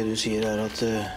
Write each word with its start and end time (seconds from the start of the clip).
Det 0.00 0.08
du 0.08 0.16
sier 0.16 0.40
er 0.48 0.56
at 0.64 0.78
eh, 0.80 1.08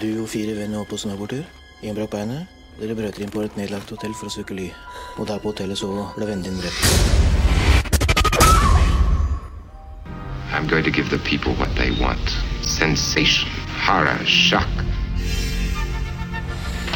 du 0.00 0.22
og 0.22 0.28
fire 0.32 0.54
venner 0.56 0.78
var 0.80 0.86
på 0.88 0.96
snowboardtur. 0.96 1.42
En 1.84 1.96
brakk 1.96 2.14
beinet. 2.14 2.46
Dere 2.78 2.94
brøt 2.96 3.18
inn 3.20 3.28
på 3.28 3.42
et 3.44 3.58
nedlagt 3.60 3.90
hotell 3.92 4.14
for 4.16 4.30
å 4.30 4.32
søke 4.32 4.56
ly. 4.56 4.70
Og 5.20 5.28
der 5.28 5.42
på 5.42 5.50
hotellet 5.52 5.76
så 5.76 5.90
ble 6.14 6.30
vennen 6.30 6.46
din 6.46 6.56
drept. 6.56 6.80
I'm 10.56 10.64
going 10.72 10.88
to 10.88 10.90
give 10.90 11.10
the 11.12 11.20
people 11.28 11.52
what 11.60 11.68
they 11.76 11.92
want 12.00 12.32
sensation, 12.64 13.50
horror, 13.84 14.16
shock. 14.24 14.72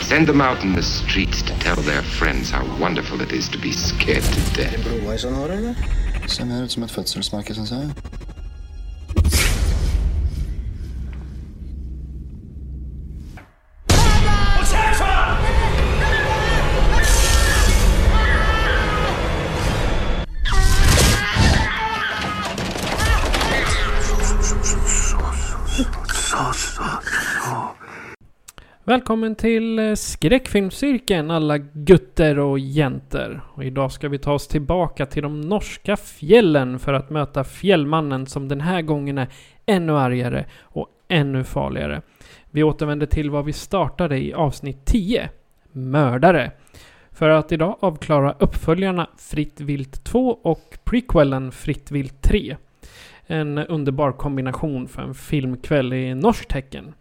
Send 0.00 0.32
them 0.32 0.40
out 0.40 0.64
in 0.64 0.72
the 0.72 0.82
streets 0.82 1.42
to 1.42 1.52
tell 1.60 1.76
their 1.76 2.00
friends 2.00 2.48
how 2.48 2.64
wonderful 2.80 3.20
it 3.20 3.32
is 3.32 3.50
to 3.50 3.58
be 3.58 3.72
scared 3.72 4.24
to 4.24 4.40
death. 4.56 4.80
Ser 6.26 6.44
mer 6.44 6.64
ut 6.64 6.72
som 6.72 6.82
et 6.82 6.90
fødselsmerke, 6.90 7.54
syns 7.54 7.72
Välkommen 28.88 29.34
till 29.34 29.78
eh, 29.78 29.94
skräckfilmscirkeln 29.94 31.30
alla 31.30 31.58
gutter 31.58 32.38
och 32.38 32.58
jenter. 32.58 33.40
Och 33.54 33.64
idag 33.64 33.92
ska 33.92 34.08
vi 34.08 34.18
ta 34.18 34.32
oss 34.32 34.48
tillbaka 34.48 35.06
till 35.06 35.22
de 35.22 35.40
norska 35.40 35.96
fjällen 35.96 36.78
för 36.78 36.92
att 36.92 37.10
möta 37.10 37.44
fjällmannen 37.44 38.26
som 38.26 38.48
den 38.48 38.60
här 38.60 38.82
gången 38.82 39.18
är 39.18 39.28
ännu 39.66 39.92
argare 39.98 40.44
och 40.62 40.88
ännu 41.08 41.44
farligare. 41.44 42.02
Vi 42.50 42.62
återvänder 42.62 43.06
till 43.06 43.30
vad 43.30 43.44
vi 43.44 43.52
startade 43.52 44.18
i 44.18 44.34
avsnitt 44.34 44.84
10. 44.84 45.30
Mördare. 45.72 46.50
För 47.12 47.28
att 47.28 47.52
idag 47.52 47.76
avklara 47.80 48.34
uppföljarna 48.38 49.10
Fritt 49.18 49.60
Vilt 49.60 50.04
2 50.04 50.38
och 50.42 50.78
prequellen 50.84 51.52
Fritt 51.52 51.90
Vilt 51.90 52.22
3. 52.22 52.56
En 53.26 53.58
underbar 53.58 54.12
kombination 54.12 54.88
för 54.88 55.02
en 55.02 55.14
filmkväll 55.14 55.92
i 55.92 56.14
norskt 56.14 56.50
tecken. 56.50 56.94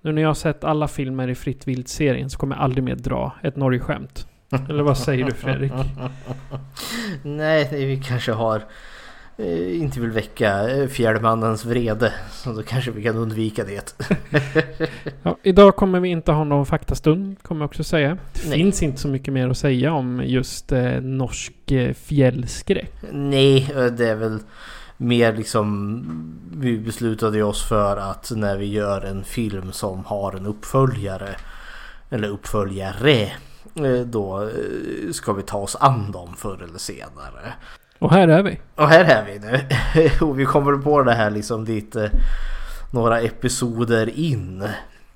Nu 0.00 0.12
när 0.12 0.22
jag 0.22 0.28
har 0.28 0.34
sett 0.34 0.64
alla 0.64 0.88
filmer 0.88 1.28
i 1.28 1.34
Fritt 1.34 1.68
Vilt-serien 1.68 2.30
så 2.30 2.38
kommer 2.38 2.56
jag 2.56 2.64
aldrig 2.64 2.84
mer 2.84 2.94
dra 2.94 3.32
ett 3.42 3.56
Norge-skämt. 3.56 4.26
Eller 4.68 4.82
vad 4.82 4.98
säger 4.98 5.24
du 5.24 5.32
Fredrik? 5.32 5.72
Nej, 7.22 7.86
vi 7.86 8.02
kanske 8.04 8.32
har 8.32 8.62
inte 9.76 10.00
vill 10.00 10.10
väcka 10.10 10.70
eh, 10.70 10.88
fjällmannens 10.88 11.64
vrede. 11.64 12.12
Så 12.30 12.52
då 12.52 12.62
kanske 12.62 12.90
vi 12.90 13.02
kan 13.02 13.16
undvika 13.16 13.64
det. 13.64 13.94
Ja, 15.22 15.36
idag 15.42 15.76
kommer 15.76 16.00
vi 16.00 16.08
inte 16.08 16.32
ha 16.32 16.44
någon 16.44 16.66
faktastund, 16.66 17.42
kommer 17.42 17.60
jag 17.60 17.68
också 17.68 17.84
säga. 17.84 18.18
Det 18.32 18.48
Nej. 18.48 18.58
finns 18.58 18.82
inte 18.82 19.00
så 19.00 19.08
mycket 19.08 19.34
mer 19.34 19.48
att 19.48 19.58
säga 19.58 19.92
om 19.92 20.22
just 20.24 20.72
eh, 20.72 21.00
norsk 21.00 21.72
eh, 21.72 21.94
fjällskräck. 21.94 22.92
Nej, 23.12 23.72
eh, 23.76 23.84
det 23.84 24.08
är 24.08 24.14
väl 24.14 24.38
mer 24.96 25.32
liksom 25.32 26.04
vi 26.56 26.78
beslutade 26.78 27.42
oss 27.42 27.68
för 27.68 27.96
att 27.96 28.32
när 28.36 28.56
vi 28.56 28.66
gör 28.66 29.00
en 29.00 29.24
film 29.24 29.72
som 29.72 30.04
har 30.04 30.32
en 30.32 30.46
uppföljare 30.46 31.28
eller 32.10 32.28
uppföljare 32.28 33.22
eh, 33.74 34.00
då 34.06 34.42
eh, 34.42 35.12
ska 35.12 35.32
vi 35.32 35.42
ta 35.42 35.58
oss 35.58 35.76
an 35.80 36.12
dem 36.12 36.34
förr 36.36 36.62
eller 36.68 36.78
senare. 36.78 37.52
Och 38.02 38.10
här 38.10 38.28
är 38.28 38.42
vi. 38.42 38.60
Och 38.74 38.88
här 38.88 39.04
är 39.04 39.24
vi 39.24 39.38
nu. 39.38 39.60
Och 40.26 40.38
vi 40.38 40.44
kommer 40.44 40.76
på 40.76 41.02
det 41.02 41.14
här 41.14 41.30
liksom 41.30 41.64
lite 41.64 42.04
eh, 42.04 42.10
några 42.90 43.20
episoder 43.20 44.18
in. 44.18 44.68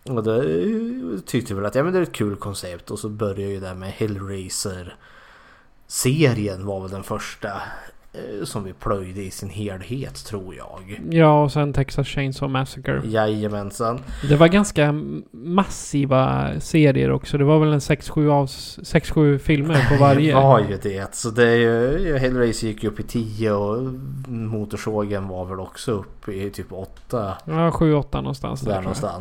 Och 0.09 0.23
då 0.23 0.35
eh, 0.35 1.21
tyckte 1.27 1.55
vi 1.55 1.61
väl 1.61 1.67
att 1.67 1.75
ja, 1.75 1.83
men 1.83 1.93
det 1.93 1.99
är 1.99 2.03
ett 2.03 2.13
kul 2.13 2.37
koncept. 2.37 2.91
Och 2.91 2.99
så 2.99 3.09
började 3.09 3.43
ju 3.43 3.61
det 3.61 3.67
här 3.67 3.75
med 3.75 3.91
Hellraiser. 3.91 4.95
Serien 5.87 6.67
var 6.67 6.81
väl 6.81 6.91
den 6.91 7.03
första 7.03 7.49
som 8.45 8.65
vi 8.65 8.73
plöjde 8.73 9.23
i 9.23 9.31
sin 9.31 9.51
helhet 9.51 10.25
tror 10.27 10.55
jag. 10.55 11.01
Ja, 11.11 11.43
och 11.43 11.53
sen 11.53 11.73
Texas 11.73 12.07
Chainsaw 12.09 12.53
Massacre. 12.53 13.03
Jajamensan. 13.05 14.01
Det 14.29 14.37
var 14.37 14.49
ganska 14.49 14.95
massiva 15.31 16.51
serier 16.61 17.11
också. 17.11 17.39
Det 17.39 17.45
var 17.45 17.59
väl 17.59 17.73
en 17.73 17.79
6-7 17.79 18.29
avs- 18.29 18.81
6-7 18.83 19.39
filmer 19.39 19.87
på 19.89 20.05
varje. 20.05 20.35
Det 20.35 20.41
var 20.41 20.61
ju 20.61 20.79
det. 20.83 21.15
Så 21.15 21.31
det 21.31 21.49
är 21.49 21.57
ju, 21.57 22.19
Hellraiser 22.19 22.67
gick 22.67 22.83
ju 22.83 22.89
upp 22.89 23.01
i 23.01 23.03
10 23.03 23.53
och 23.53 23.83
Motorsågen 24.29 25.29
var 25.29 25.45
väl 25.45 25.61
också 25.61 25.93
upp 25.93 26.29
i 26.29 26.51
typ 26.51 26.73
8. 26.73 27.35
Ja, 27.45 27.71
7-8 27.71 28.17
någonstans. 28.17 28.61
Där 28.61 28.83
tror 28.83 28.85
jag. 28.85 29.13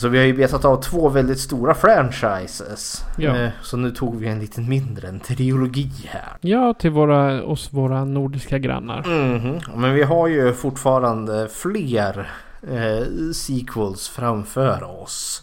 Så 0.00 0.08
vi 0.08 0.18
har 0.18 0.24
ju 0.24 0.32
betat 0.36 0.64
av 0.64 0.82
två 0.82 1.08
väldigt 1.08 1.40
stora 1.40 1.74
franchises. 1.74 3.04
Ja. 3.18 3.36
Eh, 3.36 3.50
Så 3.62 3.76
nu 3.76 3.90
tog 3.90 4.16
vi 4.16 4.28
en 4.28 4.40
lite 4.40 4.60
mindre, 4.60 5.08
en 5.08 5.20
trilogi 5.20 5.90
här. 6.08 6.36
Ja, 6.40 6.74
till 6.74 6.90
våra, 6.90 7.44
oss 7.44 7.68
våra 7.72 8.04
nordiska 8.04 8.58
grannar. 8.58 9.04
Mhm. 9.08 9.60
Men 9.80 9.94
vi 9.94 10.02
har 10.02 10.28
ju 10.28 10.52
fortfarande 10.52 11.48
fler 11.48 12.30
eh, 12.70 13.06
sequels 13.34 14.08
framför 14.08 14.82
oss. 15.02 15.42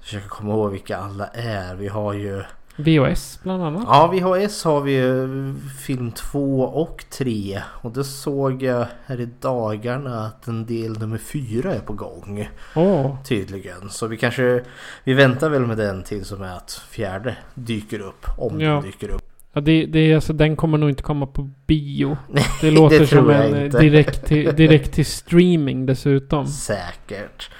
Försöker 0.00 0.28
komma 0.28 0.52
ihåg 0.52 0.70
vilka 0.70 0.96
alla 0.96 1.26
är. 1.26 1.74
Vi 1.74 1.88
har 1.88 2.12
ju... 2.12 2.42
VHS 2.80 3.40
bland 3.42 3.62
annat. 3.62 3.84
Ja, 3.86 4.06
VHS 4.06 4.64
har 4.64 4.80
vi 4.80 4.92
ju 4.92 5.28
film 5.86 6.12
2 6.12 6.60
och 6.62 7.04
3. 7.10 7.60
Och 7.66 7.90
det 7.92 8.04
såg 8.04 8.62
jag 8.62 8.86
här 9.06 9.20
i 9.20 9.28
dagarna 9.40 10.26
att 10.26 10.46
en 10.46 10.66
del 10.66 10.98
nummer 10.98 11.18
4 11.18 11.74
är 11.74 11.80
på 11.80 11.92
gång. 11.92 12.48
Åh, 12.74 13.22
Tydligen. 13.24 13.90
Så 13.90 14.06
vi 14.06 14.16
kanske... 14.16 14.62
Vi 15.04 15.14
väntar 15.14 15.50
väl 15.50 15.66
med 15.66 15.76
den 15.76 16.02
till 16.02 16.24
som 16.24 16.42
är 16.42 16.56
att 16.56 16.82
fjärde 16.90 17.36
dyker 17.54 18.00
upp. 18.00 18.26
Om 18.38 18.60
Ja. 18.60 18.70
den 18.72 18.82
dyker 18.82 19.08
upp. 19.08 19.22
Ja, 19.52 19.60
det, 19.60 19.86
det 19.86 19.98
är 19.98 20.14
alltså, 20.14 20.32
den 20.32 20.56
kommer 20.56 20.78
nog 20.78 20.90
inte 20.90 21.02
komma 21.02 21.26
på 21.26 21.42
bio. 21.66 22.16
Det 22.60 22.70
låter 22.70 22.98
det 23.00 23.06
som 23.06 23.30
en 23.30 23.54
eh, 23.54 23.80
direkt 23.80 24.26
till, 24.26 24.56
direkt 24.56 24.92
till 24.92 25.06
streaming 25.20 25.86
dessutom. 25.86 26.46
Säkert. 26.46 27.50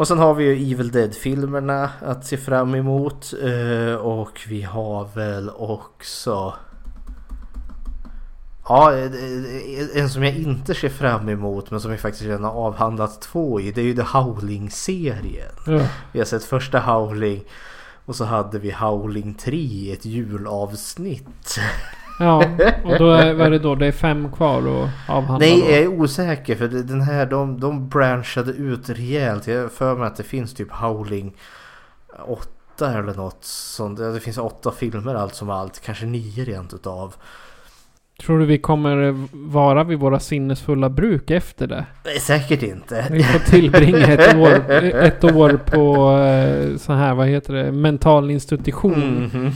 Och 0.00 0.08
sen 0.08 0.18
har 0.18 0.34
vi 0.34 0.44
ju 0.44 0.72
Evil 0.72 0.90
Dead-filmerna 0.90 1.90
att 2.00 2.26
se 2.26 2.36
fram 2.36 2.74
emot. 2.74 3.32
eh, 3.42 3.94
Och 3.94 4.40
vi 4.48 4.62
har 4.62 5.08
väl 5.14 5.50
också... 5.50 6.54
Ja, 8.68 8.96
eh, 8.96 9.10
en 9.94 10.10
som 10.10 10.24
jag 10.24 10.36
inte 10.36 10.74
ser 10.74 10.88
fram 10.88 11.28
emot 11.28 11.70
men 11.70 11.80
som 11.80 11.90
vi 11.90 11.96
faktiskt 11.96 12.24
redan 12.24 12.44
har 12.44 12.52
avhandlat 12.52 13.20
två 13.22 13.60
i. 13.60 13.72
Det 13.72 13.80
är 13.80 13.84
ju 13.84 13.94
The 13.94 14.02
Howling-serien. 14.02 15.52
Ja. 15.66 15.80
Vi 16.12 16.18
har 16.18 16.26
sett 16.26 16.44
första 16.44 16.80
Howling. 16.80 17.44
Och 18.04 18.16
så 18.16 18.24
hade 18.24 18.58
vi 18.58 18.70
Howling 18.70 19.34
3 19.34 19.56
i 19.56 19.92
ett 19.92 20.04
julavsnitt. 20.04 21.58
ja, 22.20 22.44
och 22.84 22.98
då 22.98 23.12
är, 23.12 23.34
vad 23.34 23.46
är 23.46 23.50
det 23.50 23.58
då? 23.58 23.74
Det 23.74 23.86
är 23.86 23.92
fem 23.92 24.32
kvar 24.32 24.58
att 24.58 24.90
avhandla 25.08 25.38
Nej, 25.38 25.60
då. 25.60 25.70
jag 25.70 25.78
är 25.78 25.88
osäker 25.88 26.56
för 26.56 26.68
den 26.68 27.00
här 27.00 27.26
de, 27.26 27.60
de 27.60 27.88
branchade 27.88 28.52
ut 28.52 28.88
rejält. 28.88 29.46
Jag 29.46 29.62
har 29.62 29.68
för 29.68 29.96
mig 29.96 30.06
att 30.06 30.16
det 30.16 30.22
finns 30.22 30.54
typ 30.54 30.72
Howling 30.72 31.36
8 32.26 32.98
eller 32.98 33.14
något 33.14 33.44
sånt. 33.44 33.98
Det 33.98 34.20
finns 34.20 34.38
åtta 34.38 34.70
filmer 34.70 35.14
allt 35.14 35.34
som 35.34 35.50
allt. 35.50 35.80
Kanske 35.80 36.06
nio 36.06 36.44
rent 36.44 36.74
utav. 36.74 37.14
Tror 38.20 38.38
du 38.38 38.46
vi 38.46 38.58
kommer 38.58 39.26
vara 39.50 39.84
vid 39.84 39.98
våra 39.98 40.20
sinnesfulla 40.20 40.88
bruk 40.88 41.30
efter 41.30 41.66
det? 41.66 41.86
Nej, 42.04 42.20
säkert 42.20 42.62
inte. 42.62 43.06
Vi 43.10 43.22
får 43.22 43.38
tillbringa 43.38 44.06
ett 44.06 44.34
år, 44.36 44.70
ett 44.70 45.24
år 45.24 45.60
på 45.66 46.12
eh, 46.18 46.76
så 46.76 46.92
här, 46.92 47.14
vad 47.14 47.26
heter 47.26 47.54
det, 47.54 47.72
mental 47.72 48.30
institution. 48.30 49.30
Mhm. 49.32 49.52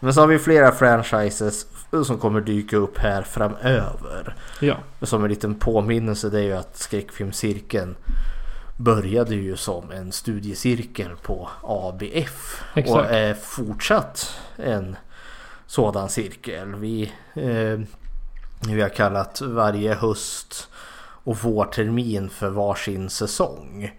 Men 0.00 0.14
så 0.14 0.20
har 0.20 0.26
vi 0.26 0.38
flera 0.38 0.72
franchises 0.72 1.66
som 2.04 2.18
kommer 2.18 2.40
dyka 2.40 2.76
upp 2.76 2.98
här 2.98 3.22
framöver. 3.22 4.34
Ja. 4.60 4.76
Som 5.02 5.24
en 5.24 5.30
liten 5.30 5.54
påminnelse 5.54 6.28
det 6.28 6.38
är 6.38 6.44
ju 6.44 6.52
att 6.52 6.76
skräckfilmscirkeln 6.76 7.96
började 8.76 9.34
ju 9.34 9.56
som 9.56 9.90
en 9.90 10.12
studiecirkel 10.12 11.10
på 11.22 11.48
ABF. 11.62 12.62
Exakt. 12.74 12.96
Och 12.96 13.14
är 13.14 13.34
fortsatt 13.34 14.34
en 14.56 14.96
sådan 15.70 16.08
cirkel. 16.08 16.74
Vi, 16.74 17.12
eh, 17.34 17.80
vi 18.72 18.80
har 18.80 18.88
kallat 18.88 19.40
varje 19.40 19.94
höst 19.94 20.68
och 21.24 21.36
vårtermin 21.36 22.28
för 22.30 22.50
varsin 22.50 23.10
säsong. 23.10 23.90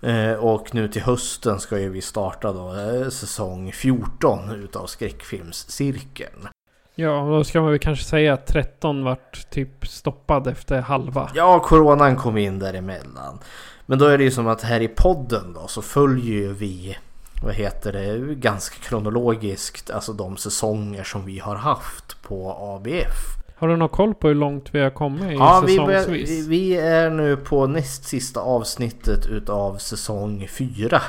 Eh, 0.00 0.32
och 0.32 0.74
nu 0.74 0.88
till 0.88 1.02
hösten 1.02 1.60
ska 1.60 1.78
ju 1.78 1.88
vi 1.88 2.00
starta 2.00 2.52
då 2.52 2.74
eh, 2.74 3.08
säsong 3.08 3.72
14 3.72 4.50
utav 4.50 4.86
skräckfilmscirkeln. 4.86 6.48
Ja, 6.94 7.20
och 7.20 7.30
då 7.30 7.44
ska 7.44 7.60
man 7.60 7.70
väl 7.70 7.78
kanske 7.78 8.04
säga 8.04 8.34
att 8.34 8.46
13 8.46 9.04
vart 9.04 9.50
typ 9.50 9.86
stoppad 9.86 10.46
efter 10.46 10.80
halva. 10.80 11.30
Ja, 11.34 11.60
coronan 11.60 12.16
kom 12.16 12.36
in 12.36 12.58
däremellan. 12.58 13.38
Men 13.86 13.98
då 13.98 14.06
är 14.06 14.18
det 14.18 14.24
ju 14.24 14.30
som 14.30 14.46
att 14.46 14.62
här 14.62 14.80
i 14.80 14.88
podden 14.88 15.52
då 15.52 15.66
så 15.66 15.82
följer 15.82 16.34
ju 16.34 16.52
vi 16.52 16.96
vad 17.42 17.54
heter 17.54 17.92
det, 17.92 18.34
ganska 18.34 18.76
kronologiskt, 18.88 19.90
alltså 19.90 20.12
de 20.12 20.36
säsonger 20.36 21.04
som 21.04 21.24
vi 21.26 21.38
har 21.38 21.56
haft 21.56 22.22
på 22.22 22.56
ABF. 22.60 23.16
Har 23.56 23.68
du 23.68 23.76
någon 23.76 23.88
koll 23.88 24.14
på 24.14 24.28
hur 24.28 24.34
långt 24.34 24.74
vi 24.74 24.80
har 24.80 24.90
kommit 24.90 25.22
i 25.22 25.34
Ja, 25.34 25.62
vi, 25.66 25.76
säsongsvis? 25.76 26.30
vi- 26.30 26.48
vi 26.48 26.76
är 26.76 27.10
nu 27.10 27.36
på 27.36 27.66
näst 27.66 28.04
sista 28.04 28.40
avsnittet 28.40 29.26
utav 29.26 29.76
säsong 29.76 30.48
4. 30.50 31.02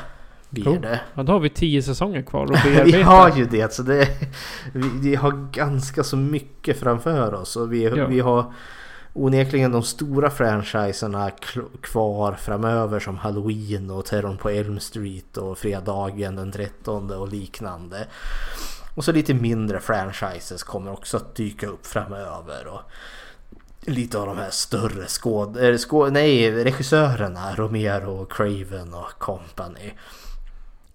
Blir 0.49 0.63
Cool. 0.63 0.81
det. 0.81 0.99
Ja, 1.13 1.23
då 1.23 1.31
har 1.33 1.39
vi 1.39 1.49
10 1.49 1.81
säsonger 1.83 2.21
kvar 2.21 2.43
att 2.53 2.65
Vi 2.65 2.75
bearbeta. 2.75 3.03
har 3.09 3.37
ju 3.37 3.45
det, 3.45 3.73
så 3.73 3.83
det, 3.83 4.07
vi, 4.73 4.89
vi 5.01 5.15
har 5.15 5.47
ganska 5.51 6.03
så 6.03 6.17
mycket 6.17 6.79
framför 6.79 7.33
oss. 7.33 7.55
Och 7.55 7.73
vi, 7.73 7.83
Ja. 7.83 8.07
vi 8.07 8.19
har 8.19 8.53
onekligen 9.13 9.71
de 9.71 9.83
stora 9.83 10.29
franchiserna 10.29 11.31
kvar 11.81 12.33
framöver 12.33 12.99
som 12.99 13.17
Halloween 13.17 13.91
och 13.91 14.05
Terrorn 14.05 14.37
på 14.37 14.49
Elm 14.49 14.79
Street 14.79 15.37
och 15.37 15.57
Fredagen 15.57 16.35
den 16.35 16.51
13 16.51 17.11
och 17.11 17.27
liknande. 17.27 18.07
Och 18.95 19.05
så 19.05 19.11
lite 19.11 19.33
mindre 19.33 19.79
franchises 19.79 20.63
kommer 20.63 20.91
också 20.91 21.17
att 21.17 21.35
dyka 21.35 21.67
upp 21.67 21.85
framöver. 21.85 22.67
Och 22.67 22.81
lite 23.81 24.17
av 24.17 24.25
de 24.25 24.37
här 24.37 24.49
större 24.49 25.07
skåd... 25.07 25.79
Skåd 25.79 26.13
nej, 26.13 26.63
regissörerna. 26.63 27.55
Romero, 27.55 28.25
Craven 28.25 28.93
och 28.93 29.19
company. 29.19 29.93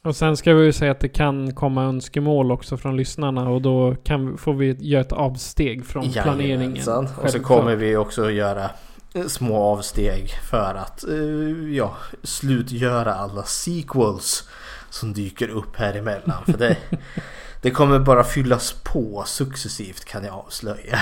Och 0.04 0.16
sen 0.16 0.36
ska 0.36 0.54
vi 0.54 0.64
ju 0.64 0.72
säga 0.72 0.92
att 0.92 1.00
det 1.00 1.08
kan 1.08 1.54
komma 1.54 1.84
önskemål 1.84 2.52
också 2.52 2.76
från 2.76 2.96
lyssnarna 2.96 3.50
och 3.50 3.62
då 3.62 3.96
kan, 4.04 4.38
får 4.38 4.54
vi 4.54 4.76
göra 4.80 5.00
ett 5.00 5.12
avsteg 5.12 5.86
från 5.86 6.12
planeringen. 6.12 6.60
Jajamensan. 6.60 7.04
Och 7.04 7.10
så 7.10 7.20
Självklart. 7.20 7.42
kommer 7.42 7.76
vi 7.76 7.96
också 7.96 8.30
göra 8.30 8.70
eh, 9.14 9.26
små 9.26 9.56
avsteg 9.56 10.30
för 10.50 10.74
att 10.74 11.04
eh, 11.04 11.74
ja, 11.76 11.96
slutgöra 12.22 13.14
alla 13.14 13.42
sequels 13.42 14.48
som 14.90 15.12
dyker 15.12 15.48
upp 15.48 15.76
här 15.76 15.94
emellan. 15.94 16.44
För 16.44 16.58
det, 16.58 16.76
det 17.62 17.70
kommer 17.70 17.98
bara 17.98 18.24
fyllas 18.24 18.72
på 18.72 19.22
successivt 19.26 20.04
kan 20.04 20.24
jag 20.24 20.34
avslöja. 20.34 20.98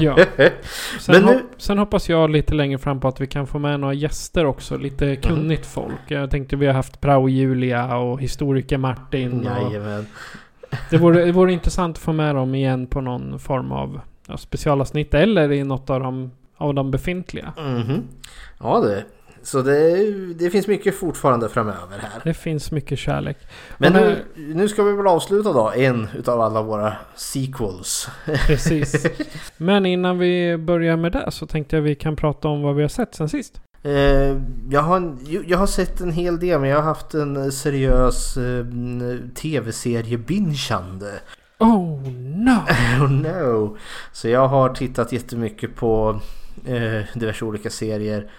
Ja. 0.00 0.16
Sen, 1.00 1.14
Men 1.14 1.22
nu- 1.24 1.32
hop- 1.32 1.42
sen 1.56 1.78
hoppas 1.78 2.08
jag 2.08 2.30
lite 2.30 2.54
längre 2.54 2.78
fram 2.78 3.00
på 3.00 3.08
att 3.08 3.20
vi 3.20 3.26
kan 3.26 3.46
få 3.46 3.58
med 3.58 3.80
några 3.80 3.94
gäster 3.94 4.44
också. 4.46 4.76
Lite 4.76 5.16
kunnigt 5.16 5.66
folk. 5.66 6.00
Jag 6.08 6.30
tänkte 6.30 6.56
vi 6.56 6.66
har 6.66 6.74
haft 6.74 7.00
Prao-Julia 7.00 7.94
och 7.96 8.20
historiker 8.20 8.78
Martin. 8.78 9.38
Och 9.38 9.44
Jajamän. 9.44 10.06
det, 10.90 10.96
vore, 10.96 11.24
det 11.24 11.32
vore 11.32 11.52
intressant 11.52 11.96
att 11.96 12.02
få 12.02 12.12
med 12.12 12.34
dem 12.34 12.54
igen 12.54 12.86
på 12.86 13.00
någon 13.00 13.38
form 13.38 13.72
av 13.72 14.00
ja, 14.26 14.36
specialavsnitt. 14.36 15.14
Eller 15.14 15.52
i 15.52 15.64
något 15.64 15.90
av 15.90 16.00
de, 16.00 16.30
av 16.56 16.74
de 16.74 16.90
befintliga. 16.90 17.52
Mhm. 17.58 18.02
Ja 18.60 18.80
det. 18.80 19.04
Så 19.48 19.62
det, 19.62 20.10
det 20.34 20.50
finns 20.50 20.66
mycket 20.66 20.94
fortfarande 20.94 21.48
framöver 21.48 21.98
här. 21.98 22.20
Det 22.24 22.34
finns 22.34 22.70
mycket 22.70 22.98
kärlek. 22.98 23.36
Men 23.78 23.92
nu, 23.92 24.24
nu 24.34 24.68
ska 24.68 24.82
vi 24.82 24.92
väl 24.92 25.06
avsluta 25.06 25.52
då 25.52 25.72
en 25.72 26.08
utav 26.18 26.40
alla 26.40 26.62
våra 26.62 26.92
sequels. 27.14 28.08
Precis. 28.46 29.06
Men 29.56 29.86
innan 29.86 30.18
vi 30.18 30.56
börjar 30.56 30.96
med 30.96 31.12
det 31.12 31.30
så 31.30 31.46
tänkte 31.46 31.76
jag 31.76 31.82
vi 31.82 31.94
kan 31.94 32.16
prata 32.16 32.48
om 32.48 32.62
vad 32.62 32.74
vi 32.76 32.82
har 32.82 32.88
sett 32.88 33.14
sen 33.14 33.28
sist. 33.28 33.60
Eh, 33.82 34.36
jag, 34.70 34.82
har, 34.82 35.16
jag 35.46 35.58
har 35.58 35.66
sett 35.66 36.00
en 36.00 36.12
hel 36.12 36.40
del 36.40 36.60
men 36.60 36.70
jag 36.70 36.76
har 36.76 36.84
haft 36.84 37.14
en 37.14 37.52
seriös 37.52 38.36
eh, 38.36 38.64
tv-serie-bingeande. 39.34 41.12
Oh 41.58 42.02
no! 42.36 42.60
Oh 43.04 43.10
no! 43.10 43.76
Så 44.12 44.28
jag 44.28 44.48
har 44.48 44.68
tittat 44.68 45.12
jättemycket 45.12 45.76
på 45.76 46.20
eh, 46.66 47.02
diverse 47.14 47.44
olika 47.44 47.70
serier 47.70 48.30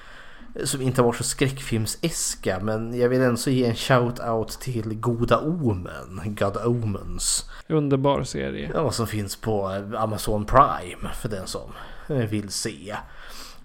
som 0.63 0.81
inte 0.81 1.01
varit 1.01 1.17
så 1.17 1.23
skräckfilmseska 1.23 2.59
men 2.61 2.99
jag 2.99 3.09
vill 3.09 3.21
ändå 3.21 3.41
ge 3.51 3.65
en 3.65 3.75
shout-out 3.75 4.59
till 4.59 4.99
Goda 4.99 5.39
Omen, 5.39 6.21
God 6.25 6.57
Omens. 6.57 7.49
Underbar 7.67 8.23
serie. 8.23 8.71
Ja, 8.73 8.91
som 8.91 9.07
finns 9.07 9.35
på 9.35 9.67
Amazon 9.97 10.45
Prime 10.45 11.09
för 11.21 11.29
den 11.29 11.47
som 11.47 11.71
vill 12.07 12.49
se. 12.49 12.95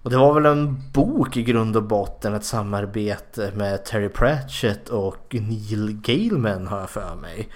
Och 0.02 0.11
det 0.11 0.17
var 0.17 0.35
väl 0.35 0.46
en 0.46 0.91
bok 0.93 1.37
i 1.37 1.43
grund 1.43 1.76
och 1.76 1.82
botten, 1.82 2.35
ett 2.35 2.44
samarbete 2.44 3.52
med 3.55 3.85
Terry 3.85 4.08
Pratchett 4.08 4.88
och 4.88 5.35
Neil 5.35 6.00
Gaiman 6.02 6.67
har 6.67 6.81
jag 6.81 6.91
för 6.91 7.17
mig. 7.17 7.49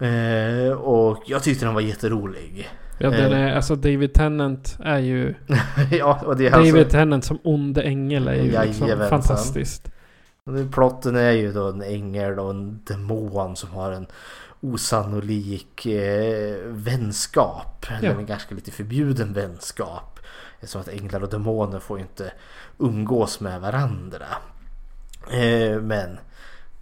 Eh, 0.00 0.72
och 0.72 1.22
jag 1.26 1.42
tyckte 1.42 1.64
den 1.64 1.74
var 1.74 1.80
jätterolig. 1.80 2.68
Ja, 3.02 3.10
den 3.10 3.32
är, 3.32 3.54
alltså 3.54 3.76
David 3.76 4.14
Tennant 4.14 4.76
är 4.80 4.98
ju... 4.98 5.34
ja, 5.90 6.20
och 6.26 6.36
det 6.36 6.46
är 6.46 6.52
alltså, 6.52 6.72
David 6.72 6.90
Tennant 6.90 7.24
som 7.24 7.38
onde 7.44 7.82
ängel 7.82 8.28
är 8.28 8.34
ju 8.34 8.66
liksom 8.66 9.06
fantastiskt. 9.08 9.90
Plotten 10.72 11.16
är 11.16 11.30
ju 11.30 11.52
då 11.52 11.68
en 11.68 11.82
ängel 11.82 12.38
och 12.38 12.50
en 12.50 12.80
demon 12.84 13.56
som 13.56 13.70
har 13.70 13.92
en 13.92 14.06
osannolik 14.60 15.86
eh, 15.86 16.56
vänskap. 16.66 17.86
Eller 17.98 18.08
Ja. 18.08 18.18
en 18.18 18.26
ganska 18.26 18.54
lite 18.54 18.70
förbjuden 18.70 19.32
vänskap. 19.32 20.18
Eftersom 20.60 20.80
att 20.80 20.88
änglar 20.88 21.22
och 21.22 21.30
demoner 21.30 21.78
får 21.78 21.98
ju 21.98 22.02
inte 22.04 22.32
umgås 22.78 23.40
med 23.40 23.60
varandra. 23.60 24.26
Eh, 25.32 25.80
men... 25.80 26.18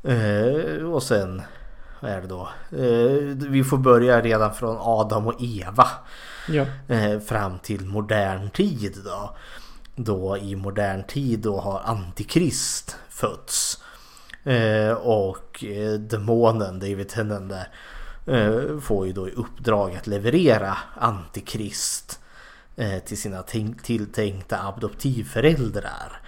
Eh, 0.02 0.84
och 0.84 1.02
sen... 1.02 1.42
Är 2.00 2.20
det 2.20 2.26
då? 2.26 2.48
Eh, 2.70 3.36
vi 3.50 3.64
får 3.64 3.78
börja 3.78 4.20
redan 4.20 4.54
från 4.54 4.76
Adam 4.80 5.26
och 5.26 5.34
Eva. 5.42 5.86
Ja. 6.48 6.66
eh, 6.94 7.20
fram 7.20 7.58
till 7.58 7.86
modern 7.86 8.50
tid 8.50 8.94
då. 9.04 9.36
Då 9.96 10.36
i 10.36 10.56
modern 10.56 11.02
tid 11.04 11.40
då 11.40 11.60
har 11.60 11.80
Antikrist 11.84 12.96
fötts. 13.08 13.82
Eh, 14.44 14.92
och 14.92 15.64
demonen 15.98 16.78
David 16.80 17.08
Tennant 17.08 17.50
där 17.50 17.68
får 18.80 19.06
ju 19.06 19.12
då 19.12 19.28
i 19.28 19.32
uppdrag 19.32 19.96
att 19.96 20.06
leverera 20.06 20.78
Antikrist 20.96 22.20
till 23.04 23.18
sina 23.20 23.42
tänk- 23.42 23.82
tilltänkta 23.82 24.58
adoptivföräldrar. 24.62 26.20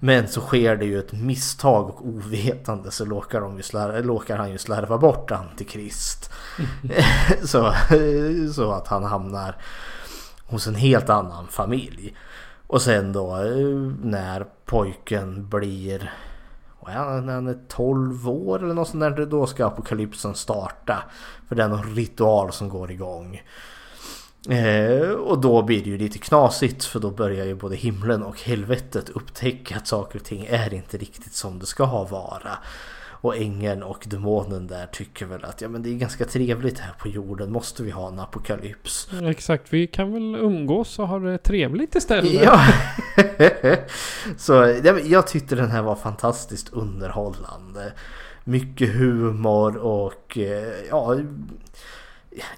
Men 0.00 0.28
så 0.28 0.40
sker 0.40 0.76
det 0.76 0.84
ju 0.84 0.98
ett 0.98 1.12
misstag 1.12 1.88
och 1.88 2.06
ovetande 2.06 2.90
så 2.90 3.04
råkar, 3.04 3.40
de 3.40 3.56
ju 3.56 3.62
slarva, 3.62 4.36
han 4.36 4.50
ju 4.50 4.58
slarva 4.58 4.98
bort 4.98 5.30
Antikrist. 5.30 6.30
så, 7.44 7.74
så 8.54 8.72
att 8.72 8.88
han 8.88 9.04
hamnar 9.04 9.56
hos 10.46 10.66
en 10.66 10.74
helt 10.74 11.10
annan 11.10 11.46
familj. 11.46 12.16
Och 12.66 12.82
sen 12.82 13.12
då 13.12 13.36
eh, 13.36 13.92
när 14.02 14.46
pojken 14.64 15.48
blir 15.48 16.12
Ja, 16.86 17.20
när 17.20 17.34
han 17.34 17.46
är 17.46 17.58
12 17.68 18.28
år 18.28 18.64
eller 18.64 18.74
något 18.74 18.88
sånt 18.88 19.00
där. 19.00 19.26
Då 19.26 19.46
ska 19.46 19.66
apokalypsen 19.66 20.34
starta. 20.34 21.02
För 21.48 21.54
det 21.54 21.62
är 21.62 21.68
någon 21.68 21.94
ritual 21.94 22.52
som 22.52 22.68
går 22.68 22.90
igång. 22.90 23.42
Eh, 24.48 25.10
och 25.10 25.40
då 25.40 25.62
blir 25.62 25.84
det 25.84 25.90
ju 25.90 25.98
lite 25.98 26.18
knasigt 26.18 26.84
för 26.84 27.00
då 27.00 27.10
börjar 27.10 27.46
ju 27.46 27.54
både 27.54 27.76
himlen 27.76 28.22
och 28.22 28.40
helvetet 28.40 29.08
upptäcka 29.08 29.76
att 29.76 29.86
saker 29.86 30.18
och 30.18 30.24
ting 30.24 30.46
är 30.50 30.74
inte 30.74 30.96
riktigt 30.96 31.32
som 31.32 31.58
det 31.58 31.66
ska 31.66 32.04
vara. 32.04 32.58
Och 33.20 33.36
ängeln 33.36 33.82
och 33.82 34.04
demonen 34.06 34.66
där 34.66 34.86
tycker 34.86 35.26
väl 35.26 35.44
att 35.44 35.60
ja 35.60 35.68
men 35.68 35.82
det 35.82 35.90
är 35.90 35.94
ganska 35.94 36.24
trevligt 36.24 36.78
här 36.78 36.92
på 36.98 37.08
jorden. 37.08 37.52
Måste 37.52 37.82
vi 37.82 37.90
ha 37.90 38.08
en 38.08 38.18
apokalyps? 38.18 39.08
Exakt, 39.22 39.72
vi 39.72 39.86
kan 39.86 40.12
väl 40.12 40.34
umgås 40.34 40.98
och 40.98 41.08
ha 41.08 41.18
det 41.18 41.38
trevligt 41.38 41.94
istället. 41.94 42.42
Ja. 42.42 42.60
Så 44.36 44.80
jag 45.04 45.26
tyckte 45.26 45.54
den 45.54 45.70
här 45.70 45.82
var 45.82 45.96
fantastiskt 45.96 46.72
underhållande. 46.72 47.92
Mycket 48.44 48.94
humor 48.94 49.76
och 49.76 50.38
eh, 50.38 50.72
ja... 50.90 51.16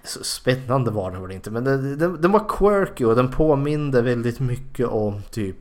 Så 0.05 0.25
spännande 0.25 0.91
var 0.91 1.11
den 1.11 1.23
väl 1.23 1.33
inte 1.33 1.51
men 1.51 1.65
den, 1.65 1.99
den, 1.99 2.21
den 2.21 2.33
var 2.33 2.49
quirky 2.49 3.05
och 3.05 3.17
den 3.17 3.31
påminde 3.31 4.03
väldigt 4.03 4.41
mycket 4.41 4.87
om 4.87 5.23
typ 5.31 5.57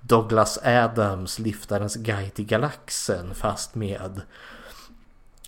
Douglas 0.00 0.58
Adams 0.64 1.38
Liftarens 1.38 1.96
guide 1.96 2.34
till 2.34 2.46
galaxen 2.46 3.34
fast 3.34 3.74
med 3.74 4.20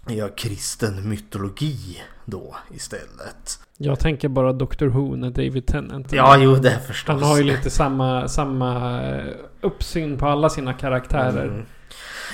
ja, 0.07 0.29
kristen 0.29 1.09
mytologi 1.09 2.03
då 2.25 2.57
istället. 2.71 3.61
Jag 3.77 4.01
tänker 4.01 4.29
bara 4.29 4.53
Doctor 4.53 4.87
Who 4.87 5.17
när 5.17 5.31
David 5.31 5.67
Tennant 5.67 6.13
Ja, 6.13 6.39
jo 6.39 6.55
det 6.55 6.79
förstås. 6.87 7.21
Han 7.21 7.23
har 7.23 7.37
ju 7.39 7.43
lite 7.43 7.71
samma, 7.71 8.29
samma 8.29 9.03
eh, 9.03 9.35
uppsyn 9.61 10.19
på 10.19 10.27
alla 10.27 10.49
sina 10.49 10.73
karaktärer. 10.73 11.45
Mm. 11.45 11.65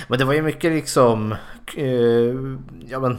Men 0.07 0.19
det 0.19 0.25
var 0.25 0.33
ju 0.33 0.41
mycket 0.41 0.71
liksom... 0.71 1.31
Eh, 1.77 1.87
ja 2.89 2.99
men... 2.99 3.17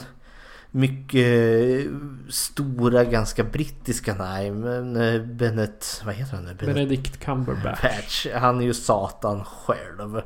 mycket 0.71 1.87
stora, 2.29 3.05
ganska 3.05 3.45
brittiska 3.45 4.15
nej, 4.15 4.51
men 4.51 4.97
eh, 4.97 5.23
Bennet, 5.23 6.03
vad 6.05 6.15
heter 6.15 6.37
han 6.37 6.45
nu? 6.45 6.55
Benedict 6.55 7.21
Cumberbatch. 7.21 7.81
Patch. 7.81 8.27
Han 8.35 8.61
är 8.61 8.65
ju 8.65 8.75
Satan 8.75 9.45
själv. 9.45 10.23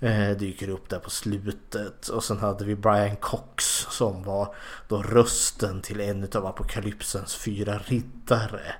Eh, 0.00 0.30
dyker 0.30 0.68
upp 0.68 0.88
där 0.88 0.98
på 0.98 1.10
slutet. 1.10 2.08
Och 2.08 2.24
sen 2.24 2.38
hade 2.38 2.64
vi 2.64 2.76
Brian 2.76 3.16
Cox 3.16 3.64
som 3.90 4.22
var 4.22 4.54
då 4.88 5.02
rösten 5.02 5.82
till 5.82 6.00
en 6.00 6.28
av 6.34 6.46
apokalypsens 6.46 7.34
fyra 7.34 7.78
riddare. 7.78 8.74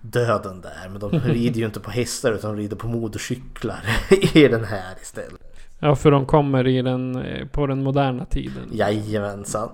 Döden 0.00 0.60
där. 0.60 0.88
Men 0.88 1.00
de 1.00 1.10
rider 1.10 1.60
ju 1.60 1.66
inte 1.66 1.80
på 1.80 1.90
hästar 1.90 2.32
utan 2.32 2.56
de 2.56 2.62
rider 2.62 2.76
på 2.76 2.88
motorcyklar 2.88 3.80
i 4.34 4.48
den 4.48 4.64
här 4.64 4.94
istället. 5.02 5.49
Ja, 5.82 5.94
för 5.94 6.10
de 6.10 6.26
kommer 6.26 6.66
i 6.66 6.82
den, 6.82 7.16
eh, 7.16 7.46
på 7.46 7.66
den 7.66 7.82
moderna 7.82 8.24
tiden. 8.24 8.62
Jajamensan. 8.72 9.68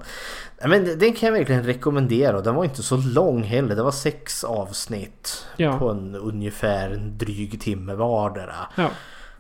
Men 0.69 0.99
den 0.99 1.13
kan 1.13 1.27
jag 1.27 1.33
verkligen 1.33 1.63
rekommendera 1.65 2.41
den 2.41 2.55
var 2.55 2.65
inte 2.65 2.83
så 2.83 2.97
lång 2.97 3.43
heller. 3.43 3.77
Det 3.77 3.83
var 3.83 3.91
sex 3.91 4.45
avsnitt 4.45 5.47
Ja. 5.57 5.79
på 5.79 5.91
en 5.91 6.15
ungefär 6.15 6.91
en 6.91 7.19
dryg 7.19 7.61
timme 7.61 7.95
vardera. 7.95 8.55
Ja. 8.77 8.91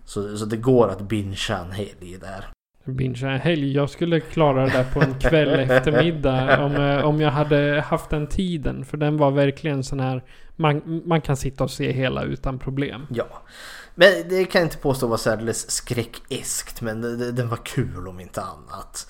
Så, 0.04 0.36
så 0.38 0.44
det 0.44 0.56
går 0.56 0.88
att 0.88 1.00
bingea 1.00 1.58
en 1.58 1.72
helg 1.72 2.18
där. 2.20 2.44
Bingea 2.92 3.30
en 3.30 3.40
helg. 3.40 3.72
Jag 3.74 3.90
skulle 3.90 4.20
klara 4.20 4.64
det 4.66 4.70
där 4.72 4.84
på 4.84 5.00
en 5.02 5.14
kväll 5.14 5.48
eftermiddag 5.70 6.64
om, 6.64 6.76
eh, 6.76 7.04
om 7.04 7.20
jag 7.20 7.30
hade 7.30 7.84
haft 7.86 8.10
den 8.10 8.26
tiden. 8.26 8.84
För 8.84 8.96
den 8.96 9.16
var 9.16 9.30
verkligen 9.30 9.84
sån 9.84 10.00
här... 10.00 10.22
Man, 10.58 11.02
man 11.06 11.20
kan 11.20 11.36
sitta 11.36 11.64
och 11.64 11.70
se 11.70 11.92
hela 11.92 12.22
utan 12.22 12.58
problem. 12.58 13.06
Ja. 13.10 13.26
Men 13.98 14.28
det 14.28 14.44
kan 14.44 14.60
jag 14.60 14.66
inte 14.66 14.78
påstå 14.78 15.06
var 15.06 15.16
särdeles 15.16 15.70
skräckeskt 15.70 16.80
men 16.80 17.00
det, 17.00 17.16
det, 17.16 17.32
den 17.32 17.48
var 17.48 17.56
kul 17.56 18.08
om 18.08 18.20
inte 18.20 18.42
annat. 18.42 19.08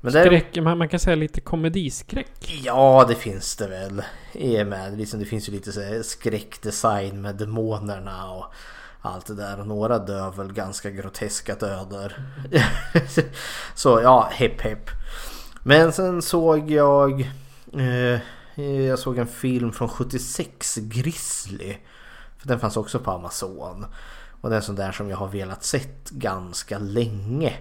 Men 0.00 0.12
Skräck, 0.12 0.56
man, 0.56 0.78
man 0.78 0.88
kan 0.88 1.00
säga 1.00 1.16
lite 1.16 1.40
komediskräck. 1.40 2.62
Ja 2.64 3.04
det 3.08 3.14
finns 3.14 3.56
det 3.56 3.68
väl. 3.68 4.02
I 4.32 4.62
och 4.62 4.66
med. 4.66 4.98
Liksom, 4.98 5.20
det 5.20 5.26
finns 5.26 5.48
ju 5.48 5.52
lite 5.52 5.72
så 5.72 5.80
här 5.80 6.02
skräckdesign 6.02 7.22
med 7.22 7.36
demonerna 7.36 8.30
och 8.30 8.44
allt 9.00 9.26
det 9.26 9.34
där. 9.34 9.60
Och 9.60 9.66
några 9.66 9.98
dör 9.98 10.30
väl 10.30 10.52
ganska 10.52 10.90
groteska 10.90 11.54
döder. 11.54 12.22
så 13.74 14.00
ja, 14.02 14.28
hepp 14.32 14.60
hepp. 14.60 14.90
Men 15.62 15.92
sen 15.92 16.22
såg 16.22 16.70
jag... 16.70 17.20
Eh, 17.72 18.20
jag 18.62 18.98
såg 18.98 19.18
en 19.18 19.26
film 19.26 19.72
från 19.72 19.88
76, 19.88 20.76
Grizzly. 20.76 21.76
För 22.38 22.48
den 22.48 22.60
fanns 22.60 22.76
också 22.76 22.98
på 22.98 23.10
Amazon. 23.10 23.86
Och 24.46 24.50
det 24.50 24.56
är 24.56 24.60
en 24.60 24.62
sån 24.62 24.74
där 24.74 24.92
som 24.92 25.10
jag 25.10 25.16
har 25.16 25.28
velat 25.28 25.64
sett 25.64 26.10
ganska 26.10 26.78
länge. 26.78 27.52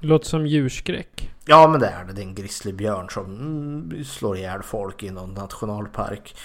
Låter 0.00 0.26
som 0.26 0.46
djurskräck. 0.46 1.30
Ja 1.44 1.68
men 1.68 1.80
det 1.80 1.86
är 1.86 2.04
det. 2.04 2.12
Det 2.12 2.20
är 2.20 2.26
en 2.26 2.34
grizzlybjörn 2.34 3.08
som 3.10 3.24
mm, 3.24 4.04
slår 4.04 4.36
ihjäl 4.36 4.62
folk 4.62 5.02
i 5.02 5.10
någon 5.10 5.34
nationalpark. 5.34 6.36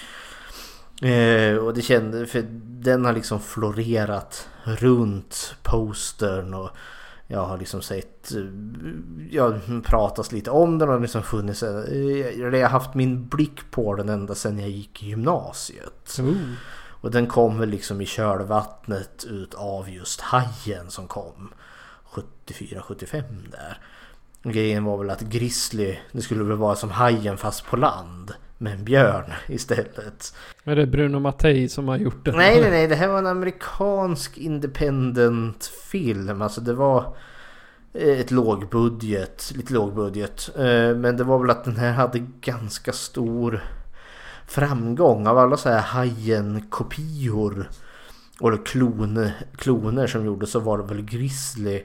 Eh, 1.02 1.56
och 1.56 1.74
det 1.74 1.82
kände, 1.82 2.26
för 2.26 2.44
den 2.62 3.04
har 3.04 3.12
liksom 3.12 3.40
florerat 3.40 4.48
runt 4.64 5.54
postern 5.62 6.54
och 6.54 6.70
jag 7.26 7.44
har 7.44 7.58
liksom 7.58 7.82
sett, 7.82 8.32
eh, 8.34 8.44
ja 9.30 9.54
pratas 9.84 10.32
lite 10.32 10.50
om 10.50 10.78
den 10.78 10.88
och 10.88 11.00
liksom 11.00 11.22
funnits, 11.22 11.62
eh, 11.62 12.40
jag 12.40 12.52
har 12.52 12.68
haft 12.68 12.94
min 12.94 13.28
blick 13.28 13.70
på 13.70 13.94
den 13.94 14.08
ända 14.08 14.34
sedan 14.34 14.58
jag 14.58 14.70
gick 14.70 15.02
i 15.02 15.06
gymnasiet. 15.06 16.18
Oh. 16.20 16.34
Och 17.00 17.10
den 17.10 17.26
kom 17.26 17.58
väl 17.58 17.68
liksom 17.68 18.00
i 18.00 18.06
kölvattnet 18.06 19.24
ut 19.24 19.54
av 19.54 19.90
just 19.90 20.20
Hajen 20.20 20.90
som 20.90 21.06
kom 21.08 21.52
74-75 22.46 23.22
där. 23.50 23.78
Grejen 24.42 24.84
var 24.84 24.98
väl 24.98 25.10
att 25.10 25.20
Grizzly, 25.20 25.98
det 26.12 26.22
skulle 26.22 26.44
väl 26.44 26.56
vara 26.56 26.76
som 26.76 26.90
Hajen 26.90 27.36
fast 27.36 27.66
på 27.66 27.76
land. 27.76 28.32
Med 28.58 28.72
en 28.72 28.84
björn 28.84 29.32
istället. 29.48 30.34
Är 30.64 30.76
det 30.76 30.86
Bruno 30.86 31.18
Mattei 31.18 31.68
som 31.68 31.88
har 31.88 31.96
gjort 31.96 32.24
det? 32.24 32.32
Nej, 32.32 32.60
nej, 32.60 32.70
nej. 32.70 32.86
Det 32.88 32.94
här 32.94 33.08
var 33.08 33.18
en 33.18 33.26
amerikansk 33.26 34.38
independent 34.38 35.64
film. 35.64 36.42
Alltså 36.42 36.60
det 36.60 36.72
var 36.72 37.16
ett 37.92 38.30
lågbudget, 38.30 39.52
lite 39.56 39.72
lågbudget. 39.74 40.50
Eh, 40.56 40.96
Men 40.96 41.16
det 41.16 41.24
var 41.24 41.38
väl 41.38 41.50
att 41.50 41.64
den 41.64 41.76
här 41.76 41.92
hade 41.92 42.18
ganska 42.40 42.92
stor 42.92 43.64
framgång 44.50 45.26
av 45.26 45.38
alla 45.38 45.56
så 45.56 45.68
här 45.68 45.80
Hajen-kopior. 45.80 47.70
Och 48.40 48.66
klone, 48.66 49.34
kloner 49.56 50.06
som 50.06 50.24
gjordes 50.24 50.50
så 50.50 50.60
var 50.60 50.78
det 50.78 50.84
väl 50.84 51.02
Grizzly 51.02 51.84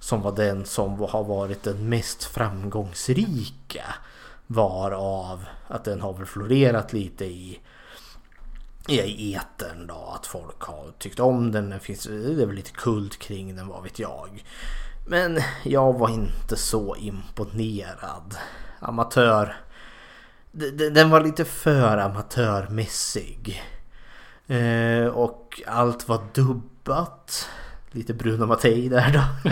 som 0.00 0.22
var 0.22 0.32
den 0.32 0.64
som 0.64 1.00
har 1.00 1.24
varit 1.24 1.62
den 1.62 1.88
mest 1.88 2.24
framgångsrika. 2.24 3.84
Varav 4.46 5.44
att 5.68 5.84
den 5.84 6.00
har 6.00 6.12
väl 6.12 6.26
florerat 6.26 6.92
lite 6.92 7.24
i 7.24 7.60
i 8.88 9.34
etern 9.34 9.86
då 9.86 10.12
att 10.16 10.26
folk 10.26 10.62
har 10.62 10.92
tyckt 10.98 11.20
om 11.20 11.52
den. 11.52 11.70
Det 11.70 11.78
finns 11.78 12.04
det 12.04 12.42
är 12.42 12.46
väl 12.46 12.56
lite 12.56 12.70
kult 12.70 13.18
kring 13.18 13.56
den 13.56 13.68
vad 13.68 13.82
vet 13.82 13.98
jag. 13.98 14.44
Men 15.06 15.38
jag 15.62 15.98
var 15.98 16.08
inte 16.08 16.56
så 16.56 16.96
imponerad. 16.96 18.36
Amatör. 18.80 19.56
Den 20.92 21.10
var 21.10 21.20
lite 21.20 21.44
för 21.44 21.98
amatörmässig. 21.98 23.62
Eh, 24.46 25.06
och 25.06 25.62
allt 25.66 26.08
var 26.08 26.20
dubbat. 26.34 27.48
Lite 27.90 28.14
Bruno 28.14 28.46
Mattei 28.46 28.88
där 28.88 29.12
då. 29.12 29.50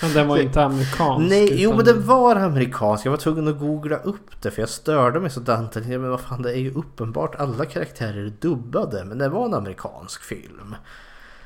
Men 0.06 0.14
den 0.14 0.28
var 0.28 0.38
inte 0.38 0.64
amerikansk. 0.64 1.28
Nej, 1.30 1.48
jo 1.62 1.70
utan- 1.70 1.76
men 1.76 1.84
den 1.86 2.06
var 2.06 2.36
amerikansk. 2.36 3.06
Jag 3.06 3.10
var 3.10 3.18
tvungen 3.18 3.48
att 3.48 3.58
googla 3.58 3.96
upp 3.96 4.42
det 4.42 4.50
för 4.50 4.62
jag 4.62 4.68
störde 4.68 5.20
mig 5.20 5.30
så 5.30 5.40
Dante. 5.40 5.80
Men 5.80 6.10
vad 6.10 6.20
fan, 6.20 6.42
det 6.42 6.50
är 6.50 6.60
ju 6.60 6.74
uppenbart 6.74 7.34
alla 7.34 7.64
karaktärer 7.64 8.24
är 8.26 8.32
dubbade. 8.40 9.04
Men 9.04 9.18
det 9.18 9.28
var 9.28 9.44
en 9.44 9.54
amerikansk 9.54 10.22
film. 10.22 10.74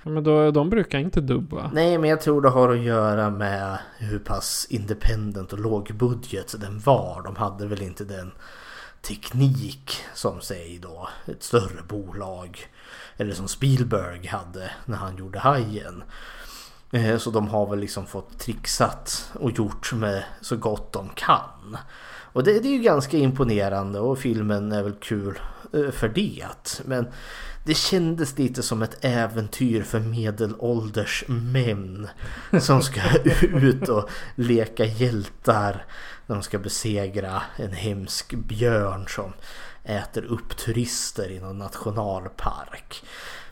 Men 0.03 0.25
då, 0.25 0.51
de 0.51 0.71
brukar 0.71 0.99
inte 0.99 1.21
dubba. 1.21 1.71
Nej, 1.75 1.99
men 1.99 2.11
jag 2.11 2.21
tror 2.21 2.43
det 2.43 2.49
har 2.49 2.69
att 2.69 2.83
göra 2.83 3.31
med 3.31 3.79
hur 3.99 4.19
pass 4.19 4.67
independent 4.71 5.53
och 5.53 5.59
lågbudget 5.59 6.61
den 6.61 6.79
var. 6.79 7.23
De 7.25 7.37
hade 7.37 7.67
väl 7.67 7.83
inte 7.83 8.05
den 8.05 8.33
teknik 9.03 9.97
som 10.15 10.41
säg 10.41 10.79
då 10.83 11.09
ett 11.27 11.43
större 11.43 11.83
bolag 11.89 12.67
eller 13.17 13.35
som 13.35 13.49
Spielberg 13.49 14.27
hade 14.27 14.71
när 14.85 14.97
han 14.97 15.17
gjorde 15.17 15.39
Hajen. 15.39 16.03
Eh, 16.93 17.19
så 17.19 17.31
de 17.31 17.49
har 17.49 17.67
väl 17.67 17.79
liksom 17.79 18.07
fått 18.07 18.39
trixat 18.39 19.31
och 19.35 19.51
gjort 19.51 19.93
med 19.93 20.25
så 20.41 20.57
gott 20.57 20.93
de 20.93 21.09
kan. 21.15 21.77
Och 22.33 22.45
det, 22.45 22.61
det 22.61 22.69
är 22.69 22.73
ju 22.73 22.83
ganska 22.83 23.17
imponerande 23.17 24.01
och 24.01 24.19
filmen 24.19 24.73
är 24.73 24.83
väl 24.83 24.95
kul 25.01 25.39
eh, 25.73 25.91
för 25.91 26.09
det. 26.09 26.83
Men 26.85 27.09
det 27.71 27.75
kändes 27.75 28.39
lite 28.39 28.63
som 28.63 28.83
ett 28.83 29.05
äventyr 29.05 29.83
för 29.83 30.01
medelålders 30.01 31.25
män 31.29 32.09
som 32.61 32.83
ska 32.83 33.01
ut 33.43 33.89
och 33.89 34.11
leka 34.35 34.85
hjältar 34.85 35.85
när 36.27 36.37
de 36.37 36.43
ska 36.43 36.59
besegra 36.59 37.43
en 37.57 37.73
hemsk 37.73 38.35
björn 38.35 39.07
som 39.09 39.33
äter 39.85 40.25
upp 40.25 40.57
turister 40.57 41.31
i 41.31 41.41
någon 41.41 41.59
nationalpark. 41.59 43.03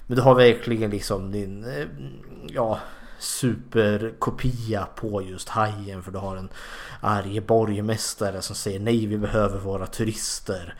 Men 0.07 0.17
du 0.17 0.23
har 0.23 0.35
verkligen 0.35 0.91
liksom 0.91 1.33
din 1.33 1.65
eh, 1.65 1.87
ja, 2.49 2.81
superkopia 3.19 4.87
på 4.95 5.23
just 5.23 5.49
hajen 5.49 6.03
för 6.03 6.13
du 6.13 6.19
har 6.19 6.37
en 6.37 6.49
arg 7.01 7.41
borgmästare 7.41 8.43
som 8.43 8.57
säger 8.57 8.81
nej 8.81 9.07
vi 9.07 9.19
behöver 9.19 9.59
våra 9.59 9.87
turister. 9.87 10.75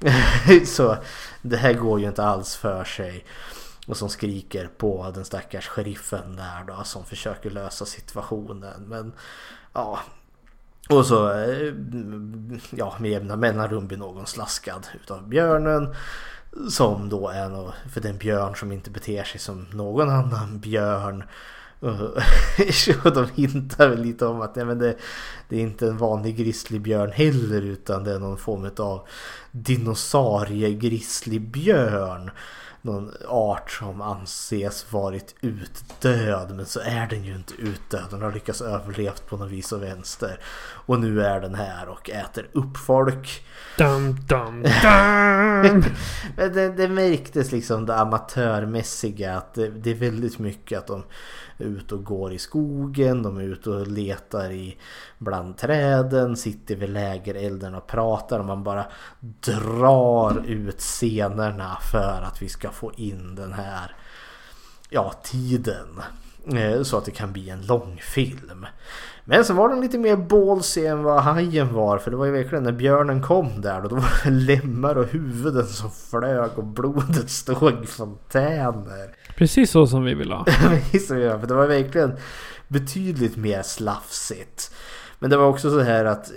Så 0.66 0.96
det 1.42 1.56
här 1.56 1.72
går 1.72 2.00
ju 2.00 2.06
inte 2.08 2.24
alls 2.24 2.56
för 2.56 2.84
sig. 2.84 3.24
Och 3.86 3.96
som 3.96 4.08
skriker 4.08 4.68
på 4.78 5.10
den 5.14 5.24
stackars 5.24 5.68
sheriffen 5.68 6.36
där 6.36 6.64
då 6.66 6.84
som 6.84 7.04
försöker 7.04 7.50
lösa 7.50 7.84
situationen. 7.84 8.82
Men 8.86 9.12
ja. 9.72 10.00
Och 10.88 11.06
så 11.06 11.30
eh, 11.30 11.74
ja, 12.70 12.94
med 12.98 13.10
jämna 13.10 13.36
mellanrum 13.36 13.86
blir 13.86 13.98
någon 13.98 14.26
slaskad 14.26 14.86
utav 15.02 15.28
björnen. 15.28 15.94
Som 16.70 17.08
då 17.08 17.28
är 17.28 17.48
nå- 17.48 17.74
för 17.92 18.00
den 18.00 18.18
björn 18.18 18.56
som 18.56 18.72
inte 18.72 18.90
beter 18.90 19.24
sig 19.24 19.40
som 19.40 19.66
någon 19.72 20.10
annan 20.10 20.58
björn. 20.58 21.24
Och 23.04 23.12
de 23.12 23.26
hintar 23.34 23.88
väl 23.88 24.02
lite 24.02 24.26
om 24.26 24.40
att 24.40 24.56
nej, 24.56 24.64
men 24.64 24.78
det, 24.78 24.96
det 25.48 25.56
är 25.56 25.60
inte 25.60 25.86
en 25.86 25.98
vanlig 25.98 26.36
grizzlybjörn 26.36 27.12
heller 27.12 27.62
utan 27.62 28.04
det 28.04 28.12
är 28.12 28.18
någon 28.18 28.38
form 28.38 28.70
av 28.78 29.08
dinosaurie 29.50 30.70
grizzlybjörn. 30.70 32.30
någon 32.82 33.12
art 33.28 33.70
som 33.70 34.00
anses 34.00 34.92
varit 34.92 35.34
utdöd. 35.40 36.56
Men 36.56 36.66
så 36.66 36.80
är 36.80 37.06
den 37.06 37.24
ju 37.24 37.34
inte 37.34 37.54
utdöd. 37.54 38.04
Den 38.10 38.22
har 38.22 38.32
lyckats 38.32 38.60
överlevt 38.60 39.26
på 39.28 39.36
något 39.36 39.50
vis 39.50 39.72
och 39.72 39.82
vänster. 39.82 40.40
Och 40.86 41.00
nu 41.00 41.22
är 41.22 41.40
den 41.40 41.54
här 41.54 41.88
och 41.88 42.10
äter 42.10 42.48
upp 42.52 42.76
folk. 42.76 43.46
Dum, 43.78 44.16
dum, 44.28 44.62
dum. 44.82 45.84
Men 46.36 46.52
det, 46.52 46.68
det 46.68 46.88
märktes 46.88 47.52
liksom 47.52 47.86
det 47.86 47.96
amatörmässiga 47.96 49.36
att 49.36 49.54
det, 49.54 49.70
det 49.70 49.90
är 49.90 49.94
väldigt 49.94 50.38
mycket 50.38 50.78
att 50.78 50.86
de 50.86 51.02
ute 51.58 51.94
och 51.94 52.04
går 52.04 52.32
i 52.32 52.38
skogen, 52.38 53.22
de 53.22 53.36
är 53.36 53.42
ute 53.42 53.70
och 53.70 53.86
letar 53.86 54.50
i 54.50 54.76
bland 55.18 55.56
träden, 55.56 56.36
sitter 56.36 56.76
vid 56.76 56.90
lägerelden 56.90 57.74
och 57.74 57.86
pratar 57.86 58.38
och 58.38 58.44
man 58.44 58.64
bara 58.64 58.86
drar 59.20 60.44
ut 60.46 60.80
scenerna 60.80 61.78
för 61.92 62.22
att 62.22 62.42
vi 62.42 62.48
ska 62.48 62.70
få 62.70 62.92
in 62.96 63.34
den 63.34 63.52
här 63.52 63.96
ja, 64.90 65.12
tiden. 65.22 66.02
Eh, 66.54 66.82
Så 66.82 66.98
att 66.98 67.04
det 67.04 67.10
kan 67.10 67.32
bli 67.32 67.50
en 67.50 67.66
långfilm. 67.66 68.66
Men 69.24 69.44
så 69.44 69.54
var 69.54 69.68
den 69.68 69.80
lite 69.80 69.98
mer 69.98 70.16
ballsy 70.16 70.86
än 70.86 71.02
vad 71.02 71.22
hajen 71.22 71.72
var. 71.74 71.98
För 71.98 72.10
det 72.10 72.16
var 72.16 72.26
ju 72.26 72.32
verkligen 72.32 72.64
när 72.64 72.72
björnen 72.72 73.22
kom 73.22 73.60
där 73.60 73.80
då, 73.82 73.88
då 73.88 73.96
var 73.96 74.24
det 74.24 74.30
lemmar 74.30 74.94
och 74.98 75.06
huvuden 75.06 75.66
som 75.66 75.90
flög 75.90 76.50
och 76.58 76.64
blodet 76.64 77.30
stod 77.30 77.82
i 77.84 77.86
fontäner. 77.86 79.16
Precis 79.36 79.70
så 79.70 79.86
som 79.86 80.04
vi 80.04 80.14
vill 80.14 80.32
ha. 80.32 80.46
Visst 80.92 81.10
var 81.10 81.16
det, 81.16 81.40
för 81.40 81.46
det 81.46 81.54
var 81.54 81.66
verkligen 81.66 82.16
betydligt 82.68 83.36
mer 83.36 83.62
slafsigt. 83.62 84.70
Men 85.18 85.30
det 85.30 85.36
var 85.36 85.46
också 85.46 85.70
så 85.70 85.80
här 85.80 86.04
att 86.04 86.30
eh, 86.30 86.34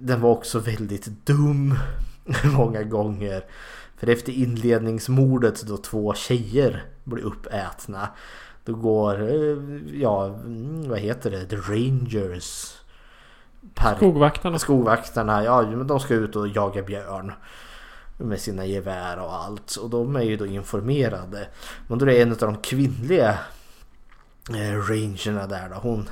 den 0.00 0.20
var 0.20 0.30
också 0.30 0.58
väldigt 0.58 1.06
dum 1.26 1.74
många 2.56 2.82
gånger. 2.82 3.44
För 3.96 4.06
efter 4.08 4.32
inledningsmordet 4.32 5.62
då 5.62 5.76
två 5.76 6.14
tjejer 6.14 6.84
blir 7.04 7.24
uppätna. 7.24 8.08
Då 8.68 8.74
går, 8.74 9.22
eh, 9.22 9.56
ja 10.00 10.26
mm, 10.26 10.88
vad 10.88 10.98
heter 10.98 11.30
det, 11.30 11.46
The 11.46 11.56
Rangers. 11.56 12.74
Par- 13.74 13.96
Skogvaktarna. 13.96 14.58
Skogvaktarna, 14.58 15.44
ja 15.44 15.62
men 15.62 15.86
de 15.86 16.00
ska 16.00 16.14
ut 16.14 16.36
och 16.36 16.48
jaga 16.48 16.82
björn. 16.82 17.32
Med 18.16 18.40
sina 18.40 18.64
gevär 18.66 19.18
och 19.18 19.34
allt. 19.34 19.76
Och 19.76 19.90
de 19.90 20.16
är 20.16 20.22
ju 20.22 20.36
då 20.36 20.46
informerade. 20.46 21.48
Men 21.86 21.98
då 21.98 22.04
är 22.04 22.10
det 22.10 22.22
en 22.22 22.30
av 22.32 22.38
de 22.38 22.56
kvinnliga 22.56 23.38
eh, 24.50 24.78
rangerna 24.88 25.46
där 25.46 25.68
då. 25.68 25.74
Hon 25.74 26.08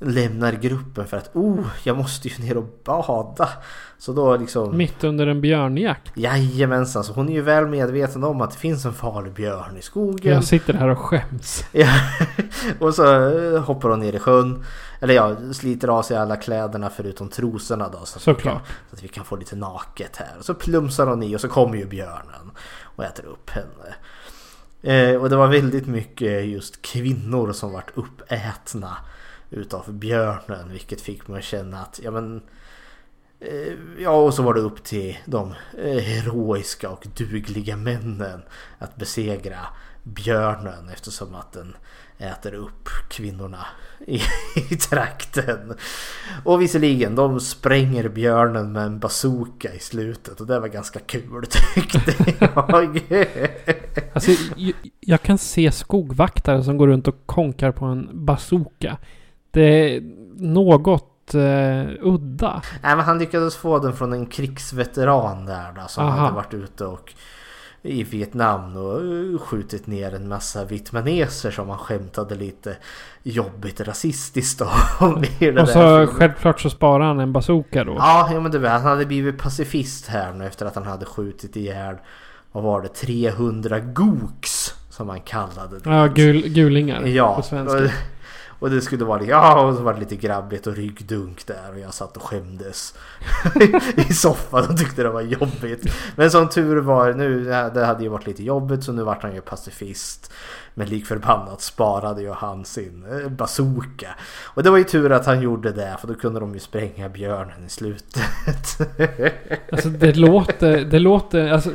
lämnar 0.00 0.52
gruppen 0.52 1.06
för 1.06 1.16
att 1.16 1.36
oh, 1.36 1.66
jag 1.84 1.96
måste 1.96 2.28
ju 2.28 2.44
ner 2.44 2.56
och 2.56 2.80
bada. 2.84 3.48
Så 3.98 4.12
då 4.12 4.36
liksom... 4.36 4.76
Mitt 4.76 5.04
under 5.04 5.26
en 5.26 5.40
björnjakt. 5.40 6.12
Jajamensan, 6.14 7.04
så 7.04 7.12
hon 7.12 7.28
är 7.28 7.32
ju 7.32 7.42
väl 7.42 7.66
medveten 7.66 8.24
om 8.24 8.40
att 8.40 8.50
det 8.50 8.58
finns 8.58 8.84
en 8.84 8.92
farlig 8.92 9.32
björn 9.32 9.76
i 9.78 9.82
skogen. 9.82 10.34
Jag 10.34 10.44
sitter 10.44 10.74
här 10.74 10.88
och 10.88 10.98
skäms. 10.98 11.64
Ja. 11.72 11.88
och 12.78 12.94
så 12.94 13.30
eh, 13.54 13.62
hoppar 13.62 13.88
hon 13.88 14.00
ner 14.00 14.12
i 14.12 14.18
sjön. 14.18 14.64
Eller 15.00 15.14
ja, 15.14 15.36
sliter 15.52 15.88
av 15.88 16.02
sig 16.02 16.16
alla 16.16 16.36
kläderna 16.36 16.90
förutom 16.90 17.28
trosorna 17.28 17.88
då. 17.88 17.98
Så 17.98 18.02
att, 18.02 18.16
vi 18.16 18.20
Såklart. 18.20 18.54
kan, 18.54 18.62
så 18.90 18.96
att 18.96 19.02
vi 19.02 19.08
kan 19.08 19.24
få 19.24 19.36
lite 19.36 19.56
naket 19.56 20.16
här. 20.16 20.34
Och 20.38 20.44
så 20.44 20.54
plumsar 20.54 21.06
hon 21.06 21.22
i 21.22 21.36
och 21.36 21.40
så 21.40 21.48
kommer 21.48 21.76
ju 21.76 21.86
björnen 21.86 22.50
och 22.82 23.04
äter 23.04 23.24
upp 23.24 23.50
henne. 23.50 23.94
Eh, 24.82 25.16
och 25.16 25.30
det 25.30 25.36
var 25.36 25.48
väldigt 25.48 25.86
mycket 25.86 26.46
just 26.46 26.82
kvinnor 26.82 27.52
som 27.52 27.72
vart 27.72 27.90
uppätna 27.94 28.96
utav 29.50 29.92
björnen. 29.92 30.72
Vilket 30.72 31.00
fick 31.00 31.28
mig 31.28 31.38
att 31.38 31.44
känna 31.44 31.80
att 31.80 32.00
ja 32.02 32.10
men 32.10 32.42
eh, 33.40 33.72
Ja 33.98 34.10
och 34.10 34.34
så 34.34 34.42
var 34.42 34.54
det 34.54 34.60
upp 34.60 34.84
till 34.84 35.18
de 35.26 35.54
eh, 35.78 35.98
heroiska 35.98 36.90
och 36.90 37.06
dugliga 37.16 37.76
männen 37.76 38.42
att 38.78 38.96
besegra 38.96 39.66
björnen 40.02 40.88
eftersom 40.88 41.34
att 41.34 41.52
den 41.52 41.76
äter 42.18 42.54
upp 42.54 42.88
kvinnorna 43.08 43.66
i, 44.06 44.20
i 44.70 44.76
trakten. 44.76 45.74
Och 46.44 46.62
visserligen, 46.62 47.14
de 47.14 47.40
spränger 47.40 48.08
björnen 48.08 48.72
med 48.72 48.82
en 48.82 48.98
bazooka 48.98 49.74
i 49.74 49.78
slutet 49.78 50.40
och 50.40 50.46
det 50.46 50.60
var 50.60 50.68
ganska 50.68 50.98
kul 50.98 51.46
tyckte 51.74 52.34
jag. 52.38 53.00
Alltså, 54.12 54.30
jag, 54.56 54.74
jag 55.00 55.22
kan 55.22 55.38
se 55.38 55.72
skogvaktare 55.72 56.64
som 56.64 56.76
går 56.76 56.88
runt 56.88 57.08
och 57.08 57.26
konkar 57.26 57.72
på 57.72 57.84
en 57.84 58.08
bazooka. 58.12 58.98
Det 59.50 59.96
är 59.96 60.00
något 60.36 61.34
eh, 61.34 61.86
udda. 62.00 62.62
Nej 62.82 62.96
men 62.96 63.04
han 63.04 63.18
lyckades 63.18 63.56
få 63.56 63.78
den 63.78 63.92
från 63.92 64.12
en 64.12 64.26
krigsveteran 64.26 65.46
där 65.46 65.72
då, 65.72 65.88
som 65.88 66.04
Aha. 66.04 66.16
hade 66.16 66.34
varit 66.34 66.54
ute 66.54 66.84
och 66.84 67.14
i 67.82 68.02
Vietnam 68.02 68.76
och 68.76 69.00
eh, 69.00 69.38
skjutit 69.38 69.86
ner 69.86 70.14
en 70.14 70.28
massa 70.28 70.64
vietnameser 70.64 71.50
som 71.50 71.68
han 71.68 71.78
skämtade 71.78 72.34
lite 72.34 72.76
jobbigt 73.22 73.80
rasistiskt 73.80 74.62
om 75.00 75.24
i 75.24 75.50
Och 75.60 75.68
så 75.68 76.06
självklart 76.06 76.60
så 76.60 76.70
sparar 76.70 77.04
han 77.04 77.20
en 77.20 77.32
bazooka 77.32 77.84
då. 77.84 77.94
Ja, 77.98 78.28
ja 78.32 78.40
men 78.40 78.50
du 78.52 78.58
vet, 78.58 78.70
han 78.70 78.82
hade 78.82 79.06
blivit 79.06 79.38
pacifist 79.38 80.06
här 80.06 80.32
nu 80.32 80.46
efter 80.46 80.66
att 80.66 80.74
han 80.74 80.84
hade 80.84 81.04
skjutit 81.06 81.56
ihjäl, 81.56 81.96
vad 82.52 82.64
var 82.64 82.82
det, 82.82 82.88
300 82.88 83.80
gooks 83.80 84.74
som 84.90 85.08
han 85.08 85.20
kallade 85.20 85.78
det. 85.78 85.90
Ja, 85.90 86.06
gul, 86.06 86.48
gulingar 86.48 87.02
Ja, 87.06 87.36
på 87.36 87.42
svenska 87.42 87.90
och 88.58 88.70
det 88.70 88.80
skulle 88.80 89.04
vara 89.04 89.18
lite, 89.18 89.30
ja, 89.30 89.60
och 89.66 89.74
så 89.74 89.82
var 89.82 89.94
det 89.94 90.00
lite 90.00 90.16
grabbigt 90.16 90.66
och 90.66 90.76
ryggdunk 90.76 91.46
där 91.46 91.72
och 91.72 91.78
jag 91.78 91.94
satt 91.94 92.16
och 92.16 92.22
skämdes 92.22 92.94
i 93.96 94.14
soffan 94.14 94.66
och 94.70 94.78
tyckte 94.78 95.02
det 95.02 95.10
var 95.10 95.20
jobbigt. 95.20 95.94
Men 96.16 96.30
som 96.30 96.48
tur 96.48 96.76
var, 96.76 97.12
nu, 97.12 97.44
det 97.44 97.84
hade 97.84 98.02
ju 98.02 98.08
varit 98.08 98.26
lite 98.26 98.42
jobbigt 98.42 98.84
så 98.84 98.92
nu 98.92 99.02
vart 99.02 99.22
han 99.22 99.34
ju 99.34 99.40
pacifist. 99.40 100.32
Men 100.78 100.88
lik 100.88 101.06
förbannat 101.06 101.60
sparade 101.60 102.22
ju 102.22 102.30
han 102.30 102.64
sin 102.64 103.04
eh, 103.10 103.28
bazooka. 103.28 104.08
Och 104.44 104.62
det 104.62 104.70
var 104.70 104.78
ju 104.78 104.84
tur 104.84 105.12
att 105.12 105.26
han 105.26 105.40
gjorde 105.40 105.72
det 105.72 105.96
för 106.00 106.08
då 106.08 106.14
kunde 106.14 106.40
de 106.40 106.54
ju 106.54 106.60
spränga 106.60 107.08
björnen 107.08 107.64
i 107.66 107.68
slutet. 107.68 108.22
Alltså 109.72 109.88
det 109.88 110.16
låter, 110.16 110.84
det 110.84 110.98
låter, 110.98 111.48
alltså 111.48 111.70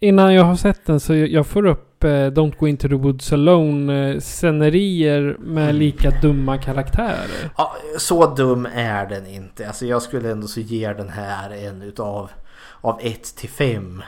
innan 0.00 0.34
jag 0.34 0.44
har 0.44 0.56
sett 0.56 0.86
den 0.86 1.00
så 1.00 1.14
jag 1.14 1.46
får 1.46 1.66
upp 1.66 2.04
eh, 2.04 2.08
Don't 2.08 2.58
Go 2.58 2.66
Into 2.66 2.88
The 2.88 2.94
Woods 2.94 3.32
Alone 3.32 4.10
eh, 4.10 4.20
scenerier 4.20 5.36
med 5.38 5.74
lika 5.74 6.10
dumma 6.10 6.58
karaktärer. 6.58 7.50
Ja, 7.56 7.76
så 7.98 8.34
dum 8.34 8.68
är 8.74 9.06
den 9.06 9.26
inte. 9.26 9.66
Alltså 9.66 9.86
jag 9.86 10.02
skulle 10.02 10.30
ändå 10.30 10.46
så 10.46 10.60
ge 10.60 10.92
den 10.92 11.08
här 11.08 11.50
en 11.50 11.82
utav 11.82 12.30
av 12.80 12.98
1 13.02 13.36
till 13.36 13.48
5 13.48 14.02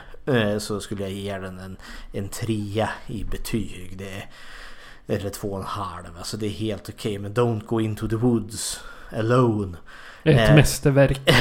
så 0.59 0.79
skulle 0.79 1.01
jag 1.03 1.11
ge 1.11 1.37
den 1.37 1.59
en, 1.59 1.77
en 2.11 2.29
trea 2.29 2.89
i 3.07 3.23
betyg. 3.23 3.95
Det 3.97 4.09
är, 4.09 4.29
eller 5.07 5.29
två 5.29 5.47
och 5.51 5.59
en 5.59 5.65
halv. 5.65 6.17
Alltså 6.17 6.37
det 6.37 6.45
är 6.45 6.49
helt 6.49 6.89
okej. 6.89 7.19
Men 7.19 7.33
Don't 7.33 7.65
Go 7.65 7.79
Into 7.81 8.07
The 8.07 8.15
Woods 8.15 8.79
Alone 9.17 9.77
Ett 10.23 10.49
Eh. 10.49 10.55
mästerverk. 10.55 11.19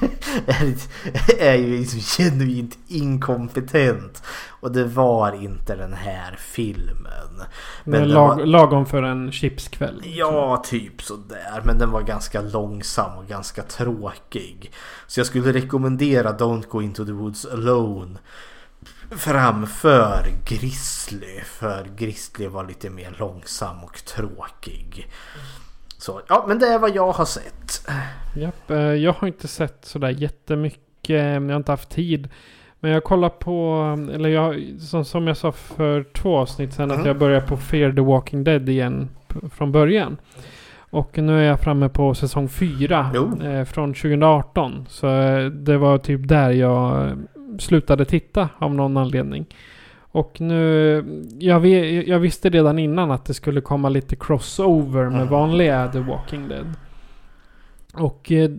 är, 1.38 1.54
ju 1.54 1.78
liksom 1.78 2.00
genuint 2.00 2.78
inkompetent. 2.88 4.22
Och 4.60 4.72
det 4.72 4.84
var 4.84 5.42
inte 5.42 5.76
den 5.76 5.92
här 5.92 6.36
filmen. 6.38 7.42
Men 7.84 8.00
den 8.00 8.08
lag, 8.08 8.36
var- 8.36 8.44
lagom 8.44 8.86
för 8.86 9.02
en 9.02 9.32
chipskväll. 9.32 10.02
Ja, 10.04 10.62
typ 10.66 11.02
sådär. 11.02 11.62
Men 11.64 11.78
den 11.78 11.90
var 11.90 12.02
ganska 12.02 12.40
långsam 12.40 13.18
och 13.18 13.26
ganska 13.26 13.62
tråkig. 13.62 14.72
Så 15.06 15.20
jag 15.20 15.26
skulle 15.26 15.52
rekommendera 15.52 16.32
Don't 16.32 16.68
Go 16.68 16.82
Into 16.82 17.04
The 17.04 17.12
Woods 17.12 17.46
Alone 17.46 18.18
framför 19.10 20.26
Grizzly. 20.44 21.40
För 21.44 21.88
Grizzly 21.96 22.46
var 22.46 22.64
lite 22.64 22.90
mer 22.90 23.16
långsam 23.18 23.84
och 23.84 24.04
tråkig. 24.04 25.10
Så 26.06 26.20
ja, 26.28 26.44
men 26.48 26.58
det 26.58 26.66
är 26.66 26.78
vad 26.78 26.96
jag 26.96 27.12
har 27.12 27.24
sett. 27.24 27.88
Japp, 28.36 28.70
eh, 28.70 28.78
jag 28.78 29.12
har 29.12 29.28
inte 29.28 29.48
sett 29.48 29.84
sådär 29.84 30.08
jättemycket. 30.08 30.80
Jag 31.08 31.40
har 31.40 31.56
inte 31.56 31.72
haft 31.72 31.90
tid. 31.90 32.28
Men 32.80 32.90
jag 32.90 33.04
kollar 33.04 33.28
på, 33.28 33.82
eller 34.14 34.28
jag, 34.28 34.64
som, 34.80 35.04
som 35.04 35.26
jag 35.26 35.36
sa 35.36 35.52
för 35.52 36.02
två 36.02 36.36
avsnitt 36.36 36.72
sedan, 36.72 36.90
Mm. 36.90 37.00
att 37.00 37.06
jag 37.06 37.18
börjar 37.18 37.40
på 37.40 37.56
Fear 37.56 37.92
the 37.92 38.00
Walking 38.00 38.44
Dead 38.44 38.68
igen 38.68 39.08
från 39.52 39.72
början. 39.72 40.16
Och 40.78 41.18
nu 41.18 41.38
är 41.38 41.42
jag 41.42 41.60
framme 41.60 41.88
på 41.88 42.14
säsong 42.14 42.48
fyra 42.48 43.10
eh, 43.44 43.64
från 43.64 43.94
2018. 43.94 44.86
Så 44.88 45.08
eh, 45.08 45.46
det 45.46 45.78
var 45.78 45.98
typ 45.98 46.28
där 46.28 46.50
jag 46.50 47.06
eh, 47.08 47.14
slutade 47.58 48.04
titta 48.04 48.48
av 48.58 48.74
någon 48.74 48.96
anledning. 48.96 49.46
Och 50.16 50.40
nu, 50.40 51.04
jag, 51.38 51.66
jag 52.08 52.18
visste 52.18 52.50
redan 52.50 52.78
innan 52.78 53.10
att 53.10 53.24
det 53.24 53.34
skulle 53.34 53.60
komma 53.60 53.88
lite 53.88 54.16
crossover 54.16 55.10
med 55.10 55.28
vanliga 55.28 55.88
The 55.92 55.98
Walking 55.98 56.48
Dead. 56.48 56.66
Och 57.94 58.32
eh, 58.32 58.50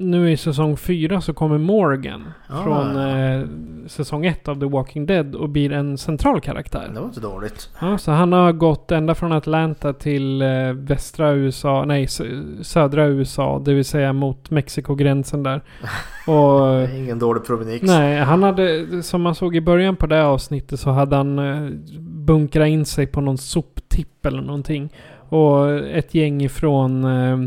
nu 0.00 0.30
i 0.30 0.36
säsong 0.36 0.76
4 0.76 1.20
så 1.20 1.32
kommer 1.34 1.58
Morgan 1.58 2.24
Ah. 2.48 2.62
från 2.62 2.96
eh, 2.96 3.46
säsong 3.86 4.26
1 4.26 4.48
av 4.48 4.60
The 4.60 4.66
Walking 4.66 5.06
Dead 5.06 5.34
och 5.34 5.48
blir 5.48 5.72
en 5.72 5.98
central 5.98 6.40
karaktär. 6.40 6.90
Det 6.94 7.00
var 7.00 7.06
inte 7.06 7.20
dåligt. 7.20 7.70
Ja, 7.80 7.98
så 7.98 8.10
han 8.12 8.32
har 8.32 8.52
gått 8.52 8.92
ända 8.92 9.14
från 9.14 9.32
Atlanta 9.32 9.92
till 9.92 10.42
eh, 10.42 10.48
västra 10.72 11.32
USA, 11.32 11.84
nej 11.84 12.06
sö- 12.06 12.62
södra 12.62 13.06
USA, 13.06 13.62
det 13.64 13.74
vill 13.74 13.84
säga 13.84 14.12
mot 14.12 14.50
Mexiko-gränsen 14.50 15.42
där. 15.42 15.60
Och 16.26 16.88
Ingen 16.94 17.18
dålig 17.18 17.44
promenix. 17.44 17.82
nej, 17.86 18.18
han 18.20 18.42
hade, 18.42 18.86
som 19.02 19.22
man 19.22 19.34
såg 19.34 19.56
i 19.56 19.60
början 19.60 19.96
på 19.96 20.06
det 20.06 20.24
avsnittet 20.24 20.80
så 20.80 20.90
hade 20.90 21.16
han 21.16 21.38
eh, 21.38 21.70
bunkrat 22.00 22.68
in 22.68 22.84
sig 22.84 23.06
på 23.06 23.20
någon 23.20 23.38
soptipp 23.38 24.26
eller 24.26 24.42
någonting. 24.42 24.92
Och 25.28 25.70
ett 25.74 26.14
gäng 26.14 26.42
ifrån 26.42 27.04
eh, 27.04 27.38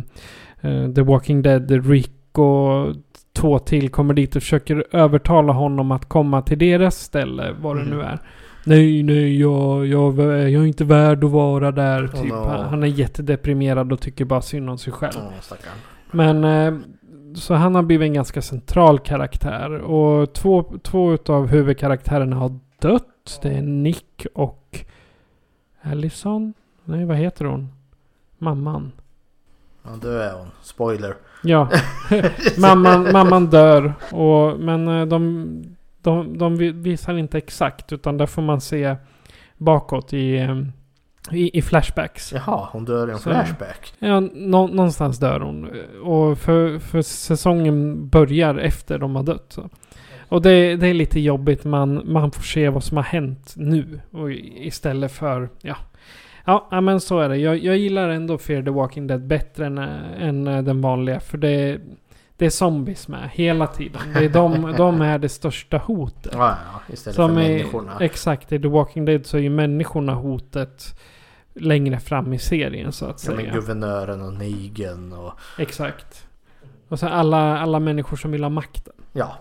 eh, 0.72 0.92
The 0.94 1.02
Walking 1.02 1.42
Dead, 1.42 1.88
Rick 1.90 2.12
och 2.39 2.96
två 3.34 3.60
till 3.60 3.89
kommer 3.89 4.13
dit 4.13 4.36
och 4.36 4.41
försöker 4.41 4.86
övertala 4.91 5.54
honom 5.54 5.91
att 5.91 6.10
komma 6.10 6.41
till 6.41 6.60
deras 6.60 6.96
ställe, 6.96 7.56
vad 7.62 7.76
det 7.76 7.82
Mm. 7.82 7.98
nu 7.98 8.04
är. 8.04 8.20
Nej, 8.65 9.04
nej, 9.04 9.39
jag, 9.39 9.86
jag, 9.86 10.20
jag 10.20 10.63
är 10.63 10.65
inte 10.65 10.84
värd 10.84 11.24
att 11.24 11.32
vara 11.32 11.72
där. 11.72 12.06
Oh 12.06 12.22
Typ. 12.22 12.32
no. 12.32 12.36
Han, 12.36 12.65
han 12.65 12.84
är 12.84 12.88
jättedeprimerad 12.88 13.94
och 13.94 14.00
tycker 14.00 14.26
bara 14.26 14.41
synd 14.41 14.70
om 14.70 14.78
sig 14.78 14.94
själv. 14.94 15.20
Stackarn. 15.41 15.74
Men 16.12 16.44
eh, 16.44 16.80
så 17.36 17.54
han 17.54 17.76
har 17.76 17.84
blivit 17.84 18.06
en 18.06 18.13
ganska 18.13 18.41
central 18.41 19.00
karaktär. 19.00 19.72
Och 19.74 20.34
två, 20.34 20.63
två 20.84 21.13
utav 21.13 21.48
huvudkaraktärerna 21.48 22.36
har 22.36 22.60
dött. 22.80 23.39
Det 23.41 23.50
är 23.50 23.62
Nick 23.62 24.26
och 24.34 24.86
Allison. 25.82 26.54
Nej, 26.86 27.06
vad 27.06 27.17
heter 27.17 27.46
hon? 27.46 27.70
Mamman. 28.38 28.91
Ja, 29.84 29.89
det 30.02 30.24
är 30.24 30.34
hon. 30.38 30.48
Spoiler. 30.62 31.15
Ja, 31.43 31.69
mamman, 32.58 33.12
mamman 33.12 33.45
dör. 33.49 33.93
Och, 34.12 34.60
men 34.60 34.88
eh, 34.88 35.06
de, 35.06 35.45
de, 36.01 36.38
de 36.38 36.58
vi- 36.58 36.71
visar 36.71 37.17
inte 37.17 37.38
exakt. 37.38 37.91
Utan 37.93 38.17
där 38.17 38.25
får 38.25 38.41
man 38.41 38.62
se 38.62 38.95
bakåt 39.58 40.13
i, 40.13 40.38
eh, 40.38 40.58
i, 41.32 41.58
i 41.58 41.62
flashbacks. 41.62 42.34
Jaha, 42.34 42.67
hon 42.71 42.86
dör 42.86 43.08
i 43.08 43.12
en 43.12 43.17
Så- 43.17 43.30
flashback. 43.30 43.93
Ja, 43.99 44.19
nå, 44.19 44.67
någonstans 44.67 45.19
dör 45.19 45.39
hon. 45.39 45.69
Och 46.04 46.38
för, 46.38 46.80
för 46.80 47.01
säsongen 47.01 48.08
börjar 48.10 48.56
efter 48.56 48.97
de 48.99 49.15
har 49.15 49.23
dött. 49.23 49.45
Så. 49.49 49.69
Och 50.30 50.41
det, 50.41 50.75
det 50.75 50.88
är 50.88 50.93
lite 50.93 51.19
jobbigt. 51.19 51.63
Man, 51.63 52.01
man 52.06 52.32
får 52.32 52.41
se 52.43 52.69
vad 52.69 52.84
som 52.84 52.97
har 52.97 53.04
hänt 53.04 53.54
nu. 53.58 53.99
Och 54.12 54.32
istället 54.32 55.12
för, 55.12 55.49
ja. 55.62 55.75
Ja, 56.45 56.82
men 56.82 57.01
så 57.01 57.19
är 57.19 57.30
det. 57.30 57.38
Jag, 57.38 57.58
jag 57.58 57.77
gillar 57.77 58.10
ändå 58.10 58.38
Fear 58.38 58.62
the 58.63 58.69
Walking 58.69 59.08
Dead 59.08 59.27
bättre 59.27 59.65
än, 59.65 59.77
än 59.77 60.47
äh, 60.47 60.63
den 60.63 60.82
vanliga. 60.82 61.19
För 61.19 61.38
det, 61.38 61.80
det 62.38 62.45
är 62.45 62.49
zombies 62.49 63.08
med 63.08 63.30
hela 63.34 63.67
tiden. 63.67 64.01
Det 64.13 64.25
är 64.25 64.30
de, 64.30 64.73
de 64.77 65.01
är 65.01 65.19
det 65.19 65.30
största 65.30 65.77
hotet. 65.77 66.32
Ja, 66.36 66.58
ja, 66.73 66.93
istället 66.93 67.15
Som 67.15 67.36
för 67.36 67.41
i, 67.41 67.47
människorna. 67.47 67.97
exakt, 67.99 68.51
i 68.51 68.60
The 68.62 68.67
Walking 68.67 69.06
Dead 69.06 69.25
så 69.25 69.38
är 69.38 69.41
ju 69.41 69.49
människorna 69.49 70.13
hotet 70.13 70.99
längre 71.54 71.99
fram 71.99 72.34
i 72.34 72.39
serien 72.39 72.91
så 72.91 73.06
att 73.06 73.23
Ja, 73.25 73.32
men 73.32 73.39
säga. 73.39 73.54
guvernören 73.54 74.21
och 74.21 74.34
Negan 74.34 75.13
och... 75.13 75.34
Exakt. 75.58 76.27
Och 76.88 76.99
sen 76.99 77.10
alla, 77.12 77.60
alla 77.60 77.80
människor 77.80 78.17
som 78.17 78.32
vill 78.32 78.43
ha 78.43 78.49
makten. 78.49 78.93
Ja. 79.13 79.38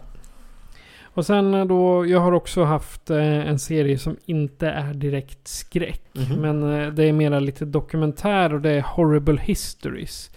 Och 1.14 1.26
sen 1.26 1.68
då, 1.68 2.06
jag 2.06 2.20
har 2.20 2.32
också 2.32 2.64
haft 2.64 3.10
eh, 3.10 3.48
en 3.48 3.58
serie 3.58 3.98
som 3.98 4.16
inte 4.26 4.68
är 4.68 4.94
direkt 4.94 5.48
skräck. 5.48 6.02
Mhm. 6.12 6.40
Men 6.40 6.80
eh, 6.80 6.92
det 6.92 7.04
är 7.04 7.12
mera 7.12 7.40
lite 7.40 7.64
dokumentär 7.64 8.54
och 8.54 8.60
det 8.60 8.70
är 8.70 8.80
Horrible 8.80 9.40
Histories. 9.40 10.30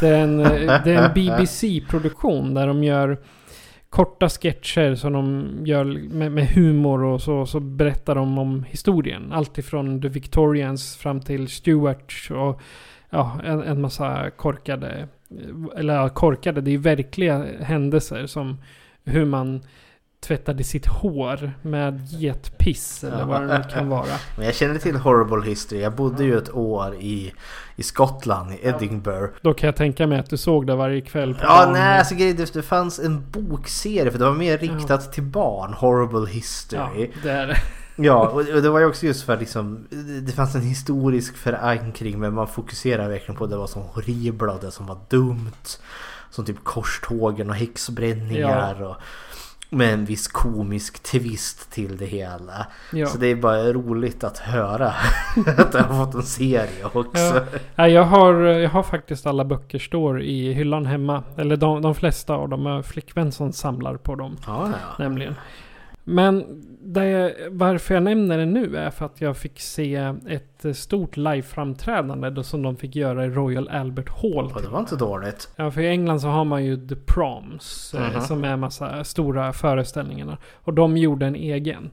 Det 0.00 0.08
är 0.08 0.22
en, 0.22 0.40
eh, 0.40 0.86
en 0.86 1.14
BBC-produktion 1.14 2.54
där 2.54 2.66
de 2.66 2.84
gör 2.84 3.18
korta 3.90 4.28
sketcher 4.28 4.94
som 4.94 5.12
de 5.12 5.46
gör 5.66 5.84
med, 5.84 6.32
med 6.32 6.46
humor 6.46 7.04
och 7.04 7.22
så, 7.22 7.46
så 7.46 7.60
berättar 7.60 8.14
de 8.14 8.38
om 8.38 8.64
historien. 8.68 9.32
Allt 9.32 9.58
ifrån 9.58 10.02
The 10.02 10.08
Victorians 10.08 10.96
fram 10.96 11.20
till 11.20 11.48
Stuart 11.48 12.28
och 12.30 12.60
ja, 13.10 13.40
en, 13.44 13.62
en 13.62 13.80
massa 13.80 14.30
korkade, 14.30 15.08
eller 15.76 16.08
korkade, 16.08 16.60
det 16.60 16.70
är 16.70 16.78
verkliga 16.78 17.46
händelser 17.60 18.26
som 18.26 18.58
hur 19.04 19.24
man 19.24 19.62
tvättade 20.26 20.64
sitt 20.64 20.86
hår 20.86 21.52
med 21.62 22.06
getpiss 22.08 23.04
eller 23.04 23.24
vad 23.24 23.40
det 23.40 23.58
nu 23.58 23.64
kan 23.72 23.88
vara. 23.88 24.06
Men 24.36 24.46
jag 24.46 24.54
känner 24.54 24.78
till 24.78 24.96
Horrible 24.96 25.50
History. 25.50 25.80
Jag 25.80 25.94
bodde 25.94 26.24
ju 26.24 26.38
ett 26.38 26.54
år 26.54 26.94
i, 26.94 27.32
i 27.76 27.82
Skottland, 27.82 28.52
i 28.52 28.58
Edinburgh. 28.62 29.32
Då 29.42 29.54
kan 29.54 29.66
jag 29.66 29.76
tänka 29.76 30.06
mig 30.06 30.18
att 30.18 30.30
du 30.30 30.36
såg 30.36 30.66
det 30.66 30.74
varje 30.74 31.00
kväll. 31.00 31.38
Ja, 31.40 31.46
dagen. 31.46 31.72
nej, 31.72 31.98
alltså 31.98 32.14
det, 32.14 32.62
fanns 32.62 32.98
en 32.98 33.30
bokserie 33.30 34.10
för 34.10 34.18
det 34.18 34.24
var 34.24 34.32
mer 34.32 34.58
riktat 34.58 35.12
till 35.12 35.22
barn. 35.22 35.72
Horrible 35.72 36.18
ja, 36.18 36.26
History. 36.26 37.10
det 37.22 37.30
är 37.30 37.46
det. 37.46 37.56
Ja, 37.96 38.28
och, 38.28 38.44
det 38.44 38.70
var 38.70 38.80
ju 38.80 38.86
också 38.86 39.06
just 39.06 39.22
för 39.22 39.38
liksom 39.38 39.86
det- 40.26 40.32
fanns 40.32 40.54
en 40.54 40.62
historisk 40.62 41.36
förankring 41.36 42.18
men 42.20 42.34
man 42.34 42.48
fokuserar 42.48 43.08
verkligen 43.08 43.36
på 43.36 43.46
det 43.46 43.56
var 43.56 43.66
som 43.66 43.82
horribla 43.82 44.52
och 44.52 44.60
det 44.60 44.70
som 44.70 44.86
var 44.86 44.98
dumt. 45.08 45.78
Som 46.30 46.44
typ 46.44 46.64
korstågen 46.64 47.50
och 47.50 47.56
häxbränningar 47.56 48.82
och 48.82 48.96
med 49.72 49.94
en 49.94 50.04
viss 50.04 50.28
komisk 50.28 51.02
twist 51.02 51.70
till 51.70 51.96
det 51.96 52.06
hela. 52.06 52.66
Ja. 52.92 53.06
Så 53.06 53.18
det 53.18 53.26
är 53.26 53.36
bara 53.36 53.72
roligt 53.72 54.24
att 54.24 54.38
höra 54.38 54.86
att 55.58 55.74
jag 55.74 55.82
har 55.82 56.04
fått 56.04 56.14
en 56.14 56.22
serie 56.22 56.84
också. 56.92 57.22
Ja. 57.22 57.44
Ja, 57.74 57.88
jag, 57.88 58.04
har, 58.04 58.34
jag 58.34 58.70
har 58.70 58.82
faktiskt 58.82 59.26
alla 59.26 59.44
böcker 59.44 59.78
står 59.78 60.22
i 60.22 60.52
hyllan 60.52 60.86
hemma. 60.86 61.22
Eller 61.36 61.56
de, 61.56 61.82
de 61.82 61.94
flesta 61.94 62.34
av 62.34 62.48
dem. 62.48 62.82
Flickvän 62.86 63.32
som 63.32 63.52
samlar 63.52 63.96
på 63.96 64.14
dem. 64.14 64.36
Ja, 64.46 64.68
ja. 64.72 65.04
Nämligen. 65.04 65.34
Men 66.04 66.44
jag- 66.94 67.32
varför 67.50 67.94
jag 67.94 68.02
nämner 68.02 68.38
det 68.38 68.46
nu 68.46 68.76
är 68.76 68.90
för 68.90 69.06
att 69.06 69.20
jag 69.20 69.36
fick 69.36 69.60
se 69.60 69.94
ett 70.28 70.76
stort 70.76 71.16
live-framträdande 71.16 72.42
som 72.44 72.62
de 72.62 72.76
fick 72.76 72.96
göra 72.96 73.24
i 73.26 73.28
Royal 73.28 73.68
Albert 73.68 74.08
Hall. 74.08 74.52
Och 74.54 74.62
det 74.62 74.68
var 74.68 74.80
inte 74.80 74.96
dåligt. 74.96 75.48
Ja, 75.56 75.70
för 75.70 75.80
i 75.80 75.88
England 75.88 76.20
så 76.20 76.28
har 76.28 76.44
man 76.44 76.64
ju 76.64 76.88
The 76.88 76.96
Proms. 76.96 77.94
eh, 77.94 78.10
Mhm. 78.12 78.20
Som 78.20 78.44
är 78.44 78.56
massa 78.56 79.04
stora 79.04 79.52
föreställningarna. 79.52 80.38
Och 80.54 80.74
de 80.74 80.96
gjorde 80.96 81.26
en 81.26 81.34
egen. 81.34 81.90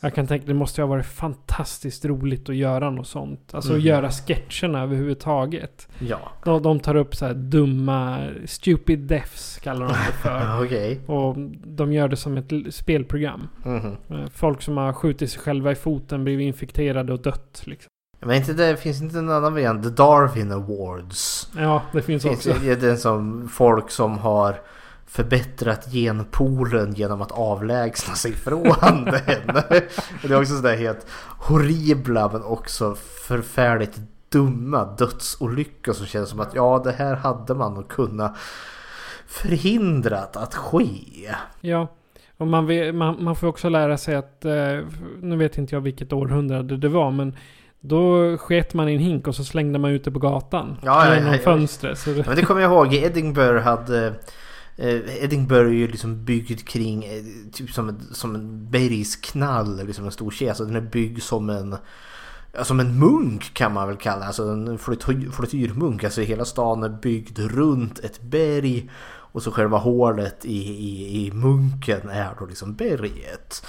Jag 0.00 0.14
kan 0.14 0.26
tänka 0.26 0.46
det 0.46 0.54
måste 0.54 0.80
ju 0.80 0.84
ha 0.84 0.88
varit 0.88 1.06
fantastiskt 1.06 2.04
roligt 2.04 2.48
att 2.48 2.54
göra 2.56 2.90
något 2.90 3.06
sånt. 3.06 3.54
Alltså 3.54 3.70
Mhm. 3.70 3.78
att 3.78 3.84
göra 3.84 4.10
sketcherna 4.10 4.82
överhuvudtaget. 4.82 5.88
Ja, 5.98 6.18
De, 6.44 6.62
de 6.62 6.80
tar 6.80 6.94
upp 6.94 7.16
så 7.16 7.26
här 7.26 7.34
dumma, 7.34 8.28
stupid 8.46 8.98
deaths 8.98 9.58
kallar 9.62 9.86
de 9.86 9.92
det 9.92 10.12
för. 10.22 10.62
okej. 10.64 11.00
Och 11.06 11.36
de 11.66 11.92
gör 11.92 12.08
det 12.08 12.16
som 12.16 12.36
ett 12.36 12.74
spelprogram. 12.74 13.48
Eh, 13.64 14.26
Folk 14.34 14.62
som 14.62 14.76
har 14.76 14.92
skjutit 14.92 15.30
sig 15.30 15.40
själva 15.40 15.72
i 15.72 15.74
foten, 15.74 16.24
blivit 16.24 16.44
infekterade 16.46 17.12
och 17.12 17.22
dött. 17.22 17.62
Liksom. 17.64 17.88
Men 18.20 18.36
inte 18.36 18.52
det, 18.52 18.76
finns 18.76 19.02
inte 19.02 19.18
en 19.18 19.30
annan 19.30 19.52
variant? 19.54 19.82
The 19.84 19.90
Darwin 19.90 20.52
Awards. 20.52 21.48
Ja, 21.56 21.82
det 21.92 22.02
finns 22.02 22.22
Finns 22.22 22.46
också. 22.46 22.60
det 22.64 22.74
den 22.74 22.98
som 22.98 23.48
folk 23.48 23.90
som 23.90 24.18
har 24.18 24.60
förbättrat 25.08 25.92
genpoolen 25.92 26.92
genom 26.94 27.22
att 27.22 27.32
avlägsna 27.32 28.14
sig 28.14 28.32
från 28.32 28.62
den. 29.04 29.62
Det 30.22 30.30
är 30.30 30.40
också 30.40 30.56
sådär 30.56 30.76
helt 30.76 31.06
horribla 31.38 32.30
men 32.32 32.42
också 32.42 32.94
förfärligt 33.28 34.00
dumma 34.28 34.84
dödsolyckor 34.84 35.92
som 35.92 36.06
känns 36.06 36.30
som 36.30 36.40
att 36.40 36.54
ja 36.54 36.80
det 36.84 36.92
här 36.92 37.16
hade 37.16 37.54
man 37.54 37.74
nog 37.74 37.88
kunnat 37.88 38.36
förhindrat 39.26 40.36
att 40.36 40.54
ske. 40.54 41.34
Ja. 41.60 41.88
Och 42.36 42.46
man, 42.46 42.66
vet, 42.66 42.94
man, 42.94 43.24
man 43.24 43.36
får 43.36 43.46
också 43.46 43.68
lära 43.68 43.98
sig 43.98 44.14
att, 44.14 44.44
eh, 44.44 44.78
nu 45.20 45.36
vet 45.36 45.58
inte 45.58 45.74
jag 45.74 45.80
vilket 45.80 46.12
århundrade 46.12 46.76
det 46.76 46.88
var, 46.88 47.10
men 47.10 47.36
då 47.80 48.36
sket 48.38 48.74
man 48.74 48.88
i 48.88 48.94
en 48.94 49.00
hink 49.00 49.28
och 49.28 49.34
så 49.34 49.44
slängde 49.44 49.78
man 49.78 49.90
ut 49.90 50.04
det 50.04 50.10
på 50.10 50.18
gatan. 50.18 50.76
Ja, 50.82 51.06
ja, 51.06 51.14
genom 51.14 51.28
ja, 51.28 51.36
ja. 51.36 51.42
fönstret. 51.42 51.98
Så 51.98 52.10
det, 52.10 52.26
Men 52.26 52.36
det 52.36 52.42
kommer 52.42 52.60
jag 52.60 52.72
ihåg, 52.72 52.94
i 52.94 53.04
Edinburgh 53.04 53.64
hade 53.64 54.14
Eh, 54.78 55.24
Edinburgh 55.24 55.70
är 55.70 55.74
ju 55.74 55.88
liksom 55.88 56.24
byggd 56.24 56.68
kring 56.68 57.04
eh, 57.04 57.22
typ 57.52 57.70
som 57.70 57.88
en, 57.88 58.00
som 58.12 58.34
en 58.34 58.70
bergsknall, 58.70 59.86
liksom 59.86 60.04
en 60.04 60.12
stor 60.12 60.30
kedja. 60.30 60.50
Alltså 60.50 60.64
den 60.64 60.76
är 60.76 60.80
byggd 60.80 61.22
som 61.22 61.50
en 61.50 61.76
som 62.62 62.80
en 62.80 62.98
munk 62.98 63.54
kan 63.54 63.74
man 63.74 63.88
väl 63.88 63.96
kalla 63.96 64.26
Alltså 64.26 64.42
en 64.42 64.78
flottyrmunk. 64.78 66.04
Alltså 66.04 66.20
hela 66.20 66.44
stan 66.44 66.82
är 66.82 66.88
byggd 66.88 67.38
runt 67.38 67.98
ett 67.98 68.22
berg. 68.22 68.90
Och 69.32 69.42
så 69.42 69.50
själva 69.50 69.78
hålet 69.78 70.44
i, 70.44 70.68
i, 70.68 71.26
i 71.26 71.32
munken 71.32 72.08
är 72.08 72.34
då 72.38 72.46
liksom 72.46 72.74
berget. 72.74 73.66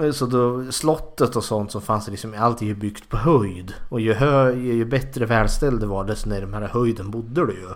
Eh, 0.00 0.10
så 0.10 0.26
då 0.26 0.72
slottet 0.72 1.36
och 1.36 1.44
sånt 1.44 1.72
som 1.72 1.82
fanns 1.82 2.08
liksom, 2.08 2.34
allt 2.38 2.62
är 2.62 2.66
ju 2.66 2.74
byggt 2.74 3.08
på 3.08 3.16
höjd. 3.16 3.74
Och 3.88 4.00
ju, 4.00 4.12
hö, 4.12 4.52
ju 4.52 4.84
bättre 4.84 5.26
välställd 5.26 5.80
det 5.80 5.86
var 5.86 6.04
desto 6.04 6.28
närmare 6.28 6.70
höjden 6.72 7.10
bodde 7.10 7.46
du 7.46 7.52
ju. 7.52 7.68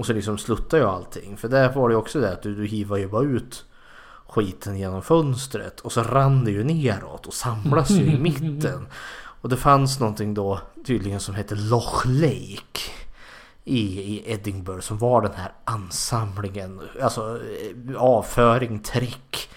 Och 0.00 0.06
så 0.06 0.12
liksom 0.12 0.38
sluttar 0.38 0.78
ju 0.78 0.84
allting. 0.84 1.36
För 1.36 1.48
där 1.48 1.72
var 1.72 1.88
det 1.88 1.92
ju 1.92 1.98
också 1.98 2.20
det 2.20 2.32
att 2.32 2.42
du, 2.42 2.54
du 2.54 2.66
hivar 2.66 2.96
ju 2.96 3.08
bara 3.08 3.22
ut 3.22 3.64
skiten 4.28 4.78
genom 4.78 5.02
fönstret. 5.02 5.80
Och 5.80 5.92
så 5.92 6.02
rann 6.02 6.44
det 6.44 6.50
ju 6.50 6.64
neråt 6.64 7.26
och 7.26 7.34
samlas 7.34 7.90
ju 7.90 8.04
i 8.04 8.18
mitten. 8.20 8.86
Och 9.12 9.48
det 9.48 9.56
fanns 9.56 10.00
någonting 10.00 10.34
då 10.34 10.60
tydligen 10.86 11.20
som 11.20 11.34
hette 11.34 11.54
Loch 11.54 12.06
Lake. 12.06 12.80
i, 13.64 14.00
i 14.00 14.32
Edinburgh 14.32 14.80
som 14.80 14.98
var 14.98 15.22
den 15.22 15.34
här 15.34 15.52
ansamlingen, 15.64 16.80
alltså 17.02 17.38
eh, 17.38 17.96
avföring, 17.96 18.78
träck 18.78 19.48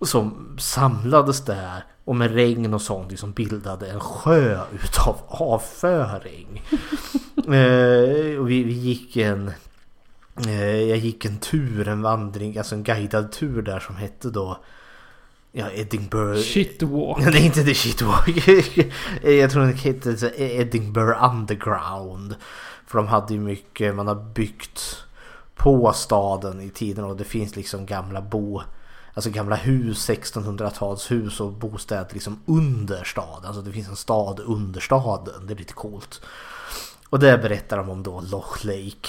som 0.00 0.56
samlades 0.60 1.44
där 1.44 1.84
och 2.08 2.16
med 2.16 2.34
regn 2.34 2.74
och 2.74 2.82
sånt 2.82 3.10
liksom 3.10 3.32
bildade 3.32 3.90
en 3.90 4.00
sjö 4.00 4.60
utav 4.84 5.16
avföring. 5.28 6.62
eh, 7.36 8.38
och 8.40 8.50
vi, 8.50 8.62
vi 8.62 8.72
gick 8.72 9.16
en 9.16 9.52
eh, 10.46 10.80
jag 10.80 10.98
gick 10.98 11.24
en 11.24 11.38
tur, 11.38 11.88
en 11.88 12.02
vandring, 12.02 12.58
alltså 12.58 12.74
en 12.74 12.82
guidad 12.82 13.32
tur 13.32 13.62
där 13.62 13.80
som 13.80 13.96
hette 13.96 14.30
då 14.30 14.58
Ja, 15.52 15.70
Edinburgh... 15.70 16.40
Shitwalk. 16.40 17.24
Nej, 17.24 17.46
inte 17.46 17.62
det 17.62 17.74
shitwalk. 17.74 18.48
jag 19.22 19.50
tror 19.50 19.66
det 19.66 19.72
hette 19.72 20.42
Edinburgh 20.42 21.24
Underground. 21.24 22.36
För 22.86 22.98
de 22.98 23.08
hade 23.08 23.34
ju 23.34 23.40
mycket, 23.40 23.94
man 23.94 24.06
har 24.06 24.32
byggt 24.34 25.04
på 25.56 25.92
staden 25.92 26.60
i 26.60 26.70
tiden 26.70 27.04
och 27.04 27.16
det 27.16 27.24
finns 27.24 27.56
liksom 27.56 27.86
gamla 27.86 28.20
bo... 28.20 28.62
Alltså 29.18 29.30
gamla 29.30 29.56
hus, 29.56 30.10
1600-talshus 30.10 31.40
och 31.40 31.52
bostäder 31.52 32.08
liksom 32.12 32.40
under 32.46 33.04
staden. 33.04 33.44
Alltså 33.44 33.62
det 33.62 33.72
finns 33.72 33.88
en 33.88 33.96
stad 33.96 34.40
under 34.40 34.80
staden. 34.80 35.46
Det 35.46 35.52
är 35.52 35.56
lite 35.56 35.72
coolt. 35.72 36.20
Och 37.08 37.18
där 37.18 37.38
berättar 37.38 37.76
de 37.76 37.90
om 37.90 38.02
då 38.02 38.20
Loch 38.20 38.64
Lake. 38.64 39.08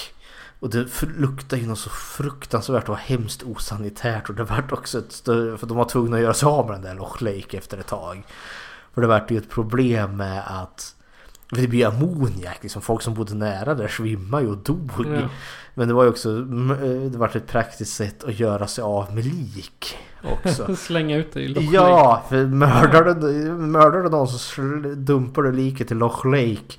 Och 0.60 0.70
det 0.70 0.88
luktar 1.18 1.58
ju 1.58 1.68
något 1.68 1.80
så 1.80 1.90
fruktansvärt 1.90 2.90
och 2.90 2.98
hemskt 2.98 3.44
osanitärt 3.44 4.30
och 4.30 4.36
det 4.36 4.44
vart 4.44 4.72
också 4.72 5.00
ett 5.00 5.12
större, 5.12 5.58
för 5.58 5.68
de 5.68 5.78
var 5.78 5.86
tvungna 5.86 6.18
att 6.18 6.24
göra 6.24 6.34
sig 6.34 6.48
av 6.48 6.66
med 6.66 6.76
den 6.76 6.82
där 6.82 6.96
Loch 6.96 7.22
Lake 7.22 7.58
efter 7.58 7.78
ett 7.78 7.88
tag. 7.88 8.24
För 8.94 9.02
det 9.02 9.08
vart 9.08 9.32
ju 9.32 9.38
ett 9.38 9.50
problem 9.50 10.18
med 10.18 10.44
att 10.48 10.96
det 11.52 11.68
blir 11.68 11.88
ammoniak, 11.88 12.58
liksom 12.62 12.82
folk 12.82 13.02
som 13.02 13.14
bodde 13.14 13.36
nära 13.36 13.76
där 13.76 13.88
svimmade 13.88 14.44
ju 14.44 14.50
och 14.50 14.58
dog. 14.58 14.92
Ja. 14.98 15.30
Men 15.74 15.88
det 15.88 15.94
var 15.94 16.04
ju 16.04 16.10
också, 16.10 16.42
det 17.12 17.18
var 17.18 17.38
ett 17.38 17.48
praktiskt 17.48 17.96
sätt 17.96 18.24
att 18.24 18.40
göra 18.40 18.68
sig 18.68 18.82
av 18.82 19.16
med 19.16 19.26
lik 19.26 19.98
också. 20.24 20.76
Slänga 20.76 21.18
ut 21.18 21.34
det 21.34 21.42
i 21.42 21.48
Loch 21.48 21.64
Lake. 21.64 21.76
Ja, 21.76 22.26
för 22.30 22.46
mördar 22.46 23.04
du, 23.04 23.52
mördar 23.52 24.04
du 24.04 24.10
någon 24.10 24.28
så 24.28 24.62
dumpar 24.96 25.42
du 25.42 25.52
liket 25.52 25.92
i 25.92 25.96
Loch 25.96 26.26
Lake. 26.26 26.74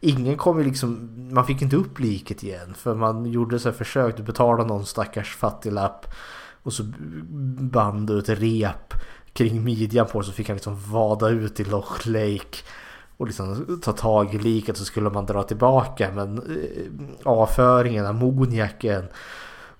Ingen 0.00 0.36
kom 0.36 0.58
ju 0.58 0.64
liksom, 0.64 1.10
man 1.30 1.46
fick 1.46 1.62
inte 1.62 1.76
upp 1.76 1.98
liket 1.98 2.42
igen 2.42 2.74
för 2.74 2.94
man 2.94 3.26
gjorde 3.26 3.58
så 3.58 3.68
här 3.68 3.76
försök 3.76 4.20
att 4.20 4.26
betala 4.26 4.64
någon 4.64 4.86
stackars 4.86 5.36
fattiglapp 5.36 6.14
och 6.62 6.72
så 6.72 6.82
band 7.58 8.06
du 8.06 8.18
ett 8.18 8.28
rep 8.28 8.94
kring 9.32 9.64
midjan 9.64 10.06
på 10.06 10.22
så 10.22 10.32
fick 10.32 10.48
han 10.48 10.56
liksom 10.56 10.90
vada 10.90 11.28
ut 11.28 11.60
i 11.60 11.64
Loch 11.64 12.06
Lake 12.06 12.58
och 13.20 13.26
liksom 13.26 13.80
ta 13.82 13.92
tag 13.92 14.34
i 14.34 14.38
liket 14.38 14.76
så 14.76 14.84
skulle 14.84 15.10
man 15.10 15.26
dra 15.26 15.42
tillbaka 15.42 16.10
men 16.14 16.38
eh, 16.38 17.30
avföringen, 17.32 18.06
ammoniaken 18.06 19.04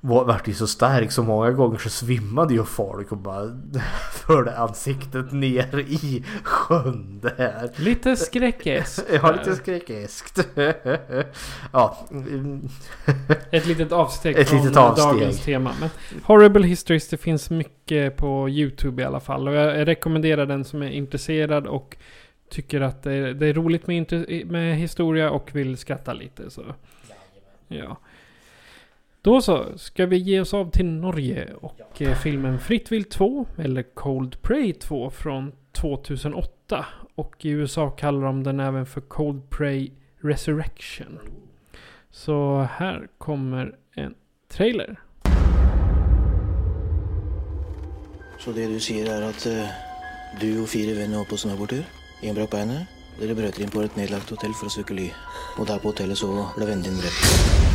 vart 0.01 0.49
ju 0.49 0.55
så 0.55 0.67
stark 0.67 1.13
så 1.13 1.23
många 1.23 1.51
gånger 1.51 1.79
så 1.79 1.91
svimmade 1.91 2.55
ju 2.55 2.65
folk 2.65 3.13
och 3.13 3.19
bara 3.19 3.61
förde 4.13 4.59
ansiktet 4.59 5.33
ner 5.33 5.79
i 5.79 6.25
sjön 6.43 7.21
där. 7.23 7.71
Lite 7.77 8.17
skräckeskt. 8.17 9.05
ja, 9.23 9.33
lite 9.33 9.57
skräckeskt. 9.57 10.49
ja. 11.73 12.09
Ett 13.51 13.67
litet 13.67 13.93
avsteg 13.93 14.39
Ett 14.39 14.49
från 14.49 14.61
litet 14.63 14.77
avsteg. 14.77 15.07
dagens 15.07 15.45
tema. 15.45 15.73
Men 15.81 15.91
Horrible 16.23 16.67
Histories, 16.67 17.09
det 17.09 17.17
finns 17.17 17.51
mycket 17.51 18.17
på 18.17 18.49
YouTube 18.49 19.03
i 19.03 19.05
alla 19.05 19.21
fall. 19.21 19.49
Och 19.49 19.55
jag 19.55 19.89
rekommenderar 19.89 20.47
den 20.47 20.65
som 20.65 20.83
är 20.83 20.91
intresserad 20.91 21.67
och 21.67 21.97
tycker 22.51 22.81
att 22.81 23.03
det 23.03 23.13
är, 23.13 23.35
det 23.35 23.47
är 23.47 23.55
roligt 23.55 23.87
med, 23.87 24.31
med 24.47 24.77
historia 24.77 25.31
och 25.31 25.55
vill 25.55 25.77
skratta 25.77 26.13
lite. 26.13 26.51
Så. 26.51 26.63
Ja. 27.69 27.97
Då 29.23 29.41
så, 29.41 29.79
ska 29.79 30.07
vi 30.07 30.17
ge 30.17 30.41
oss 30.41 30.55
av 30.55 30.71
till 30.71 30.87
Norge 30.87 31.49
och 31.61 31.81
ja. 31.99 32.07
Eh, 32.07 32.15
filmen 32.15 32.59
Fritt 32.59 32.93
vilt 32.93 33.11
2 33.11 33.47
eller 33.59 33.83
Cold 33.83 34.43
Prey 34.43 34.73
2 34.73 35.11
från 35.11 35.53
2008. 35.73 36.87
Och 37.15 37.45
i 37.45 37.49
USA 37.49 37.91
kallar 37.91 38.23
de 38.23 38.43
den 38.43 38.61
även 38.61 38.87
för 38.87 39.01
Cold 39.01 39.51
Prey 39.51 39.91
Resurrection. 40.21 41.19
Så 42.11 42.69
här 42.73 43.09
kommer 43.19 43.77
en 43.95 44.15
trailer. 44.49 45.01
Så 48.39 48.53
det 48.53 48.67
du 48.67 48.81
säger 48.81 49.23
är 49.23 49.23
att 49.23 49.47
uh, 49.47 49.67
du 50.41 50.63
och 50.63 50.69
fyra 50.69 50.99
vänner 50.99 51.19
var 51.19 51.25
på 51.25 51.37
snöboardtur? 51.37 51.85
En 52.23 52.37
brakk 52.37 52.53
beinet. 52.53 52.99
Dere 53.21 53.37
brøt 53.37 53.59
inn 53.61 53.73
på 53.73 53.83
et 53.85 53.97
nedlagt 54.01 54.31
hotell 54.33 54.55
for 54.57 54.71
å 54.71 54.75
søke 54.77 54.97
ly. 54.97 55.11
Og 55.59 55.67
der 55.69 55.81
på 55.81 55.93
hotellet 55.93 56.21
så 56.21 56.31
ble 56.57 56.69
vennen 56.69 56.87
din 56.89 57.01
drept. 57.01 57.69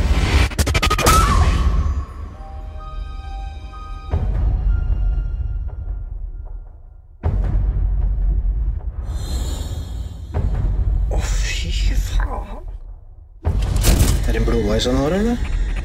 blodveis 14.46 14.86
han 14.86 14.96
har, 14.96 15.10
eller? 15.10 15.36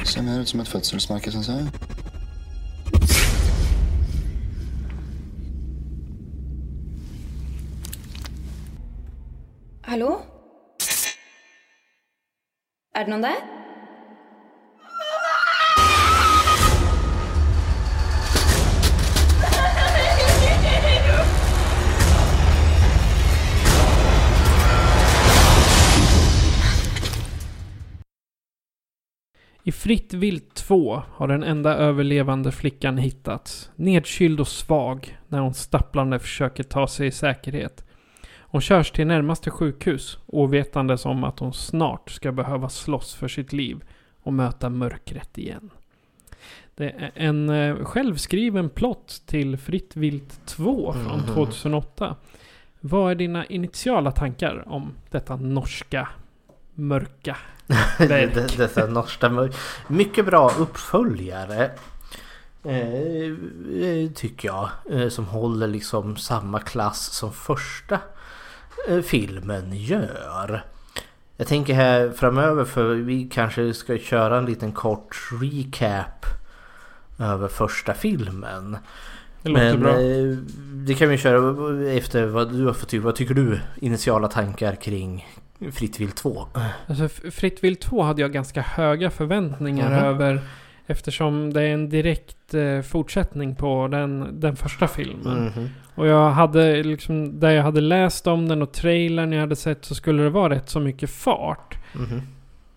Ser 0.03 0.21
mer 0.21 0.41
ut 0.41 0.49
som 0.49 0.59
et 0.59 0.67
fødselsmerke, 0.67 1.31
syns 1.31 1.47
jeg. 1.47 1.67
Hallå? 9.91 10.21
Är 12.93 13.05
det 13.05 13.11
någon 13.11 13.21
där? 13.21 13.35
I 29.63 29.71
Fritt 29.71 30.13
vilt 30.13 30.55
2 30.55 31.01
har 31.07 31.27
den 31.27 31.43
enda 31.43 31.75
överlevande 31.75 32.51
flickan 32.51 32.97
hittats. 32.97 33.71
Nedkyld 33.75 34.39
och 34.39 34.47
svag 34.47 35.17
när 35.27 35.39
hon 35.39 35.53
stapplande 35.53 36.19
försöker 36.19 36.63
ta 36.63 36.87
sig 36.87 37.07
i 37.07 37.11
säkerhet. 37.11 37.85
Hon 38.51 38.61
körs 38.61 38.91
till 38.91 39.07
närmaste 39.07 39.51
sjukhus 39.51 40.17
ovetandes 40.25 41.05
om 41.05 41.23
att 41.23 41.39
hon 41.39 41.53
snart 41.53 42.09
ska 42.09 42.31
behöva 42.31 42.69
slåss 42.69 43.15
för 43.15 43.27
sitt 43.27 43.53
liv 43.53 43.83
och 44.23 44.33
möta 44.33 44.69
mörkret 44.69 45.37
igen. 45.37 45.69
Det 46.75 46.85
är 46.89 47.11
en 47.15 47.49
eh, 47.49 47.85
självskriven 47.85 48.69
plott 48.69 49.21
till 49.25 49.57
Fritt 49.57 49.95
vilt 49.95 50.45
2 50.45 50.93
från 50.93 51.25
2008. 51.35 52.07
Mhm. 52.07 52.15
Vad 52.79 53.11
är 53.11 53.15
dina 53.15 53.45
initiala 53.45 54.11
tankar 54.11 54.63
om 54.67 54.93
detta 55.09 55.35
norska 55.35 56.07
mörka 56.73 57.37
Dessa 58.57 58.87
norska 58.87 59.49
Mycket 59.87 60.25
bra 60.25 60.51
uppföljare. 60.57 61.71
Eh, 62.63 64.11
tycker 64.15 64.47
jag. 64.47 64.69
Eh, 64.91 65.09
som 65.09 65.25
håller 65.25 65.67
liksom 65.67 66.17
samma 66.17 66.59
klass 66.59 67.01
som 67.01 67.33
första 67.33 67.95
eh, 67.95 68.01
filmen 69.03 69.73
gör. 69.73 70.63
Jag 71.37 71.47
tänker 71.47 71.73
här 71.73 72.11
framöver 72.11 72.65
för 72.65 72.95
vi 72.95 73.29
kanske 73.31 73.73
ska 73.73 73.97
köra 73.97 74.37
en 74.37 74.45
liten 74.45 74.71
kort 74.71 75.15
recap 75.41 76.25
över 77.19 77.47
första 77.47 77.93
filmen. 77.93 78.77
Det 79.41 79.49
låter 79.49 79.77
Men, 79.77 79.79
bra. 79.79 80.01
Eh, 80.01 80.37
det 80.73 80.93
kan 80.93 81.09
vi 81.09 81.17
köra 81.17 81.91
efter 81.91 82.25
vad 82.25 82.53
du 82.53 82.65
har 82.65 82.73
för 82.73 82.85
typ. 82.85 83.03
Vad 83.03 83.15
tycker 83.15 83.33
du? 83.33 83.59
Initiala 83.79 84.27
tankar 84.27 84.75
kring 84.75 85.27
Fritt 85.71 85.99
vilt 85.99 86.15
2? 86.15 86.47
Alltså 86.87 87.09
Fritt 87.31 87.63
vilt 87.63 87.81
2 87.81 88.01
hade 88.01 88.21
jag 88.21 88.31
ganska 88.31 88.61
höga 88.61 89.09
förväntningar 89.09 89.91
mm. 89.91 90.05
över. 90.05 90.41
Eftersom 90.91 91.53
det 91.53 91.61
är 91.61 91.73
en 91.73 91.89
direkt 91.89 92.53
eh, 92.53 92.81
fortsättning 92.81 93.55
på 93.55 93.87
den, 93.87 94.39
den 94.39 94.55
första 94.55 94.87
filmen. 94.87 95.51
Mm. 95.57 95.69
Och 95.95 96.07
jag 96.07 96.31
hade 96.31 96.83
liksom, 96.83 97.39
där 97.39 97.51
jag 97.51 97.63
hade 97.63 97.81
läst 97.81 98.27
om 98.27 98.47
den 98.47 98.61
och 98.61 98.71
trailern 98.71 99.31
jag 99.31 99.41
hade 99.41 99.55
sett 99.55 99.85
så 99.85 99.95
skulle 99.95 100.23
det 100.23 100.29
vara 100.29 100.53
rätt 100.53 100.69
så 100.69 100.79
mycket 100.79 101.09
fart. 101.09 101.77
Mm. 101.95 102.21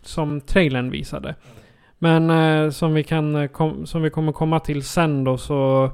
Som 0.03 0.40
trailern 0.40 0.90
visade. 0.90 1.35
Men 1.98 2.31
eh, 2.31 2.70
som, 2.70 2.94
vi 2.94 3.05
kan, 3.05 3.37
eh, 3.37 3.48
kom, 3.48 3.87
som 3.87 4.03
vi 4.03 4.11
kommer 4.11 4.33
komma 4.33 4.61
till 4.61 4.85
sen 4.85 5.24
då 5.24 5.38
så 5.38 5.90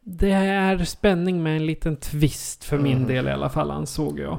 det 0.00 0.32
är 0.32 0.84
spänning 0.84 1.42
med 1.42 1.56
en 1.56 1.66
liten 1.66 1.96
twist 1.96 2.64
för 2.64 2.78
min 2.78 2.96
mm. 2.96 3.08
del 3.08 3.28
i 3.28 3.30
alla 3.30 3.48
fall 3.48 3.70
ansåg 3.70 4.20
jag. 4.20 4.38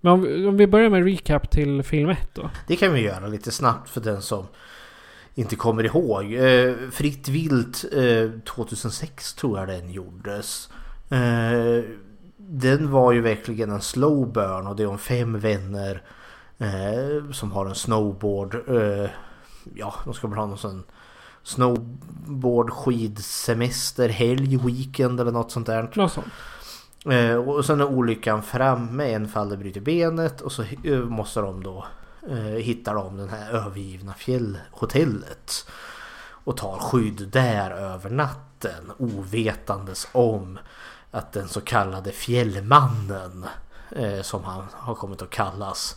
Men 0.00 0.12
om 0.12 0.22
vi, 0.22 0.46
om 0.46 0.56
vi 0.56 0.66
börjar 0.66 0.90
med 0.90 1.04
recap 1.04 1.50
till 1.50 1.82
film 1.82 2.10
1 2.10 2.34
då. 2.34 2.50
Det 2.68 2.76
kan 2.76 2.92
vi 2.92 3.00
göra 3.00 3.26
lite 3.26 3.50
snabbt 3.50 3.90
för 3.90 4.00
den 4.00 4.22
som 4.22 4.46
inte 5.40 5.56
kommer 5.56 5.84
ihåg. 5.84 6.32
Eh, 6.32 6.74
Fritt 6.90 7.28
vilt 7.28 7.84
eh, 7.92 8.40
2006 8.40 9.34
tror 9.34 9.58
jag 9.58 9.68
den 9.68 9.90
gjordes. 9.90 10.68
Eh, 11.08 11.84
den 12.36 12.90
var 12.90 13.12
ju 13.12 13.20
verkligen 13.20 13.70
en 13.70 13.80
slow 13.80 14.32
burn 14.32 14.66
och 14.66 14.76
det 14.76 14.82
är 14.82 14.86
om 14.86 14.98
fem 14.98 15.38
vänner 15.38 16.02
Eh, 16.58 17.30
som 17.32 17.52
har 17.52 17.66
en 17.66 17.74
snowboard. 17.74 18.54
Eh, 18.54 19.10
ja, 19.74 19.94
de 20.04 20.14
ska 20.14 20.28
väl 20.28 20.38
ha 20.38 20.46
någon 20.46 20.58
sån 20.58 20.84
snowboard 21.42 22.70
skidsemester, 22.70 24.08
helg, 24.08 24.56
weekend 24.56 25.20
eller 25.20 25.32
något 25.32 25.50
sånt 25.50 25.66
där. 25.66 25.90
Något 25.94 26.12
sånt. 26.12 26.26
Eh, 27.10 27.34
och 27.34 27.64
sen 27.64 27.80
är 27.80 27.84
olyckan 27.84 28.42
framme, 28.42 29.12
en 29.12 29.28
faller 29.28 29.56
bryter 29.56 29.80
benet 29.80 30.40
och 30.40 30.52
så 30.52 30.64
måste 31.08 31.40
de 31.40 31.62
då 31.62 31.86
eh, 32.28 32.56
de 32.94 33.16
det 33.16 33.30
här 33.30 33.50
övergivna 33.50 34.14
fjällhotellet. 34.14 35.68
Och 36.44 36.56
tar 36.56 36.78
skydd 36.78 37.28
där 37.28 37.70
över 37.70 38.10
natten 38.10 38.92
ovetandes 38.98 40.08
om 40.12 40.58
att 41.10 41.32
den 41.32 41.48
så 41.48 41.60
kallade 41.60 42.12
fjällmannen 42.12 43.46
eh, 43.90 44.22
som 44.22 44.44
han 44.44 44.64
har 44.72 44.94
kommit 44.94 45.22
att 45.22 45.30
kallas 45.30 45.96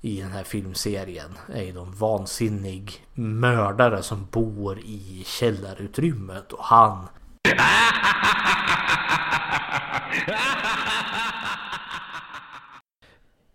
i 0.00 0.20
den 0.20 0.30
här 0.30 0.44
filmserien 0.44 1.38
är 1.46 1.62
ju 1.62 1.70
en 1.70 1.92
vansinnig 1.92 3.06
mördare 3.14 4.02
som 4.02 4.26
bor 4.30 4.78
i 4.78 5.22
källarutrymmet 5.26 6.52
och 6.52 6.64
han 6.64 7.08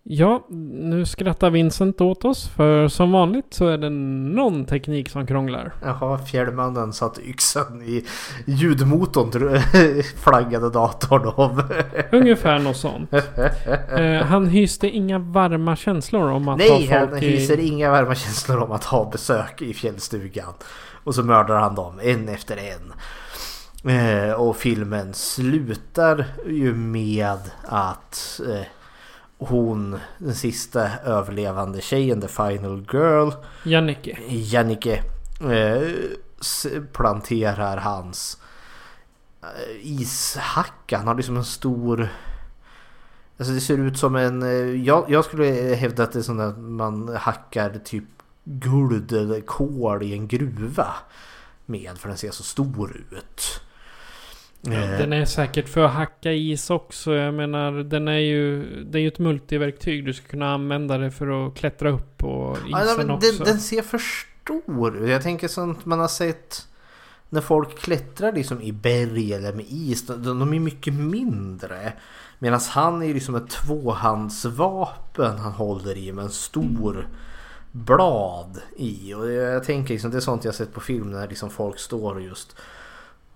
Ja, 0.07 0.47
nu 0.49 1.05
skrattar 1.05 1.49
Vincent 1.49 2.01
åt 2.01 2.25
oss. 2.25 2.47
För 2.47 2.87
som 2.87 3.11
vanligt 3.11 3.45
så 3.49 3.67
är 3.67 3.77
det 3.77 3.89
någon 3.89 4.65
teknik 4.65 5.09
som 5.09 5.27
krånglar. 5.27 5.73
Jaha, 5.83 6.17
fjällmannen 6.17 6.93
satt 6.93 7.19
yxan 7.19 7.81
i 7.81 8.05
ljudmotorn 8.45 9.59
flaggade 10.23 10.69
datorn 10.69 11.33
om. 11.35 11.63
Ungefär 12.11 12.59
något 12.59 12.77
sånt. 12.77 13.13
Eh, 13.97 14.25
han 14.25 14.47
hyste 14.47 14.89
inga 14.89 15.19
varma 15.19 15.75
känslor 15.75 16.31
om 16.31 16.47
att 16.47 16.57
Nej, 16.57 16.87
ha 16.87 16.99
han 16.99 17.09
folk 17.09 17.23
hyser 17.23 17.59
i... 17.59 17.67
inga 17.67 17.91
varma 17.91 18.15
känslor 18.15 18.63
om 18.63 18.71
att 18.71 18.83
ha 18.83 19.09
besök 19.09 19.61
i 19.61 19.73
fjällstugan. 19.73 20.53
Och 21.03 21.15
så 21.15 21.23
mördar 21.23 21.55
han 21.55 21.75
dem 21.75 21.99
en 22.03 22.29
efter 22.29 22.57
en. 22.57 22.93
Eh, 23.91 24.33
och 24.33 24.57
filmen 24.57 25.13
slutar 25.13 26.25
ju 26.47 26.73
med 26.73 27.39
att 27.63 28.41
eh, 28.49 28.65
hon, 29.37 29.99
den 30.17 30.35
sista 30.35 30.89
överlevande 30.99 31.81
tjejen, 31.81 32.21
the 32.21 32.27
final 32.27 32.85
girl, 32.93 33.31
Jannike. 33.63 34.17
Jannike, 34.27 35.03
eh, 35.41 35.81
planterar 36.93 37.77
hans 37.77 38.37
eh, 39.41 40.01
ishacka. 40.01 40.97
Han 40.97 41.07
har 41.07 41.15
liksom 41.15 41.37
en 41.37 41.45
stor... 41.45 42.07
Alltså 43.37 43.53
det 43.53 43.61
ser 43.61 43.77
ut 43.77 43.97
som 43.99 44.15
en... 44.15 44.43
eh, 44.43 44.83
Jag, 44.85 45.05
jag 45.09 45.25
skulle 45.25 45.45
hävda 45.75 46.03
att 46.03 46.11
det 46.11 46.19
är 46.19 46.23
sån 46.23 46.37
där 46.37 46.51
man 46.53 47.15
hackar 47.15 47.69
typ 47.85 48.03
guld 48.43 49.11
eller 49.11 49.41
kol 49.41 50.03
i 50.03 50.13
en 50.13 50.27
gruva 50.27 50.87
med 51.65 51.97
för 51.97 52.07
den 52.09 52.17
ser 52.17 52.31
så 52.31 52.43
stor 52.43 53.01
ut. 53.11 53.61
Ja, 54.65 54.73
Eh, 54.73 54.97
den 54.97 55.13
är 55.13 55.25
säkert 55.25 55.69
för 55.69 55.83
att 55.83 55.93
hacka 55.93 56.31
is 56.31 56.69
också. 56.69 57.13
Jag 57.13 57.33
menar, 57.33 57.71
den 57.71 58.07
är 58.07 58.17
ju... 58.17 58.65
Det 58.83 58.97
är 58.97 59.01
ju 59.01 59.07
ett 59.07 59.19
multiverktyg. 59.19 60.05
Du 60.05 60.13
ska 60.13 60.27
kunna 60.27 60.53
använda 60.53 60.97
det 60.97 61.11
för 61.11 61.47
att 61.47 61.55
klättra 61.55 61.89
upp 61.89 62.17
på 62.17 62.57
isen 62.57 62.69
Ja, 62.71 62.83
nej, 62.85 62.97
men 62.97 63.11
också. 63.11 63.31
den, 63.31 63.45
den 63.45 63.59
ser 63.59 63.81
för 63.81 64.01
stor 64.43 64.97
ut. 64.97 65.09
Jag 65.09 65.21
tänker 65.21 65.47
sånt 65.47 65.85
man 65.85 65.99
har 65.99 66.07
sett 66.07 66.67
när 67.29 67.41
folk 67.41 67.79
klättrar 67.79 68.31
liksom 68.31 68.61
i 68.61 68.71
berg 68.71 69.33
eller 69.33 69.53
med 69.53 69.65
is. 69.69 70.07
De, 70.07 70.23
de 70.39 70.53
är 70.53 70.59
mycket 70.59 70.93
mindre. 70.93 71.93
Medan 72.39 72.59
han 72.69 73.03
är 73.03 73.13
liksom 73.13 73.35
ett 73.35 73.49
tvåhandsvapen 73.49 75.37
han 75.37 75.51
håller 75.51 75.97
i 75.97 76.11
med 76.11 76.23
en 76.23 76.31
stor 76.31 77.07
blad 77.71 78.61
i. 78.77 79.13
Och 79.13 79.31
jag 79.31 79.63
tänker 79.63 79.93
liksom, 79.93 80.11
det 80.11 80.17
är 80.17 80.21
sånt 80.21 80.45
jag 80.45 80.55
sett 80.55 80.73
på 80.73 80.79
film 80.79 81.11
när 81.11 81.27
liksom 81.27 81.49
folk 81.49 81.79
står 81.79 82.15
och 82.15 82.21
just 82.21 82.55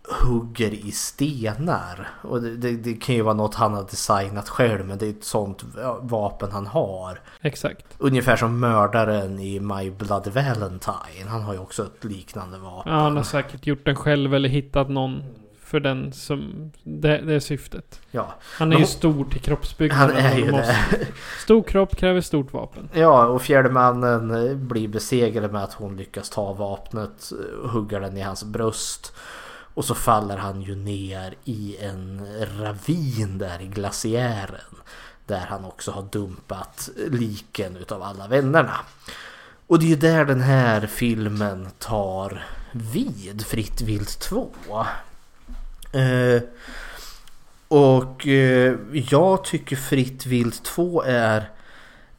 hugger 0.10 0.72
i 0.74 0.92
stenar. 0.92 2.08
Och 2.22 2.42
det, 2.42 2.56
det, 2.58 2.72
det 2.72 2.94
kan 2.94 3.16
ju 3.16 3.22
vara 3.22 3.34
något 3.34 3.56
han 3.56 3.74
har 3.74 3.84
designat 3.84 4.50
själv 4.50 4.86
men 4.86 4.98
det 4.98 5.06
är 5.06 5.10
ett 5.10 5.24
sånt 5.24 5.64
vapen 6.02 6.52
han 6.52 6.68
har. 6.68 7.22
Exakt. 7.42 7.86
Ungefär 7.98 8.36
som 8.36 8.60
mördaren 8.60 9.40
i 9.40 9.60
My 9.60 9.92
Bloody 9.92 10.30
Valentine. 10.32 11.28
Han 11.30 11.42
har 11.42 11.54
ju 11.54 11.60
också 11.60 11.84
ett 11.84 12.04
liknande 12.04 12.58
vapen. 12.58 12.94
Ja, 12.94 13.00
han 13.00 13.16
har 13.18 13.24
säkert 13.24 13.68
gjort 13.68 13.86
den 13.86 13.96
själv 13.96 14.34
eller 14.34 14.50
hittat 14.50 14.90
någon 14.90 15.24
för 15.64 15.80
den 15.80 16.14
som... 16.14 16.72
Det, 16.84 17.18
det 17.18 17.34
är 17.34 17.40
syftet. 17.40 18.00
Ja, 18.12 18.28
Han 18.42 18.68
är 18.68 18.70
Men 18.74 18.80
ju 18.80 18.86
stor 18.86 19.26
till 19.26 19.42
kroppsbyggnaden. 19.42 20.16
han 20.16 20.26
är 20.34 20.38
ju 20.38 20.52
måste- 20.52 20.76
det. 20.92 21.08
Stor 21.44 21.64
kropp 21.64 21.96
kräver 21.96 22.22
stort 22.22 22.54
vapen. 22.54 22.90
Ja, 22.94 23.26
och 23.26 23.42
fjärdemannen 23.42 24.32
eh, 24.50 24.56
blir 24.56 24.88
besegrad 24.88 25.52
med 25.52 25.64
att 25.64 25.74
hon 25.74 25.98
lyckas 25.98 26.30
ta 26.30 26.54
vapnet 26.54 27.32
eh, 27.32 27.60
och 27.60 27.70
hugga 27.70 28.00
den 28.00 28.18
i 28.18 28.22
hans 28.22 28.44
bröst. 28.44 29.14
Och 29.80 29.86
så 29.86 29.96
faller 29.96 30.38
han 30.38 30.62
ju 30.62 30.76
ner 30.76 31.36
i 31.46 31.78
en 31.78 32.28
ravin 32.60 33.38
där 33.38 33.62
i 33.62 33.68
glaciären. 33.68 34.76
Där 35.26 35.46
han 35.50 35.66
också 35.66 35.92
har 35.92 36.04
dumpat 36.12 36.90
liken 37.12 37.78
utav 37.78 38.04
alla 38.04 38.28
vännerna. 38.28 38.80
Och 39.68 39.80
det 39.80 39.86
är 39.86 39.90
ju 39.90 39.96
där 39.96 40.26
den 40.26 40.42
här 40.42 40.88
filmen 40.88 41.68
tar 41.78 42.46
vid, 42.72 43.46
Fritt 43.46 43.82
vilt 43.82 44.20
2. 44.20 44.52
Eh, 45.92 46.42
och 47.68 48.28
eh, 48.28 48.76
jag 48.92 49.44
tycker 49.44 49.76
Fritt 49.76 50.26
vilt 50.26 50.64
2 50.64 51.04
är 51.04 51.50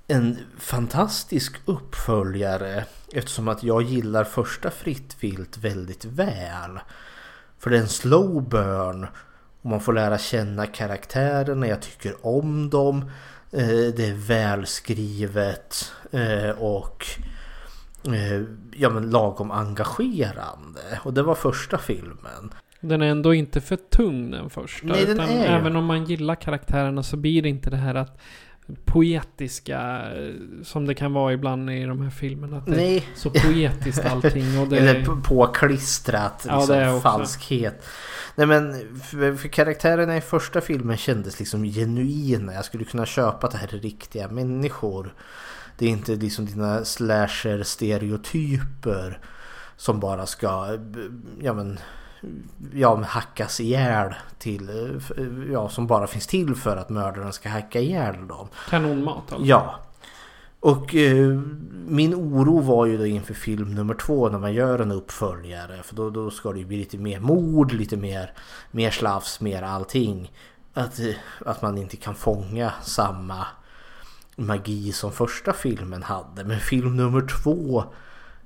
en 0.06 0.38
fantastisk 0.58 1.56
uppföljare 1.64 2.84
eftersom 3.12 3.48
att 3.48 3.62
jag 3.62 3.82
gillar 3.82 4.24
första 4.24 4.70
Fritt 4.70 5.16
vilt 5.20 5.58
väldigt 5.58 6.04
väl. 6.04 6.80
För 7.60 7.70
det 7.70 7.76
är 7.76 7.80
en 7.80 7.88
slow 7.88 8.48
burn 8.48 9.06
och 9.62 9.70
man 9.70 9.80
får 9.80 9.92
lära 9.92 10.18
känna 10.18 10.66
karaktärerna, 10.66 11.66
jag 11.66 11.82
tycker 11.82 12.26
om 12.26 12.70
dem. 12.70 13.10
Eh, 13.52 13.66
Det 13.96 14.08
är 14.08 14.26
välskrivet 14.26 15.92
eh, 16.10 16.50
och 16.50 17.06
eh, 18.06 18.42
ja, 18.76 18.90
men 18.90 19.10
lagom 19.10 19.50
engagerande. 19.50 20.80
Och 21.02 21.14
det 21.14 21.22
var 21.22 21.34
första 21.34 21.78
filmen. 21.78 22.52
Den 22.80 23.02
är 23.02 23.06
ändå 23.06 23.34
inte 23.34 23.60
för 23.60 23.76
tung 23.76 24.30
den 24.30 24.50
första. 24.50 24.86
Nej, 24.86 25.04
den 25.04 25.14
utan 25.14 25.28
är 25.28 25.46
även 25.46 25.76
om 25.76 25.84
man 25.84 26.04
gillar 26.04 26.34
karaktärerna 26.34 27.02
så 27.02 27.16
blir 27.16 27.42
det 27.42 27.48
inte 27.48 27.70
det 27.70 27.76
här 27.76 27.94
att 27.94 28.20
poetiska 28.84 30.02
eh, 30.16 30.34
som 30.62 30.86
det 30.86 30.94
kan 30.94 31.12
vara 31.12 31.32
ibland 31.32 31.70
i 31.70 31.84
de 31.84 32.02
här 32.02 32.10
filmerna. 32.10 32.56
Att 32.56 32.66
det 32.66 32.96
är 32.96 33.02
så 33.14 33.30
poetiskt 33.30 34.04
allting. 34.04 34.58
Och 34.58 34.68
det 34.68 34.78
Eller 34.78 35.04
på- 35.04 35.20
påklistrat 35.20 36.44
Ja, 36.48 36.58
liksom, 36.58 36.76
det 36.76 37.00
falskhet. 37.00 37.86
Nej 38.34 38.46
men 38.46 38.72
för, 39.00 39.34
för 39.34 39.48
karaktärerna 39.48 40.16
i 40.16 40.20
första 40.20 40.60
filmen 40.60 40.96
kändes 40.96 41.38
liksom 41.38 41.64
genuina. 41.64 42.54
Jag 42.54 42.64
skulle 42.64 42.84
kunna 42.84 43.06
köpa 43.06 43.46
att 43.46 43.52
det 43.52 43.58
här 43.58 43.74
är 43.74 43.78
riktiga 43.80 44.28
människor. 44.28 45.14
Det 45.78 45.86
är 45.86 45.90
inte 45.90 46.16
liksom 46.16 46.46
dina 46.46 46.84
slasher-stereotyper 46.84 49.18
som 49.76 50.00
bara 50.00 50.26
ska 50.26 50.78
ja, 51.40 51.52
men, 51.52 51.78
ja, 52.74 53.02
hackas 53.02 53.60
ihjäl 53.60 54.14
till, 54.38 54.70
ja, 55.52 55.68
som 55.68 55.86
bara 55.86 56.06
finns 56.06 56.26
till 56.26 56.54
för 56.54 56.76
att 56.76 56.88
mördaren 56.88 57.32
ska 57.32 57.48
hacka 57.48 57.80
ihjäl 57.80 58.26
dem. 58.26 58.48
kanonmat 58.70 59.32
alltså. 59.32 59.46
Ja. 59.46 59.80
Och 60.60 60.94
eh, 60.94 61.40
min 61.86 62.14
oro 62.14 62.60
var 62.60 62.86
ju 62.86 62.98
då 62.98 63.06
inför 63.06 63.34
film 63.34 63.74
nummer 63.74 63.94
två 63.94 64.28
när 64.28 64.38
man 64.38 64.52
gör 64.52 64.78
en 64.78 64.92
uppföljare. 64.92 65.82
För 65.82 65.96
då, 65.96 66.10
då 66.10 66.30
ska 66.30 66.52
det 66.52 66.58
ju 66.58 66.64
bli 66.64 66.76
lite 66.76 66.98
mer 66.98 67.20
mord, 67.20 67.72
lite 67.72 67.96
mer, 67.96 68.32
mer 68.70 68.90
slafs, 68.90 69.40
mer 69.40 69.62
allting. 69.62 70.32
Att, 70.74 70.98
eh, 70.98 71.14
att 71.46 71.62
man 71.62 71.78
inte 71.78 71.96
kan 71.96 72.14
fånga 72.14 72.72
samma 72.82 73.46
magi 74.36 74.92
som 74.92 75.12
första 75.12 75.52
filmen 75.52 76.02
hade. 76.02 76.44
Men 76.44 76.60
film 76.60 76.96
nummer 76.96 77.26
två 77.42 77.84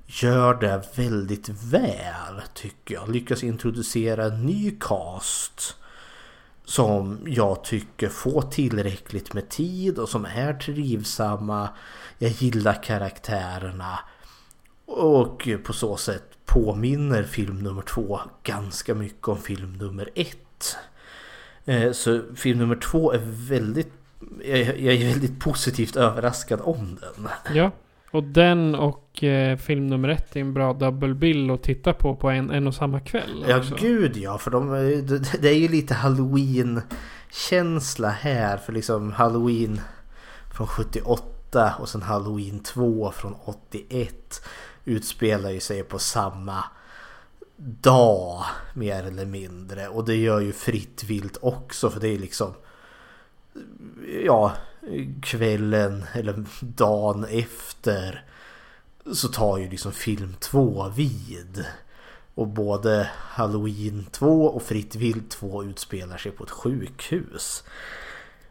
gör 0.05 0.53
det 0.53 0.83
väldigt 0.95 1.49
väl 1.49 2.41
tycker 2.53 2.95
jag. 2.95 3.09
Lyckas 3.09 3.43
introducera 3.43 4.25
en 4.25 4.45
ny 4.45 4.71
cast 4.79 5.75
som 6.65 7.19
jag 7.25 7.63
tycker 7.63 8.09
får 8.09 8.41
tillräckligt 8.41 9.33
med 9.33 9.49
tid 9.49 9.99
och 9.99 10.09
som 10.09 10.25
är 10.25 10.53
trivsamma. 10.53 11.69
Jag 12.17 12.31
gillar 12.31 12.83
karaktärerna 12.83 13.99
och 14.85 15.47
på 15.63 15.73
så 15.73 15.97
sätt 15.97 16.23
påminner 16.45 17.23
film 17.23 17.59
nummer 17.59 17.81
två 17.81 18.19
ganska 18.43 18.95
mycket 18.95 19.27
om 19.27 19.37
film 19.37 19.73
nummer 19.73 20.09
ett. 20.15 20.77
Eh, 21.65 21.91
så 21.91 22.21
film 22.35 22.59
nummer 22.59 22.75
två 22.75 23.11
är 23.11 23.21
väldigt 23.23 23.91
jag 24.43 24.93
är 24.93 25.09
väldigt 25.09 25.39
positivt 25.39 25.95
överraskad 25.95 26.61
om 26.63 26.97
den. 27.01 27.29
Ja. 27.55 27.71
Och 28.11 28.23
den 28.23 28.75
och 28.75 29.04
eh, 29.23 29.57
film 29.57 29.87
nummer 29.87 30.09
ett 30.09 30.35
är 30.35 30.39
en 30.39 30.53
bra 30.53 30.73
double 30.73 31.13
bill 31.13 31.51
att 31.51 31.63
titta 31.63 31.93
på 31.93 32.15
på 32.15 32.29
en, 32.29 32.51
en 32.51 32.67
och 32.67 32.75
samma 32.75 32.99
kväll. 32.99 33.45
Ja 33.47 33.57
också. 33.57 33.75
gud 33.79 34.17
ja, 34.17 34.37
för 34.37 34.51
de, 34.51 34.69
det, 35.07 35.41
det 35.41 35.49
är 35.49 35.57
ju 35.57 35.67
lite 35.67 35.93
halloween 35.93 36.81
känsla 37.49 38.09
här. 38.09 38.57
För 38.57 38.73
liksom 38.73 39.11
halloween 39.11 39.81
från 40.53 40.67
78 40.67 41.35
88 41.55 41.75
och 41.79 41.89
sen 41.89 42.01
Halloween 42.01 42.59
2 42.59 43.11
från 43.11 43.35
81 43.45 44.45
utspelar 44.85 45.49
ju 45.49 45.59
sig 45.59 45.83
på 45.83 45.99
samma 45.99 46.63
dag 47.57 48.43
mer 48.73 49.03
eller 49.03 49.25
mindre. 49.25 49.87
Och 49.87 50.05
det 50.05 50.15
gör 50.15 50.39
ju 50.39 50.51
Fritt 50.51 51.03
Vilt 51.03 51.37
också 51.41 51.89
för 51.89 51.99
det 51.99 52.07
är 52.07 52.19
liksom 52.19 52.53
ja, 54.25 54.53
kvällen 55.21 56.03
eller 56.13 56.45
dagen 56.59 57.25
efter 57.29 58.25
så 59.13 59.27
tar 59.27 59.57
ju 59.57 59.69
liksom 59.69 59.91
film 59.91 60.33
2 60.39 60.91
vid. 60.95 61.65
Och 62.35 62.47
både 62.47 63.09
Halloween 63.15 64.05
2 64.11 64.45
och 64.45 64.63
Fritt 64.63 64.95
Vilt 64.95 65.29
2 65.29 65.63
utspelar 65.63 66.17
sig 66.17 66.31
på 66.31 66.43
ett 66.43 66.49
sjukhus. 66.49 67.63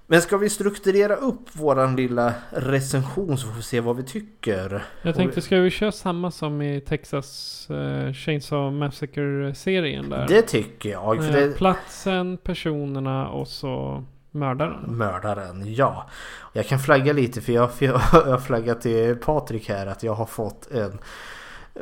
Men 0.07 0.23
ska 0.23 0.37
vi 0.37 0.51
strukturera 0.51 1.17
upp 1.17 1.57
våran 1.57 1.97
lilla 1.97 2.35
recension 2.51 3.39
så 3.39 3.47
får 3.47 3.55
vi 3.55 3.63
se 3.63 3.81
vad 3.81 3.97
vi 3.97 4.03
tycker. 4.03 4.85
Jag 5.03 5.15
tänkte, 5.15 5.41
ska 5.41 5.61
vi 5.61 5.71
köra 5.71 5.93
samma 5.93 6.31
som 6.31 6.63
i 6.63 6.81
Texas 6.81 7.67
uh, 7.71 8.13
Chainsaw 8.13 8.79
Massacre-serien 8.79 10.11
där? 10.11 10.29
Det 10.29 10.43
tycker 10.43 10.91
jag. 10.91 11.17
Eh, 11.17 11.33
det, 11.33 11.57
Platsen, 11.57 12.37
personerna 12.37 13.29
och 13.29 13.49
så 13.49 14.05
mördaren. 14.35 14.97
mördaren, 14.97 15.74
ja. 15.74 16.07
Jag 16.53 16.66
kan 16.66 16.78
flagga 16.78 17.12
lite 17.12 17.41
för 17.41 17.53
jag, 17.53 17.72
för 17.72 17.87
jag 17.87 18.01
jag 18.12 18.20
har 18.20 18.39
flaggat 18.39 18.80
till 18.80 19.16
Patrik 19.16 19.68
här 19.68 19.87
att 19.87 20.03
jag 20.03 20.14
har 20.14 20.26
fått 20.26 20.70
en 20.70 20.99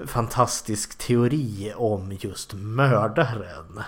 fantastisk 0.07 0.99
teori 0.99 1.73
om 1.77 2.17
just 2.21 2.53
mördaren. 2.55 3.81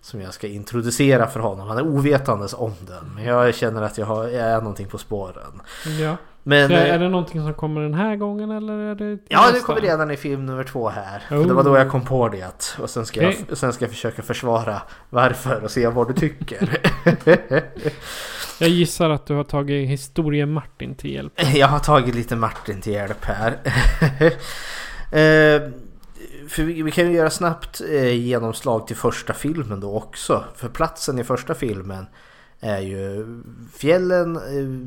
Som 0.00 0.20
jag 0.20 0.34
ska 0.34 0.46
introducera 0.46 1.26
för 1.26 1.40
honom. 1.40 1.68
Han 1.68 1.78
är 1.78 1.86
ovetandes 1.86 2.54
om 2.54 2.74
den. 2.86 3.14
Men 3.14 3.24
jag 3.24 3.54
känner 3.54 3.82
att 3.82 3.98
jag, 3.98 4.06
har, 4.06 4.24
jag 4.24 4.46
är 4.46 4.58
någonting 4.58 4.86
på 4.88 4.98
spåren. 4.98 5.62
Ja. 6.00 6.16
Men, 6.48 6.68
Så 6.68 6.74
är 6.74 6.92
eh, 6.92 7.00
det 7.00 7.08
någonting 7.08 7.40
som 7.40 7.54
kommer 7.54 7.80
den 7.80 7.94
här 7.94 8.16
gången 8.16 8.50
eller 8.50 8.72
är 8.72 8.94
det 8.94 9.18
Ja, 9.28 9.46
det 9.46 9.52
nästa? 9.52 9.66
kommer 9.66 9.80
redan 9.80 10.10
i 10.10 10.16
film 10.16 10.46
nummer 10.46 10.64
två 10.64 10.88
här. 10.88 11.16
Oh. 11.18 11.28
För 11.28 11.44
det 11.44 11.54
var 11.54 11.64
då 11.64 11.76
jag 11.76 11.90
kom 11.90 12.04
på 12.04 12.28
det. 12.28 12.76
Och 12.78 12.90
sen 12.90 13.06
ska, 13.06 13.20
Okej. 13.20 13.44
jag, 13.48 13.58
sen 13.58 13.72
ska 13.72 13.84
jag 13.84 13.92
försöka 13.92 14.22
försvara 14.22 14.82
varför 15.10 15.64
och 15.64 15.70
se 15.70 15.86
vad 15.86 16.08
du 16.08 16.14
tycker. 16.14 16.78
Jag 18.60 18.70
gissar 18.70 19.10
att 19.10 19.26
du 19.26 19.34
har 19.34 19.44
tagit 19.44 19.88
historien 19.88 20.52
Martin 20.52 20.94
till 20.94 21.12
hjälp. 21.12 21.32
Jag 21.54 21.68
har 21.68 21.78
tagit 21.78 22.14
lite 22.14 22.36
Martin 22.36 22.80
till 22.80 22.92
hjälp 22.92 23.24
här. 23.24 23.52
eh, 25.12 25.70
för 26.48 26.62
vi, 26.62 26.82
vi 26.82 26.90
kan 26.90 27.06
ju 27.06 27.12
göra 27.12 27.30
snabbt 27.30 27.80
eh, 27.90 28.14
genomslag 28.14 28.86
till 28.86 28.96
första 28.96 29.32
filmen 29.32 29.80
då 29.80 29.96
också. 29.96 30.44
För 30.56 30.68
platsen 30.68 31.18
i 31.18 31.24
första 31.24 31.54
filmen 31.54 32.06
är 32.60 32.80
ju 32.80 33.26
fjällen, 33.74 34.36
eh, 34.36 34.42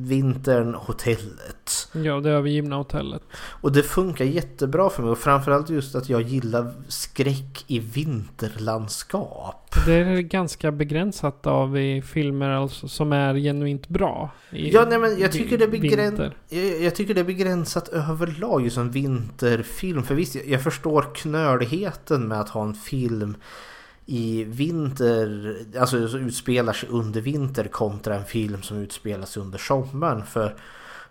vintern, 0.07 0.73
hotellet. 0.73 1.89
Ja, 1.93 2.19
det 2.19 2.29
övergivna 2.29 2.75
hotellet. 2.75 3.21
Och 3.33 3.71
det 3.71 3.83
funkar 3.83 4.25
jättebra 4.25 4.89
för 4.89 5.03
mig 5.03 5.11
och 5.11 5.17
framförallt 5.17 5.69
just 5.69 5.95
att 5.95 6.09
jag 6.09 6.21
gillar 6.21 6.73
skräck 6.87 7.65
i 7.67 7.79
vinterlandskap. 7.79 9.75
Det 9.85 9.93
är 9.93 10.21
ganska 10.21 10.71
begränsat 10.71 11.47
av 11.47 11.77
i 11.77 12.01
filmer 12.01 12.49
alltså, 12.49 12.87
som 12.87 13.13
är 13.13 13.35
genuint 13.35 13.87
bra. 13.87 14.29
Ja, 14.49 14.85
nej, 14.89 14.99
men 14.99 15.19
jag 15.19 15.31
tycker 15.31 15.57
det 15.57 15.63
är 15.63 15.69
begräns-. 15.69 16.33
Jag, 16.49 16.81
jag 16.81 16.95
tycker 16.95 17.13
det 17.13 17.19
är 17.19 17.25
begränsat 17.25 17.87
överlag 17.89 18.63
just 18.63 18.75
som 18.75 18.91
vinterfilm. 18.91 20.03
För 20.03 20.15
visst, 20.15 20.35
jag, 20.35 20.47
jag 20.47 20.63
förstår 20.63 21.15
knöligheten 21.15 22.27
med 22.27 22.39
att 22.39 22.49
ha 22.49 22.63
en 22.63 22.73
film 22.73 23.35
i 24.11 24.43
vinter, 24.43 25.55
alltså 25.79 25.97
utspelar 25.97 26.73
sig 26.73 26.89
under 26.89 27.21
vinter 27.21 27.63
kontra 27.63 28.15
en 28.15 28.25
film 28.25 28.61
som 28.61 28.77
utspelar 28.77 29.25
sig 29.25 29.41
under 29.41 29.57
sommaren. 29.57 30.25
För 30.25 30.55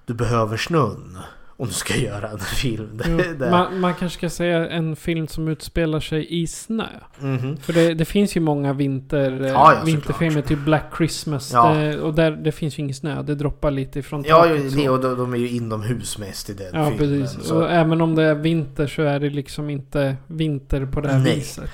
du 0.07 0.15
behöver 0.15 0.57
snön 0.57 1.19
om 1.57 1.67
du 1.67 1.73
ska 1.73 1.97
göra 2.01 2.29
en 2.29 2.39
film. 2.39 3.01
Där. 3.39 3.51
man, 3.51 3.81
man 3.81 3.95
kanske 3.95 4.19
ska 4.19 4.31
säga 4.31 4.69
en 4.69 4.97
film 4.97 5.29
som 5.29 5.49
utspelar 5.49 6.01
sig 6.01 6.43
i 6.43 6.47
snö. 6.47 6.87
Mhm. 7.19 7.57
För 7.57 7.73
det, 7.73 7.95
det 7.95 8.05
finns 8.05 8.37
ju 8.37 8.41
många 8.41 8.73
vinter, 8.73 9.41
eh, 9.43 9.49
Ja, 9.49 9.75
ja, 9.75 9.83
vinterfilmer, 9.85 10.43
typ 10.43 10.59
Black 10.59 10.85
Christmas. 10.97 11.51
Ja. 11.53 11.75
Det, 11.75 11.99
och 12.01 12.15
där 12.15 12.31
det 12.31 12.53
finns 12.53 12.79
ju 12.79 12.83
ingen 12.83 12.95
snö. 12.95 13.23
Det 13.23 13.35
droppar 13.35 13.71
lite 13.71 13.99
ifrån 13.99 14.25
Ja, 14.29 14.43
taket. 14.43 14.73
så. 14.73 14.79
Leo, 14.79 14.97
de, 14.99 15.17
de 15.19 15.35
är 15.35 15.39
ju 15.39 15.49
inomhus 15.49 16.19
mest 16.19 16.51
i 16.51 16.53
den 16.55 16.67
Ja, 16.73 16.91
filmen. 16.91 16.99
precis. 17.23 17.45
Så. 17.47 17.57
Och 17.57 17.71
även 17.71 18.01
om 18.01 18.15
det 18.15 18.23
är 18.23 18.35
vinter 18.35 18.87
så 18.87 19.03
är 19.03 19.21
det 19.21 19.31
liksom 19.31 19.71
inte 19.71 20.17
vinter 20.27 20.87
på 20.87 21.01
det 21.01 21.09
här 21.09 21.19
Nej. 21.19 21.35
viset. 21.37 21.71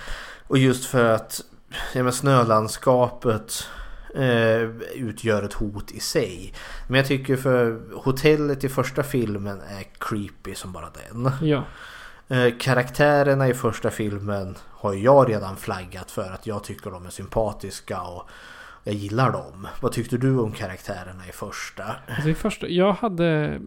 Och 0.48 0.58
just 0.58 0.84
för 0.84 1.04
att 1.04 1.40
ja, 1.94 2.02
men 2.02 2.12
snölandskapet 2.12 3.68
eh, 4.14 4.62
utgör 4.94 5.42
ett 5.42 5.52
hot 5.52 5.90
i 5.90 6.00
sig. 6.00 6.52
Men 6.88 6.96
jag 6.96 7.06
tycker 7.06 7.36
för 7.36 7.80
hotellet 7.94 8.64
i 8.64 8.68
första 8.68 9.02
filmen 9.02 9.60
är 9.60 9.84
creepy 9.98 10.54
som 10.54 10.72
bara 10.72 10.88
den. 10.90 11.30
Ja. 11.42 11.64
Eh, 12.28 12.54
karaktärerna 12.58 13.48
i 13.48 13.54
första 13.54 13.90
filmen 13.90 14.56
har 14.70 14.94
jag 14.94 15.30
redan 15.30 15.56
flaggat 15.56 16.10
för 16.10 16.30
att 16.32 16.46
jag 16.46 16.64
tycker 16.64 16.90
de 16.90 17.06
är 17.06 17.10
sympatiska 17.10 18.00
och 18.00 18.28
jag 18.84 18.94
gillar 18.94 19.32
dem. 19.32 19.68
Vad 19.80 19.92
tyckte 19.92 20.16
du 20.16 20.38
om 20.38 20.52
karaktärerna 20.52 21.28
i 21.28 21.32
första? 21.32 21.84
Alltså 22.08 22.28
i 22.28 22.34
första, 22.34 22.68
jag 22.68 22.92
hade... 22.92 23.60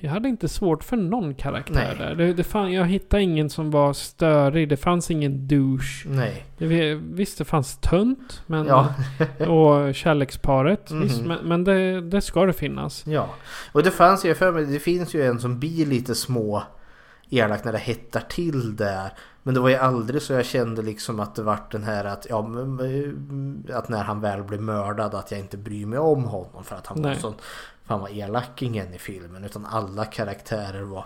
Jag 0.00 0.10
hade 0.10 0.28
inte 0.28 0.48
svårt 0.48 0.84
för 0.84 0.96
någon 0.96 1.34
karaktär 1.34 1.96
Nej. 1.98 2.08
där. 2.08 2.14
Det, 2.14 2.32
det 2.32 2.44
fan, 2.44 2.72
jag 2.72 2.84
hittade 2.84 3.22
ingen 3.22 3.50
som 3.50 3.70
var 3.70 3.92
störig. 3.92 4.68
Det 4.68 4.76
fanns 4.76 5.10
ingen 5.10 5.48
douche. 5.48 6.04
Nej. 6.06 6.44
Det, 6.58 6.94
visst, 6.94 7.38
det 7.38 7.44
fanns 7.44 7.76
tönt. 7.76 8.42
Men, 8.46 8.66
Ja. 8.66 8.94
och 9.46 9.94
kärleksparet. 9.94 10.90
Mhm. 10.90 11.02
Visst, 11.02 11.22
men, 11.24 11.38
men 11.48 11.64
det, 11.64 12.00
det 12.00 12.20
ska 12.20 12.46
det 12.46 12.52
finnas. 12.52 13.06
Ja, 13.06 13.28
och 13.72 13.82
det 13.82 13.90
fanns 13.90 14.24
ju 14.24 14.34
för 14.34 14.52
mig, 14.52 14.64
det 14.66 14.78
finns 14.78 15.14
ju 15.14 15.26
en 15.26 15.40
som 15.40 15.58
blir 15.58 15.86
lite 15.86 16.14
små 16.14 16.62
elak 17.30 17.64
när 17.64 17.72
det 17.72 17.78
hettar 17.78 18.20
till 18.20 18.76
där. 18.76 19.10
Men 19.42 19.54
det 19.54 19.60
var 19.60 19.68
ju 19.68 19.76
aldrig 19.76 20.22
så 20.22 20.32
jag 20.32 20.44
kände 20.46 20.82
liksom 20.82 21.20
att 21.20 21.34
det 21.34 21.42
vart 21.42 21.72
den 21.72 21.82
här 21.84 22.04
att, 22.04 22.26
ja, 22.30 22.38
att 23.74 23.88
när 23.88 24.04
han 24.04 24.20
väl 24.20 24.42
blev 24.42 24.60
mördad 24.62 25.14
att 25.14 25.30
jag 25.30 25.40
inte 25.40 25.56
bryr 25.56 25.86
mig 25.86 25.98
om 25.98 26.24
honom 26.24 26.64
för 26.64 26.76
att 26.76 26.86
han 26.86 27.02
var 27.02 27.10
Nej. 27.10 27.20
sån, 27.20 27.34
för 27.84 27.94
han 27.94 28.00
var 28.00 28.08
elakingen 28.08 28.94
i 28.94 28.98
filmen. 28.98 29.44
Utan 29.44 29.66
alla 29.66 30.04
karaktärer 30.04 30.82
var 30.82 31.04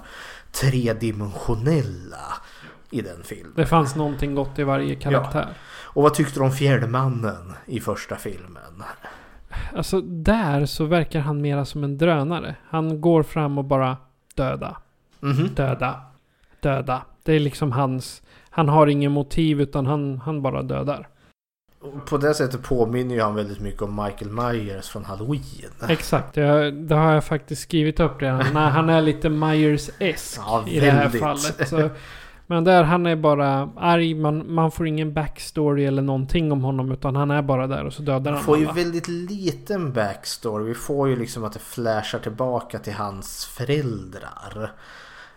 tredimensionella 0.53 2.33
i 2.91 3.01
den 3.03 3.23
filmen. 3.25 3.53
Det 3.57 3.67
fanns 3.67 3.97
någonting 3.97 4.35
gott 4.35 4.59
i 4.59 4.63
varje 4.63 4.95
karaktär. 4.95 5.49
Och 5.83 6.03
vad 6.03 6.15
tyckte 6.15 6.41
du 6.41 6.45
om 6.45 6.51
Fjällmannen 6.53 7.53
i 7.67 7.81
första 7.81 8.17
filmen? 8.17 8.83
Alltså 9.77 10.01
där 10.01 10.67
så 10.67 10.85
verkar 10.85 11.21
han 11.21 11.41
mera 11.41 11.65
som 11.65 11.85
en 11.85 11.99
drönare. 11.99 12.57
Han 12.69 13.01
går 13.01 13.23
fram 13.23 13.59
och 13.59 13.65
bara 13.65 13.97
döda, 14.35 14.77
Mhm. 15.21 15.49
döda, 15.55 16.01
döda. 16.61 17.03
Det 17.25 17.33
är 17.33 17.41
liksom 17.41 17.73
hans... 17.73 18.23
Han 18.51 18.69
har 18.69 18.87
ingen 18.87 19.13
motiv 19.13 19.61
utan 19.61 19.87
han, 19.87 20.19
han 20.25 20.43
bara 20.43 20.63
dödar. 20.63 21.09
På 22.07 22.17
det 22.19 22.35
sättet 22.35 22.63
påminner 22.63 23.15
ju 23.15 23.21
han 23.21 23.35
väldigt 23.35 23.61
mycket 23.61 23.83
om 23.83 24.05
Michael 24.05 24.31
Myers 24.31 24.89
från 24.89 25.05
Halloween. 25.05 25.71
Exakt, 25.89 26.37
jag, 26.37 26.75
det 26.75 26.95
har 26.95 27.13
jag 27.13 27.25
faktiskt 27.25 27.63
skrivit 27.63 28.01
upp 28.01 28.23
redan. 28.23 28.39
Nej, 28.55 28.71
han 28.71 28.89
är 28.91 29.03
lite 29.03 29.29
Myers-esk 29.29 30.41
Ja, 30.47 30.65
i 30.69 30.81
det 30.81 30.91
här 30.91 31.09
fallet. 31.09 31.69
Så, 31.69 31.89
men 32.47 32.65
där 32.65 32.83
han 32.85 33.07
är 33.07 33.17
bara 33.17 33.71
arg, 33.77 34.15
man, 34.15 34.55
man 34.55 34.71
får 34.71 34.87
ingen 34.87 35.15
backstory 35.15 35.85
eller 35.85 36.03
någonting 36.03 36.53
om 36.53 36.63
honom. 36.65 36.93
Utan 36.93 37.17
han 37.17 37.31
är 37.31 37.43
bara 37.43 37.67
där 37.67 37.85
och 37.85 37.93
så 37.93 38.03
dödar 38.03 38.31
Vi 38.31 38.37
han 38.37 38.45
får 38.45 38.59
ju 38.59 38.65
alla. 38.65 38.73
väldigt 38.75 39.09
liten 39.09 39.93
backstory. 39.93 40.65
Vi 40.65 40.75
får 40.75 41.09
ju 41.09 41.17
liksom 41.17 41.45
att 41.45 41.53
det 41.53 41.59
flashar 41.59 42.19
tillbaka 42.19 42.79
till 42.79 42.93
hans 42.95 43.45
föräldrar. 43.47 44.73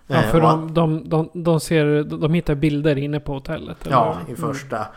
Ja, 0.07 0.15
Eh, 0.23 0.31
för 0.31 0.41
och- 0.43 0.49
de, 0.49 0.73
de, 0.73 1.09
de, 1.09 1.29
de, 1.33 1.59
ser, 1.59 2.03
de 2.03 2.33
hittar 2.33 2.55
bilder 2.55 2.95
inne 2.97 3.19
på 3.19 3.33
hotellet. 3.33 3.77
Ja, 3.89 4.17
eller? 4.25 4.33
i 4.33 4.35
första. 4.35 4.87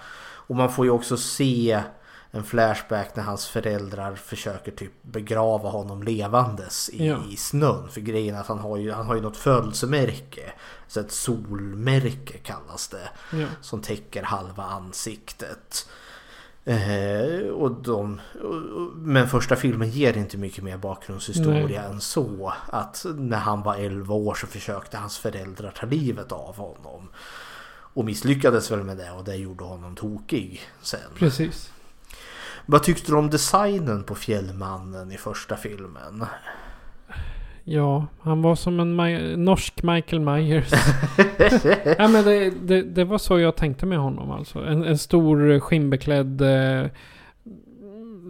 Och 0.46 0.56
man 0.56 0.72
får 0.72 0.84
ju 0.84 0.90
också 0.90 1.16
se 1.16 1.82
en 2.30 2.44
flashback 2.44 3.16
när 3.16 3.22
hans 3.22 3.46
föräldrar 3.46 4.14
försöker 4.14 4.72
typ 4.72 4.92
begrava 5.02 5.68
honom 5.70 6.02
levandes 6.02 6.88
i, 6.88 7.06
Ja. 7.06 7.16
i 7.30 7.36
snön. 7.36 7.88
För 7.88 8.00
grejen 8.00 8.34
är 8.36 8.40
att 8.40 8.46
han 8.46 8.58
har 8.58 8.76
ju, 8.76 8.92
han 8.92 9.06
har 9.06 9.14
ju 9.14 9.20
något 9.20 9.36
födelsemärke. 9.36 10.52
Så 10.88 11.00
ett 11.00 11.12
solmärke 11.12 12.38
kallas 12.38 12.88
det. 12.88 13.36
Ja. 13.38 13.46
Som 13.60 13.80
täcker 13.80 14.22
halva 14.22 14.62
ansiktet. 14.64 15.88
Eh, 16.64 17.48
och 17.48 17.70
de, 17.82 18.20
och, 18.42 18.96
men 18.96 19.28
första 19.28 19.56
filmen 19.56 19.90
ger 19.90 20.16
inte 20.16 20.36
mycket 20.36 20.64
mer 20.64 20.76
bakgrundshistoria 20.76 21.82
än 21.82 22.00
så. 22.00 22.52
Att 22.66 23.06
när 23.14 23.38
han 23.38 23.62
var 23.62 23.74
11 23.76 24.14
år 24.14 24.34
så 24.34 24.46
försökte 24.46 24.96
hans 24.98 25.18
föräldrar 25.18 25.70
ta 25.70 25.86
livet 25.86 26.32
av 26.32 26.56
honom. 26.56 27.08
Och 27.92 28.04
misslyckades 28.04 28.70
väl 28.70 28.82
med 28.82 28.96
det 28.96 29.10
och 29.10 29.24
det 29.24 29.36
gjorde 29.36 29.64
honom 29.64 29.96
tokig 29.96 30.60
sen. 30.82 31.00
Precis. 31.14 31.72
Vad 32.66 32.82
tyckte 32.82 33.12
du 33.12 33.18
om 33.18 33.30
designen 33.30 34.04
på 34.04 34.14
Fjällmannen 34.14 35.12
i 35.12 35.16
första 35.16 35.56
filmen? 35.56 36.26
Ja, 37.72 38.06
han 38.20 38.42
var 38.42 38.54
som 38.54 38.80
en 38.80 39.00
Mi- 39.00 39.36
norsk 39.36 39.82
Michael 39.82 40.20
Myers. 40.22 40.70
ja, 41.98 42.08
men 42.08 42.24
det, 42.24 42.52
det, 42.62 42.82
det 42.82 43.04
var 43.04 43.18
så 43.18 43.38
jag 43.38 43.56
tänkte 43.56 43.86
med 43.86 43.98
honom 43.98 44.30
alltså. 44.30 44.58
En, 44.58 44.84
en 44.84 44.98
stor 44.98 45.60
skinnbeklädd... 45.60 46.40
Eh, 46.40 46.86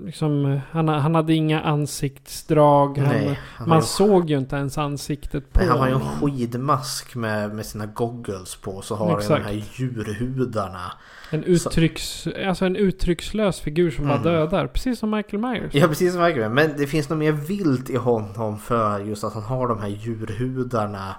liksom, 0.04 0.60
han, 0.70 0.88
han 0.88 1.14
hade 1.14 1.34
inga 1.34 1.60
ansiktsdrag. 1.60 2.98
Han, 2.98 3.08
Nej, 3.08 3.40
han 3.56 3.68
man 3.68 3.78
ju- 3.78 3.84
såg 3.84 4.30
ju 4.30 4.38
inte 4.38 4.56
ens 4.56 4.78
ansiktet 4.78 5.52
på 5.52 5.58
Nej, 5.60 5.68
han 5.68 5.78
har 5.78 5.88
ju 5.88 5.94
en 5.94 6.00
skidmask 6.00 7.14
med, 7.14 7.54
med 7.54 7.66
sina 7.66 7.86
goggles 7.86 8.56
på. 8.56 8.82
Så 8.82 8.94
har 8.94 9.10
han 9.10 9.28
de 9.28 9.42
här 9.44 9.64
djurhudarna. 9.74 10.92
En, 11.30 11.44
uttrycks, 11.44 12.26
alltså 12.46 12.64
en 12.64 12.76
uttryckslös 12.76 13.60
figur 13.60 13.90
som 13.90 14.04
bara 14.04 14.18
Mm. 14.18 14.32
dödar. 14.32 14.66
Precis 14.66 14.98
som 14.98 15.10
Michael 15.10 15.42
Myers. 15.42 15.74
Ja 15.74 15.88
precis 15.88 16.12
som 16.12 16.22
Michael. 16.22 16.50
Men 16.50 16.70
det 16.76 16.86
finns 16.86 17.08
något 17.08 17.18
mer 17.18 17.32
vilt 17.32 17.90
i 17.90 17.96
honom 17.96 18.58
för 18.58 19.00
just 19.00 19.24
att 19.24 19.34
han 19.34 19.42
har 19.42 19.68
de 19.68 19.78
här 19.80 19.88
djurhudarna. 19.88 21.16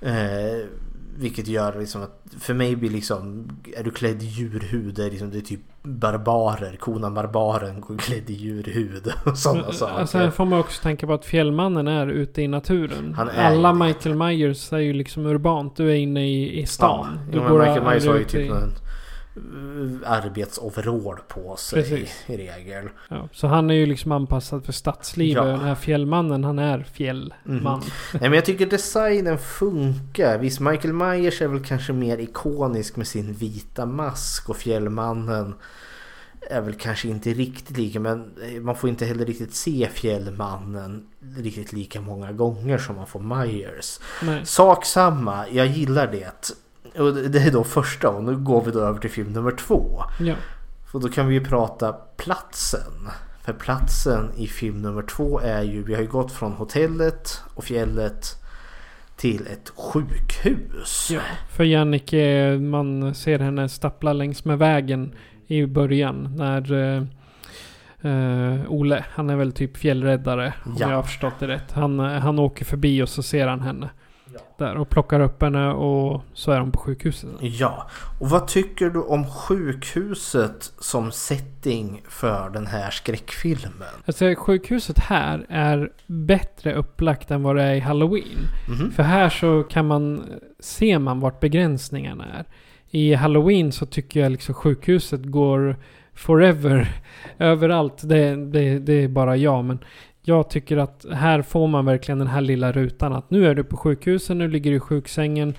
Eh, 0.00 0.66
vilket 1.16 1.48
gör 1.48 1.78
liksom 1.80 2.02
att 2.02 2.22
för 2.40 2.54
mig 2.54 2.76
blir 2.76 2.90
liksom 2.90 3.48
är 3.76 3.84
du 3.84 3.90
klädd 3.90 4.22
i 4.22 4.26
djurhud 4.26 4.94
det 4.94 5.04
är, 5.04 5.10
liksom, 5.10 5.30
det 5.30 5.38
är 5.38 5.42
typ 5.42 5.60
barbarer. 5.88 6.76
Konan 6.80 7.14
barbaren 7.14 7.82
klädd 7.98 8.30
i 8.30 8.32
djurhud 8.32 9.12
och 9.26 9.38
sådana 9.38 9.72
saker. 9.72 9.94
Alltså 9.94 10.18
här 10.18 10.30
får 10.30 10.44
man 10.44 10.58
också 10.58 10.82
tänka 10.82 11.06
på 11.06 11.12
att 11.12 11.24
Fjällmannen 11.24 11.88
är 11.88 12.06
ute 12.06 12.42
i 12.42 12.48
naturen. 12.48 13.16
Är 13.34 13.44
Alla. 13.44 13.72
Michael 13.72 14.14
Myers 14.14 14.72
är 14.72 14.78
ju 14.78 14.92
liksom 14.92 15.26
urbant. 15.26 15.76
Du 15.76 15.90
är 15.90 15.94
inne 15.94 16.26
i, 16.28 16.58
i 16.58 16.60
Ja, 16.60 16.66
stan. 16.66 17.06
du 17.30 17.36
jo, 17.38 17.42
men 17.42 17.58
Michael 17.58 17.82
Myers 17.84 18.06
har 18.06 18.16
ju 18.16 18.24
typ 18.24 18.50
uh, 18.50 18.56
arbetsoverall 20.04 21.18
på 21.28 21.56
sig 21.56 21.82
Precis. 21.82 22.24
i 22.26 22.36
regel. 22.36 22.88
Ja, 23.08 23.28
så 23.32 23.46
han 23.46 23.70
är 23.70 23.74
ju 23.74 23.86
liksom 23.86 24.12
anpassad 24.12 24.64
för 24.64 24.72
stadslivet. 24.72 25.44
Ja. 25.44 25.50
Den 25.50 25.60
här 25.60 25.74
fjällmannen, 25.74 26.44
han 26.44 26.58
är 26.58 26.82
fjällman. 26.82 27.78
Mhm. 27.78 27.80
Nej 28.12 28.22
men 28.22 28.32
jag 28.32 28.44
tycker 28.44 28.66
designen 28.66 29.38
funkar. 29.38 30.38
Visst 30.38 30.60
Michael 30.60 30.94
Myers 30.94 31.42
är 31.42 31.48
väl 31.48 31.64
kanske 31.64 31.92
mer 31.92 32.18
ikonisk 32.18 32.96
med 32.96 33.06
sin 33.06 33.32
vita 33.32 33.86
mask 33.86 34.48
och 34.48 34.56
Fjällmannen 34.56 35.54
är 36.50 36.60
väl 36.60 36.74
kanske 36.74 37.08
inte 37.08 37.30
riktigt 37.30 37.76
lika 37.76 38.00
men 38.00 38.32
man 38.60 38.76
får 38.76 38.90
inte 38.90 39.06
heller 39.06 39.26
riktigt 39.26 39.54
se 39.54 39.88
Fjällmannen 39.92 41.06
riktigt 41.36 41.72
lika 41.72 42.00
många 42.00 42.32
gånger 42.32 42.78
som 42.78 42.96
man 42.96 43.06
får 43.06 43.20
Myers. 43.20 44.00
Nej. 44.22 44.46
Sak 44.46 44.84
samma, 44.84 45.48
jag 45.48 45.66
gillar 45.66 46.06
det. 46.06 46.50
Och 46.98 47.14
det 47.14 47.38
är 47.38 47.50
då 47.52 47.64
första 47.64 48.08
och 48.08 48.24
nu 48.24 48.36
går 48.36 48.64
vi 48.64 48.70
då 48.70 48.80
över 48.80 49.00
till 49.00 49.10
film 49.10 49.32
nummer 49.32 49.50
två. 49.50 50.02
Ja. 50.20 50.34
För 50.92 50.98
då 50.98 51.08
kan 51.08 51.26
vi 51.28 51.34
ju 51.34 51.44
prata 51.44 51.92
platsen. 52.16 53.08
För 53.44 53.52
platsen 53.52 54.30
i 54.36 54.46
film 54.46 54.82
nummer 54.82 55.02
två 55.02 55.40
är 55.40 55.62
ju, 55.62 55.82
vi 55.82 55.94
har 55.94 56.00
ju 56.02 56.08
gått 56.08 56.32
från 56.32 56.52
hotellet 56.52 57.42
och 57.54 57.64
fjället 57.64 58.26
till 59.16 59.46
ett 59.46 59.72
sjukhus. 59.76 61.08
ja. 61.12 61.20
För 61.50 61.64
Jannike, 61.64 62.58
man 62.60 63.14
ser 63.14 63.38
henne 63.38 63.68
stappla 63.68 64.12
längs 64.12 64.44
med 64.44 64.58
vägen 64.58 65.14
i 65.46 65.66
början. 65.66 66.34
När 66.36 66.72
eh, 66.72 67.02
eh, 68.12 68.60
Ole, 68.72 69.04
han 69.10 69.30
är 69.30 69.36
väl 69.36 69.52
typ 69.52 69.76
fjällräddare. 69.76 70.52
Om 70.64 70.76
Ja. 70.78 70.88
jag 70.90 70.96
har 70.96 71.02
förstått 71.02 71.34
det 71.38 71.48
rätt. 71.48 71.72
Han, 71.72 72.00
eh, 72.00 72.06
han 72.06 72.38
åker 72.38 72.64
förbi 72.64 73.02
och 73.02 73.08
så 73.08 73.22
ser 73.22 73.46
han 73.46 73.60
henne. 73.60 73.90
Där 74.58 74.76
och 74.76 74.88
plockar 74.88 75.20
upp 75.20 75.42
henne 75.42 75.70
och 75.70 76.22
så 76.32 76.52
är 76.52 76.60
hon 76.60 76.72
på 76.72 76.78
sjukhuset. 76.78 77.30
Ja, 77.40 77.88
och 78.20 78.30
vad 78.30 78.48
tycker 78.48 78.90
du 78.90 79.02
om 79.02 79.26
sjukhuset 79.30 80.72
som 80.78 81.10
setting 81.12 82.02
för 82.08 82.50
den 82.50 82.66
här 82.66 82.90
skräckfilmen? 82.90 83.88
Alltså 84.06 84.34
sjukhuset 84.34 84.98
här 84.98 85.46
är 85.48 85.90
bättre 86.06 86.74
upplagt 86.74 87.30
än 87.30 87.42
vad 87.42 87.56
det 87.56 87.62
är 87.62 87.74
i 87.74 87.80
Halloween. 87.80 88.38
Mhm. 88.68 88.90
För 88.90 89.02
här 89.02 89.28
så 89.28 89.62
kan 89.62 89.86
man, 89.86 90.24
ser 90.60 90.98
man 90.98 91.20
vart 91.20 91.40
begränsningarna 91.40 92.24
är. 92.24 92.44
I 92.90 93.14
Halloween 93.14 93.72
så 93.72 93.86
tycker 93.86 94.20
jag 94.20 94.32
liksom 94.32 94.54
sjukhuset 94.54 95.24
går 95.24 95.76
forever 96.14 96.88
överallt. 97.38 98.08
Det, 98.08 98.36
det, 98.36 98.78
det 98.78 98.92
är 98.92 99.08
bara 99.08 99.36
jag. 99.36 99.64
Men 99.64 99.78
jag 100.28 100.50
tycker 100.50 100.76
att 100.76 101.06
här 101.12 101.42
får 101.42 101.66
man 101.66 101.84
verkligen 101.84 102.18
den 102.18 102.28
här 102.28 102.40
lilla 102.40 102.72
rutan. 102.72 103.12
Att 103.12 103.30
nu 103.30 103.46
är 103.46 103.54
du 103.54 103.64
på 103.64 103.76
sjukhuset, 103.76 104.36
nu 104.36 104.48
ligger 104.48 104.70
du 104.70 104.76
i 104.76 104.80
sjuksängen. 104.80 105.54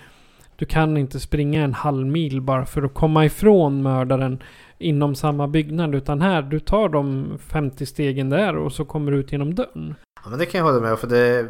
Du 0.56 0.66
kan 0.66 0.98
inte 0.98 1.20
springa 1.20 1.64
en 1.64 1.74
halv 1.74 2.08
mil 2.08 2.42
bara 2.42 2.66
för 2.66 2.84
att 2.84 2.94
komma 2.94 3.26
ifrån 3.26 3.82
mördaren 3.82 4.44
inom 4.78 5.16
samma 5.16 5.48
byggnad. 5.48 5.96
Utan 5.96 6.22
här, 6.22 6.42
du 6.42 6.60
tar 6.60 6.90
de 6.90 7.38
50 7.40 7.86
stegen 7.86 8.30
där 8.30 8.58
och 8.58 8.74
så 8.74 8.86
kommer 8.86 9.12
du 9.12 9.18
ut 9.18 9.32
genom 9.32 9.56
dörren. 9.56 9.96
Ja 10.24 10.30
men 10.30 10.40
det 10.40 10.46
kan 10.46 10.58
jag 10.58 10.66
hålla 10.66 10.82
med 10.82 10.92
om 10.92 10.98
för 10.98 11.08
det 11.08 11.20
är 11.20 11.48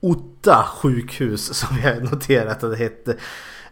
Otta 0.00 0.64
sjukhus 0.68 1.54
som 1.54 1.76
jag 1.82 1.94
har 1.94 2.00
noterat 2.00 2.64
att 2.64 2.70
det 2.70 2.76
hette. 2.76 3.16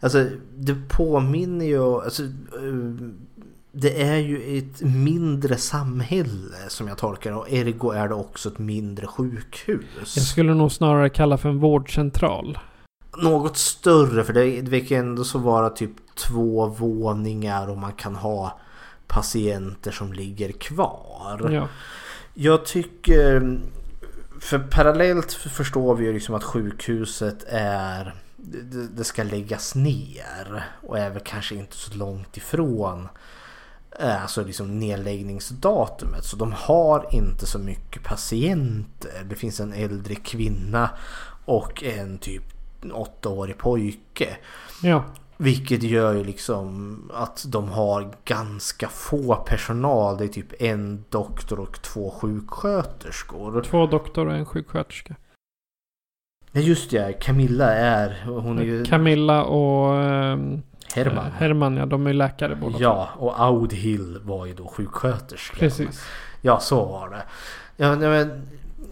Alltså 0.01 0.27
det 0.57 0.75
påminner 0.89 1.67
ju, 1.67 1.83
alltså, 1.83 2.23
eh, 2.23 2.29
det 3.73 4.03
är 4.03 4.17
ju 4.17 4.59
ett 4.59 4.81
mindre 4.81 5.57
samhälle 5.57 6.57
som 6.69 6.89
jag 6.89 6.99
tolkar 6.99 7.31
det 7.31 7.37
och 7.37 7.53
ergo 7.53 7.91
är 7.91 8.09
det 8.09 8.15
också 8.15 8.49
ett 8.49 8.59
mindre 8.59 9.07
sjukhus. 9.07 10.17
Jag 10.17 10.25
skulle 10.25 10.55
nog 10.55 10.73
snarare 10.73 11.09
kalla 11.09 11.39
för 11.39 11.49
en 11.49 11.59
vårdcentral. 11.59 12.59
Något 13.17 13.57
större 13.57 14.25
för 14.25 14.33
det 14.33 14.61
verkar 14.61 14.97
ändå 14.97 15.25
så 15.25 15.39
vara 15.39 15.71
typ 15.71 15.91
två 16.15 16.67
våningar 16.67 17.71
och 17.71 17.79
man 17.79 17.93
kan 17.93 18.15
ha 18.15 18.61
patienter 19.07 19.91
som 19.91 20.13
ligger 20.13 20.53
kvar. 20.53 21.51
Ja. 21.53 21.69
Jag 22.35 22.65
tycker... 22.65 23.59
För 24.41 24.59
parallellt 24.59 25.33
förstår 25.33 25.95
vi 25.95 26.05
ju 26.05 26.13
liksom 26.13 26.35
att 26.35 26.45
sjukhuset 26.45 27.45
är... 27.49 28.15
Det, 28.95 29.05
ska 29.05 29.23
läggas 29.23 29.75
ner 29.75 30.65
och 30.83 30.99
är 30.99 31.11
väl 31.11 31.23
kanske 31.25 31.55
inte 31.55 31.77
så 31.77 31.95
långt 31.95 32.37
ifrån 32.37 33.09
alltså 34.01 34.45
liksom 34.45 34.79
nedläggningsdatumet. 34.79 36.25
Så 36.25 36.37
de 36.37 36.53
har 36.53 37.07
inte 37.11 37.47
så 37.47 37.59
mycket 37.59 38.03
patienter. 38.03 39.25
Det 39.25 39.35
finns 39.35 39.61
en 39.61 39.73
äldre 39.73 40.15
kvinna 40.15 40.91
och 41.45 41.83
en 41.85 42.19
typ 42.19 42.43
åttaårig 42.93 43.59
pojke. 43.59 44.37
Ja. 44.83 45.05
Vilket 45.37 45.83
gör 45.83 46.15
ju 46.15 46.25
liksom 46.25 46.99
att 47.15 47.45
de 47.49 47.69
har 47.69 48.15
ganska 48.25 48.89
få 48.89 49.35
personal. 49.37 50.17
Det 50.17 50.25
är 50.25 50.29
typ 50.29 50.63
en 50.63 51.05
doktor 51.09 51.61
och 51.61 51.83
två 51.83 52.11
sjuksköterskor. 52.11 53.63
Två 53.63 53.87
doktor 53.87 54.27
och 54.27 54.35
en 54.35 54.47
sjuksköterska. 54.47 55.17
Ja 56.53 56.61
just 56.61 56.91
det, 56.91 57.13
Camilla 57.13 57.75
är... 57.75 58.25
Hon 58.27 58.59
är 58.59 58.63
ju 58.63 58.85
Camilla 58.85 59.45
och 59.45 59.97
ehm, 59.97 60.63
Herman. 60.95 61.27
eh, 61.27 61.33
Herman, 61.33 61.77
ja. 61.77 61.87
De 61.87 62.07
är 62.07 62.13
läkare 62.13 62.57
båda. 62.57 62.79
Ja, 62.79 63.09
och 63.17 63.41
Audhill 63.41 64.19
var 64.23 64.47
ju 64.47 64.55
då 64.55 64.67
sjuksköterska. 64.67 65.57
Precis. 65.57 66.05
Ja, 66.41 66.61
så 66.61 66.85
var 66.85 67.11
det. 67.11 67.23
Ja, 67.77 67.97
men 67.97 68.47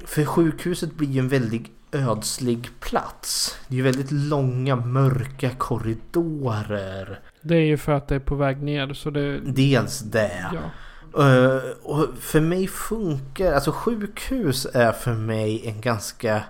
för 0.05 0.25
sjukhuset 0.25 0.95
blir 0.95 1.09
ju 1.09 1.19
en 1.19 1.29
väldigt 1.29 1.71
ödslig 1.93 2.69
plats. 2.81 3.59
Det 3.69 3.75
är 3.75 3.77
ju 3.77 3.83
väldigt 3.83 4.11
långa 4.11 4.77
mörka 4.77 5.51
korridorer. 5.51 7.21
Det 7.43 7.55
är 7.55 7.61
ju 7.65 7.77
för 7.77 7.93
att 7.93 8.09
det 8.09 8.15
är 8.15 8.21
på 8.21 8.35
väg 8.35 8.63
ner 8.63 8.95
så 8.95 9.11
det... 9.11 9.41
Dels 9.41 9.99
det. 10.01 10.47
Ja. 10.53 10.61
Eh, 11.19 11.63
och 11.83 12.07
för 12.21 12.41
mig 12.41 12.67
funkar, 12.67 13.53
alltså 13.53 13.73
sjukhus 13.73 14.67
är 14.75 14.93
för 14.93 15.15
mig 15.15 15.63
en 15.69 15.81
ganska 15.81 16.43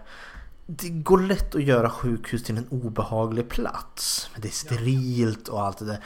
det 0.76 0.88
går 0.88 1.18
lätt 1.18 1.54
att 1.54 1.62
göra 1.62 1.90
sjukhus 1.90 2.44
till 2.44 2.56
en 2.56 2.68
obehaglig 2.68 3.48
plats. 3.48 4.30
Det 4.36 4.48
är 4.48 4.52
sterilt 4.52 5.48
och 5.48 5.62
allt 5.62 5.78
det 5.78 5.84
där. 5.84 6.04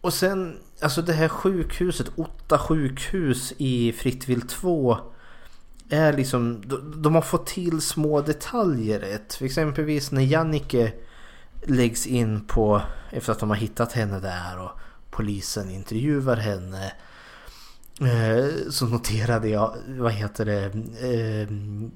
Och 0.00 0.14
sen, 0.14 0.58
alltså 0.80 1.02
det 1.02 1.12
här 1.12 1.28
sjukhuset, 1.28 2.10
Otta 2.16 2.58
sjukhus 2.58 3.52
i 3.58 3.92
Frittvill 3.92 4.40
2 4.40 4.98
är 5.88 6.12
liksom, 6.12 6.62
de, 6.66 7.02
de 7.02 7.14
har 7.14 7.22
fått 7.22 7.46
till 7.46 7.80
små 7.80 8.20
detaljer 8.20 9.00
rätt. 9.00 9.34
För 9.34 9.44
exempelvis 9.44 10.10
när 10.10 10.22
Jannike 10.22 10.92
läggs 11.62 12.06
in 12.06 12.40
på, 12.46 12.82
efter 13.10 13.32
att 13.32 13.38
de 13.38 13.48
har 13.48 13.56
hittat 13.56 13.92
henne 13.92 14.20
där 14.20 14.58
och 14.58 14.70
polisen 15.10 15.70
intervjuar 15.70 16.36
henne. 16.36 16.92
Eh, 18.00 18.70
så 18.70 18.86
noterade 18.86 19.48
jag, 19.48 19.76
vad 19.88 20.12
heter 20.12 20.44
det, 20.44 20.64
eh, 20.64 21.48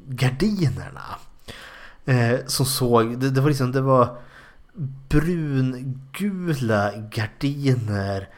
gardinerna. 0.07 1.16
Eh, 2.05 2.39
som 2.47 2.67
såg, 2.67 3.21
det, 3.21 3.31
det 3.31 3.41
var 3.41 3.49
liksom, 3.49 3.73
det 3.73 3.81
var 3.81 4.19
brungula 5.09 6.93
gardiner 6.97 8.29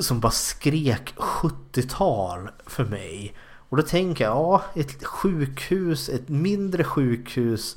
som 0.00 0.20
bara 0.20 0.32
skrek 0.32 1.14
70-tal 1.16 2.48
för 2.66 2.84
mig. 2.84 3.34
Och 3.68 3.76
då 3.76 3.82
tänker 3.82 4.24
jag, 4.24 4.36
ja, 4.36 4.62
ett 4.74 5.04
sjukhus, 5.04 6.08
ett 6.08 6.28
mindre 6.28 6.84
sjukhus 6.84 7.76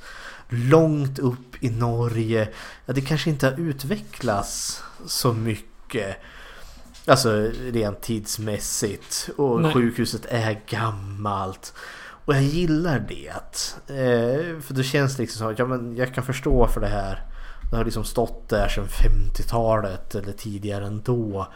långt 0.49 1.19
upp 1.19 1.63
i 1.63 1.69
Norge. 1.69 2.49
Ja, 2.85 2.93
det 2.93 3.01
kanske 3.01 3.29
inte 3.29 3.45
har 3.45 3.59
utvecklats 3.59 4.83
så 5.05 5.33
mycket. 5.33 6.17
Alltså 7.07 7.51
rent 7.61 8.01
tidsmässigt. 8.01 9.29
Och 9.37 9.61
Nej. 9.61 9.73
sjukhuset 9.73 10.25
är 10.25 10.61
gammalt. 10.67 11.73
Och 12.25 12.35
jag 12.35 12.43
gillar 12.43 12.99
det. 12.99 13.29
Eh, 13.93 14.59
för 14.61 14.73
då 14.73 14.83
känns 14.83 15.15
det 15.15 15.21
liksom 15.21 15.39
som 15.39 15.47
att 15.47 15.59
ja, 15.59 15.65
men 15.65 15.95
jag 15.95 16.13
kan 16.13 16.23
förstå 16.23 16.67
för 16.67 16.81
det 16.81 16.87
här. 16.87 17.23
Det 17.71 17.77
har 17.77 17.85
liksom 17.85 18.03
stått 18.03 18.49
där 18.49 18.67
sedan 18.67 18.87
50-talet 18.87 20.15
eller 20.15 20.31
tidigare 20.31 20.85
ändå. 20.85 21.47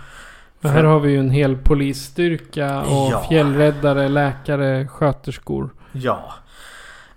Och 0.63 0.71
här 0.71 0.85
har 0.85 1.01
vi 1.01 1.11
ju 1.13 1.19
en 1.19 1.31
hel 1.31 1.57
polisstyrka 1.57 2.81
och 2.81 3.13
Ja. 3.13 3.27
fjällräddare, 3.29 4.09
läkare, 4.09 4.89
sköterskor. 4.89 5.71
Ja. 5.93 6.33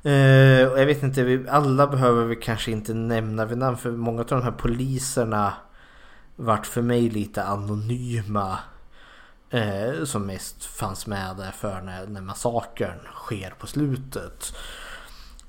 Eh, 0.04 0.68
och 0.72 0.80
jag 0.80 0.86
vet 0.86 1.04
inte, 1.04 1.46
alla 1.50 1.88
behöver 1.88 2.26
vi 2.26 2.36
kanske 2.36 2.72
inte 2.72 2.94
nämna 2.94 3.46
vid 3.46 3.58
namn 3.58 3.78
för 3.78 3.92
många 3.92 4.22
av 4.22 4.28
de 4.28 4.42
här 4.44 4.52
poliserna 4.52 5.54
vart 6.36 6.66
för 6.66 6.82
mig 6.82 7.10
lite 7.10 7.44
anonyma. 7.44 8.60
Eh, 9.50 10.04
som 10.04 10.26
mest 10.26 10.66
fanns 10.66 11.08
med 11.08 11.36
där 11.38 11.52
för 11.52 11.82
när, 11.82 12.08
när 12.08 12.22
massakern 12.22 13.00
sker 13.16 13.54
på 13.60 13.68
slutet. 13.68 14.56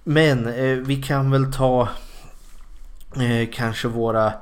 Men 0.05 0.47
eh, 0.49 0.77
vi 0.77 1.03
kan 1.03 1.31
väl 1.31 1.53
ta 1.53 1.89
eh, 3.17 3.49
kanske 3.53 3.89
våra 3.89 4.33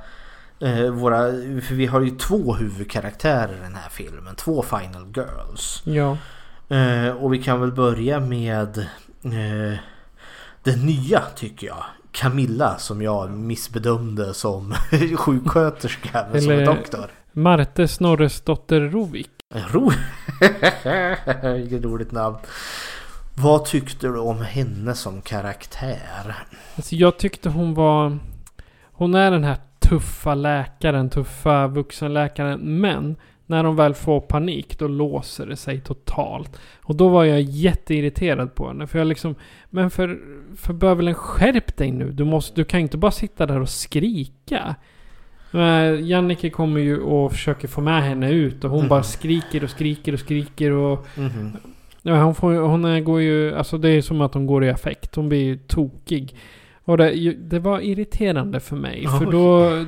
eh, 0.61 0.91
våra, 0.91 1.19
för 1.63 1.75
vi 1.75 1.87
har 1.87 2.01
ju 2.01 2.11
två 2.11 2.55
huvudkaraktärer 2.55 3.57
i 3.57 3.61
den 3.61 3.75
här 3.75 3.89
filmen. 3.91 4.37
Två 4.37 4.63
final 4.63 5.13
girls. 5.17 5.83
Ja. 5.85 6.17
Eh, 6.77 7.09
och 7.09 7.35
vi 7.35 7.43
kan 7.43 7.61
väl 7.61 7.73
börja 7.73 8.21
med 8.21 8.79
eh, 9.23 9.79
den 10.63 10.87
nya 10.87 11.23
tycker 11.37 11.67
jag. 11.67 11.85
Camilla 12.13 12.79
som 12.79 13.03
jag 13.03 13.31
missbedömde 13.31 14.35
som 14.35 14.75
sjuksköterska 15.17 16.27
men 16.33 16.43
som 16.43 16.51
Eller- 16.51 16.61
en 16.71 16.77
doktor. 16.77 17.11
Marte 17.33 17.89
Snorresdotter 17.89 18.81
Rovik. 18.81 19.31
Ro... 19.55 19.91
Vilket 21.57 21.85
roligt 21.85 22.13
namn. 22.13 22.37
Vad 23.35 23.65
tyckte 23.65 24.07
du 24.07 24.19
om 24.19 24.43
henne 24.43 24.95
som 24.95 25.23
karaktär? 25.23 26.35
Alltså 26.77 26.95
jag 26.95 27.19
tyckte 27.19 27.49
hon 27.49 27.75
var... 27.75 28.19
Hon 28.93 29.15
är 29.15 29.31
den 29.31 29.45
här 29.45 29.57
tuffa 29.81 30.35
läkaren, 30.35 31.11
tuffa 31.11 31.67
vuxenläkaren. 31.67 32.81
Men 32.81 33.17
när 33.53 33.63
de 33.63 33.77
väl 33.77 33.95
får 33.95 34.21
panik 34.21 34.79
då 34.79 34.89
låser 34.89 35.47
det 35.47 35.57
sig 35.57 35.81
totalt. 35.81 36.61
Och 36.83 36.97
då 36.97 37.09
var 37.09 37.25
jag 37.25 37.41
jätteirriterad 37.41 38.55
på 38.55 38.69
henne. 38.69 38.87
För 38.87 38.99
jag 38.99 39.07
liksom... 39.09 39.35
Men 39.71 39.91
för, 39.91 40.21
för 40.57 40.73
bövelen 40.73 41.15
skärp 41.15 41.77
dig 41.77 41.93
nu. 41.93 42.11
Du, 42.11 42.25
måste, 42.25 42.55
du 42.61 42.65
kan 42.65 42.81
inte 42.81 42.97
bara 42.99 43.11
sitta 43.13 43.47
där 43.47 43.61
och 43.61 43.69
skrika. 43.69 44.75
Men 45.51 46.07
Jannike 46.07 46.51
kommer 46.51 46.81
ju 46.81 47.01
och 47.01 47.33
försöker 47.33 47.69
få 47.69 47.81
med 47.81 48.03
henne 48.03 48.31
ut 48.31 48.65
och 48.65 48.71
hon 48.71 48.81
Mhm. 48.81 48.89
bara 48.89 49.03
skriker 49.03 49.65
och 49.65 49.71
skriker 49.71 50.13
och 50.13 50.21
skriker 50.21 50.71
och... 50.71 51.07
Mhm. 51.17 51.57
Ja, 52.03 52.23
hon, 52.25 52.35
får, 52.35 52.53
hon 52.55 53.05
går 53.05 53.21
ju... 53.21 53.55
Alltså 53.55 53.79
det 53.79 53.89
är 53.89 54.03
som 54.03 54.21
att 54.21 54.35
hon 54.35 54.47
går 54.47 54.65
i 54.65 54.71
affekt. 54.71 55.15
Hon 55.17 55.29
blir 55.29 55.45
ju 55.45 55.57
tokig. 55.57 56.37
Och 56.85 56.97
det, 56.97 57.33
det 57.33 57.59
var 57.59 57.81
irriterande 57.81 58.61
för 58.61 58.77
mig. 58.77 59.07
För 59.19 59.27
Oj. 59.27 59.33
då... 59.33 59.85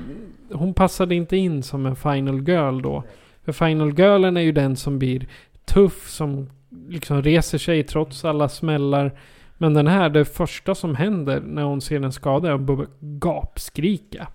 Hon 0.56 0.74
passade 0.74 1.14
inte 1.14 1.36
in 1.36 1.62
som 1.62 1.86
en 1.86 1.96
final 1.96 2.48
girl 2.48 2.80
då. 2.82 3.04
För 3.44 3.52
final 3.52 3.94
girlen 3.94 4.36
är 4.36 4.40
ju 4.40 4.52
den 4.52 4.76
som 4.76 4.98
blir 4.98 5.26
tuff. 5.64 6.08
Som 6.08 6.50
liksom 6.88 7.22
reser 7.22 7.58
sig 7.58 7.82
trots 7.82 8.24
alla 8.24 8.48
smällar. 8.48 9.18
Men 9.58 9.74
den 9.74 9.86
här, 9.86 10.08
det 10.08 10.24
första 10.24 10.74
som 10.74 10.94
händer 10.94 11.40
när 11.40 11.62
hon 11.62 11.80
ser 11.80 12.00
en 12.00 12.12
skada 12.12 12.48
är 12.48 12.52
att 12.52 12.60
börja 12.60 12.86
gapskrika. 13.00 14.28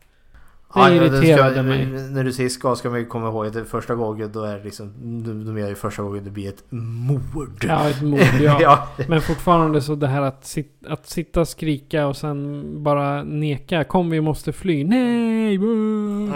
Det 0.73 0.79
Ja, 0.79 0.89
irriterade 0.91 1.53
ska, 1.53 1.63
mig. 1.63 1.85
När 1.85 2.23
du 2.23 2.33
säger 2.33 2.49
ska 2.49 2.75
ska 2.75 2.89
man 2.89 2.99
ju 2.99 3.05
komma 3.05 3.27
ihåg 3.27 3.45
att 3.47 3.53
det 3.53 3.65
första 3.65 3.95
gången 3.95 4.31
då 4.31 4.43
är 4.43 4.57
det 4.57 4.63
liksom... 4.63 4.93
De 5.23 5.53
menar 5.53 5.69
ju 5.69 5.75
första 5.75 6.03
gången 6.03 6.23
det 6.23 6.29
blir 6.29 6.49
ett 6.49 6.63
mord. 6.69 7.65
Ja, 7.67 7.89
ett 7.89 8.01
mord 8.01 8.19
ja. 8.41 8.57
ja. 8.61 8.87
Men 9.07 9.21
fortfarande 9.21 9.81
så 9.81 9.95
det 9.95 10.07
här 10.07 10.21
att, 10.21 10.45
sit, 10.45 10.83
att 10.87 11.07
sitta 11.07 11.45
skrika 11.45 12.07
och 12.07 12.17
sen 12.17 12.63
bara 12.83 13.23
neka. 13.23 13.83
Kom 13.83 14.09
vi 14.09 14.21
måste 14.21 14.53
fly. 14.53 14.83
Nej! 14.83 15.57
boo." 15.57 16.33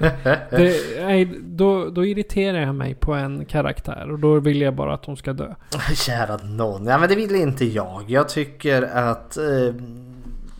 det, 0.50 1.04
nej 1.04 1.40
då, 1.42 1.90
då 1.90 2.04
irriterar 2.04 2.60
jag 2.60 2.74
mig 2.74 2.94
på 2.94 3.14
en 3.14 3.44
karaktär. 3.44 4.10
Och 4.10 4.18
då 4.18 4.40
vill 4.40 4.60
jag 4.60 4.74
bara 4.74 4.94
att 4.94 5.04
hon 5.04 5.16
ska 5.16 5.32
dö. 5.32 5.54
Kära 5.94 6.36
någon. 6.36 6.86
Ja 6.86 6.98
men 6.98 7.08
det 7.08 7.14
vill 7.14 7.34
inte 7.34 7.64
jag. 7.64 8.04
Jag 8.06 8.28
tycker 8.28 8.82
att 8.82 9.36
eh, 9.36 9.44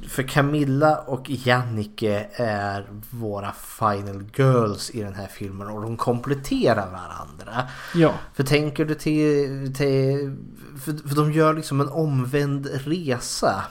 för 0.09 0.23
Camilla 0.23 0.99
och 0.99 1.31
Jannike 1.31 2.27
är 2.35 2.87
våra 3.11 3.53
final 3.53 4.25
girls 4.37 4.91
i 4.91 5.03
den 5.03 5.15
här 5.15 5.27
filmen 5.27 5.69
och 5.69 5.83
de 5.83 5.97
kompletterar 5.97 6.91
varandra. 6.91 7.69
Ja. 7.95 8.15
För 8.35 8.45
tänker 8.45 8.85
du 8.85 8.95
till... 8.95 9.75
till 9.75 10.37
för, 10.85 11.09
för 11.09 11.17
de 11.17 11.33
gör 11.33 11.55
liksom 11.55 11.81
en 11.81 11.89
omvänd 11.89 12.67
resa. 12.85 13.65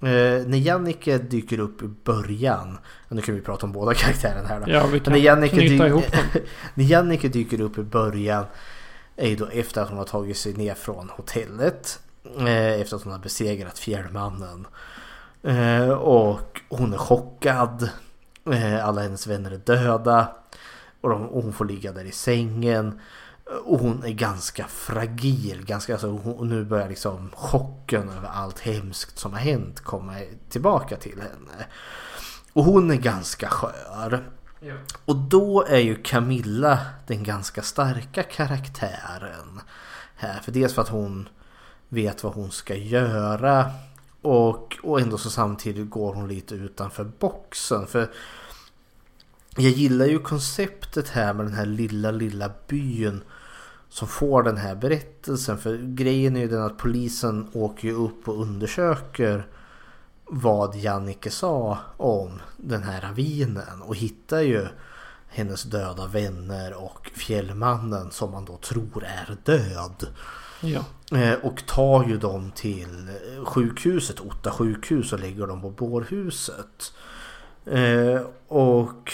Eh, 0.00 0.46
när 0.46 0.56
Jannike 0.58 1.18
dyker 1.18 1.60
upp 1.60 1.82
i 1.82 1.86
början. 2.04 2.78
och 3.08 3.16
Nu 3.16 3.22
kan 3.22 3.34
vi 3.34 3.40
prata 3.40 3.66
om 3.66 3.72
båda 3.72 3.94
karaktärerna 3.94 4.48
här 4.48 4.60
då. 4.60 4.70
Ja, 4.72 4.86
vi 4.86 5.00
kan 5.00 5.12
när 5.12 5.20
Jannike, 5.20 5.56
knyta 5.56 5.84
dy- 5.84 5.88
ihop 5.88 6.12
dem. 6.12 6.42
när 6.74 6.84
Jannike 6.84 7.28
dyker 7.28 7.60
upp 7.60 7.78
i 7.78 7.82
början 7.82 8.44
är 9.16 9.28
ju 9.28 9.36
då 9.36 9.46
efter 9.46 9.82
att 9.82 9.88
hon 9.88 9.98
har 9.98 10.04
tagit 10.04 10.36
sig 10.36 10.54
ner 10.54 10.74
från 10.74 11.10
hotellet. 11.16 12.00
Eh, 12.38 12.80
efter 12.80 12.96
att 12.96 13.02
hon 13.02 13.12
har 13.12 13.18
besegrat 13.18 13.78
fjällmannen. 13.78 14.66
Eh, 15.42 15.90
och 15.90 16.60
hon 16.68 16.92
är 16.92 16.98
chockad. 16.98 17.90
Eh, 18.52 18.86
alla 18.86 19.02
hennes 19.02 19.26
vänner 19.26 19.50
är 19.50 19.58
döda. 19.58 20.28
Och, 21.00 21.10
de, 21.10 21.28
och 21.28 21.42
hon 21.42 21.52
får 21.52 21.64
ligga 21.64 21.92
där 21.92 22.04
i 22.04 22.12
sängen. 22.12 23.00
Och 23.64 23.78
hon 23.78 24.04
är 24.04 24.12
ganska 24.12 24.64
fragil. 24.64 25.64
Ganska, 25.64 25.92
alltså, 25.92 26.08
hon, 26.08 26.48
nu 26.48 26.64
börjar 26.64 26.88
liksom 26.88 27.30
chocken 27.34 28.08
över 28.08 28.28
allt 28.28 28.58
hemskt 28.58 29.18
som 29.18 29.32
har 29.32 29.40
hänt 29.40 29.80
komma 29.80 30.14
tillbaka 30.50 30.96
till 30.96 31.20
henne. 31.20 31.66
Och 32.52 32.64
hon 32.64 32.90
är 32.90 32.96
ganska 32.96 33.48
skör. 33.48 34.30
Och 35.04 35.16
då 35.16 35.64
är 35.64 35.78
ju 35.78 36.02
Camilla 36.02 36.78
den 37.06 37.22
ganska 37.22 37.62
starka 37.62 38.22
karaktären. 38.22 39.60
Här. 40.16 40.40
För 40.40 40.52
dels 40.52 40.74
för 40.74 40.82
att 40.82 40.88
hon 40.88 41.28
vet 41.88 42.24
vad 42.24 42.34
hon 42.34 42.50
ska 42.50 42.74
göra. 42.74 43.70
Och, 44.30 44.78
och 44.82 45.00
ändå 45.00 45.18
så 45.18 45.30
samtidigt 45.30 45.90
går 45.90 46.14
hon 46.14 46.28
lite 46.28 46.54
utanför 46.54 47.04
boxen. 47.04 47.86
För 47.86 48.10
jag 49.56 49.70
gillar 49.70 50.06
ju 50.06 50.18
konceptet 50.18 51.08
här 51.08 51.34
med 51.34 51.46
den 51.46 51.54
här 51.54 51.66
lilla, 51.66 52.10
lilla 52.10 52.50
byn 52.66 53.20
som 53.88 54.08
får 54.08 54.42
den 54.42 54.56
här 54.56 54.74
berättelsen. 54.74 55.58
För 55.58 55.76
grejen 55.76 56.36
är 56.36 56.40
ju 56.40 56.48
den 56.48 56.62
att 56.62 56.78
polisen 56.78 57.48
åker 57.52 57.88
ju 57.88 57.94
upp 57.94 58.28
och 58.28 58.42
undersöker 58.42 59.46
vad 60.24 60.76
Jannike 60.76 61.30
sa 61.30 61.78
om 61.96 62.40
den 62.56 62.82
här 62.82 63.00
ravinen 63.00 63.82
och 63.82 63.96
hittar 63.96 64.40
ju 64.40 64.66
hennes 65.28 65.62
döda 65.62 66.06
vänner 66.06 66.84
och 66.84 67.10
fjällmannen 67.14 68.10
som 68.10 68.30
man 68.30 68.44
då 68.44 68.56
tror 68.56 69.04
är 69.04 69.36
död. 69.44 70.06
Ja. 70.60 70.84
Eh, 71.18 71.32
Och 71.42 71.66
tar 71.66 72.04
ju 72.08 72.18
dem 72.18 72.52
till 72.54 73.08
sjukhuset, 73.44 74.20
Otta 74.20 74.50
sjukhus 74.50 75.12
och 75.12 75.20
lägger 75.20 75.46
dem 75.46 75.62
på 75.62 75.70
bårhuset. 75.70 76.92
Eh, 77.66 78.20
och 78.48 79.12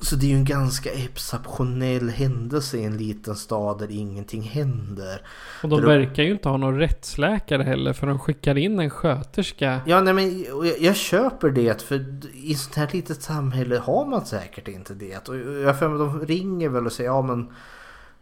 så 0.00 0.16
det 0.16 0.26
är 0.26 0.30
ju 0.30 0.36
en 0.36 0.44
ganska 0.44 0.90
exceptionell 0.92 2.08
händelse 2.10 2.78
i 2.78 2.84
en 2.84 2.96
liten 2.96 3.36
stad 3.36 3.78
där 3.78 3.90
ingenting 3.90 4.42
händer. 4.42 5.26
Och 5.62 5.68
de 5.68 5.82
verkar 5.82 6.22
ju 6.22 6.32
inte 6.32 6.48
ha 6.48 6.56
någon 6.56 6.78
rättsläkare 6.78 7.62
heller 7.62 7.92
för 7.92 8.06
de 8.06 8.18
skickar 8.18 8.58
in 8.58 8.80
en 8.80 8.90
sköterska. 8.90 9.80
Ja, 9.86 10.00
nej 10.00 10.14
men 10.14 10.42
jag, 10.42 10.80
jag 10.80 10.96
köper 10.96 11.50
det 11.50 11.82
för 11.82 12.04
i 12.34 12.54
sånt 12.54 12.76
här 12.76 12.88
litet 12.92 13.22
samhälle 13.22 13.78
har 13.78 14.06
man 14.06 14.26
säkert 14.26 14.68
inte 14.68 14.94
det. 14.94 15.28
Och 15.28 15.36
jag 15.36 15.78
för 15.78 15.88
mig 15.88 15.98
de 15.98 16.26
ringer 16.26 16.68
väl 16.68 16.86
och 16.86 16.92
säger 16.92 17.10
ja 17.10 17.22
men 17.22 17.52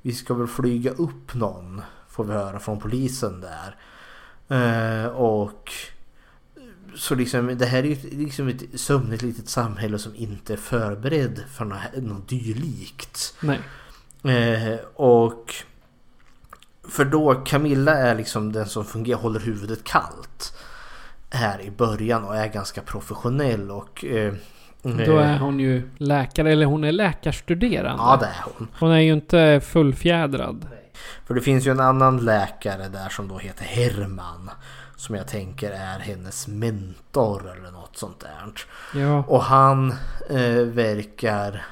vi 0.02 0.12
ska 0.12 0.34
väl 0.34 0.46
flyga 0.46 0.90
upp 0.90 1.34
någon 1.34 1.82
får 2.10 2.24
vi 2.24 2.32
höra 2.32 2.58
från 2.58 2.80
polisen 2.80 3.40
där. 3.40 3.76
Eh, 4.48 5.06
och 5.06 5.72
så 6.94 7.14
liksom 7.14 7.58
det 7.58 7.66
här 7.66 7.78
är 7.78 7.86
ju 7.86 7.96
liksom 8.18 8.48
ett 8.48 8.80
sömnigt 8.80 9.22
litet 9.22 9.48
samhälle 9.48 9.98
som 9.98 10.16
inte 10.16 10.52
är 10.52 10.56
förberedd 10.56 11.44
för 11.52 11.64
något, 11.64 11.78
något 11.96 12.28
dylikt. 12.28 13.34
Nej. 13.40 13.58
Eh, 14.24 14.78
och 14.94 15.54
för 16.88 17.04
då 17.04 17.34
Camilla 17.34 17.92
är 17.96 18.14
liksom 18.14 18.52
den 18.52 18.66
som 18.66 18.84
fungerar, 18.84 19.18
håller 19.18 19.40
huvudet 19.40 19.84
kallt. 19.84 20.56
Här 21.30 21.60
i 21.60 21.70
början 21.70 22.24
och 22.24 22.36
är 22.36 22.46
ganska 22.48 22.82
professionell 22.82 23.70
och... 23.70 24.04
Eh, 24.04 24.34
Då 24.82 25.18
är 25.18 25.38
hon 25.38 25.60
ju 25.60 25.90
läkare, 25.96 26.52
eller 26.52 26.66
hon 26.66 26.84
är 26.84 26.92
läkarstuderande. 26.92 28.02
Ja 28.02 28.16
det 28.20 28.26
är 28.26 28.44
hon. 28.44 28.68
Hon 28.78 28.90
är 28.90 28.98
ju 29.00 29.12
inte 29.12 29.60
fullfjädrad. 29.64 30.66
För 31.26 31.34
det 31.34 31.40
finns 31.40 31.66
ju 31.66 31.70
en 31.70 31.80
annan 31.80 32.16
läkare 32.24 32.88
där 32.88 33.08
som 33.08 33.28
då 33.28 33.38
heter 33.38 33.64
Herman. 33.64 34.50
Som 34.96 35.14
jag 35.14 35.28
tänker 35.28 35.70
är 35.70 35.98
hennes 35.98 36.48
mentor 36.48 37.52
eller 37.56 37.70
något 37.70 37.96
sånt 37.96 38.20
där. 38.20 38.52
Ja, 39.00 39.24
Och 39.28 39.42
han 39.42 39.90
eh, 40.30 40.62
verkar... 40.64 41.66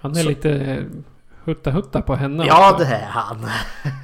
han 0.00 0.16
är 0.16 0.22
så- 0.22 0.28
lite 0.28 0.50
eh, 0.50 0.84
hutta-hutta 1.44 2.02
på 2.02 2.14
henne 2.14 2.46
Ja 2.46 2.72
också. 2.72 2.84
det 2.84 2.94
är 2.94 3.06
han. 3.06 3.46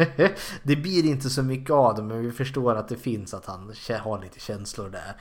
det 0.62 0.76
blir 0.76 1.04
inte 1.04 1.30
så 1.30 1.42
mycket 1.42 1.70
av 1.70 1.94
det 1.94 2.02
men 2.02 2.20
vi 2.22 2.32
förstår 2.32 2.74
att 2.74 2.88
det 2.88 2.96
finns 2.96 3.34
att 3.34 3.46
han 3.46 3.72
har 4.02 4.20
lite 4.22 4.40
känslor 4.40 4.88
där. 4.90 5.16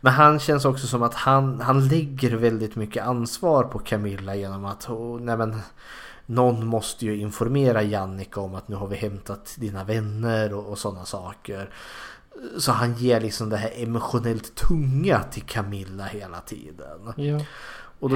Men 0.00 0.12
han 0.12 0.38
känns 0.38 0.64
också 0.64 0.86
som 0.86 1.02
att 1.02 1.14
han, 1.14 1.60
han 1.60 1.88
lägger 1.88 2.36
väldigt 2.36 2.76
mycket 2.76 3.04
ansvar 3.06 3.64
på 3.64 3.78
Camilla 3.78 4.34
genom 4.34 4.64
att 4.64 4.88
oh, 4.90 5.20
nej 5.20 5.36
men, 5.36 5.60
någon 6.34 6.66
måste 6.66 7.06
ju 7.06 7.16
informera 7.16 7.82
Jannica 7.82 8.40
om 8.40 8.54
att 8.54 8.68
nu 8.68 8.76
har 8.76 8.86
vi 8.86 8.96
hämtat 8.96 9.56
dina 9.58 9.84
vänner 9.84 10.54
och, 10.54 10.70
och 10.70 10.78
sådana 10.78 11.04
saker. 11.04 11.68
Så 12.58 12.72
han 12.72 12.94
ger 12.94 13.20
liksom 13.20 13.50
det 13.50 13.56
här 13.56 13.70
emotionellt 13.82 14.54
tunga 14.54 15.22
till 15.22 15.42
Camilla 15.42 16.04
hela 16.04 16.40
tiden. 16.40 17.12
Ja. 17.16 17.40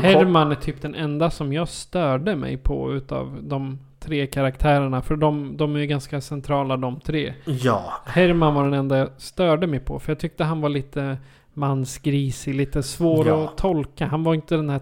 Herman 0.03 0.51
är 0.51 0.55
typ 0.55 0.83
den 0.83 0.95
enda 0.95 1.31
som 1.31 1.53
jag 1.53 1.69
störde 1.69 2.37
mig 2.37 2.57
på 2.57 2.93
utav 2.93 3.39
de 3.43 3.79
tre 4.01 4.27
karaktärerna. 4.27 5.03
För 5.03 5.17
de, 5.17 5.57
de 5.57 5.77
är 5.77 5.81
ju 5.81 5.87
ganska 5.87 6.21
centrala 6.21 6.77
de 6.77 7.01
tre. 7.01 7.35
Ja, 7.45 7.93
Herman 8.07 8.55
var 8.55 8.65
den 8.65 8.75
enda 8.75 8.99
jag 8.99 9.09
störde 9.19 9.67
mig 9.67 9.81
på. 9.81 9.99
För 9.99 10.13
jag 10.13 10.19
tyckte 10.19 10.45
han 10.45 10.61
var 10.61 10.69
lite 10.69 11.19
mansgrisig, 11.55 12.55
lite 12.55 12.83
svår 12.83 13.27
Ja. 13.27 13.45
att 13.45 13.57
tolka. 13.57 14.07
Han 14.07 14.25
var 14.25 14.35
inte 14.35 14.57
den 14.57 14.71
här... 14.71 14.81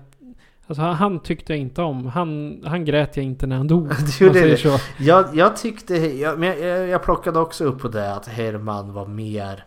Alltså 0.66 0.82
han, 0.82 1.20
tyckte 1.20 1.52
jag 1.52 1.60
inte 1.60 1.82
om. 1.82 2.06
Han, 2.06 2.60
han 2.66 2.84
grät 2.84 3.16
jag 3.16 3.26
inte 3.26 3.46
när 3.46 3.56
han 3.56 3.66
dog. 3.66 3.88
Du 4.18 4.24
man 4.24 4.34
säger 4.34 4.48
det. 4.48 4.56
så. 4.56 4.78
Jag, 4.98 5.36
jag 5.36 5.56
tyckte, 5.56 5.96
jag, 5.96 6.38
men 6.38 6.48
jag, 6.48 6.88
jag 6.88 7.02
plockade 7.02 7.38
också 7.38 7.64
upp 7.64 7.80
på 7.80 7.88
det 7.88 8.14
att 8.14 8.26
Herman 8.26 8.92
var 8.92 9.06
mer 9.06 9.64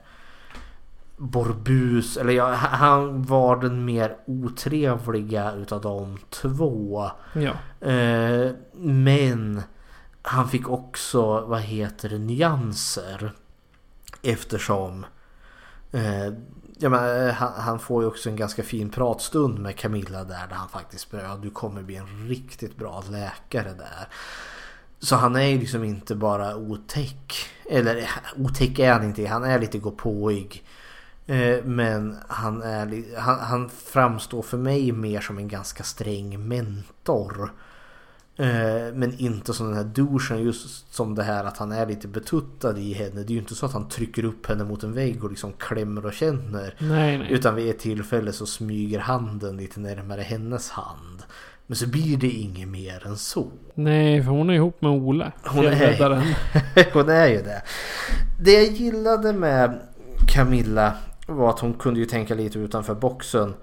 Borbus, 1.17 2.17
eller 2.17 2.33
jag, 2.33 2.53
han 2.53 3.23
var 3.23 3.55
den 3.55 3.85
mer 3.85 4.15
otrevliga 4.25 5.51
utav 5.51 5.81
de 5.81 6.17
två. 6.29 7.11
Ja. 7.33 7.51
Eh, 7.87 8.51
men 8.73 9.61
han 10.21 10.49
fick 10.49 10.69
också, 10.69 11.41
vad 11.41 11.61
heter 11.61 12.09
det, 12.09 12.17
nyanser. 12.17 13.31
Eftersom 14.21 15.05
eh, 15.91 16.33
ja, 16.79 16.89
men, 16.89 17.27
eh, 17.27 17.33
han, 17.33 17.53
han 17.53 17.79
får 17.79 18.03
ju 18.03 18.07
också 18.07 18.29
en 18.29 18.35
ganska 18.35 18.63
fin 18.63 18.89
pratstund 18.89 19.59
med 19.59 19.77
Camilla 19.77 20.23
där, 20.23 20.47
där 20.49 20.55
han 20.55 20.69
faktiskt 20.69 21.11
börjar, 21.11 21.25
ja, 21.25 21.39
du 21.41 21.49
kommer 21.49 21.81
bli 21.81 21.95
en 21.95 22.27
riktigt 22.27 22.77
bra 22.77 23.03
läkare 23.09 23.73
där. 23.73 24.07
Så 24.99 25.15
han 25.15 25.35
är 25.35 25.45
ju 25.45 25.59
liksom 25.59 25.83
inte 25.83 26.15
bara 26.15 26.55
otäck. 26.55 27.33
Eller 27.69 27.97
eh, 27.97 28.09
otäck 28.37 28.79
är 28.79 28.93
han 28.93 29.03
inte, 29.03 29.27
han 29.27 29.43
är 29.43 29.59
lite 29.59 29.77
gåpåig. 29.77 30.63
Eh, 31.25 31.63
Men 31.63 32.17
han, 32.27 32.61
är, 32.61 33.17
han, 33.19 33.39
han 33.39 33.69
framstår 33.69 34.41
för 34.41 34.57
mig 34.57 34.91
mer 34.91 35.21
som 35.21 35.37
en 35.37 35.47
ganska 35.47 35.83
sträng 35.83 36.47
mentor. 36.47 37.51
Eh, 38.39 38.93
Men 38.93 39.13
inte 39.17 39.53
som 39.53 39.67
den 39.67 39.75
här 39.77 39.83
douchen 39.83 40.43
just 40.43 40.93
som 40.95 41.15
det 41.15 41.23
här 41.23 41.43
att 41.43 41.57
han 41.57 41.71
är 41.71 41.85
lite 41.85 42.07
betuttad 42.07 42.77
i 42.77 42.93
henne. 42.93 43.15
Det 43.23 43.31
är 43.31 43.33
ju 43.33 43.39
inte 43.39 43.55
så 43.55 43.65
att 43.65 43.73
han 43.73 43.89
trycker 43.89 44.25
upp 44.25 44.45
henne 44.45 44.63
mot 44.63 44.83
en 44.83 44.93
vägg 44.93 45.23
och 45.23 45.29
liksom 45.29 45.53
klämmer 45.53 46.05
och 46.05 46.13
känner. 46.13 46.75
Nej, 46.77 47.17
nej. 47.17 47.27
Utan 47.31 47.55
vid 47.55 47.69
ett 47.69 47.79
tillfälle 47.79 48.33
så 48.33 48.45
smyger 48.45 48.99
handen 48.99 49.57
lite 49.57 49.79
närmare 49.79 50.21
hennes 50.21 50.69
hand. 50.69 51.23
Men 51.67 51.75
så 51.75 51.87
blir 51.87 52.17
det 52.17 52.29
inget 52.29 52.67
mer 52.67 53.07
än 53.07 53.17
så. 53.17 53.47
Nej, 53.73 54.23
för 54.23 54.31
hon 54.31 54.49
är 54.49 54.53
ihop 54.53 54.81
med 54.81 54.91
Ola. 54.91 55.31
Hon 55.43 55.65
är-. 55.65 56.93
Hon 56.93 57.09
är 57.09 57.27
ju 57.27 57.41
det. 57.41 57.61
Det 58.41 58.53
jag 58.53 58.71
gillade 58.73 59.33
med 59.33 59.79
Camilla 60.27 60.93
var 61.27 61.49
att 61.49 61.59
hon 61.59 61.73
kunde 61.73 61.99
ju 61.99 62.05
tänka 62.05 62.35
lite 62.35 62.59
utanför 62.59 62.95
boxen. 62.95 63.53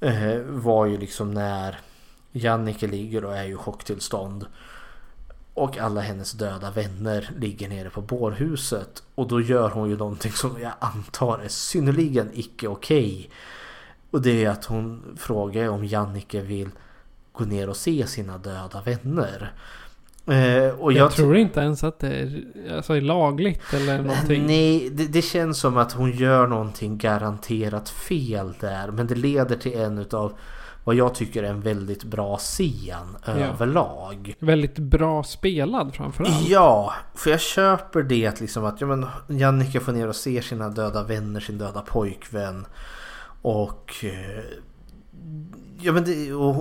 Eh, 0.00 0.38
var 0.48 0.86
ju 0.86 0.98
liksom 0.98 1.30
när 1.30 1.78
Jannike 2.32 2.86
ligger 2.86 3.24
och 3.24 3.36
är 3.36 3.44
i 3.44 3.54
chocktillstånd. 3.54 4.46
Och 5.54 5.78
alla 5.78 6.00
hennes 6.00 6.32
döda 6.32 6.70
vänner 6.70 7.30
ligger 7.38 7.68
nere 7.68 7.90
på 7.90 8.00
bårhuset. 8.00 9.02
Och 9.14 9.28
då 9.28 9.40
gör 9.40 9.70
hon 9.70 9.90
ju 9.90 9.96
någonting 9.96 10.32
som 10.32 10.60
jag 10.60 10.72
antar 10.78 11.38
är 11.38 11.48
synnerligen 11.48 12.30
icke 12.34 12.68
okej. 12.68 13.30
Och 14.10 14.22
det 14.22 14.44
är 14.44 14.50
att 14.50 14.64
hon 14.64 15.02
frågar 15.16 15.68
om 15.68 15.84
Jannike 15.84 16.40
vill 16.40 16.68
gå 17.32 17.44
ner 17.44 17.68
och 17.68 17.76
se 17.76 18.06
sina 18.06 18.38
döda 18.38 18.82
vänner. 18.84 19.52
Eh, 20.26 20.74
och 20.80 20.92
Jag, 20.92 21.10
ty- 21.10 21.16
tror 21.16 21.36
inte 21.36 21.60
ens 21.60 21.84
att 21.84 21.98
det 21.98 22.08
är, 22.08 22.42
alltså, 22.76 23.00
lagligt 23.00 23.72
eller 23.74 24.02
någonting. 24.02 24.46
Nej, 24.46 24.90
det, 24.90 25.06
det 25.06 25.22
känns 25.22 25.58
som 25.58 25.76
att 25.76 25.92
hon 25.92 26.12
gör 26.12 26.46
någonting 26.46 26.98
garanterat 26.98 27.88
fel 27.88 28.54
där. 28.60 28.90
Men 28.90 29.06
det 29.06 29.14
leder 29.14 29.56
till 29.56 29.78
en 29.78 29.98
utav 29.98 30.32
vad 30.84 30.94
jag 30.94 31.14
tycker 31.14 31.42
är 31.42 31.50
en 31.50 31.60
väldigt 31.60 32.04
bra 32.04 32.36
scen 32.36 33.16
överlag. 33.26 34.34
Väldigt 34.38 34.78
bra 34.78 35.22
spelad 35.22 35.94
framförallt. 35.94 36.48
Ja, 36.48 36.94
för 37.14 37.30
jag 37.30 37.40
köper 37.40 38.02
det 38.02 38.40
liksom 38.40 38.64
att 38.64 38.80
ja, 38.80 38.86
men 38.86 39.06
Jannica 39.26 39.80
får 39.80 39.92
ner 39.92 40.08
och 40.08 40.16
ser 40.16 40.40
sina 40.40 40.68
döda 40.68 41.02
vänner, 41.02 41.40
sin 41.40 41.58
döda 41.58 41.80
pojkvän. 41.80 42.66
Och, 43.42 43.94
eh, 44.02 44.44
ja, 45.80 45.92
men 45.92 46.04
det, 46.04 46.32
och 46.32 46.54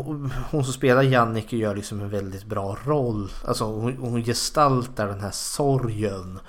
hon 0.51 0.63
som 0.63 0.73
spelar 0.73 1.03
Jannike 1.03 1.57
gör 1.57 1.75
liksom 1.75 2.01
en 2.01 2.09
väldigt 2.09 2.45
bra 2.45 2.77
roll. 2.85 3.31
Alltså 3.47 3.65
hon, 3.65 3.97
hon 3.97 4.23
gestaltar 4.23 5.07
den 5.07 5.19
här 5.19 5.31
sorgen. 5.31 6.39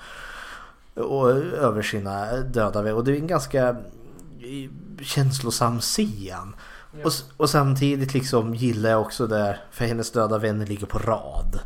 Och, 0.95 1.29
över 1.31 1.81
sina 1.81 2.25
döda 2.25 2.81
vänner. 2.81 2.97
Och 2.97 3.03
det 3.03 3.11
är 3.11 3.15
en 3.15 3.27
ganska 3.27 3.69
eh, 3.69 4.69
känslosam 5.01 5.79
scen. 5.79 6.55
Och, 7.03 7.11
och 7.37 7.49
samtidigt 7.49 8.13
liksom 8.13 8.55
gillar 8.55 8.89
jag 8.89 9.01
också 9.01 9.27
där, 9.27 9.61
för 9.71 9.85
hennes 9.85 10.11
döda 10.11 10.37
vänner 10.37 10.65
ligger 10.65 10.85
på 10.87 10.99
rad. 10.99 11.59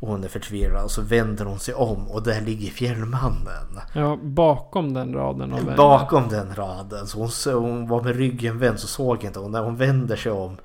Och 0.00 0.08
hon 0.08 0.24
är 0.24 0.28
förtvivlad 0.28 0.84
och 0.84 0.90
så 0.90 1.02
vänder 1.02 1.44
hon 1.44 1.58
sig 1.58 1.74
om 1.74 2.08
och 2.08 2.22
där 2.22 2.40
ligger 2.40 2.70
fjällmannen. 2.70 3.80
Ja, 3.94 4.18
bakom 4.22 4.94
den 4.94 5.14
raden 5.14 5.52
av 5.52 5.58
vänner. 5.60 5.76
Bakom 5.76 6.28
den 6.28 6.54
raden. 6.54 7.06
Så 7.06 7.18
hon, 7.18 7.30
så 7.30 7.52
hon 7.58 7.88
var 7.88 8.02
med 8.02 8.16
ryggen 8.16 8.58
vänd 8.58 8.80
så 8.80 8.86
såg 8.86 9.24
inte 9.24 9.38
hon. 9.38 9.52
När 9.52 9.62
hon 9.62 9.76
vänder 9.76 10.16
sig 10.16 10.32
om 10.32 10.56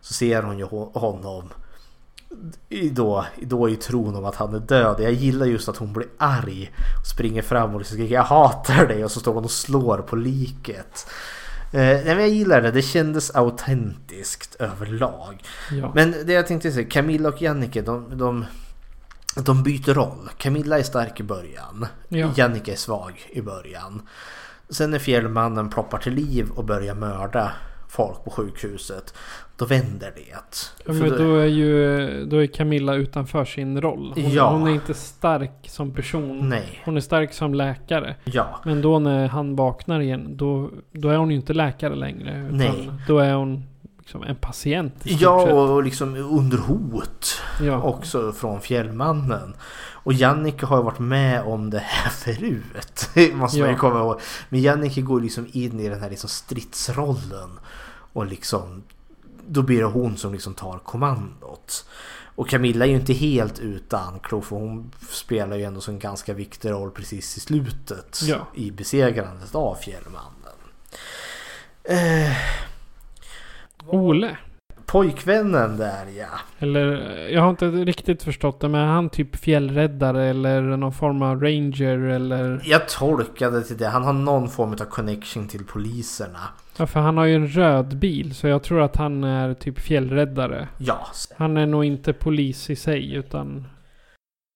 så 0.00 0.14
ser 0.14 0.42
hon 0.42 0.58
ju 0.58 0.64
ho- 0.64 0.98
honom. 0.98 1.48
Då, 2.92 3.24
då 3.42 3.68
i 3.68 3.76
tron 3.76 4.16
om 4.16 4.24
att 4.24 4.34
han 4.36 4.54
är 4.54 4.58
död. 4.58 4.96
Jag 5.00 5.12
gillar 5.12 5.46
just 5.46 5.68
att 5.68 5.76
hon 5.76 5.92
blir 5.92 6.08
arg. 6.18 6.72
Och 7.00 7.06
springer 7.06 7.42
fram 7.42 7.72
och 7.74 7.78
liksom 7.78 7.94
skriker 7.96 8.14
jag 8.14 8.22
hatar 8.22 8.86
dig. 8.86 9.04
Och 9.04 9.10
så 9.10 9.20
står 9.20 9.34
hon 9.34 9.44
och 9.44 9.50
slår 9.50 9.98
på 9.98 10.16
liket. 10.16 11.06
Eh, 11.72 11.80
nej, 11.80 12.04
men 12.04 12.18
jag 12.18 12.28
gillar 12.28 12.62
det. 12.62 12.70
Det 12.70 12.82
kändes 12.82 13.30
autentiskt 13.30 14.54
överlag. 14.54 15.42
Ja. 15.70 15.92
Men 15.94 16.14
det 16.26 16.32
jag 16.32 16.46
tänkte 16.46 16.72
säga, 16.72 16.88
Camilla 16.88 17.28
och 17.28 17.42
Jannike 17.42 17.82
de, 17.82 18.18
de, 18.18 18.44
de 19.36 19.62
byter 19.62 19.94
roll. 19.94 20.30
Camilla 20.36 20.78
är 20.78 20.82
stark 20.82 21.20
i 21.20 21.22
början. 21.22 21.86
Ja. 22.08 22.32
Jannike 22.36 22.72
är 22.72 22.76
svag 22.76 23.28
i 23.30 23.42
början. 23.42 24.02
Sen 24.70 24.90
när 24.90 24.98
fjällmannen 24.98 25.70
ploppar 25.70 25.98
till 25.98 26.14
liv 26.14 26.50
och 26.50 26.64
börjar 26.64 26.94
mörda 26.94 27.52
folk 27.88 28.24
på 28.24 28.30
sjukhuset. 28.30 29.14
Då 29.58 29.64
vänder 29.64 30.12
det. 30.16 30.22
Ja, 30.86 30.92
men 30.92 31.08
då- 31.10 31.36
är 31.36 31.46
ju 31.46 32.24
då 32.26 32.36
är 32.42 32.46
Camilla 32.46 32.94
utanför 32.94 33.44
sin 33.44 33.80
roll. 33.80 34.12
Hon, 34.14 34.30
Ja. 34.30 34.50
hon 34.50 34.68
är 34.68 34.72
inte 34.72 34.94
stark 34.94 35.52
som 35.68 35.90
person. 35.90 36.48
Nej, 36.48 36.82
Hon 36.84 36.96
är 36.96 37.00
stark 37.00 37.32
som 37.34 37.54
läkare. 37.54 38.16
ja. 38.24 38.60
Men 38.64 38.82
då 38.82 38.98
när 38.98 39.28
han 39.28 39.56
vaknar 39.56 40.00
igen, 40.00 40.36
då, 40.36 40.70
då 40.92 41.08
är 41.08 41.16
hon 41.16 41.30
ju 41.30 41.36
inte 41.36 41.52
läkare 41.54 41.94
längre. 41.94 42.44
Utan 42.46 42.56
Nej. 42.58 42.90
Då 43.06 43.18
är 43.18 43.34
hon 43.34 43.64
liksom 43.98 44.22
en 44.22 44.36
patient. 44.36 44.94
Ja, 45.04 45.52
och 45.52 45.82
liksom 45.82 46.16
under 46.16 46.58
hot 46.58 47.40
ja. 47.62 47.82
också 47.82 48.32
från 48.32 48.60
Fjällmannen. 48.60 49.54
Och 49.92 50.12
Jannike 50.12 50.66
har 50.66 50.76
ju 50.76 50.82
varit 50.82 50.98
med 50.98 51.42
om 51.42 51.70
det 51.70 51.78
här 51.84 52.10
förut. 52.34 53.10
Måste 53.34 53.58
man 53.58 53.68
ju 53.68 53.74
Ja. 53.74 53.78
komma 53.78 53.98
ihåg. 54.00 54.20
Men 54.48 54.60
Jannike 54.60 55.00
går 55.00 55.20
liksom 55.20 55.46
in 55.52 55.80
i 55.80 55.88
den 55.88 56.00
här 56.00 56.10
liksom 56.10 56.28
stridsrollen. 56.30 57.50
Och 58.12 58.26
liksom 58.26 58.82
då 59.48 59.62
blir 59.62 59.78
det 59.78 59.86
hon 59.86 60.16
som 60.16 60.32
liksom 60.32 60.54
tar 60.54 60.78
kommandot. 60.78 61.88
Och 62.34 62.48
Camilla 62.48 62.84
är 62.84 62.90
ju 62.90 62.96
inte 62.96 63.12
helt 63.12 63.58
utan 63.58 64.20
Klo 64.20 64.40
för 64.40 64.56
hon 64.56 64.92
spelar 65.10 65.56
ju 65.56 65.64
ändå 65.64 65.80
en 65.88 65.98
ganska 65.98 66.34
viktig 66.34 66.70
roll 66.70 66.90
precis 66.90 67.36
i 67.36 67.40
slutet. 67.40 68.20
Ja. 68.22 68.46
I 68.54 68.70
besegrandet 68.70 69.54
av 69.54 69.74
Fjällmannen. 69.74 70.58
Eh, 71.84 72.36
Ole. 73.86 74.36
Pojkvännen 74.88 75.76
där 75.76 76.06
ja. 76.18 76.26
Eller, 76.58 76.82
jag 77.28 77.42
har 77.42 77.50
inte 77.50 77.66
riktigt 77.68 78.22
förstått 78.22 78.60
det, 78.60 78.68
men 78.68 78.80
är 78.80 78.86
han 78.86 79.10
typ 79.10 79.36
fjällräddare 79.36 80.24
eller 80.24 80.60
någon 80.62 80.92
form 80.92 81.22
av 81.22 81.42
ranger 81.42 81.98
eller... 81.98 82.60
Jag 82.64 82.88
tolkade 82.88 83.62
till 83.62 83.76
det. 83.76 83.88
Han 83.88 84.04
har 84.04 84.12
någon 84.12 84.48
form 84.48 84.72
av 84.72 84.84
connection 84.84 85.48
till 85.48 85.64
poliserna. 85.64 86.38
Ja, 86.76 86.86
för 86.86 87.00
han 87.00 87.16
har 87.16 87.24
ju 87.24 87.34
en 87.34 87.48
röd 87.48 87.98
bil, 87.98 88.34
så 88.34 88.48
jag 88.48 88.62
tror 88.62 88.82
att 88.82 88.96
han 88.96 89.24
är 89.24 89.54
typ 89.54 89.80
fjällräddare. 89.80 90.68
Ja. 90.78 91.06
Han 91.38 91.56
är 91.56 91.66
nog 91.66 91.84
inte 91.84 92.12
polis 92.12 92.70
i 92.70 92.76
sig, 92.76 93.14
utan... 93.14 93.66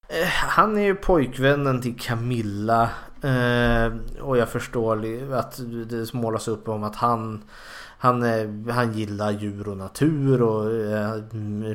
Eh, 0.09 0.28
Han 0.28 0.78
är 0.78 0.83
ju 0.83 0.95
pojkvännen 0.95 1.80
till 1.80 1.99
Camilla. 2.01 2.91
Eh, 3.22 3.93
och 4.20 4.37
jag 4.37 4.49
förstår 4.49 4.97
att 5.35 5.61
det 5.91 6.14
målas 6.14 6.49
upp 6.49 6.68
om 6.68 6.85
att 6.85 6.97
han 6.97 7.43
han, 8.03 8.22
är, 8.22 8.70
han 8.70 8.92
gillar 8.92 9.30
djur 9.30 9.68
och 9.68 9.76
natur 9.76 10.42
och 10.42 10.74
eh, 10.74 11.22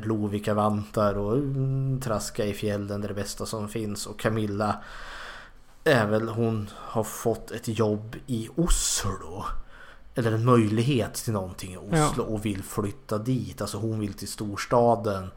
Lovikkavantar 0.04 1.14
och 1.14 1.36
mm, 1.36 2.00
traska 2.00 2.44
i 2.44 2.54
fjällen 2.54 3.04
är 3.04 3.08
det 3.08 3.14
bästa 3.14 3.46
som 3.46 3.68
finns. 3.68 4.06
Och 4.06 4.20
Camilla 4.20 4.76
är 5.84 6.06
väl 6.06 6.28
hon 6.28 6.70
har 6.74 7.04
fått 7.04 7.50
ett 7.50 7.68
jobb 7.68 8.16
i 8.26 8.48
Oslo. 8.56 9.44
Eller 10.14 10.32
en 10.32 10.44
möjlighet 10.44 11.14
till 11.14 11.32
någonting 11.32 11.72
i 11.72 11.76
Oslo 11.76 12.24
och 12.24 12.46
vill 12.46 12.62
flytta 12.62 13.18
dit. 13.18 13.60
Alltså 13.60 13.78
hon 13.78 14.00
vill 14.00 14.14
till 14.14 14.28
storstaden. 14.28 15.30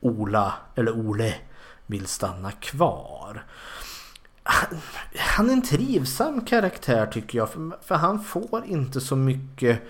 Ola, 0.00 0.54
eller 0.74 0.92
Ole, 0.92 1.34
vill 1.86 2.06
stanna 2.06 2.52
kvar. 2.52 3.44
Han, 4.42 4.78
han 5.16 5.48
är 5.48 5.52
en 5.52 5.62
trivsam 5.62 6.44
karaktär 6.44 7.06
tycker 7.06 7.38
jag. 7.38 7.50
För, 7.50 7.82
för 7.82 7.94
han 7.94 8.24
får 8.24 8.64
inte 8.66 9.00
så 9.00 9.16
mycket. 9.16 9.82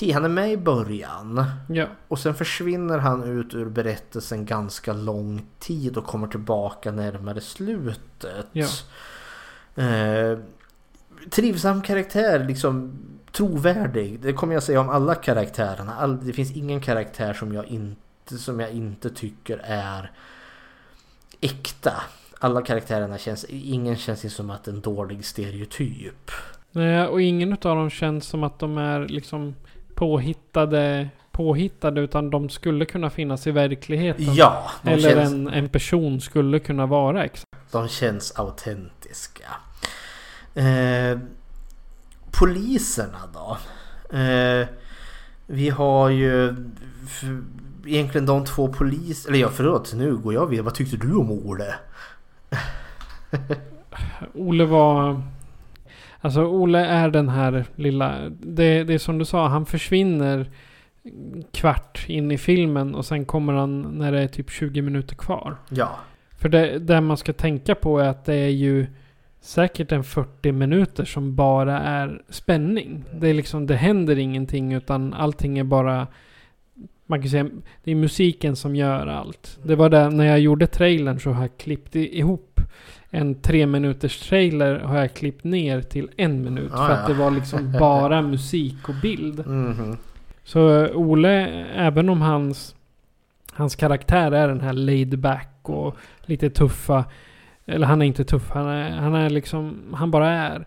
Han 0.00 0.24
är 0.24 0.28
med 0.28 0.52
i 0.52 0.56
början. 0.56 1.44
Ja. 1.68 1.86
Och 2.08 2.18
sen 2.18 2.34
försvinner 2.34 2.98
han 2.98 3.22
ut 3.22 3.54
ur 3.54 3.68
berättelsen 3.68 4.46
ganska 4.46 4.92
lång 4.92 5.46
tid 5.58 5.96
och 5.96 6.06
kommer 6.06 6.26
tillbaka 6.26 6.90
närmare 6.90 7.40
slutet. 7.40 8.46
Ja. 8.52 8.66
Eh, 9.82 10.38
trivsam 11.30 11.82
karaktär, 11.82 12.44
liksom 12.44 12.92
trovärdig. 13.32 14.20
Det 14.20 14.32
kommer 14.32 14.54
jag 14.54 14.62
säga 14.62 14.80
om 14.80 14.88
alla 14.88 15.14
karaktärerna. 15.14 15.94
All, 15.94 16.26
det 16.26 16.32
finns 16.32 16.56
ingen 16.56 16.80
karaktär 16.80 17.32
som 17.32 17.52
jag 17.52 17.66
inte, 17.66 18.38
som 18.38 18.60
jag 18.60 18.70
inte 18.70 19.10
tycker 19.10 19.60
är 19.64 20.10
äkta. 21.40 21.92
Alla 22.38 22.62
karaktärerna 22.62 23.18
känns, 23.18 23.44
ingen 23.48 23.96
känns 23.96 24.34
som 24.34 24.50
att 24.50 24.68
en 24.68 24.80
dålig 24.80 25.24
stereotyp. 25.24 26.30
Nej, 26.70 27.06
och 27.06 27.22
ingen 27.22 27.52
av 27.52 27.58
dem 27.58 27.90
känns 27.90 28.26
som 28.26 28.42
att 28.42 28.58
de 28.58 28.78
är 28.78 29.08
liksom 29.08 29.54
påhittade, 29.94 31.08
påhittade 31.30 32.00
utan 32.00 32.30
de 32.30 32.48
skulle 32.48 32.84
kunna 32.84 33.10
finnas 33.10 33.46
i 33.46 33.50
verkligheten. 33.50 34.34
Ja, 34.34 34.70
Eller 34.84 35.10
känns, 35.10 35.32
en, 35.32 35.48
en 35.48 35.68
person 35.68 36.20
skulle 36.20 36.58
kunna 36.58 36.86
vara 36.86 37.24
exakt. 37.24 37.46
de 37.72 37.88
känns 37.88 38.32
autentiska. 38.36 39.48
Eh, 40.54 41.18
poliserna 42.30 43.18
då? 43.34 43.58
Eh, 44.18 44.66
vi 45.46 45.70
har 45.70 46.08
ju 46.08 46.54
egentligen 47.86 48.26
de 48.26 48.44
två 48.44 48.68
poliser... 48.68 49.30
Eller 49.30 49.38
ja, 49.38 49.48
förlåt, 49.54 49.92
nu 49.94 50.16
går 50.16 50.34
jag 50.34 50.46
vidare. 50.46 50.64
Vad 50.64 50.74
tyckte 50.74 50.96
du 50.96 51.14
om 51.14 51.30
Ole? 51.30 51.74
Ole 54.34 54.64
var... 54.64 55.22
Alltså 56.24 56.44
Ole 56.44 56.78
är 56.78 57.10
den 57.10 57.28
här 57.28 57.64
lilla... 57.74 58.18
Det, 58.28 58.84
det 58.84 58.94
är 58.94 58.98
som 58.98 59.18
du 59.18 59.24
sa, 59.24 59.48
han 59.48 59.66
försvinner 59.66 60.50
kvart 61.52 62.04
in 62.08 62.30
i 62.30 62.38
filmen 62.38 62.94
och 62.94 63.06
sen 63.06 63.24
kommer 63.24 63.52
han 63.52 63.82
när 63.82 64.12
det 64.12 64.20
är 64.20 64.28
typ 64.28 64.50
20 64.50 64.82
minuter 64.82 65.14
kvar. 65.16 65.56
Ja, 65.68 65.90
För 66.38 66.48
det, 66.48 66.78
det 66.78 67.00
man 67.00 67.16
ska 67.16 67.32
tänka 67.32 67.74
på 67.74 67.98
är 67.98 68.08
att 68.08 68.24
det 68.24 68.34
är 68.34 68.48
ju 68.48 68.86
säkert 69.40 69.92
en 69.92 70.04
40 70.04 70.52
minuter 70.52 71.04
som 71.04 71.34
bara 71.36 71.80
är 71.80 72.22
spänning. 72.28 73.04
Det 73.14 73.28
är 73.28 73.34
liksom, 73.34 73.66
det 73.66 73.76
händer 73.76 74.18
ingenting 74.18 74.72
utan 74.72 75.14
allting 75.14 75.58
är 75.58 75.64
bara... 75.64 76.06
Man 77.06 77.22
kan 77.22 77.30
säga, 77.30 77.48
det 77.84 77.90
är 77.90 77.94
musiken 77.94 78.56
som 78.56 78.76
gör 78.76 79.06
allt. 79.06 79.58
Det 79.62 79.76
var 79.76 79.88
det, 79.88 80.10
när 80.10 80.24
jag 80.24 80.40
gjorde 80.40 80.66
trailern 80.66 81.20
så 81.20 81.30
har 81.30 81.42
jag 81.42 81.56
klippt 81.58 81.96
ihop 81.96 82.51
en 83.14 83.34
tre 83.34 83.66
minuters 83.66 84.20
trailer 84.20 84.78
har 84.78 84.98
jag 84.98 85.14
klippt 85.14 85.44
ner 85.44 85.82
till 85.82 86.10
en 86.16 86.42
minut. 86.44 86.72
Ah, 86.74 86.86
för 86.86 86.94
att 86.94 87.06
det 87.06 87.14
var 87.14 87.30
liksom 87.30 87.72
bara 87.80 88.22
musik 88.22 88.88
och 88.88 88.94
bild. 89.02 89.46
mhm. 89.46 89.96
Så 90.44 90.84
eh, 90.84 90.96
Ole, 90.96 91.30
även 91.74 92.08
om 92.08 92.20
hans, 92.20 92.74
hans 93.52 93.76
karaktär 93.76 94.32
är 94.32 94.48
den 94.48 94.60
här 94.60 94.72
laid 94.72 95.18
back 95.18 95.58
och 95.62 95.96
lite 96.22 96.50
tuffa. 96.50 97.04
Eller 97.66 97.86
han 97.86 98.02
är 98.02 98.06
inte 98.06 98.24
tuff, 98.24 98.50
han 98.50 98.66
är, 98.66 98.90
han 98.90 99.14
är 99.14 99.30
liksom, 99.30 99.94
han 99.94 100.10
bara 100.10 100.30
är. 100.30 100.66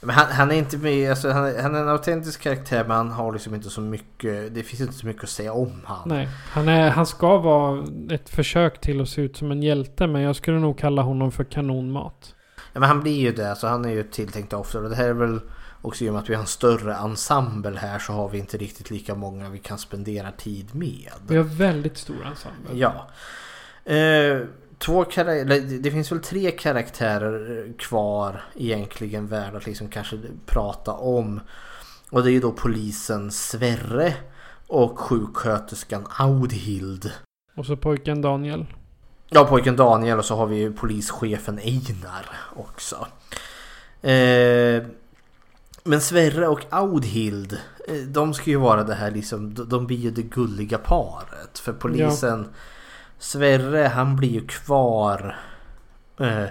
Men 0.00 0.14
han, 0.14 0.26
han 0.32 0.50
är 0.50 0.54
inte 0.54 0.78
med, 0.78 1.10
alltså, 1.10 1.30
han, 1.30 1.44
är, 1.44 1.62
han 1.62 1.74
är 1.74 1.80
en 1.80 1.88
autentisk 1.88 2.42
karaktär 2.42 2.84
men 2.88 2.96
han 2.96 3.10
har 3.10 3.32
liksom 3.32 3.54
inte 3.54 3.70
så 3.70 3.80
mycket, 3.80 4.54
det 4.54 4.62
finns 4.62 4.80
inte 4.80 4.92
så 4.92 5.06
mycket 5.06 5.22
att 5.22 5.28
säga 5.28 5.52
om 5.52 5.82
han. 5.84 6.08
Nej, 6.08 6.28
han, 6.50 6.68
är, 6.68 6.90
han 6.90 7.06
ska 7.06 7.38
vara 7.38 7.84
ett 8.10 8.28
försök 8.28 8.80
till 8.80 9.00
att 9.00 9.08
se 9.08 9.22
ut 9.22 9.36
som 9.36 9.50
en 9.50 9.62
hjälte. 9.62 10.06
Men 10.06 10.22
jag 10.22 10.36
skulle 10.36 10.58
nog 10.58 10.78
kalla 10.78 11.02
honom 11.02 11.32
för 11.32 11.44
kanonmat. 11.44 12.34
Ja, 12.72 12.80
men 12.80 12.88
han 12.88 13.00
blir 13.00 13.20
ju 13.20 13.32
det, 13.32 13.56
så 13.56 13.66
han 13.66 13.84
är 13.84 13.90
ju 13.90 14.02
tilltänkt 14.02 14.52
ofta. 14.52 14.78
Och 14.78 14.90
det 14.90 14.96
här 14.96 15.08
är 15.08 15.12
väl 15.12 15.40
också 15.82 16.04
i 16.04 16.08
och 16.08 16.12
med 16.12 16.22
att 16.22 16.30
vi 16.30 16.34
har 16.34 16.40
en 16.40 16.46
större 16.46 16.94
ensemble 16.94 17.78
här 17.78 17.98
så 17.98 18.12
har 18.12 18.28
vi 18.28 18.38
inte 18.38 18.56
riktigt 18.56 18.90
lika 18.90 19.14
många 19.14 19.48
vi 19.48 19.58
kan 19.58 19.78
spendera 19.78 20.32
tid 20.32 20.74
med. 20.74 21.10
Vi 21.28 21.36
har 21.36 21.44
väldigt 21.44 21.96
stor 21.96 22.26
ensemble. 22.26 22.70
Ja. 22.72 23.08
Eh, 23.92 24.40
två 24.78 25.04
kara- 25.04 25.34
eller 25.34 25.60
det- 25.60 25.90
finns 25.90 26.12
väl 26.12 26.20
tre 26.20 26.50
karaktärer 26.50 27.72
kvar 27.78 28.44
egentligen 28.54 29.26
värda 29.26 29.56
att 29.56 29.66
liksom 29.66 29.88
kanske 29.88 30.18
prata 30.46 30.92
om. 30.92 31.40
Och 32.10 32.22
det 32.22 32.30
är 32.30 32.32
ju 32.32 32.40
då 32.40 32.52
polisen 32.52 33.30
Sverre 33.30 34.14
och 34.66 34.98
sjuksköterskan 34.98 36.06
Audhild. 36.18 37.10
Och 37.56 37.66
så 37.66 37.76
pojken 37.76 38.22
Daniel. 38.22 38.66
Ja, 39.28 39.44
pojken 39.44 39.76
Daniel 39.76 40.18
och 40.18 40.24
så 40.24 40.36
har 40.36 40.46
vi 40.46 40.56
ju 40.56 40.72
polischefen 40.72 41.58
Einar 41.58 42.26
också. 42.56 43.06
Eh, 44.08 44.82
men 45.84 46.00
Sverre 46.00 46.48
och 46.48 46.60
Audhild, 46.70 47.58
eh, 47.88 47.94
de 47.94 48.34
ska 48.34 48.50
ju 48.50 48.56
vara 48.56 48.84
det 48.84 48.94
här 48.94 49.10
liksom, 49.10 49.54
de, 49.54 49.86
blir 49.86 49.96
ju 49.96 50.10
det 50.10 50.22
gulliga 50.22 50.78
paret. 50.78 51.58
För 51.58 51.72
polisen 51.72 52.48
Sverre 53.18 53.86
han 53.86 54.16
blir 54.16 54.28
ju 54.28 54.46
kvar 54.46 55.36
eh, 56.20 56.44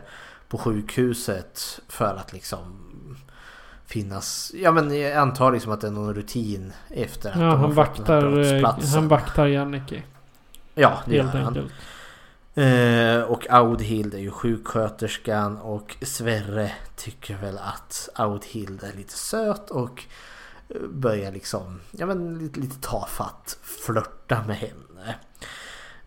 på 0.47 0.57
sjukhuset 0.57 1.79
för 1.87 2.15
att 2.15 2.33
liksom 2.33 2.81
finnas, 3.85 4.51
ja 4.55 4.71
men 4.71 4.99
jag 5.01 5.13
antar 5.13 5.51
liksom 5.51 5.71
att 5.71 5.81
det 5.81 5.87
är 5.87 5.91
någon 5.91 6.13
rutin 6.13 6.73
efter 6.89 7.29
att 7.29 7.35
Ja, 7.35 7.41
de 7.41 7.49
har 7.49 7.57
han 7.57 7.73
vaktar, 7.73 8.53
eh, 8.55 8.73
han 8.93 9.07
vaktar 9.07 9.45
Jannike. 9.45 10.03
Ja, 10.75 10.99
det 11.05 11.15
gör 11.15 11.23
Helt 11.23 11.35
han. 11.35 11.47
enkelt. 11.47 11.73
Eh, 12.57 13.21
och 13.21 13.49
Audhild 13.49 14.13
är 14.13 14.19
ju 14.19 14.31
sjuksköterskan 14.31 15.57
och 15.57 15.95
Sverre 16.01 16.71
tycker 16.95 17.37
väl 17.37 17.57
att 17.57 18.09
Audhild 18.15 18.83
är 18.83 18.97
lite 18.97 19.13
söt 19.17 19.69
och 19.69 20.03
eh, 20.69 20.81
börjar 20.89 21.31
liksom, 21.31 21.79
ja 21.91 22.05
men 22.05 22.37
lite, 22.39 22.59
lite 22.59 22.81
tafatt 22.81 23.57
flörta 23.61 24.43
med 24.47 24.55
henne. 24.57 24.94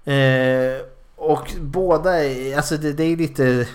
Eh, 0.08 0.80
och 1.16 1.52
båda 1.60 2.24
är, 2.24 2.56
alltså 2.56 2.76
det, 2.76 2.92
det 2.92 3.04
är 3.04 3.16
lite 3.16 3.66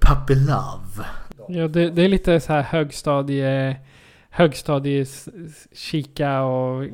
puppy 0.00 0.34
love. 0.34 1.06
Ja, 1.48 1.68
det, 1.68 1.90
det 1.90 2.02
är 2.02 2.08
lite 2.08 2.40
så 2.40 2.52
här 2.52 2.62
högstadie... 2.62 3.76
högstadiekika 4.30 6.42
och 6.42 6.84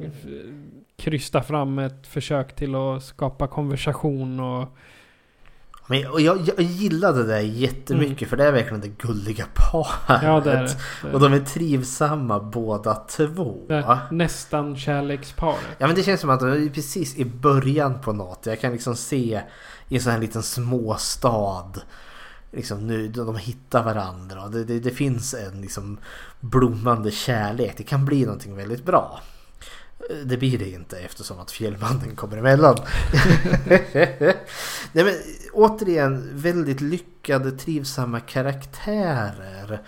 krysta 0.97 1.43
fram 1.43 1.79
ett 1.79 2.07
försök 2.07 2.57
till 2.57 2.75
att 2.75 3.03
skapa 3.03 3.47
konversation 3.47 4.41
och... 4.41 4.77
Men 5.91 6.07
och 6.07 6.21
jag, 6.21 6.39
jag 6.57 6.63
gillade 6.67 7.25
det 7.27 7.43
jättemycket 7.43 8.19
Mm. 8.19 8.29
för 8.31 8.37
det 8.37 8.45
är 8.45 8.53
verkligen 8.53 8.81
det 8.81 8.89
gulliga 8.89 9.45
paret. 9.55 10.23
Ja, 10.23 10.41
det 10.45 10.53
är 10.53 10.63
det. 10.63 10.77
Det 11.03 11.09
är 11.09 11.15
Och 11.15 11.21
de 11.21 11.33
är 11.33 11.41
trivsamma 11.41 12.41
båda 12.41 12.95
två. 12.95 13.57
nästan 14.11 14.77
kärleksparet. 14.77 15.59
Ja 15.79 15.87
men 15.87 15.97
det 15.97 16.03
känns 16.03 16.21
som 16.21 16.31
att 16.31 16.41
de 16.41 16.49
är 16.67 16.69
precis 16.71 17.17
i 17.17 17.25
början 17.25 18.01
på 18.01 18.13
något. 18.13 18.47
Jag 18.47 18.61
kan 18.61 18.73
liksom 18.73 18.97
se 18.97 19.41
i 19.89 19.95
en 19.97 20.03
sån 20.03 20.13
här 20.13 20.19
liten 20.21 20.43
småstad. 20.43 21.73
Liksom 22.53 22.87
nu, 22.87 23.09
de 23.09 23.37
hittar 23.37 23.83
varandra 23.85 24.49
det, 24.49 24.65
det, 24.65 24.81
det 24.81 24.91
finns 24.91 25.35
en 25.35 25.61
liksom 25.61 25.99
blommande 26.41 27.11
kärlek. 27.11 27.75
Det 27.77 27.83
kan 27.83 28.05
bli 28.05 28.25
någonting 28.25 28.57
väldigt 28.57 28.85
bra. 28.85 29.21
Det 30.25 30.37
blir 30.37 30.59
det 30.59 30.71
inte 30.71 30.99
eftersom 30.99 31.39
att 31.41 31.51
fjällmannen 31.51 32.17
kommer 32.17 32.37
emellan. 32.37 32.77
Nej 34.93 35.05
men 35.05 35.15
återigen 35.59 36.31
väldigt 36.33 36.81
lyckade 36.81 37.51
trivsamma 37.53 38.21
karaktärer. 38.21 39.81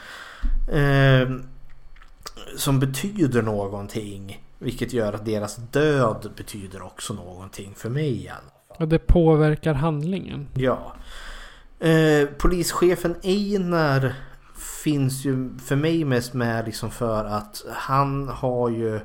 Eh, 0.73 1.31
som 2.57 2.81
betyder 2.81 3.43
någonting. 3.43 4.45
Vilket 4.59 4.93
gör 4.93 5.13
att 5.13 5.25
deras 5.25 5.57
död 5.57 6.31
betyder 6.37 6.83
också 6.83 7.15
någonting 7.15 7.75
för 7.77 7.91
mig 7.91 8.25
i 8.25 8.29
alla 8.29 8.79
fall. 8.79 8.89
Det 8.89 8.99
påverkar 8.99 9.75
handlingen. 9.75 10.47
Ja. 10.55 10.93
Eh, 11.79 12.29
polischefen 12.29 13.15
Einar 13.23 14.15
finns 14.85 15.25
ju 15.25 15.59
för 15.59 15.77
mig 15.77 16.05
mest 16.05 16.35
med 16.35 16.65
liksom 16.65 16.91
för 16.91 17.25
att 17.25 17.65
han 17.73 18.29
har 18.29 18.71
ju 18.71 19.01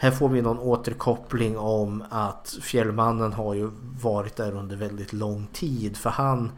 här 0.00 0.10
får 0.10 0.28
vi 0.28 0.42
någon 0.42 0.58
återkoppling 0.58 1.58
om 1.58 2.04
att 2.10 2.56
Fjällmannen 2.62 3.32
har 3.32 3.54
ju 3.54 3.70
varit 4.02 4.36
där 4.36 4.54
under 4.54 4.76
väldigt 4.76 5.12
lång 5.12 5.46
tid 5.52 5.96
för 5.96 6.10
han 6.10 6.52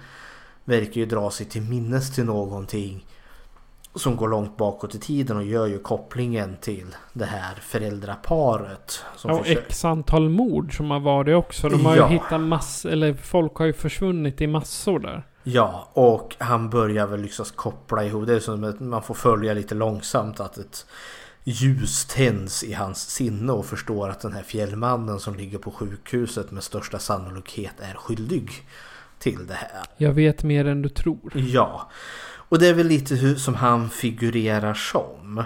verkar 0.64 1.00
ju 1.00 1.06
dra 1.06 1.30
sig 1.30 1.46
till 1.46 1.62
minnes 1.62 2.14
till 2.14 2.24
någonting 2.24 3.06
som 3.94 4.16
går 4.16 4.28
långt 4.28 4.56
bakåt 4.56 4.94
i 4.94 4.98
tiden 4.98 5.36
och 5.36 5.44
gör 5.44 5.66
ju 5.66 5.78
kopplingen 5.78 6.56
till 6.60 6.86
det 7.12 7.24
här 7.24 7.54
föräldraparet. 7.60 9.04
Som 9.16 9.30
Ja, 9.30 9.36
och 9.38 9.42
försöker- 9.46 9.62
x 9.66 9.84
antal 9.84 10.28
mord 10.28 10.76
som 10.76 10.90
har 10.90 11.00
varit 11.00 11.36
också. 11.36 11.68
De 11.68 11.86
har 11.86 11.96
Ja. 11.96 12.08
ju 12.10 12.14
hittat 12.18 12.40
massor, 12.40 12.90
eller 12.90 13.14
folk 13.14 13.54
har 13.56 13.66
ju 13.66 13.72
försvunnit 13.72 14.40
i 14.40 14.46
massor 14.46 14.98
där. 14.98 15.26
Ja, 15.42 15.88
och 15.92 16.36
han 16.38 16.70
börjar 16.70 17.06
väl 17.06 17.20
liksom 17.20 17.46
koppla 17.54 18.04
ihop. 18.04 18.26
Det 18.26 18.34
är 18.34 18.40
som 18.40 18.64
att 18.64 18.80
man 18.80 19.02
får 19.02 19.14
följa 19.14 19.54
lite 19.54 19.74
långsamt 19.74 20.40
att 20.40 20.58
ett 20.58 20.86
ljus 21.50 22.04
tänds 22.04 22.64
i 22.64 22.72
hans 22.72 23.10
sinne 23.10 23.52
och 23.52 23.66
förstår 23.66 24.08
att 24.08 24.20
den 24.20 24.32
här 24.32 24.42
fjällmannen 24.42 25.20
som 25.20 25.34
ligger 25.34 25.58
på 25.58 25.70
sjukhuset 25.70 26.50
med 26.50 26.62
största 26.62 26.98
sannolikhet 26.98 27.74
är 27.78 27.94
skyldig 27.94 28.50
till 29.18 29.46
det 29.46 29.54
här. 29.54 29.82
Jag 29.96 30.12
vet 30.12 30.42
mer 30.42 30.64
än 30.64 30.82
du 30.82 30.88
tror. 30.88 31.32
Ja, 31.34 31.90
och 32.32 32.58
det 32.58 32.68
är 32.68 32.74
väl 32.74 32.86
lite 32.86 33.14
hur 33.14 33.34
som 33.34 33.54
han 33.54 33.90
figurerar 33.90 34.74
som. 34.74 35.44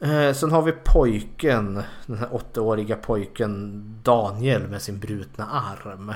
Eh, 0.00 0.32
sen 0.34 0.50
har 0.52 0.62
vi 0.62 0.72
pojken, 0.84 1.82
den 2.06 2.18
här 2.18 2.34
åttaåriga 2.34 2.96
pojken 2.96 3.82
Daniel 4.02 4.68
med 4.68 4.82
sin 4.82 4.98
brutna 4.98 5.46
arm. 5.46 6.12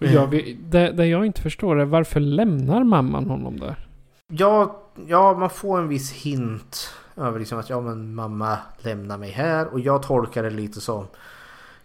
Och 0.00 0.06
Jag, 0.06 0.26
vet- 0.26 0.72
det, 0.72 0.92
det 0.92 1.06
jag 1.06 1.26
inte 1.26 1.42
förstår 1.42 1.80
är 1.80 1.84
varför 1.84 2.20
lämnar 2.20 2.84
mamman 2.84 3.30
honom 3.30 3.58
där? 3.60 3.88
Ja, 4.28 4.82
ja, 5.06 5.36
man 5.38 5.50
får 5.50 5.78
en 5.78 5.88
viss 5.88 6.12
hint 6.12 6.90
över 7.16 7.38
liksom 7.38 7.58
att 7.58 7.70
ja, 7.70 7.80
men 7.80 8.14
mamma 8.14 8.58
lämnar 8.78 9.18
mig 9.18 9.30
här 9.30 9.66
och 9.66 9.80
jag 9.80 10.02
tolkar 10.02 10.42
det 10.42 10.50
lite 10.50 10.80
som 10.80 11.06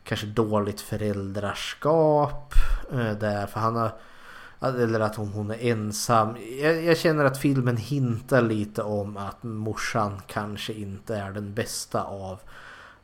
kanske 0.03 0.25
dåligt 0.27 0.81
föräldraskap 0.81 2.53
eh, 2.91 3.11
där 3.11 3.47
för 3.47 3.59
han 3.59 3.75
har 3.75 3.91
eller 4.63 4.99
att 4.99 5.15
hon, 5.15 5.27
hon 5.27 5.51
är 5.51 5.57
ensam. 5.71 6.37
Jag, 6.61 6.83
jag 6.83 6.97
känner 6.97 7.25
att 7.25 7.37
filmen 7.37 7.77
hintar 7.77 8.41
lite 8.41 8.83
om 8.83 9.17
att 9.17 9.43
morsan 9.43 10.21
kanske 10.27 10.73
inte 10.73 11.15
är 11.15 11.31
den 11.31 11.53
bästa 11.53 12.03
av 12.03 12.39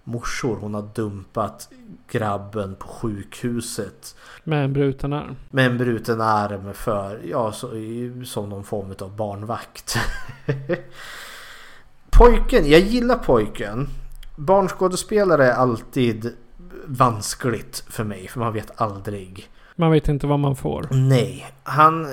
morsor. 0.04 0.56
Hon 0.56 0.74
har 0.74 0.90
dumpat 0.96 1.70
grabben 2.08 2.76
på 2.76 2.88
sjukhuset 2.88 4.16
Med 4.44 4.66
en 4.66 4.74
bruten 4.74 5.14
arm. 5.14 5.36
med 5.50 5.66
en 5.66 5.78
bruten 5.78 6.22
arm 6.22 6.74
för, 6.74 7.22
ja, 7.24 7.52
så, 7.52 7.70
som 8.26 8.50
någon 8.50 8.64
form 8.64 8.96
av 9.00 9.16
barnvakt. 9.16 9.98
pojken, 12.18 12.70
jag 12.70 12.82
gillar 12.82 13.16
pojken. 13.16 13.88
Barnskådespelare 14.36 15.46
är 15.46 15.54
alltid 15.54 16.34
vanskligt 16.86 17.84
för 17.90 18.04
mig, 18.04 18.28
för 18.28 18.40
man 18.40 18.54
vet 18.54 18.82
aldrig. 18.82 19.50
Man 19.76 19.92
vet 19.92 20.08
inte 20.08 20.28
vad 20.28 20.40
man 20.40 20.56
får. 20.56 20.88
Nej, 20.92 21.48
han, 21.64 22.04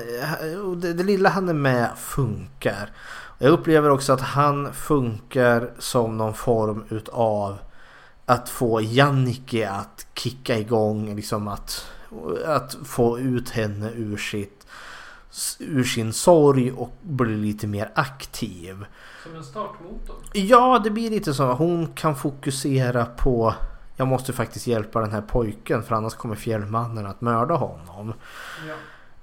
det, 0.81 0.93
det 0.93 1.03
lilla 1.03 1.29
han 1.29 1.49
är 1.49 1.53
med 1.53 1.89
funkar. 1.97 2.89
Jag 3.37 3.51
upplever 3.51 3.89
också 3.89 4.13
att 4.13 4.21
han 4.21 4.73
funkar 4.73 5.69
som 5.79 6.17
någon 6.17 6.33
form 6.33 6.83
utav 6.89 7.57
att 8.25 8.49
få 8.49 8.81
Jannike 8.81 9.69
att 9.69 10.07
kicka 10.13 10.57
igång, 10.57 11.15
liksom 11.15 11.47
att, 11.47 11.85
att 12.45 12.77
få 12.85 13.19
ut 13.19 13.49
henne 13.49 13.91
ur, 13.95 14.17
sitt, 14.17 14.67
ur 15.59 15.83
sin 15.83 16.13
sorg 16.13 16.71
och 16.71 16.97
bli 17.01 17.35
lite 17.35 17.67
mer 17.67 17.91
aktiv. 17.95 18.85
Som 19.25 19.35
en 19.35 19.43
startmotor. 19.43 20.15
Ja, 20.33 20.81
det 20.83 20.89
blir 20.89 21.09
lite 21.09 21.33
så. 21.33 21.53
Hon 21.53 21.87
kan 21.87 22.15
fokusera 22.15 23.05
på 23.05 23.53
jag 23.95 24.07
måste 24.07 24.33
faktiskt 24.33 24.67
hjälpa 24.67 25.01
den 25.01 25.11
här 25.11 25.21
pojken 25.21 25.83
för 25.83 25.95
annars 25.95 26.13
kommer 26.13 26.35
fjällmannen 26.35 27.05
att 27.05 27.21
mörda 27.21 27.53
honom. 27.55 28.13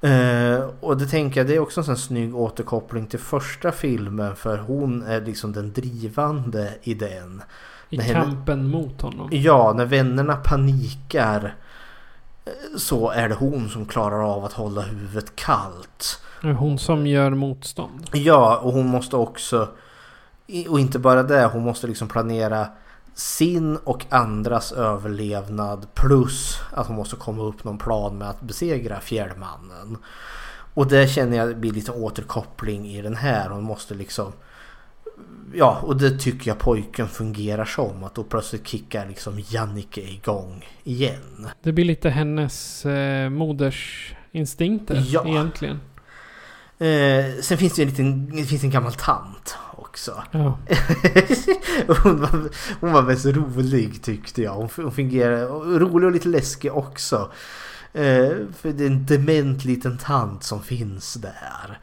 Eh, 0.01 0.69
och 0.81 0.97
det 0.97 1.07
tänker 1.07 1.41
jag, 1.41 1.47
det 1.47 1.55
är 1.55 1.59
också 1.61 1.81
en 1.81 1.85
sån 1.85 1.97
snygg 1.97 2.37
återkoppling 2.37 3.07
till 3.07 3.19
första 3.19 3.73
filmen 3.73 4.37
för 4.37 4.59
hon 4.59 5.03
är 5.03 5.21
liksom 5.21 5.53
den 5.53 5.73
drivande 5.73 6.75
i 6.83 6.95
den. 6.95 7.43
I 7.91 7.97
men- 7.97 8.13
kampen 8.13 8.69
mot 8.69 9.01
honom. 9.01 9.29
Ja, 9.33 9.73
när 9.77 9.85
vännerna 9.87 10.37
panikar 10.37 11.55
eh, 12.45 12.53
så 12.77 13.11
är 13.11 13.29
det 13.29 13.35
hon 13.35 13.69
som 13.69 13.87
klarar 13.87 14.35
av 14.35 14.45
att 14.45 14.53
hålla 14.53 14.81
huvudet 14.81 15.37
kallt. 15.37 16.21
Hon 16.43 16.79
som 16.79 17.07
gör 17.07 17.31
motstånd. 17.31 18.11
Ja, 18.13 18.57
och 18.57 18.73
hon 18.73 18.87
måste 18.87 19.17
också... 19.17 19.69
Och 20.69 20.81
inte 20.81 20.99
bara 20.99 21.23
det, 21.23 21.45
hon 21.45 21.63
måste 21.63 21.87
liksom 21.87 22.09
planera 22.09 22.67
sin 23.15 23.77
och 23.77 24.05
andras 24.09 24.73
överlevnad 24.73 25.87
plus 25.95 26.59
att 26.71 26.87
hon 26.87 26.97
måste 26.97 27.17
komma 27.17 27.43
upp 27.43 27.65
någon 27.65 27.79
plan 27.79 28.19
med 28.19 28.31
att 28.31 28.41
besegra 28.41 29.01
fjällmannen. 29.01 29.99
Och 30.75 30.87
det 30.87 31.09
känner 31.09 31.37
jag 31.37 31.57
blir 31.59 31.73
lite 31.73 31.93
återkoppling 31.93 32.87
i 32.87 33.03
den 33.03 33.17
här. 33.17 33.49
Hon 33.49 33.63
måste 33.65 33.95
liksom... 33.95 34.33
Ja, 35.55 35.79
och 35.83 35.97
det 35.97 36.19
tycker 36.19 36.51
jag 36.51 36.59
pojken 36.59 37.09
fungerar 37.09 37.65
som. 37.65 38.05
Att 38.05 38.15
då 38.15 38.25
plötsligt 38.25 38.69
kickar 38.69 39.07
liksom 39.09 39.41
Jannike 39.49 40.01
igång 40.01 40.65
igen. 40.85 41.49
Det 41.63 41.73
blir 41.73 41.85
lite 41.85 42.11
hennes 42.11 42.87
eh, 42.87 43.31
modersinstinkter 43.31 45.05
Ja. 45.09 45.27
egentligen. 45.27 45.81
Eh, 46.79 47.41
sen 47.43 47.59
finns 47.59 47.75
det 47.75 47.83
en 47.83 47.89
liten, 47.89 48.37
det 48.37 48.45
finns 48.45 48.65
en 48.65 48.71
gammal 48.71 48.93
tant 48.93 49.57
också. 49.93 50.23
Ja. 50.31 50.59
hon, 52.03 52.21
var, 52.21 52.49
hon 52.81 52.93
var 52.93 53.03
mest 53.03 53.27
rolig 53.27 54.03
tyckte 54.03 54.43
jag. 54.43 54.55
Hon, 54.55 54.69
hon 54.77 54.93
fungerar 54.93 55.47
rolig 55.79 56.07
och 56.07 56.13
lite 56.13 56.29
läskig 56.29 56.73
också. 56.73 57.31
Eh, 57.93 58.31
för 58.57 58.73
det 58.73 58.85
är 58.85 58.87
en 58.87 59.07
dement 59.07 59.65
liten 59.65 59.99
tant 59.99 60.43
som 60.43 60.63
finns 60.63 61.15
där. 61.15 61.79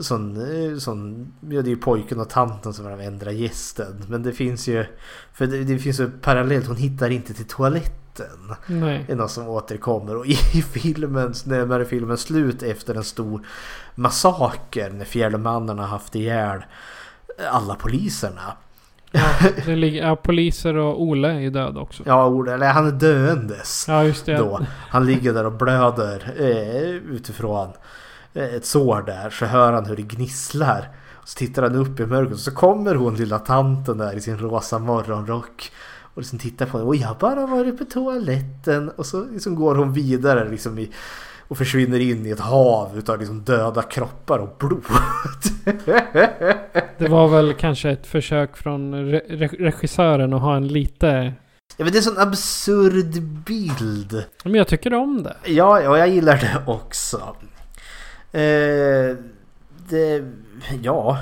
Sån, 0.00 0.36
eh, 0.36 0.78
sån, 0.78 1.32
ja, 1.40 1.62
det 1.62 1.68
är 1.68 1.74
ju 1.74 1.76
pojken 1.76 2.20
och 2.20 2.30
tanten 2.30 2.72
som 2.72 2.86
är 2.86 2.90
den 2.90 3.00
enda 3.00 3.32
gästen. 3.32 4.04
Men 4.08 4.22
det 4.22 4.32
finns 4.32 4.68
ju, 4.68 4.84
för 5.32 5.46
det, 5.46 5.64
det 5.64 5.78
finns 5.78 6.00
ju 6.00 6.10
parallellt, 6.10 6.66
hon 6.66 6.76
hittar 6.76 7.10
inte 7.10 7.34
till 7.34 7.48
toaletten. 7.48 8.54
Nej. 8.66 9.04
är 9.08 9.16
något 9.16 9.30
som 9.30 9.48
återkommer 9.48 10.16
och 10.16 10.26
i 10.26 10.34
filmens, 10.72 11.46
närmare 11.46 11.84
filmens 11.84 12.20
slut 12.20 12.62
efter 12.62 12.94
en 12.94 13.04
stor 13.04 13.46
massaker 13.94 14.90
när 14.90 15.04
fjällmannen 15.04 15.78
har 15.78 15.86
haft 15.86 16.14
ihjäl 16.14 16.62
alla 17.50 17.74
poliserna. 17.74 18.56
Ja, 19.14 19.22
det 19.66 19.76
ligger, 19.76 20.06
ja, 20.06 20.16
poliser 20.16 20.76
och 20.76 21.02
Ole 21.02 21.28
är 21.28 21.38
ju 21.40 21.50
död 21.50 21.76
också. 21.76 22.02
Ja, 22.06 22.26
ord- 22.26 22.48
eller 22.48 22.66
han 22.68 22.86
är 22.86 22.92
döendes. 22.92 23.84
Ja, 23.88 24.04
just 24.04 24.26
det. 24.26 24.36
Då. 24.36 24.60
Han 24.88 25.06
ligger 25.06 25.34
där 25.34 25.46
och 25.46 25.52
blöder 25.52 26.34
eh, 26.38 26.90
utifrån 27.14 27.68
eh, 28.34 28.54
ett 28.54 28.66
sår 28.66 29.02
där. 29.06 29.30
Så 29.30 29.44
hör 29.46 29.72
han 29.72 29.86
hur 29.86 29.96
det 29.96 30.02
gnisslar. 30.02 30.88
Så 31.24 31.38
tittar 31.38 31.62
han 31.62 31.74
upp 31.74 32.00
i 32.00 32.06
mörkret 32.06 32.34
och 32.34 32.40
så 32.40 32.50
kommer 32.54 32.94
hon 32.94 33.14
lilla 33.14 33.38
tanten 33.38 33.98
där 33.98 34.12
i 34.16 34.20
sin 34.20 34.38
rosa 34.38 34.78
morgonrock. 34.78 35.72
Och 36.14 36.18
liksom 36.18 36.38
tittar 36.38 36.66
på 36.66 36.78
henne. 36.78 36.88
Och 36.88 36.96
jag 36.96 37.08
har 37.08 37.14
bara 37.14 37.46
varit 37.46 37.78
på 37.78 37.84
toaletten. 37.84 38.88
Och 38.90 39.06
så 39.06 39.24
liksom 39.24 39.54
går 39.54 39.74
hon 39.74 39.92
vidare 39.92 40.48
liksom 40.48 40.78
i, 40.78 40.90
Och 41.52 41.58
försvinner 41.58 42.00
in 42.00 42.26
i 42.26 42.30
ett 42.30 42.40
hav 42.40 42.98
utav 42.98 43.18
liksom 43.18 43.42
döda 43.42 43.82
kroppar 43.82 44.38
och 44.38 44.56
blod. 44.58 44.84
Det 46.98 47.08
var 47.08 47.28
väl 47.28 47.54
kanske 47.54 47.90
ett 47.90 48.06
försök 48.06 48.56
från 48.56 48.94
re- 48.94 49.26
re- 49.28 49.58
regissören 49.58 50.32
att 50.32 50.40
ha 50.40 50.56
en 50.56 50.68
lite... 50.68 51.32
Ja, 51.76 51.84
men 51.84 51.86
det 51.86 51.94
är 51.94 51.96
en 51.98 52.02
sån 52.02 52.18
absurd 52.18 53.22
bild. 53.22 54.24
Men 54.44 54.54
jag 54.54 54.68
tycker 54.68 54.94
om 54.94 55.22
det. 55.22 55.36
Ja, 55.44 55.80
ja 55.80 55.98
jag 55.98 56.08
gillar 56.08 56.36
det 56.36 56.62
också. 56.66 57.36
Eh, 58.32 59.16
det, 59.88 60.24
ja. 60.82 61.18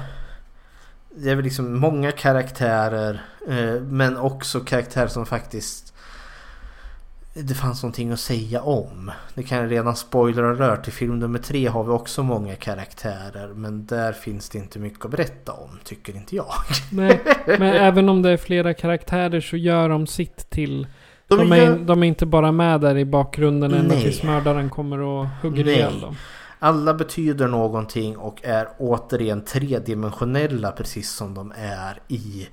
Det 1.17 1.31
är 1.31 1.35
väl 1.35 1.45
liksom 1.45 1.79
många 1.79 2.13
karaktärer. 2.13 3.23
Eh, 3.49 3.83
men 3.83 4.17
också 4.17 4.61
karaktärer 4.61 5.09
som 5.09 5.27
faktiskt 5.27 5.90
det 7.35 7.55
fanns 7.55 7.83
någonting 7.83 8.13
att 8.13 8.21
säga 8.21 8.63
om. 8.63 9.11
Det 9.35 9.43
kan 9.43 9.59
jag 9.59 9.71
redan 9.71 9.97
spoila 9.97 10.43
rör. 10.43 10.77
Till 10.77 10.93
film 10.93 11.19
nummer 11.19 11.39
tre 11.39 11.67
har 11.67 11.85
vi 11.85 11.91
också 11.91 12.23
många 12.23 12.55
karaktärer. 12.57 13.49
Men 13.55 13.87
där 13.87 14.13
finns 14.13 14.49
det 14.49 14.59
inte 14.59 14.79
mycket 14.79 15.05
att 15.05 15.11
berätta 15.11 15.53
om, 15.53 15.71
tycker 15.85 16.17
inte 16.17 16.37
jag. 16.37 16.53
Nej, 16.93 17.21
men 17.47 17.63
även 17.63 18.09
om 18.09 18.23
det 18.23 18.31
är 18.31 18.37
flera 18.37 18.75
karaktärer 18.75 19.41
så 19.41 19.57
gör 19.57 19.89
de 19.89 20.07
sitt 20.07 20.51
till... 20.51 20.87
De 21.29 21.39
De, 21.39 21.53
är, 21.53 21.57
gör- 21.57 21.79
de 21.79 22.03
är 22.03 22.07
inte 22.07 22.27
bara 22.27 22.53
med 22.53 22.81
där 22.81 22.97
i 22.97 23.05
bakgrunden 23.05 23.75
ända 23.75 23.95
Nej. 23.95 24.03
tills 24.03 24.23
mördaren 24.23 24.71
kommer 24.71 24.99
och 25.01 25.27
hugger 25.43 25.65
Nej. 25.65 25.75
ihjäl 25.75 26.01
dem. 26.01 26.17
Alla 26.59 26.95
betyder 26.95 27.49
någonting 27.49 28.17
och 28.17 28.41
är 28.45 28.69
återigen 28.79 29.45
tredimensionella 29.45 30.73
precis 30.73 31.11
som 31.11 31.35
de 31.35 31.53
är 31.57 32.01
i, 32.09 32.49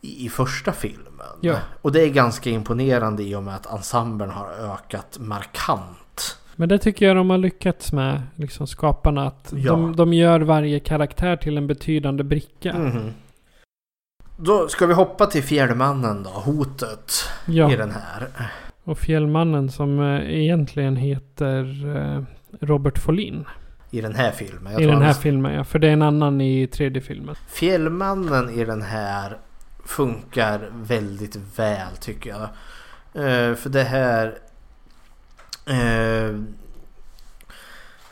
i 0.00 0.28
första 0.28 0.72
filmen. 0.72 1.06
Ja. 1.40 1.56
Och 1.82 1.92
det 1.92 2.00
är 2.02 2.08
ganska 2.10 2.50
imponerande 2.50 3.22
i 3.22 3.34
och 3.34 3.42
med 3.42 3.54
att 3.54 3.72
ensemblen 3.72 4.30
har 4.30 4.48
ökat 4.74 5.18
markant. 5.20 6.38
Men 6.56 6.68
det 6.68 6.78
tycker 6.78 7.06
jag 7.06 7.16
de 7.16 7.30
har 7.30 7.38
lyckats 7.38 7.92
med, 7.92 8.22
liksom 8.34 8.66
skaparna. 8.66 9.26
Att 9.26 9.52
Ja. 9.56 9.72
de, 9.72 9.96
de 9.96 10.12
gör 10.12 10.40
varje 10.40 10.80
karaktär 10.80 11.36
till 11.36 11.56
en 11.56 11.66
betydande 11.66 12.24
bricka. 12.24 12.72
Mhm. 12.78 13.10
Då 14.38 14.68
ska 14.68 14.86
vi 14.86 14.94
hoppa 14.94 15.26
till 15.26 15.42
Fjällmannen 15.42 16.22
då, 16.22 16.30
hotet 16.30 17.12
Ja, 17.46 17.72
i 17.72 17.76
den 17.76 17.90
här. 17.90 18.28
och 18.84 18.98
Fjällmannen 18.98 19.70
som 19.70 20.00
eh, 20.00 20.40
egentligen 20.40 20.96
heter 20.96 21.86
eh, 21.96 22.22
Robert 22.60 22.98
Folin. 22.98 23.44
I 23.90 24.00
den 24.00 24.14
här 24.14 24.30
filmen. 24.30 24.80
I 24.80 24.86
den 24.86 24.96
här 24.98 25.04
han- 25.04 25.14
filmen 25.14 25.52
ja, 25.54 25.64
för 25.64 25.78
det 25.78 25.88
är 25.88 25.92
en 25.92 26.02
annan 26.02 26.40
i 26.40 26.66
tredje 26.66 27.02
filmen. 27.02 27.34
Fjällmannen 27.48 28.50
i 28.50 28.64
den 28.64 28.82
här 28.82 29.36
funkar 29.86 30.70
väldigt 30.72 31.36
väl 31.56 31.96
tycker 31.96 32.30
jag. 32.30 32.42
Eh, 33.24 33.54
för 33.54 33.68
det 33.68 33.82
här... 33.82 34.38
Eh, 35.66 36.40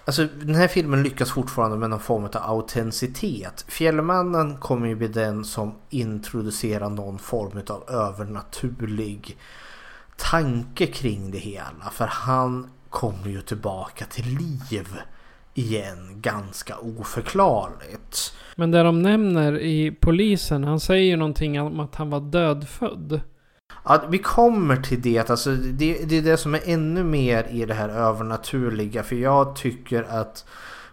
alltså 0.05 0.25
den 0.25 0.55
här 0.55 0.69
filmen 0.69 1.03
lyckas 1.03 1.31
fortfarande 1.31 1.77
med 1.77 1.91
någon 1.91 2.01
form 2.01 2.25
av 2.25 2.37
autenticitet. 2.37 3.65
Fjällmannen 3.69 4.57
kommer 4.57 4.89
ju 4.89 4.95
bli 4.95 5.09
den 5.09 5.45
som 5.45 5.75
introducerar 5.91 6.89
någon 6.89 7.19
form 7.19 7.63
av 7.69 7.91
övernaturlig 7.91 9.39
tanke 10.17 10.87
kring 10.87 11.31
det 11.31 11.39
hela. 11.39 11.91
För 11.93 12.07
han 12.07 12.71
kommer 12.91 13.29
ju 13.29 13.43
tillbaka 13.43 14.05
till 14.05 14.27
liv 14.27 14.99
igen 15.55 16.21
ganska 16.21 16.77
oförklarligt. 16.79 18.35
Men 18.57 18.71
det 18.71 18.83
de 18.83 19.03
nämner 19.03 19.59
i 19.59 19.97
polisen, 20.01 20.65
han 20.65 20.81
säger 20.81 21.05
ju 21.05 21.17
någonting 21.17 21.61
om 21.61 21.81
att 21.81 21.95
han 21.95 22.11
var 22.11 22.21
dödfödd. 22.21 23.21
Ja, 23.85 24.03
vi 24.09 24.19
kommer 24.19 24.77
till 24.77 25.03
det. 25.03 25.31
Alltså, 25.31 25.51
det. 25.51 26.09
Det 26.09 26.19
är 26.19 26.23
det 26.23 26.37
som 26.37 26.55
är 26.55 26.61
ännu 26.65 27.05
mer 27.05 27.47
i 27.51 27.65
det 27.65 27.75
här 27.75 27.89
övernaturliga. 27.89 29.03
För 29.03 29.17
jag 29.17 29.57
tycker 29.57 30.03
att 30.03 30.45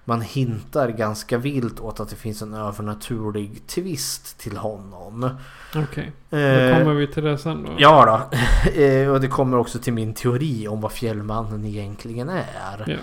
man 0.05 0.21
hintar 0.21 0.89
ganska 0.89 1.37
vilt 1.37 1.79
åt 1.79 1.99
att 1.99 2.09
det 2.09 2.15
finns 2.15 2.41
en 2.41 2.53
övernaturlig 2.53 3.67
twist 3.67 4.37
till 4.37 4.57
honom. 4.57 5.29
Okej, 5.75 6.11
då 6.29 6.37
Eh, 6.37 6.77
kommer 6.77 6.93
vi 6.93 7.07
till 7.07 7.23
det 7.23 7.37
sen 7.37 7.63
då. 7.63 7.71
Ja 7.77 8.05
då. 8.05 8.37
Eh, 8.81 9.07
och 9.09 9.21
det 9.21 9.27
kommer 9.27 9.57
också 9.57 9.79
till 9.79 9.93
min 9.93 10.13
teori 10.13 10.67
om 10.67 10.81
vad 10.81 10.91
Fjällmannen 10.91 11.65
egentligen 11.65 12.29
är. 12.29 12.83
Ja. 12.87 12.95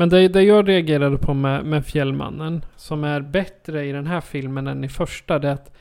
Men 0.00 0.08
det, 0.08 0.28
det 0.28 0.42
jag 0.42 0.68
reagerade 0.68 1.18
på 1.18 1.34
med, 1.34 1.64
med 1.64 1.86
Fjällmannen, 1.86 2.64
som 2.76 3.04
är 3.04 3.20
bättre 3.20 3.86
i 3.86 3.92
den 3.92 4.06
här 4.06 4.20
filmen 4.20 4.66
än 4.66 4.84
i 4.84 4.88
första, 4.88 5.38
det 5.38 5.48
är 5.48 5.52
att 5.52 5.76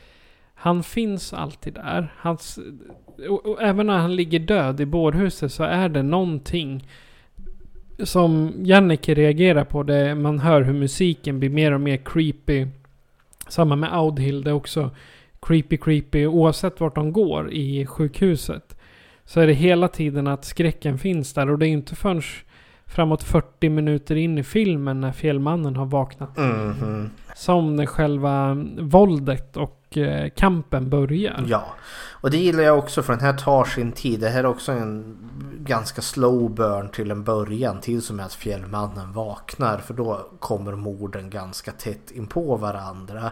han 0.54 0.84
finns 0.84 1.34
alltid 1.34 1.74
där. 1.74 2.14
Hans, 2.18 2.60
och, 3.30 3.46
och 3.46 3.62
även 3.62 3.88
när 3.88 3.98
han 3.98 4.16
ligger 4.16 4.40
död 4.40 4.82
i 4.82 4.86
bårhuset 4.86 5.52
så 5.52 5.64
är 5.64 5.90
det 5.90 6.04
någonting 6.04 6.88
som 8.04 8.54
Jannike 8.58 9.14
reagerar 9.14 9.64
på. 9.64 9.84
Det, 9.84 10.16
man 10.16 10.40
hör 10.40 10.62
hur 10.62 10.74
musiken 10.74 11.40
blir 11.40 11.50
mer 11.50 11.72
och 11.72 11.82
mer 11.82 11.98
creepy. 11.98 12.68
Samma 13.48 13.76
med 13.76 13.94
Audhild, 13.94 14.46
det 14.46 14.52
är 14.52 14.56
också 14.56 14.90
creepy 15.42 15.78
creepy 15.78 16.26
oavsett 16.26 16.80
vart 16.80 16.96
de 16.96 17.14
går 17.14 17.52
i 17.52 17.86
sjukhuset. 17.86 18.80
Så 19.26 19.40
är 19.40 19.48
det 19.48 19.54
hela 19.54 19.88
tiden 19.88 20.28
att 20.28 20.46
skräcken 20.46 20.98
finns 20.98 21.34
där 21.34 21.50
och 21.50 21.60
det 21.60 21.68
är 21.68 21.72
inte 21.72 21.96
förrän 21.96 22.22
framåt 22.90 23.24
40 23.24 23.70
minuter 23.70 24.16
in 24.16 24.38
i 24.38 24.44
filmen 24.44 25.02
när 25.02 25.12
Fjällmannen 25.12 25.76
har 25.76 25.86
vaknat. 25.86 26.38
Mhm. 26.38 27.10
Som 27.36 27.76
när 27.76 27.86
själva 27.86 28.58
våldet 28.80 29.58
och 29.58 29.98
eh, 29.98 30.30
kampen 30.30 30.90
börjar. 30.90 31.46
Ja, 31.48 31.66
och 32.22 32.32
det 32.32 32.38
gillar 32.38 32.64
jag 32.64 32.78
också 32.78 33.04
för 33.04 33.14
den 33.14 33.22
här 33.22 33.34
tar 33.34 33.66
sin 33.66 33.92
tid. 33.92 34.20
Det 34.20 34.30
här 34.30 34.40
är 34.40 34.46
också 34.46 34.72
en 34.72 35.18
ganska 35.60 36.02
slow 36.02 36.52
burn 36.52 36.90
till 36.90 37.12
en 37.12 37.24
början 37.24 37.82
till 37.82 38.02
som 38.02 38.20
att 38.20 38.34
fjällmannen 38.34 39.14
vaknar. 39.14 39.78
För 39.78 39.94
då 39.94 40.30
kommer 40.40 40.76
morden 40.76 41.30
ganska 41.30 41.72
tätt 41.72 42.12
in 42.12 42.28
på 42.28 42.58
varandra. 42.58 43.32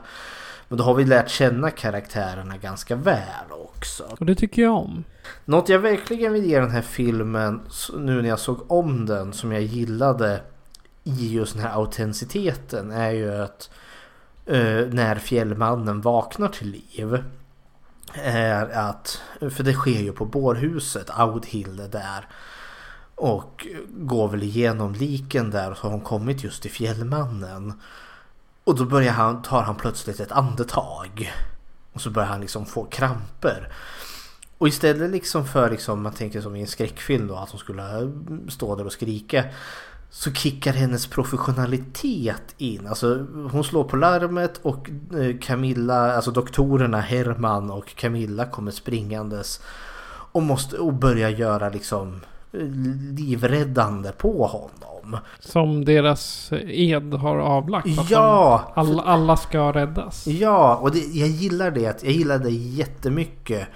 Men 0.68 0.78
då 0.78 0.84
har 0.84 0.94
vi 0.94 1.06
lärt 1.06 1.30
känna 1.30 1.72
karaktärerna 1.72 2.58
ganska 2.58 2.96
väl 2.96 3.52
också. 3.52 4.04
Och 4.20 4.26
det 4.26 4.36
tycker 4.36 4.62
jag 4.62 4.76
om. 4.76 5.04
Något 5.46 5.70
jag 5.70 5.80
verkligen 5.80 6.34
vill 6.34 6.46
ge 6.46 6.60
den 6.60 6.72
här 6.72 6.82
filmen 6.82 7.62
nu 7.98 8.22
när 8.22 8.30
jag 8.30 8.40
såg 8.40 8.72
om 8.72 9.06
den 9.06 9.34
som 9.34 9.52
jag 9.52 9.62
gillade 9.62 10.42
i 11.04 11.34
just 11.34 11.54
den 11.54 11.64
här 11.64 11.74
autenticiteten 11.74 12.92
är 12.92 13.12
ju 13.12 13.42
att 13.42 13.70
eh, 14.46 14.88
när 14.90 15.16
fjällmannen 15.16 16.02
vaknar 16.02 16.48
till 16.48 16.68
liv 16.68 17.24
är 18.14 18.70
att, 18.70 19.22
för 19.40 19.64
det 19.64 19.74
sker 19.74 20.00
ju 20.00 20.12
på 20.12 20.26
bårhuset, 20.26 21.10
Audhild 21.10 21.80
är 21.80 21.88
där 21.88 22.28
och 23.16 23.68
går 23.90 24.28
väl 24.28 24.44
igenom 24.44 24.94
liken 24.94 25.52
där 25.52 25.74
så 25.74 25.82
har 25.82 25.92
hon 25.92 26.02
kommit 26.02 26.44
just 26.44 26.62
till 26.62 26.72
fjällmannen. 26.72 27.74
Och 28.68 28.76
då 28.76 28.86
börjar 28.86 29.14
han, 29.14 29.42
tar 29.42 29.62
han 29.62 29.76
plötsligt 29.76 30.20
ett 30.20 30.32
andetag. 30.32 31.34
Och 31.94 32.02
så 32.02 32.10
börjar 32.10 32.30
han 32.30 32.42
liksom 32.42 32.66
få 32.66 32.84
kramper. 32.86 33.74
Och 34.58 34.68
istället 34.68 35.12
liksom 35.12 35.46
för 35.46 35.70
liksom, 35.70 36.02
man 36.02 36.12
tänker 36.12 36.42
som 36.42 36.56
i 36.56 36.62
en 36.62 36.68
skräckfilm 36.68 37.28
då 37.28 37.36
att 37.36 37.50
hon 37.50 37.60
skulle 37.60 38.02
eh, 38.02 38.08
stå 38.48 38.76
där 38.76 38.86
och 38.86 38.92
skrika. 38.92 39.44
Så 40.10 40.32
kickar 40.34 40.74
hennes 40.74 41.08
professionalitet 41.08 42.56
in. 42.58 42.88
Alltså 42.88 43.26
hon 43.52 43.64
slår 43.64 43.84
på 43.84 43.96
larmet 43.96 44.60
och 44.62 44.90
eh, 45.20 45.38
Camilla, 45.42 46.16
alltså 46.16 46.32
doktorerna 46.32 47.02
Herman 47.02 47.72
och 47.72 47.96
Camilla 47.96 48.46
kommer 48.46 48.72
springandes. 48.72 49.62
Och 50.32 50.44
måste 50.44 50.78
och 50.78 50.94
börjar 50.94 51.30
göra 51.30 51.70
liksom 51.70 52.22
eh, 52.52 52.60
livräddande 53.18 54.12
på 54.12 54.48
honom. 54.48 54.97
Som 55.40 55.86
deras 55.86 56.50
ed 56.68 57.14
har 57.14 57.38
avlagt. 57.38 57.88
Ja! 58.10 58.72
de, 58.76 58.82
alla, 58.82 59.02
alla 59.02 59.38
ska 59.38 59.72
räddas. 59.72 60.28
Ja, 60.28 60.76
och 60.76 60.92
det, 60.92 61.00
jag 61.00 61.28
gillar 61.30 61.72
det. 61.72 62.04
Jag 62.04 62.12
gillar 62.14 62.40
det 62.40 62.50
jättemycket. 62.52 63.68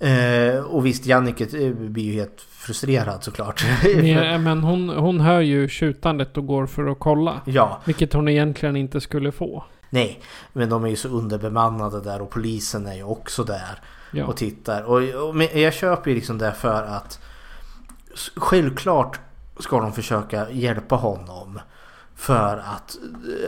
Eh, 0.00 0.60
och 0.64 0.86
visst, 0.86 1.06
Jannike 1.06 1.44
eh, 1.66 1.72
blir 1.72 2.04
ju 2.04 2.12
helt 2.12 2.40
frustrerad 2.50 3.24
såklart. 3.24 3.64
Nej, 3.84 4.38
Men 4.38 4.58
hon, 4.62 4.88
hon 4.88 5.20
hör 5.20 5.40
ju 5.40 5.68
tjutandet 5.68 6.36
och 6.36 6.46
går 6.46 6.66
för 6.66 6.86
att 6.86 6.98
kolla. 6.98 7.40
ja, 7.44 7.80
Vilket 7.84 8.12
hon 8.12 8.28
egentligen 8.28 8.76
inte 8.76 9.00
skulle 9.00 9.32
få. 9.32 9.64
nej. 9.90 10.20
Men 10.52 10.68
de 10.68 10.84
är 10.84 10.88
ju 10.88 10.96
så 10.96 11.08
underbemannade 11.08 12.00
där 12.00 12.22
och 12.22 12.30
polisen 12.30 12.86
är 12.86 12.94
ju 12.94 13.02
också 13.02 13.44
där 13.44 13.78
Ja. 14.14 14.26
och 14.26 14.36
tittar. 14.36 14.82
Och, 14.82 14.96
och 15.28 15.42
jag 15.54 15.74
köper 15.74 16.10
ju 16.10 16.14
liksom 16.16 16.38
det 16.38 16.52
för 16.52 16.82
att 16.82 17.20
självklart 18.36 19.20
ska 19.58 19.80
de 19.80 19.92
försöka 19.92 20.50
hjälpa 20.50 20.96
honom. 20.96 21.60
För 22.14 22.56
att 22.56 22.98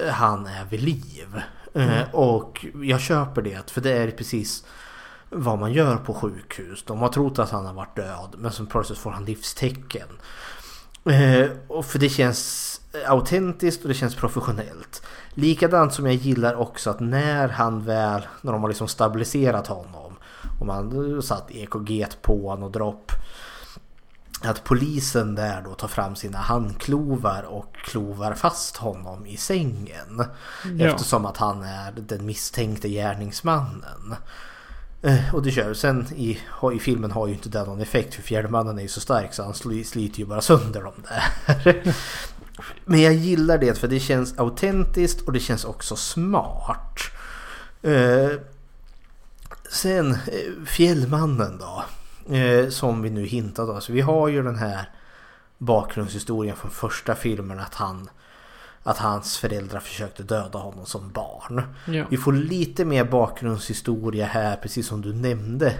eh, 0.05 0.13
han 0.13 0.47
är 0.47 0.65
vid 0.65 0.83
liv. 0.83 1.43
Eh, 1.75 2.15
och 2.15 2.67
jag 2.83 3.01
köper 3.01 3.43
det 3.43 3.71
för 3.71 3.81
det 3.81 3.93
är 3.93 4.11
precis 4.11 4.65
vad 5.31 5.59
man 5.59 5.73
gör 5.73 5.97
på 5.97 6.15
sjukhus. 6.15 6.85
De 6.87 6.99
har 6.99 7.09
trott 7.09 7.39
att 7.39 7.51
han 7.51 7.67
har 7.67 7.75
varit 7.75 7.97
död 7.97 8.35
men 8.39 8.53
så 8.53 8.67
plötsligt 8.67 8.99
får 8.99 9.11
han 9.11 9.25
livstecken. 9.25 10.09
Eh, 11.05 11.51
och 11.69 11.85
för 11.85 11.99
det 11.99 12.09
känns 12.09 12.81
autentiskt 13.07 13.83
och 13.83 13.89
det 13.89 13.95
känns 13.95 14.15
professionellt. 14.15 15.03
Likadant 15.35 15.95
som 15.95 16.07
jag 16.07 16.15
gillar 16.15 16.55
också 16.55 16.91
att 16.91 17.01
när 17.01 17.49
han 17.49 17.85
väl, 17.85 18.23
när 18.41 18.53
de 18.53 18.63
har 18.63 18.69
liksom 18.69 18.89
stabiliserat 18.89 19.67
honom 19.67 20.17
och 20.61 20.67
man 20.67 21.23
satt 21.23 21.51
EKG 21.51 22.07
på 22.23 22.49
honom 22.49 22.63
och 22.63 22.71
dropp. 22.71 23.13
Att 24.51 24.65
polisen 24.65 25.35
där 25.35 25.63
då 25.65 25.75
tar 25.75 25.89
fram 25.89 26.17
sina 26.17 26.39
handklovar 26.39 27.43
och 27.43 27.75
klovar 27.85 28.35
fast 28.35 28.77
honom 28.77 29.27
i 29.27 29.37
sängen. 29.37 30.25
Ja. 30.79 30.87
Eftersom 30.87 31.27
att 31.27 31.37
han 31.37 31.63
är 31.63 31.93
den 31.97 32.27
misstänkte 32.27 32.89
gärningsmannen. 32.89 34.15
Eh, 35.03 35.35
Och 35.35 35.43
det 35.43 35.51
kör. 35.51 35.75
Sen 35.75 36.07
i, 36.17 36.39
i 36.75 36.79
filmen 36.79 37.11
har 37.11 37.27
ju 37.27 37.33
inte 37.35 37.49
det 37.49 37.65
någon 37.65 37.81
effekt 37.81 38.15
för 38.15 38.23
fjällmannen 38.23 38.79
är 38.79 38.83
ju 38.83 38.89
så 38.89 39.01
stark 39.01 39.35
så 39.35 39.43
han 39.43 39.53
sli- 39.53 39.85
sliter 39.85 40.19
ju 40.19 40.27
bara 40.27 40.41
sönder 40.41 40.83
dem 40.83 40.95
där. 41.09 41.83
Men 42.85 43.01
jag 43.01 43.15
gillar 43.15 43.59
det 43.59 43.79
för 43.79 43.89
det 43.89 44.01
känns 44.01 44.39
autentiskt 44.39 45.21
och 45.27 45.33
det 45.33 45.41
känns 45.41 45.65
också 45.65 45.97
smart. 45.97 46.99
Eh, 47.83 48.31
sen 49.71 50.11
eh, 50.13 50.65
Fjällmannen 50.67 51.59
då. 51.59 51.85
Eh, 52.31 52.69
som 52.69 53.03
vi 53.03 53.11
nu 53.11 53.27
om. 53.27 53.81
Så 53.81 53.93
vi 53.93 54.01
har 54.01 54.29
ju 54.29 54.43
den 54.43 54.57
här 54.57 54.89
bakgrundshistorien 55.59 56.57
från 56.57 56.71
första 56.71 57.15
filmen 57.15 57.61
att 57.61 57.75
han 57.75 58.09
att 58.87 58.99
hans 58.99 59.39
föräldrar 59.39 59.81
försökte 59.81 60.23
döda 60.23 60.59
honom 60.59 60.87
som 60.87 61.13
barn. 61.13 61.63
Ja. 61.87 62.05
Vi 62.11 62.17
får 62.17 62.33
lite 62.33 62.85
mer 62.85 63.05
bakgrundshistoria 63.05 64.27
här, 64.27 64.57
precis 64.57 64.87
som 64.87 65.03
du 65.03 65.13
nämnde. 65.13 65.75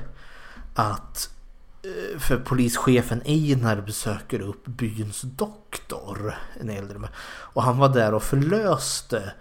Att 0.75 1.31
eh, 1.83 2.19
för 2.19 2.37
polischefen 2.37 3.23
Einar 3.25 3.81
besöker 3.81 4.41
upp 4.41 4.67
byns 4.67 5.23
doktor, 5.23 6.35
en 6.61 6.71
äldre 6.71 6.99
man. 6.99 7.11
Och 7.27 7.63
han 7.63 7.79
var 7.79 7.89
där 7.89 8.15
och 8.15 8.23
förlöste 8.23 9.33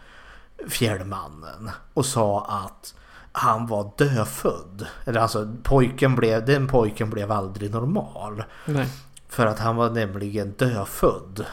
fjällmannen 0.67 1.69
och 1.93 2.05
sa 2.05 2.45
att 2.45 2.95
han 3.33 3.67
var 3.67 3.91
dödfödd. 3.97 4.87
Eller 5.05 5.19
alltså 5.19 5.55
pojken 5.63 6.15
blev, 6.15 6.45
den 6.45 6.67
pojken 6.67 7.09
blev 7.09 7.31
aldrig 7.31 7.71
normal. 7.71 8.43
Nej. 8.65 8.87
För 9.29 9.45
att 9.45 9.59
han 9.59 9.75
var 9.75 9.89
nämligen 9.89 10.51
dödfödd. 10.51 11.45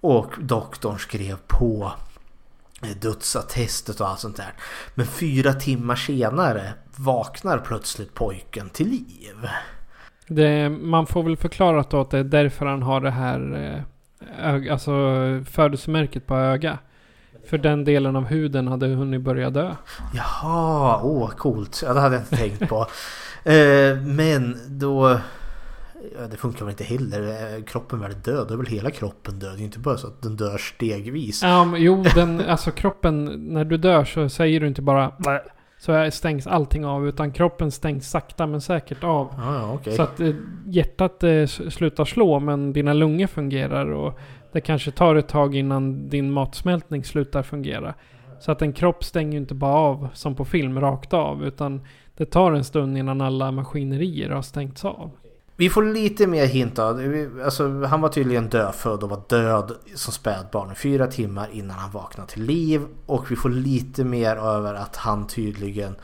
Och 0.00 0.34
doktorn 0.38 0.98
skrev 0.98 1.36
på 1.46 1.92
dödsattestet 3.00 4.00
och 4.00 4.08
allt 4.08 4.20
sånt 4.20 4.36
där. 4.36 4.52
Men 4.94 5.06
fyra 5.06 5.52
timmar 5.52 5.96
senare 5.96 6.72
vaknar 6.96 7.58
plötsligt 7.58 8.14
pojken 8.14 8.68
till 8.68 8.88
liv. 8.88 9.48
Det, 10.26 10.68
man 10.68 11.06
får 11.06 11.22
väl 11.22 11.36
förklara 11.36 11.84
då 11.90 12.00
att 12.00 12.10
det 12.10 12.18
är 12.18 12.24
därför 12.24 12.66
han 12.66 12.82
har 12.82 13.00
det 13.00 13.10
här 13.10 13.74
eh, 14.38 14.72
alltså 14.72 14.92
födelsemärket 15.50 16.26
på 16.26 16.36
öga. 16.36 16.78
För 17.50 17.58
den 17.58 17.84
delen 17.84 18.16
av 18.16 18.24
huden 18.24 18.68
hade 18.68 18.86
hunnit 18.86 19.20
börja 19.20 19.50
dö. 19.50 19.74
Jaha, 20.14 21.00
åh 21.02 21.30
coolt. 21.30 21.82
Ja, 21.84 21.94
det 21.94 22.00
hade 22.00 22.14
jag 22.14 22.22
inte 22.22 22.36
tänkt 22.36 22.68
på. 22.68 22.86
Eh, 23.44 23.96
men 23.96 24.58
då... 24.68 25.18
Ja, 26.18 26.26
det 26.30 26.36
funkar 26.36 26.64
väl 26.64 26.70
inte 26.70 26.84
heller. 26.84 27.22
Eh, 27.22 27.62
Kroppen 27.64 28.00
väl 28.00 28.12
död, 28.24 28.46
då 28.48 28.54
är 28.54 28.58
väl 28.58 28.66
hela 28.66 28.90
kroppen 28.90 29.38
död. 29.38 29.56
Det 29.56 29.62
är 29.62 29.64
inte 29.64 29.78
bara 29.78 29.96
så 29.96 30.06
att 30.06 30.22
den 30.22 30.36
dör 30.36 30.58
stegvis. 30.58 31.42
Men, 31.42 31.74
jo, 31.76 32.04
den, 32.14 32.40
alltså 32.40 32.70
kroppen, 32.70 33.24
när 33.24 33.64
du 33.64 33.76
dör 33.76 34.04
så 34.04 34.28
säger 34.28 34.60
du 34.60 34.66
inte 34.66 34.82
bara 34.82 35.12
så 35.78 36.10
stängs 36.10 36.46
allting 36.46 36.86
av. 36.86 37.08
Utan 37.08 37.32
kroppen 37.32 37.70
stängs 37.70 38.10
sakta 38.10 38.46
men 38.46 38.60
säkert 38.60 39.04
av. 39.04 39.34
Ja, 39.36 39.72
okej. 39.72 39.92
Så 39.92 40.02
att 40.02 40.20
eh, 40.20 40.34
hjärtat 40.66 41.24
eh, 41.24 41.46
slutar 41.46 42.04
slå 42.04 42.40
men 42.40 42.72
dina 42.72 42.92
lungor 42.92 43.26
fungerar 43.26 43.90
och 43.90 44.18
det 44.52 44.60
kanske 44.60 44.90
tar 44.90 45.14
ett 45.14 45.28
tag 45.28 45.54
innan 45.54 46.08
din 46.08 46.30
matsmältning 46.30 47.04
slutar 47.04 47.42
fungera. 47.42 47.94
Så 48.40 48.52
att 48.52 48.62
en 48.62 48.72
kropp 48.72 49.04
stänger 49.04 49.32
ju 49.32 49.38
inte 49.38 49.54
bara 49.54 49.74
av 49.74 50.08
som 50.14 50.34
på 50.34 50.44
film 50.44 50.80
rakt 50.80 51.12
av 51.12 51.44
utan 51.44 51.80
det 52.16 52.26
tar 52.26 52.52
en 52.52 52.64
stund 52.64 52.98
innan 52.98 53.20
alla 53.20 53.52
maskinerier 53.52 54.30
har 54.30 54.42
stängts 54.42 54.84
av. 54.84 55.10
Vi 55.56 55.70
får 55.70 55.82
lite 55.82 56.26
mer 56.26 56.46
hint 56.46 56.78
av, 56.78 57.00
alltså, 57.44 57.84
han 57.84 58.00
var 58.00 58.08
tydligen 58.08 58.48
dödfödd 58.48 59.02
och 59.02 59.10
var 59.10 59.22
död 59.28 59.72
som 59.94 60.12
spädbarn 60.12 60.74
fyra 60.74 61.06
timmar 61.06 61.48
innan 61.52 61.78
han 61.78 61.90
vaknade 61.90 62.30
till 62.30 62.42
liv. 62.42 62.82
Och 63.06 63.30
vi 63.30 63.36
får 63.36 63.50
lite 63.50 64.04
mer 64.04 64.36
över 64.36 64.74
att 64.74 64.96
han 64.96 65.26
tydligen 65.26 65.94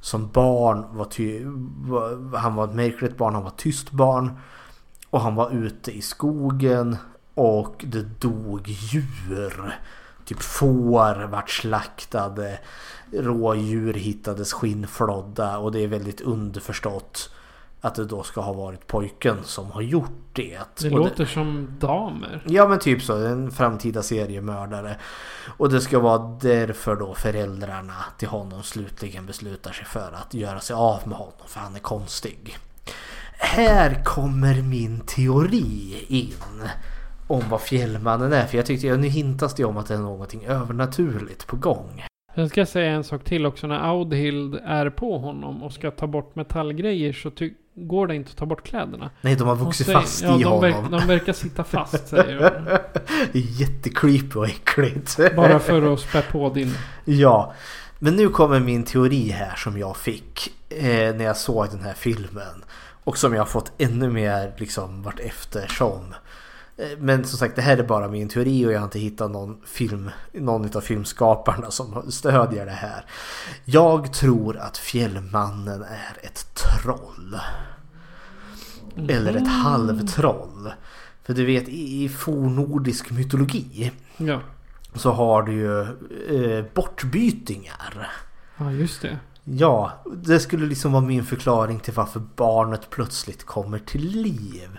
som 0.00 0.28
barn 0.28 0.84
var, 0.96 1.04
ty- 1.04 1.42
var 1.86 2.36
han 2.38 2.54
var 2.54 2.64
ett 2.64 2.74
märkligt 2.74 3.16
barn, 3.16 3.34
han 3.34 3.42
var 3.42 3.50
ett 3.50 3.56
tyst 3.56 3.90
barn. 3.90 4.30
Och 5.10 5.20
han 5.20 5.34
var 5.34 5.50
ute 5.50 5.90
i 5.90 6.00
skogen 6.00 6.96
och 7.34 7.84
det 7.86 8.20
dog 8.20 8.68
djur. 8.68 9.78
Typ 10.24 10.42
får 10.42 11.26
vart 11.26 11.50
slaktade, 11.50 12.58
rådjur 13.12 13.94
hittades 13.94 14.52
skinnflodda 14.52 15.58
och 15.58 15.72
det 15.72 15.80
är 15.80 15.88
väldigt 15.88 16.20
underförstått 16.20 17.30
att 17.84 17.94
det 17.94 18.04
då 18.04 18.22
ska 18.22 18.40
ha 18.40 18.52
varit 18.52 18.86
pojken 18.86 19.36
som 19.44 19.70
har 19.70 19.82
gjort 19.82 20.10
det. 20.32 20.60
Det 20.80 20.90
Och 20.90 20.98
låter 20.98 21.24
som 21.24 21.76
damer. 21.78 22.42
Ja 22.46 22.68
men 22.68 22.78
typ 22.78 23.02
så, 23.02 23.26
en 23.26 23.50
framtida 23.50 24.02
seriemördare. 24.02 24.96
Och 25.56 25.70
det 25.70 25.80
ska 25.80 25.98
vara 25.98 26.38
därför 26.40 26.96
då 26.96 27.14
föräldrarna 27.14 27.94
till 28.18 28.28
honom 28.28 28.62
slutligen 28.62 29.26
beslutar 29.26 29.72
sig 29.72 29.84
för 29.84 30.12
att 30.12 30.34
göra 30.34 30.60
sig 30.60 30.74
av 30.74 31.08
med 31.08 31.18
honom 31.18 31.46
för 31.46 31.60
han 31.60 31.74
är 31.74 31.80
konstig. 31.80 32.58
Här 33.38 34.04
kommer 34.04 34.62
min 34.62 35.00
teori 35.00 36.04
in. 36.08 36.68
Om 37.26 37.42
vad 37.48 37.60
Fjällmannen 37.60 38.32
är. 38.32 38.46
För 38.46 38.56
jag 38.56 38.66
tyckte, 38.66 38.86
ja, 38.86 38.96
nu 38.96 39.08
hintas 39.08 39.54
det 39.54 39.64
om 39.64 39.76
att 39.76 39.86
det 39.86 39.94
är 39.94 39.98
någonting 39.98 40.44
övernaturligt 40.44 41.46
på 41.46 41.56
gång. 41.56 42.04
Sen 42.34 42.48
ska 42.48 42.60
jag 42.60 42.68
säga 42.68 42.92
en 42.92 43.04
sak 43.04 43.24
till 43.24 43.46
också. 43.46 43.66
När 43.66 43.78
Audhild 43.78 44.54
är 44.64 44.90
på 44.90 45.18
honom 45.18 45.62
och 45.62 45.72
ska 45.72 45.90
ta 45.90 46.06
bort 46.06 46.34
metallgrejer 46.36 47.12
så 47.12 47.30
går 47.74 48.06
det 48.06 48.14
inte 48.14 48.30
att 48.30 48.36
ta 48.36 48.46
bort 48.46 48.62
kläderna. 48.62 49.10
Nej, 49.20 49.36
de 49.36 49.48
har 49.48 49.56
vuxit 49.56 49.86
säger- 49.86 49.98
fast 50.00 50.22
ja, 50.22 50.40
i 50.40 50.42
de 50.42 50.44
honom. 50.44 50.60
Verk, 50.60 50.76
de 50.90 51.06
verkar 51.06 51.32
sitta 51.32 51.64
fast 51.64 52.08
säger 52.08 52.36
hon. 52.42 52.64
Det 53.32 53.38
är 53.38 53.60
jättecreepy 53.60 54.38
och 54.38 54.46
äckligt. 54.46 55.36
Bara 55.36 55.58
för 55.58 55.92
att 55.92 56.00
spä 56.00 56.22
på 56.22 56.48
din... 56.48 56.74
Ja, 57.04 57.52
men 57.98 58.16
nu 58.16 58.28
kommer 58.28 58.60
min 58.60 58.84
teori 58.84 59.28
här 59.28 59.56
som 59.56 59.78
jag 59.78 59.96
fick 59.96 60.52
eh, 60.68 61.14
när 61.14 61.24
jag 61.24 61.36
såg 61.36 61.68
den 61.70 61.80
här 61.82 61.94
filmen. 61.94 62.64
Och 63.04 63.18
som 63.18 63.32
jag 63.34 63.40
har 63.40 63.46
fått 63.46 63.72
ännu 63.78 64.10
mer 64.10 64.52
liksom 64.56 65.02
vart 65.02 65.20
eftersom. 65.20 66.14
Eh, 66.76 66.98
Men 66.98 67.24
som 67.24 67.38
sagt, 67.38 67.56
det 67.56 67.62
här 67.62 67.76
är 67.76 67.82
bara 67.82 68.08
min 68.08 68.28
teori 68.28 68.66
och 68.66 68.72
jag 68.72 68.78
har 68.78 68.84
inte 68.84 68.98
hittat 68.98 69.30
någon 69.30 69.60
film, 69.66 70.10
någon 70.32 70.76
av 70.76 70.80
filmskaparna 70.80 71.70
som 71.70 72.12
stödjer 72.12 72.66
det 72.66 72.72
här. 72.72 73.04
Jag 73.64 74.12
tror 74.12 74.56
att 74.56 74.76
Fjällmannen 74.78 75.82
är 75.82 76.18
ett 76.26 76.46
troll. 76.54 77.36
Eller 79.08 79.34
ett 79.36 79.48
halvtroll. 79.48 80.72
För 81.24 81.34
du 81.34 81.44
vet 81.46 81.68
i 81.68 82.04
i 82.04 82.08
fornordisk 82.08 83.10
mytologi 83.10 83.92
Ja. 84.16 84.40
så 84.94 85.10
har 85.12 85.42
du 85.42 85.52
ju 85.52 85.80
eh, 85.80 86.64
bortbytingar. 86.74 88.10
Ja, 88.56 88.72
just 88.72 89.02
det. 89.02 89.18
Ja, 89.44 89.92
det 90.16 90.40
skulle 90.40 90.66
liksom 90.66 90.92
vara 90.92 91.04
min 91.04 91.24
förklaring 91.24 91.80
till 91.80 91.94
varför 91.94 92.22
barnet 92.36 92.90
plötsligt 92.90 93.44
kommer 93.46 93.78
till 93.78 94.06
liv. 94.22 94.78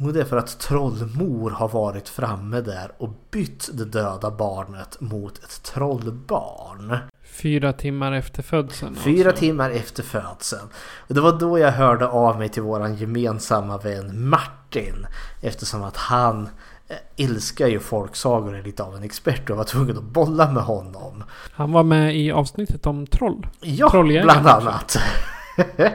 Och 0.00 0.12
det 0.12 0.20
är 0.20 0.24
för 0.24 0.36
att 0.36 0.58
trollmor 0.58 1.50
har 1.50 1.68
varit 1.68 2.08
framme 2.08 2.60
där 2.60 2.92
och 2.98 3.10
bytt 3.30 3.70
det 3.72 3.84
döda 3.84 4.30
barnet 4.30 5.00
mot 5.00 5.38
ett 5.38 5.62
trollbarn. 5.62 6.98
Fyra 7.24 7.72
timmar 7.72 8.12
efter 8.12 8.42
födseln. 8.42 8.94
Fyra 8.94 9.28
alltså. 9.28 9.40
timmar 9.40 9.70
efter 9.70 10.02
födseln. 10.02 10.68
Och 11.08 11.14
det 11.14 11.20
var 11.20 11.38
då 11.38 11.58
jag 11.58 11.72
hörde 11.72 12.08
av 12.08 12.38
mig 12.38 12.48
till 12.48 12.62
våran 12.62 12.94
gemensamma 12.94 13.78
vän 13.78 14.28
Martin. 14.28 15.06
Eftersom 15.40 15.82
att 15.82 15.96
han 15.96 16.48
eh, 16.88 17.24
älskar 17.24 17.66
ju 17.66 17.80
folksagor 17.80 18.56
är 18.56 18.62
lite 18.62 18.82
av 18.82 18.96
en 18.96 19.02
expert 19.02 19.50
och 19.50 19.56
var 19.56 19.64
tvungen 19.64 19.98
att 19.98 20.04
bolla 20.04 20.52
med 20.52 20.62
honom. 20.62 21.24
Han 21.52 21.72
var 21.72 21.82
med 21.82 22.16
i 22.16 22.32
avsnittet 22.32 22.86
om 22.86 23.06
troll. 23.06 23.46
Ja, 23.60 24.02
bland 24.22 24.46
annat. 24.46 24.96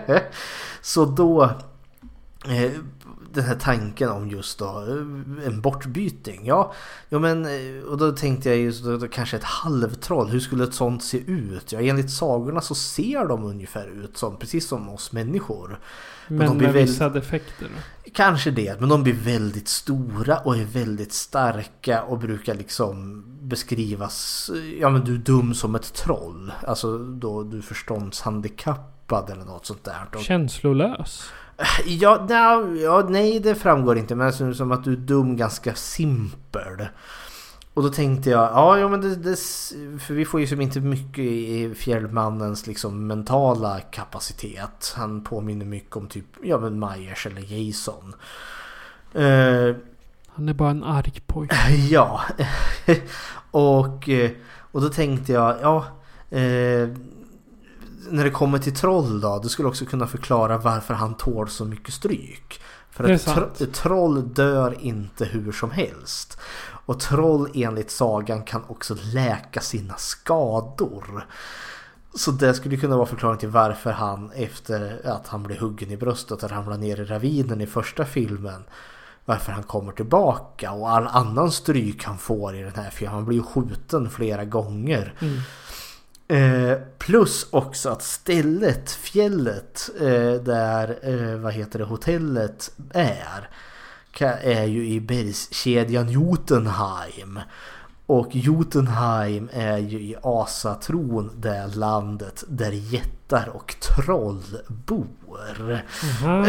Så 0.81 1.05
då... 1.05 1.49
Den 3.33 3.43
här 3.43 3.55
tanken 3.55 4.09
om 4.09 4.29
just 4.29 4.59
då 4.59 4.67
en 5.45 5.61
bortbyting. 5.61 6.45
Ja, 6.45 6.73
ja 7.09 7.19
men 7.19 7.45
och 7.83 7.97
då 7.97 8.11
tänkte 8.11 8.49
jag 8.49 8.57
ju 8.57 8.73
så 8.73 8.85
då, 8.85 8.97
då 8.97 9.07
kanske 9.07 9.37
ett 9.37 9.43
halvtroll. 9.43 10.27
Hur 10.29 10.39
skulle 10.39 10.63
ett 10.63 10.73
sånt 10.73 11.03
se 11.03 11.17
ut? 11.17 11.71
Ja, 11.71 11.81
enligt 11.81 12.11
sagorna 12.11 12.61
så 12.61 12.75
ser 12.75 13.27
de 13.27 13.43
ungefär 13.43 13.87
ut 14.03 14.17
som 14.17 14.37
precis 14.37 14.67
som 14.67 14.89
oss 14.89 15.11
människor. 15.11 15.79
Men 16.27 16.47
de 16.47 16.57
blir 16.57 16.67
med 16.67 16.73
väl- 16.73 16.85
vissa 16.85 17.09
defekter. 17.09 17.67
Kanske 18.13 18.51
det, 18.51 18.79
men 18.79 18.89
de 18.89 19.03
blir 19.03 19.13
väldigt 19.13 19.67
stora 19.67 20.37
och 20.37 20.57
är 20.57 20.65
väldigt 20.65 21.13
starka 21.13 22.03
och 22.03 22.19
brukar 22.19 22.55
liksom 22.55 23.23
beskrivas, 23.41 24.49
ja 24.79 24.89
men 24.89 25.03
du 25.03 25.13
är 25.13 25.17
dum 25.17 25.53
som 25.53 25.75
ett 25.75 25.93
troll. 25.93 26.51
Alltså 26.67 26.97
då 26.97 27.43
du 27.43 27.57
är 27.57 27.61
förståndshandikappad 27.61 29.29
eller 29.29 29.45
något 29.45 29.65
sånt 29.65 29.83
där. 29.83 30.19
Känslolös. 30.19 31.31
Ja, 31.85 32.25
nja, 32.29 32.63
ja, 32.83 33.05
nej 33.09 33.39
det 33.39 33.55
framgår 33.55 33.97
inte 33.97 34.15
men 34.15 34.27
det 34.27 34.55
som 34.55 34.71
att 34.71 34.83
du 34.83 34.91
är 34.91 34.97
dum 34.97 35.37
ganska 35.37 35.75
simpel. 35.75 36.87
Och 37.73 37.83
då 37.83 37.89
tänkte 37.89 38.29
jag, 38.29 38.43
ja, 38.43 38.79
ja 38.79 38.87
men 38.87 39.01
det, 39.01 39.15
det, 39.15 39.39
för 39.99 40.13
vi 40.13 40.25
får 40.25 40.39
ju 40.39 40.47
som 40.47 40.61
inte 40.61 40.79
mycket 40.79 41.25
i 41.25 41.73
Fjällmannens 41.75 42.67
liksom 42.67 43.07
mentala 43.07 43.79
kapacitet. 43.79 44.93
Han 44.95 45.23
påminner 45.23 45.65
mycket 45.65 45.95
om 45.95 46.07
typ, 46.07 46.25
ja 46.43 46.59
men 46.59 46.79
Myers 46.79 47.27
eller 47.27 47.41
Jason. 47.41 48.15
Eh, 49.13 49.75
Han 50.27 50.49
är 50.49 50.53
bara 50.53 50.69
en 50.69 50.83
arg 50.83 51.21
pojke. 51.27 51.55
ja. 51.89 52.21
och, 53.51 54.09
eh, 54.09 54.31
och 54.71 54.81
då 54.81 54.89
tänkte 54.89 55.33
jag, 55.33 55.55
ja. 55.61 55.85
Eh, 56.37 56.89
när 58.09 58.23
det 58.23 58.29
kommer 58.29 58.59
till 58.59 58.75
troll 58.75 59.21
då, 59.21 59.39
du 59.43 59.49
skulle 59.49 59.67
också 59.67 59.85
kunna 59.85 60.07
förklara 60.07 60.57
varför 60.57 60.93
han 60.93 61.13
tål 61.13 61.49
så 61.49 61.65
mycket 61.65 61.93
stryk. 61.93 62.61
För 62.91 63.03
Det 63.03 63.13
att 63.13 63.55
tro, 63.57 63.65
troll 63.65 64.33
dör 64.33 64.77
inte 64.79 65.25
hur 65.25 65.51
som 65.51 65.71
helst. 65.71 66.37
Och 66.85 66.99
troll 66.99 67.49
enligt 67.53 67.91
sagan 67.91 68.43
kan 68.43 68.61
också 68.67 68.95
läka 69.13 69.61
sina 69.61 69.97
skador. 69.97 71.27
Så 72.15 72.31
det 72.31 72.53
skulle 72.53 72.77
kunna 72.77 72.95
vara 72.97 73.05
förklaring 73.05 73.37
till 73.37 73.49
varför 73.49 73.91
han 73.91 74.31
efter 74.35 75.07
att 75.07 75.27
han 75.27 75.43
blev 75.43 75.59
huggen 75.59 75.91
i 75.91 75.97
bröstet 75.97 76.43
och 76.43 76.51
ramlade 76.51 76.77
ner 76.81 76.99
i 77.01 77.05
ravinen 77.05 77.61
i 77.61 77.67
första 77.67 78.05
filmen. 78.05 78.63
Varför 79.25 79.51
han 79.51 79.63
kommer 79.63 79.91
tillbaka 79.91 80.71
och 80.71 80.89
all 80.89 81.07
annan 81.07 81.51
stryk 81.51 82.03
han 82.03 82.17
får 82.17 82.55
i 82.55 82.61
den 82.61 82.75
här 82.75 82.89
filmen. 82.89 83.15
Han 83.15 83.25
blir 83.25 83.37
ju 83.37 83.43
skjuten 83.43 84.09
flera 84.09 84.45
gånger. 84.45 85.13
Eh, 86.27 86.77
plus 86.97 87.47
också 87.49 87.89
att 87.89 88.03
stället, 88.03 88.91
fjället 88.91 89.89
eh, 89.99 90.33
där 90.33 90.99
eh, 91.01 91.37
vad 91.39 91.53
heter 91.53 91.79
det, 91.79 91.85
hotellet 91.85 92.71
är. 92.93 93.49
Är 94.41 94.65
ju 94.65 94.87
i 94.87 95.01
bergskedjan 95.01 96.09
Jotunheim. 96.09 97.39
Och 98.05 98.27
Jotunheim 98.31 99.49
är 99.53 99.77
ju 99.77 99.99
i 99.99 100.15
asatron 100.23 101.31
det 101.35 101.67
landet 101.75 102.43
där 102.47 102.71
jättar 102.71 103.49
och 103.53 103.75
troll 103.79 104.43
bor. 104.67 105.81
Aha, 106.23 106.45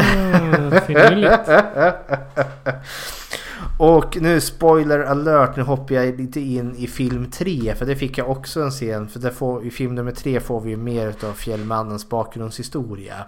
finurligt. 0.80 1.48
Och 3.78 4.16
nu 4.20 4.40
spoiler 4.40 5.00
alert, 5.00 5.56
nu 5.56 5.62
hoppar 5.62 5.94
jag 5.94 6.20
lite 6.20 6.40
in 6.40 6.74
i 6.76 6.86
film 6.86 7.30
3 7.30 7.74
för 7.74 7.86
det 7.86 7.96
fick 7.96 8.18
jag 8.18 8.30
också 8.30 8.62
en 8.62 8.70
scen. 8.70 9.08
För 9.08 9.30
får, 9.30 9.64
i 9.64 9.70
film 9.70 9.94
nummer 9.94 10.12
3 10.12 10.40
får 10.40 10.60
vi 10.60 10.70
ju 10.70 10.76
mer 10.76 11.14
av 11.24 11.32
Fjällmannens 11.32 12.08
bakgrundshistoria. 12.08 13.24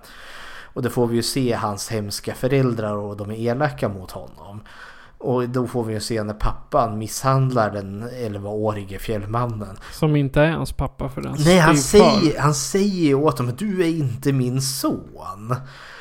Och 0.63 0.83
då 0.83 0.91
får 0.91 1.07
vi 1.07 1.17
ju 1.17 1.23
se 1.23 1.53
hans 1.53 1.89
hemska 1.89 2.35
föräldrar 2.35 2.97
och 2.97 3.17
de 3.17 3.31
är 3.31 3.35
elaka 3.35 3.89
mot 3.89 4.11
honom. 4.11 4.61
Och 5.19 5.49
då 5.49 5.67
får 5.67 5.85
vi 5.85 5.95
ju 5.95 6.01
se 6.01 6.23
när 6.23 6.35
pappan 6.35 6.99
misshandlar 6.99 7.71
den 7.71 8.09
11-årige 8.09 8.99
fjällmannen. 8.99 9.77
Som 9.93 10.17
inte 10.17 10.41
är 10.41 10.51
hans 10.51 10.73
pappa 10.73 11.09
för 11.09 11.23
den. 11.23 11.37
Nej, 11.39 11.59
han 11.59 11.77
säger, 11.77 12.41
han 12.41 12.55
säger 12.55 13.15
åt 13.15 13.39
honom 13.39 13.53
att 13.53 13.59
du 13.59 13.83
är 13.83 13.89
inte 13.89 14.33
min 14.33 14.63
son. 14.63 15.55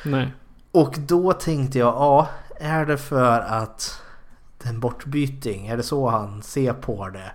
Nej. 0.04 0.32
Och 0.72 0.94
då 0.98 1.32
tänkte 1.32 1.78
jag, 1.78 1.94
ja, 1.94 2.28
är 2.60 2.86
det 2.86 2.98
för 2.98 3.40
att 3.40 4.02
en 4.66 4.80
bortbyting? 4.80 5.66
Är 5.66 5.76
det 5.76 5.82
så 5.82 6.08
han 6.08 6.42
ser 6.42 6.72
på 6.72 7.08
det? 7.08 7.32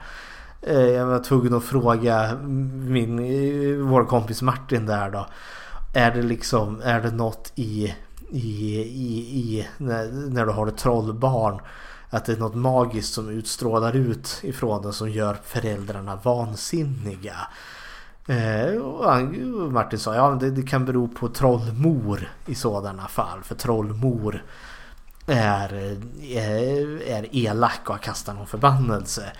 Eh, 0.61 0.89
jag 0.89 1.05
var 1.05 1.19
tvungen 1.19 1.53
att 1.53 1.63
fråga 1.63 2.35
min, 2.73 3.19
eh, 3.19 3.85
vår 3.85 4.05
kompis 4.05 4.41
Martin 4.41 4.85
där 4.85 5.09
då. 5.09 5.27
Är 5.93 6.11
det 6.11 6.21
liksom, 6.21 6.81
är 6.83 7.01
det 7.01 7.11
något 7.11 7.51
i, 7.55 7.95
i, 8.29 8.77
i, 8.79 9.17
i 9.39 9.67
när, 9.77 10.29
när 10.29 10.45
du 10.45 10.51
har 10.51 10.67
ett 10.67 10.77
trollbarn? 10.77 11.59
Att 12.09 12.25
det 12.25 12.33
är 12.33 12.37
något 12.37 12.55
magiskt 12.55 13.13
som 13.13 13.29
utstrålar 13.29 13.95
ut 13.95 14.39
ifrån 14.43 14.81
den 14.81 14.93
som 14.93 15.09
gör 15.09 15.37
föräldrarna 15.43 16.19
vansinniga. 16.23 17.35
Eh, 18.27 18.75
och 18.75 19.05
och 19.63 19.71
Martin 19.71 19.99
sa 19.99 20.15
ja 20.15 20.37
det, 20.39 20.51
det 20.51 20.61
kan 20.61 20.85
bero 20.85 21.07
på 21.07 21.27
trollmor 21.27 22.29
i 22.45 22.55
sådana 22.55 23.07
fall. 23.07 23.43
För 23.43 23.55
trollmor 23.55 24.43
är, 25.33 25.97
är, 26.21 27.01
är 27.07 27.35
elak 27.35 27.89
och 27.89 28.01
kastar 28.01 28.33
någon 28.33 28.47
förbannelse. 28.47 29.31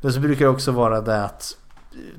Men 0.00 0.12
så 0.12 0.20
brukar 0.20 0.44
det 0.44 0.50
också 0.50 0.72
vara 0.72 1.00
det 1.00 1.24
att 1.24 1.56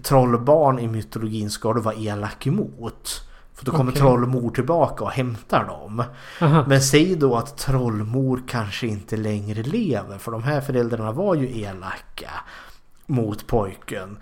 trollbarn 0.03 0.79
i 0.79 0.87
mytologin 0.87 1.49
ska 1.49 1.73
du 1.73 1.81
vara 1.81 1.95
elak 1.95 2.47
emot. 2.47 3.29
För 3.53 3.65
då 3.65 3.71
kommer 3.71 3.91
Okej. 3.91 4.01
trollmor 4.01 4.51
tillbaka 4.51 5.03
och 5.03 5.11
hämtar 5.11 5.65
dem. 5.65 6.03
Aha. 6.41 6.63
Men 6.67 6.81
säg 6.81 7.15
då 7.15 7.35
att 7.35 7.57
trollmor 7.57 8.43
kanske 8.47 8.87
inte 8.87 9.17
längre 9.17 9.63
lever. 9.63 10.17
För 10.17 10.31
de 10.31 10.43
här 10.43 10.61
föräldrarna 10.61 11.11
var 11.11 11.35
ju 11.35 11.61
elaka 11.61 12.31
mot 13.05 13.47
pojken. 13.47 14.17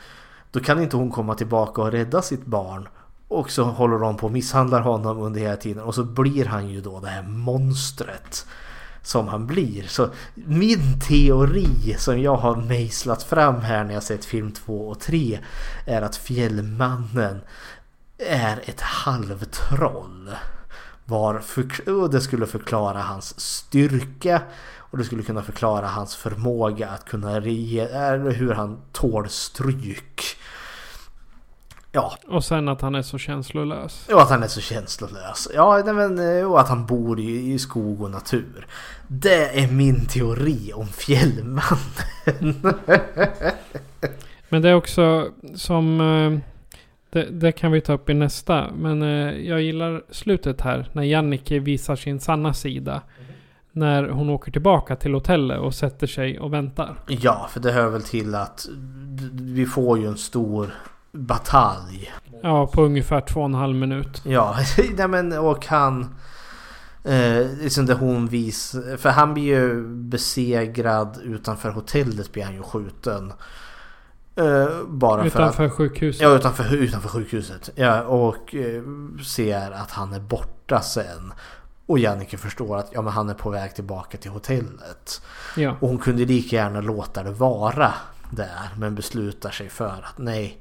Då 0.51 0.59
kan 0.59 0.81
inte 0.81 0.97
hon 0.97 1.11
komma 1.11 1.35
tillbaka 1.35 1.81
och 1.81 1.91
rädda 1.91 2.21
sitt 2.21 2.45
barn. 2.45 2.87
Och 3.27 3.51
så 3.51 3.63
håller 3.63 3.99
de 3.99 4.17
på 4.17 4.25
och 4.25 4.31
misshandlar 4.31 4.81
honom 4.81 5.17
under 5.21 5.41
hela 5.41 5.55
tiden. 5.55 5.83
Och 5.83 5.95
så 5.95 6.03
blir 6.03 6.45
han 6.45 6.69
ju 6.69 6.81
då 6.81 6.99
det 6.99 7.07
här 7.07 7.23
monstret. 7.23 8.45
Som 9.07 9.27
han 9.27 9.47
blir. 9.47 9.83
Så 9.83 10.09
min 10.33 10.99
teori 10.99 11.95
som 11.97 12.21
jag 12.21 12.35
har 12.35 12.55
mejslat 12.55 13.23
fram 13.23 13.61
här 13.61 13.83
när 13.83 13.93
jag 13.93 14.03
sett 14.03 14.25
film 14.25 14.51
2 14.51 14.89
och 14.89 14.99
3. 14.99 15.39
Är 15.85 16.01
att 16.01 16.15
Fjällmannen 16.15 17.39
är 18.17 18.61
ett 18.65 18.81
halvtroll. 18.81 20.29
Var 21.05 21.39
för, 21.39 22.07
det 22.11 22.21
skulle 22.21 22.45
förklara 22.45 23.01
hans 23.01 23.39
styrka 23.39 24.41
och 24.77 24.97
det 24.97 25.03
skulle 25.03 25.23
kunna 25.23 25.41
förklara 25.41 25.87
hans 25.87 26.15
förmåga 26.15 26.89
att 26.89 27.05
kunna 27.05 27.39
re, 27.39 27.79
eller 27.79 28.31
hur 28.31 28.53
han 28.53 28.81
tål 28.91 29.29
stryk. 29.29 30.21
Ja, 31.91 32.17
Och 32.27 32.43
sen 32.43 32.67
att 32.67 32.81
han 32.81 32.95
är 32.95 33.01
så 33.01 33.17
känslolös. 33.17 34.07
och 34.13 34.21
att 34.21 34.29
han 34.29 34.43
är 34.43 34.47
så 34.47 34.61
känslolös. 34.61 35.47
Ja, 35.53 35.81
nej 35.85 35.93
men, 35.93 36.37
eh, 36.39 36.51
och 36.51 36.59
att 36.59 36.69
han 36.69 36.85
bor 36.85 37.19
i, 37.19 37.53
i 37.53 37.59
skog 37.59 38.01
och 38.01 38.11
natur. 38.11 38.67
Det 39.07 39.59
är 39.63 39.67
min 39.71 40.05
teori 40.05 40.71
om 40.75 40.87
Fjällmannen. 40.87 41.61
Men 44.49 44.61
det 44.61 44.69
är 44.69 44.73
också 44.75 45.27
som... 45.55 46.01
eh, 46.01 46.39
Det, 47.09 47.23
det 47.31 47.51
kan 47.51 47.71
vi 47.71 47.81
ta 47.81 47.93
upp 47.93 48.09
i 48.09 48.13
nästa. 48.13 48.71
Men 48.77 49.01
eh, 49.01 49.31
jag 49.47 49.61
gillar 49.61 50.01
slutet 50.11 50.61
här. 50.61 50.89
När 50.93 51.03
Jannike 51.03 51.59
visar 51.59 51.95
sin 51.95 52.19
sanna 52.19 52.53
sida. 52.53 53.01
När 53.71 54.09
hon 54.09 54.29
åker 54.29 54.51
tillbaka 54.51 54.95
till 54.95 55.13
hotellet 55.13 55.59
och 55.59 55.73
sätter 55.73 56.07
sig 56.07 56.39
och 56.39 56.53
väntar. 56.53 56.95
Ja, 57.07 57.47
för 57.51 57.59
det 57.59 57.71
hör 57.71 57.89
väl 57.89 58.01
till 58.03 58.35
att 58.35 58.67
vi 59.31 59.65
får 59.65 59.99
ju 59.99 60.07
en 60.07 60.17
stor 60.17 60.73
batalj. 61.11 62.11
Ja, 62.43 62.67
på 62.67 62.81
ungefär 62.83 63.21
två 63.21 63.39
och 63.39 63.45
en 63.45 63.53
halv 63.53 63.75
minut. 63.75 64.21
Ja, 64.25 64.55
nej 64.97 65.07
men 65.07 65.37
och 65.37 65.65
han... 65.65 66.15
Eh, 67.07 67.47
liksom 67.61 67.85
där 67.85 67.95
hon 67.95 68.27
vis... 68.27 68.75
För 68.97 69.09
han 69.09 69.33
blir 69.33 69.43
ju 69.43 69.87
besegrad 69.87 71.19
utanför 71.23 71.69
hotellet 71.69 72.31
blir 72.31 72.43
han 72.43 72.53
ju 72.53 72.63
skjuten. 72.63 73.33
Eh, 74.35 74.67
bara 74.87 75.21
för 75.21 75.27
att... 75.27 75.35
Utanför 75.35 75.69
sjukhuset. 75.69 76.21
Ja, 76.21 76.35
utanför, 76.35 76.75
utanför 76.75 77.09
sjukhuset. 77.09 77.69
Ja, 77.75 78.01
och 78.03 78.55
eh, 78.55 78.83
ser 79.25 79.71
att 79.71 79.91
han 79.91 80.13
är 80.13 80.19
borta 80.19 80.81
sen. 80.81 81.33
Och 81.85 81.99
Jannike 81.99 82.37
förstår 82.37 82.77
att 82.77 82.89
ja, 82.93 83.01
men 83.01 83.13
han 83.13 83.29
är 83.29 83.33
på 83.33 83.49
väg 83.49 83.75
tillbaka 83.75 84.17
till 84.17 84.31
hotellet. 84.31 85.21
Ja. 85.57 85.75
Och 85.79 85.87
hon 85.87 85.97
kunde 85.97 86.25
lika 86.25 86.55
gärna 86.55 86.81
låta 86.81 87.23
det 87.23 87.31
vara 87.31 87.93
där. 88.29 88.69
Men 88.77 88.95
beslutar 88.95 89.49
sig 89.49 89.69
för 89.69 90.05
att 90.05 90.17
nej. 90.17 90.57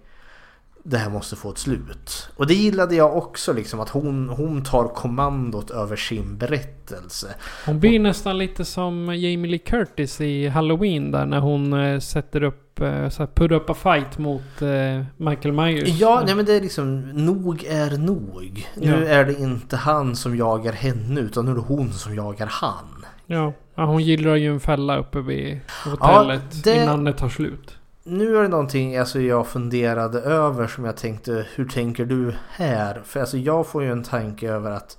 Det 0.89 0.99
här 0.99 1.11
måste 1.11 1.37
få 1.37 1.51
ett 1.51 1.59
slut. 1.59 2.29
Och 2.37 2.47
det 2.47 2.55
gillade 2.55 2.95
jag 2.95 3.17
också 3.17 3.53
liksom 3.53 3.81
att 3.81 3.89
hon, 3.89 4.29
hon 4.29 4.65
tar 4.65 4.89
kommandot 4.89 5.71
över 5.71 5.97
sin 5.97 6.39
berättelse. 6.39 7.35
Hon 7.67 7.81
blir 7.81 7.99
nästan 8.01 8.39
lite 8.39 8.65
som 8.65 9.07
Jamie 9.07 9.51
Lee 9.51 9.59
Curtis 9.59 10.21
i 10.21 10.49
Halloween 10.49 11.11
där 11.11 11.27
när 11.27 11.41
hon 11.41 11.73
eh, 11.73 11.99
sätter 12.01 12.43
upp, 12.43 12.81
eh, 12.81 13.09
så 13.09 13.23
här, 13.23 13.27
put 13.35 13.51
up 13.53 13.71
a 13.71 13.75
fight 13.75 14.19
mot 14.19 14.63
eh, 14.63 15.05
Michael 15.17 15.53
Myers. 15.55 15.89
Ja, 15.89 16.23
nej 16.27 16.35
men 16.35 16.45
det 16.45 16.53
är 16.53 16.61
liksom 16.61 17.01
nog 17.01 17.65
är 17.65 17.99
nog. 17.99 18.67
Nu 18.77 18.91
Ja. 18.91 18.97
är 18.97 19.25
det 19.25 19.39
inte 19.41 19.77
han 19.77 20.17
som 20.17 20.37
jagar 20.37 20.73
henne 20.73 21.21
utan 21.21 21.45
nu 21.45 21.51
är 21.51 21.55
det 21.55 21.61
hon 21.61 21.93
som 21.93 22.15
jagar 22.15 22.47
han. 22.51 23.05
ja. 23.27 23.53
ja, 23.75 23.85
hon 23.85 24.03
gillrar 24.03 24.35
ju 24.37 24.53
en 24.53 24.61
fälla 24.61 24.97
uppe 24.99 25.21
vid 25.21 25.61
hotellet 25.85 26.65
det- 26.65 26.83
innan 26.83 27.05
det 27.05 27.13
tar 27.13 27.29
slut. 27.29 27.76
Nu 28.09 28.37
är 28.37 28.43
det 28.43 28.49
någonting 28.49 28.97
alltså, 28.97 29.21
jag 29.21 29.47
funderade 29.47 30.21
över 30.21 30.67
som 30.67 30.85
jag 30.85 30.97
tänkte, 30.97 31.47
hur 31.55 31.65
tänker 31.69 32.05
du 32.05 32.35
här? 32.49 33.03
För 33.05 33.21
alltså, 33.21 33.39
jag 33.39 33.67
får 33.67 33.83
ju 33.83 33.93
en 33.93 34.03
tanke 34.03 34.51
över 34.51 34.71
att 34.71 34.99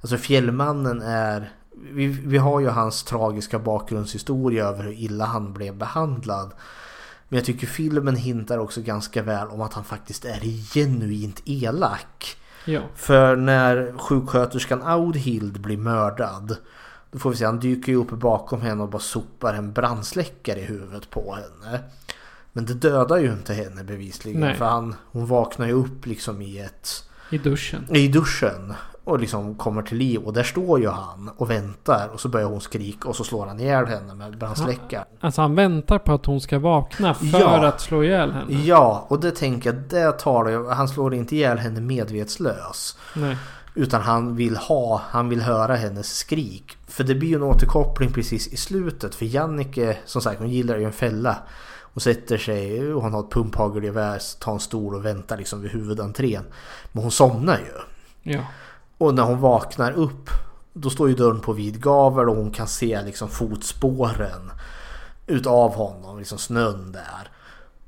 alltså, 0.00 0.16
Fjällmannen 0.16 1.02
är... 1.02 1.52
Vi, 1.92 2.06
vi 2.06 2.38
har 2.38 2.60
ju 2.60 2.68
hans 2.68 3.04
tragiska 3.04 3.58
bakgrundshistoria 3.58 4.64
över 4.64 4.84
hur 4.84 4.92
illa 4.92 5.24
han 5.24 5.52
blev 5.52 5.76
behandlad. 5.76 6.52
Men 7.28 7.36
jag 7.36 7.46
tycker 7.46 7.66
filmen 7.66 8.16
hintar 8.16 8.58
också 8.58 8.82
ganska 8.82 9.22
väl 9.22 9.48
om 9.48 9.60
att 9.60 9.74
han 9.74 9.84
faktiskt 9.84 10.24
är 10.24 10.40
genuint 10.74 11.42
elak. 11.44 12.36
Ja. 12.64 12.80
För 12.94 13.36
när 13.36 13.98
sjuksköterskan 13.98 14.82
Audhild 14.82 15.60
blir 15.60 15.76
mördad 15.76 16.56
Då 17.10 17.18
får 17.18 17.30
vi 17.30 17.36
se, 17.36 17.44
han 17.44 17.60
dyker 17.60 17.92
ju 17.92 17.98
upp 17.98 18.10
bakom 18.10 18.60
henne 18.60 18.82
och 18.82 18.88
bara 18.88 18.98
sopar 18.98 19.54
en 19.54 19.72
brandsläckare 19.72 20.60
i 20.60 20.64
huvudet 20.64 21.10
på 21.10 21.34
henne 21.34 21.80
Men 22.56 22.66
det 22.66 22.74
dödar 22.74 23.16
ju 23.18 23.32
inte 23.32 23.54
henne 23.54 23.84
bevisligen 23.84 24.40
Nej. 24.40 24.54
för 24.54 24.64
han, 24.64 24.94
hon 25.12 25.26
vaknar 25.26 25.66
ju 25.66 25.72
upp 25.72 26.06
liksom 26.06 26.42
i 26.42 26.58
ett 26.58 27.04
I 27.30 27.38
duschen. 27.38 27.86
i 27.96 28.08
duschen 28.08 28.74
Och 29.04 29.18
liksom 29.20 29.54
kommer 29.54 29.82
till 29.82 29.96
liv 29.98 30.20
och 30.20 30.32
där 30.32 30.42
står 30.42 30.80
ju 30.80 30.88
han 30.88 31.30
och 31.36 31.50
väntar 31.50 32.08
och 32.12 32.20
så 32.20 32.28
börjar 32.28 32.46
hon 32.46 32.60
skrika 32.60 33.08
och 33.08 33.16
så 33.16 33.24
slår 33.24 33.46
han 33.46 33.60
ihjäl 33.60 33.86
henne 33.86 34.14
med 34.14 34.38
brandsläckaren. 34.38 35.06
Alltså 35.20 35.40
han 35.42 35.54
väntar 35.54 35.98
på 35.98 36.12
att 36.14 36.26
hon 36.26 36.40
ska 36.40 36.58
vakna 36.58 37.14
för 37.14 37.26
Ja. 37.40 37.66
att 37.66 37.80
slå 37.80 38.04
ihjäl 38.04 38.32
henne. 38.32 38.54
Ja, 38.64 39.06
och 39.08 39.20
det 39.20 39.30
tänker 39.30 39.72
jag, 39.72 39.82
det 39.82 40.12
talar 40.18 40.50
ju, 40.50 40.68
han 40.68 40.88
slår 40.88 41.14
inte 41.14 41.36
ihjäl 41.36 41.58
henne 41.58 41.80
medvetslös. 41.80 42.98
Nej. 43.14 43.36
Utan 43.74 44.00
han 44.02 44.36
vill 44.36 44.56
ha, 44.56 45.02
han 45.08 45.28
vill 45.28 45.40
höra 45.42 45.74
hennes 45.76 46.16
skrik. 46.16 46.76
För 46.86 47.04
det 47.04 47.14
blir 47.14 47.28
ju 47.28 47.34
en 47.36 47.42
återkoppling 47.42 48.12
precis 48.12 48.48
i 48.48 48.56
slutet. 48.56 49.14
För 49.14 49.24
Jannike, 49.26 49.96
som 50.04 50.22
sagt, 50.22 50.38
hon 50.40 50.50
gillar 50.50 50.76
ju 50.78 50.84
en 50.84 50.92
fälla. 50.92 51.36
Hon 51.96 52.00
sätter 52.00 52.38
sig, 52.38 52.92
och 52.94 53.02
hon 53.02 53.12
har 53.12 53.20
ett 53.20 53.30
pumphagelgevär, 53.30 54.40
tar 54.40 54.52
en 54.52 54.60
stol 54.60 54.94
och 54.94 55.04
väntar 55.04 55.36
liksom 55.36 55.60
vid 55.60 55.70
huvudentrén. 55.70 56.44
Men 56.92 57.02
hon 57.02 57.10
somnar 57.10 57.58
ju. 57.58 58.32
Ja. 58.32 58.40
Och 58.98 59.14
när 59.14 59.22
hon 59.22 59.40
vaknar 59.40 59.92
upp 59.92 60.30
då 60.72 60.90
står 60.90 61.08
ju 61.08 61.14
dörren 61.14 61.40
på 61.40 61.52
vid 61.52 61.82
gavel 61.82 62.28
och 62.28 62.36
hon 62.36 62.50
kan 62.50 62.68
se 62.68 63.02
liksom 63.02 63.28
fotspåren 63.28 64.52
utav 65.26 65.74
honom, 65.74 66.18
liksom 66.18 66.38
snön 66.38 66.92
där. 66.92 67.30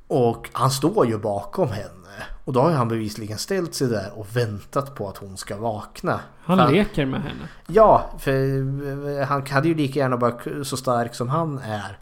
Och 0.07 0.51
han 0.53 0.71
står 0.71 1.07
ju 1.07 1.19
bakom 1.19 1.69
henne. 1.69 2.25
Och 2.45 2.53
då 2.53 2.61
har 2.61 2.71
han 2.71 2.89
bevisligen 2.89 3.39
ställt 3.39 3.75
sig 3.75 3.89
där 3.89 4.11
och 4.15 4.37
väntat 4.37 4.95
på 4.95 5.09
att 5.09 5.17
hon 5.17 5.37
ska 5.37 5.57
vakna. 5.57 6.21
Han 6.45 6.59
För 6.59 6.73
leker 6.73 7.07
med 7.07 7.23
henne. 7.23 7.49
Ja, 7.67 8.11
för 8.19 9.25
han 9.25 9.47
hade 9.47 9.69
ju 9.69 9.75
lika 9.75 9.99
gärna 9.99 10.17
bara 10.17 10.65
så 10.65 10.77
stark 10.77 11.15
som 11.15 11.29
han 11.29 11.59
är. 11.59 11.99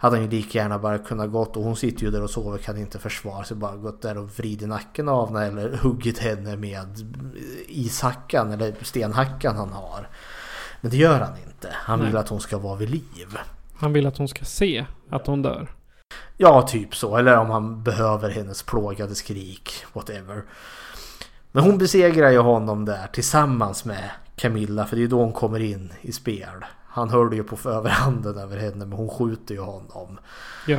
Hade 0.00 0.16
han 0.16 0.24
ju 0.24 0.30
lika 0.30 0.58
gärna 0.58 0.78
bara 0.78 0.98
kunnat 0.98 1.30
gått 1.30 1.56
och 1.56 1.62
hon 1.62 1.76
sitter 1.76 2.04
ju 2.04 2.10
där 2.10 2.22
och 2.22 2.30
sover 2.30 2.58
kan 2.58 2.78
inte 2.78 2.98
försvara 2.98 3.44
sig. 3.44 3.56
Bara 3.56 3.76
gått 3.76 4.02
där 4.02 4.18
och 4.18 4.38
vridit 4.38 4.68
nacken 4.68 5.08
av 5.08 5.28
henne 5.28 5.46
eller 5.46 5.76
huggit 5.76 6.18
henne 6.18 6.56
med 6.56 6.88
ishackan 7.68 8.52
eller 8.52 8.74
stenhackan 8.82 9.56
han 9.56 9.72
har. 9.72 10.08
Men 10.80 10.90
det 10.90 10.96
gör 10.96 11.20
han 11.20 11.36
inte. 11.46 11.68
Han 11.72 12.00
vill 12.00 12.12
Nej. 12.12 12.20
att 12.20 12.28
hon 12.28 12.40
ska 12.40 12.58
vara 12.58 12.76
vid 12.76 12.90
liv. 12.90 13.38
Han 13.76 13.92
vill 13.92 14.06
att 14.06 14.18
hon 14.18 14.28
ska 14.28 14.44
se 14.44 14.86
att 15.10 15.26
hon 15.26 15.42
dör. 15.42 15.68
Ja, 16.36 16.62
typ 16.62 16.96
så. 16.96 17.16
Eller 17.16 17.36
om 17.36 17.50
han 17.50 17.82
behöver 17.82 18.30
hennes 18.30 18.62
plågade 18.62 19.14
skrik. 19.14 19.84
Whatever. 19.92 20.42
Men 21.52 21.64
hon 21.64 21.78
besegrar 21.78 22.30
ju 22.30 22.38
honom 22.38 22.84
där 22.84 23.06
tillsammans 23.12 23.84
med 23.84 24.10
Camilla. 24.36 24.86
För 24.86 24.96
det 24.96 25.02
är 25.02 25.08
då 25.08 25.20
hon 25.20 25.32
kommer 25.32 25.60
in 25.60 25.92
i 26.00 26.12
spel. 26.12 26.64
Han 26.88 27.10
hörde 27.10 27.36
ju 27.36 27.44
på 27.44 27.68
överhanden 27.68 28.38
över 28.38 28.56
henne 28.56 28.86
men 28.86 28.92
hon 28.92 29.08
skjuter 29.08 29.54
ju 29.54 29.60
honom. 29.60 30.18
Ja. 30.66 30.78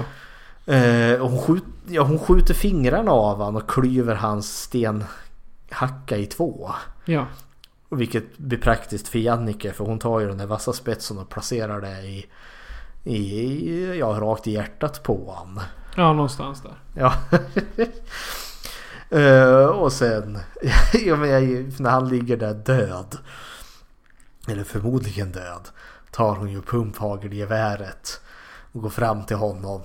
Eh, 0.73 1.22
och 1.22 1.30
hon, 1.30 1.41
skjut, 1.41 1.64
ja, 1.88 2.03
hon 2.03 2.19
skjuter 2.19 2.53
fingrarna 2.53 3.11
av 3.11 3.38
honom 3.38 3.56
och 3.56 3.69
klyver 3.69 4.15
hans 4.15 4.61
stenhacka 4.61 6.18
i 6.18 6.26
två. 6.26 6.72
Ja. 7.06 7.26
Vilket 7.90 8.38
blir 8.38 8.57
praktiskt 8.57 9.07
för 9.07 9.19
Jannike 9.19 9.73
för 9.73 9.86
hon 9.86 9.99
tar 9.99 10.19
ju 10.19 10.27
den 10.27 10.38
där 10.38 10.45
vassa 10.45 10.73
spetsen 10.73 11.18
och 11.18 11.30
placerar 11.30 11.81
det 11.81 12.02
i, 12.02 12.26
i 13.03 13.98
ja, 13.99 14.07
rakt 14.07 14.48
i 14.48 14.52
hjärtat 14.52 15.03
på 15.03 15.31
honom. 15.31 15.61
Ja, 15.95 16.14
någonstans 16.14 16.61
där. 16.61 16.76
Ja. 16.94 17.14
Eh, 19.11 19.65
och 19.65 19.91
sen, 19.94 20.40
ja, 21.06 21.15
men 21.15 21.30
jag, 21.30 21.73
när 21.80 21.90
han 21.90 22.10
ligger 22.10 22.38
där 22.38 22.53
död, 22.53 23.18
eller 24.48 24.64
förmodligen 24.64 25.31
död, 25.31 25.69
tar 26.11 26.36
hon 26.36 26.49
ju 26.49 26.61
pumphagelgeväret 26.61 28.22
och 28.72 28.81
går 28.81 28.90
fram 28.90 29.23
till 29.23 29.38
honom. 29.38 29.81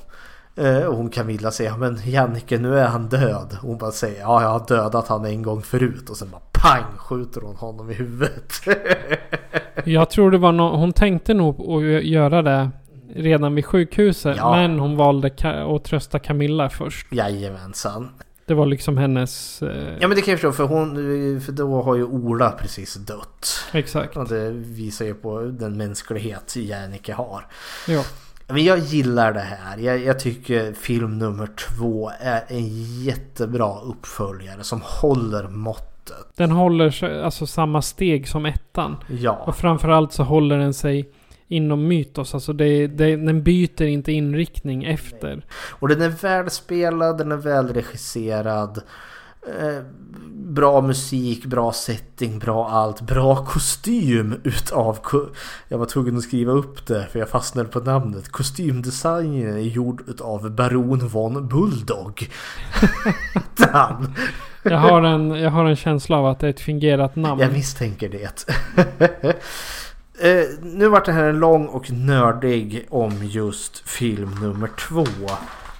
Eh, 0.57 0.85
och 0.85 0.97
hon 0.97 1.11
Camilla 1.11 1.51
säger, 1.51 1.77
men 1.77 1.99
Jannike 2.05 2.59
nu 2.59 2.79
är 2.79 2.87
han 2.87 3.09
död. 3.09 3.57
Hon 3.61 3.79
bara 3.79 3.93
säger, 3.93 4.21
ja 4.21 4.43
jag 4.43 4.49
har 4.49 4.67
dödat 4.69 5.09
han 5.09 5.25
en 5.25 5.43
gång 5.43 5.63
förut. 5.63 6.11
Och 6.11 6.17
sen 6.17 6.31
bara 6.31 6.43
pang 6.53 6.97
skjuter 6.97 7.41
hon 7.41 7.57
honom 7.57 7.91
i 7.91 7.95
huvudet. 7.95 8.53
Jag 9.85 10.11
tror 10.11 10.31
det 10.31 10.39
var 10.39 10.53
no 10.53 10.77
Hon 10.77 10.93
tänkte 10.93 11.35
nog 11.35 11.61
att 11.61 12.05
göra 12.05 12.43
det 12.43 12.71
redan 13.15 13.55
vid 13.55 13.65
sjukhuset. 13.65 14.37
Ja. 14.37 14.57
Men 14.57 14.79
hon 14.79 14.97
valde 14.97 15.31
att 15.77 15.85
trösta 15.85 16.19
Camilla 16.19 16.71
först. 16.71 17.13
Jajamensan. 17.13 18.11
Det 18.47 18.55
var 18.55 18.67
liksom 18.67 18.97
hennes... 18.99 19.63
Eh, 19.63 19.93
Ja 20.01 20.09
men 20.09 20.17
det 20.17 20.23
kan 20.23 20.33
jag 20.33 20.41
förstå 20.41 20.53
för 20.53 20.65
hon, 20.65 20.95
för 21.41 21.53
då 21.53 21.83
har 21.83 21.97
ju 21.97 22.05
Ola 22.05 22.51
precis 22.51 22.95
dött. 22.95 23.65
Exakt. 23.73 24.17
Och 24.17 24.29
det 24.29 24.51
visar 24.51 25.05
ju 25.05 25.15
på 25.15 25.41
den 25.41 25.77
mänsklighet 25.77 26.57
Jannike 26.57 27.13
har. 27.13 27.47
Ja. 27.89 28.03
Men 28.49 28.65
jag 28.65 28.79
gillar 28.79 29.33
det 29.33 29.41
här. 29.41 29.79
Jag, 29.79 29.99
jag 30.05 30.19
tycker 30.21 30.73
film 30.73 31.19
nummer 31.19 31.49
två 31.57 32.11
är 32.21 32.45
en 32.49 32.69
jättebra 33.05 33.81
uppföljare 33.81 34.65
som 34.65 34.81
håller 34.85 35.49
måttet. 35.49 36.27
Den 36.37 36.51
håller 36.51 37.05
alltså 37.25 37.47
samma 37.47 37.83
steg 37.83 38.29
som 38.29 38.47
ettan. 38.47 38.97
Ja, 39.09 39.33
Och 39.47 39.57
framförallt 39.57 40.13
så 40.13 40.23
håller 40.23 40.59
den 40.59 40.75
sig 40.75 41.09
inom 41.49 41.89
mytos. 41.89 42.35
Alltså 42.35 42.53
det, 42.53 42.87
det, 42.87 43.17
den 43.17 43.43
byter 43.43 43.83
inte 43.83 44.13
inriktning 44.13 44.85
efter. 44.85 45.45
och 45.53 45.89
den 45.89 46.03
är 46.03 46.09
välspelad, 46.09 47.19
den 47.19 47.33
är 47.33 47.37
välregisserad. 47.37 48.83
Eh, 49.61 49.83
bra 50.35 50.81
musik, 50.81 51.45
bra 51.45 51.73
setting, 51.73 52.39
bra 52.39 52.69
allt. 52.69 53.01
Bra 53.01 53.37
kostym 53.45 54.41
utav... 54.45 54.99
ko- 55.03 55.29
Jag 55.69 55.79
var 55.79 55.87
tvungen 55.87 56.17
att 56.17 56.23
skriva 56.23 56.53
upp 56.53 56.87
det 56.87 57.07
för 57.13 57.19
jag 57.19 57.29
fastnade 57.29 57.69
på 57.69 57.81
namnet. 57.81 58.29
Kostymdesignen 58.29 59.57
är 59.57 59.61
gjord 59.61 60.03
utav 60.09 60.51
Baron 60.51 61.09
von 61.09 61.49
Bulldog. 61.49 62.29
Jag 64.63 64.79
har, 64.79 65.03
en, 65.03 65.31
jag 65.31 65.51
har 65.51 65.65
en 65.65 65.77
känsla 65.77 66.17
av 66.17 66.27
att 66.27 66.41
det 66.41 66.47
är 66.47 66.51
ett 66.51 66.61
fingerat 66.61 67.17
namn. 67.17 67.41
Jag 67.41 67.53
misstänker 67.53 68.09
det. 68.09 68.47
eh, 70.25 70.45
nu 70.63 70.89
vart 70.89 71.05
det 71.05 71.13
här 71.13 71.25
en 71.25 71.39
lång 71.39 71.67
och 71.67 71.91
nördig 71.91 72.87
om 72.91 73.13
just 73.23 73.89
film 73.89 74.31
nummer 74.41 74.71
två. 74.79 75.05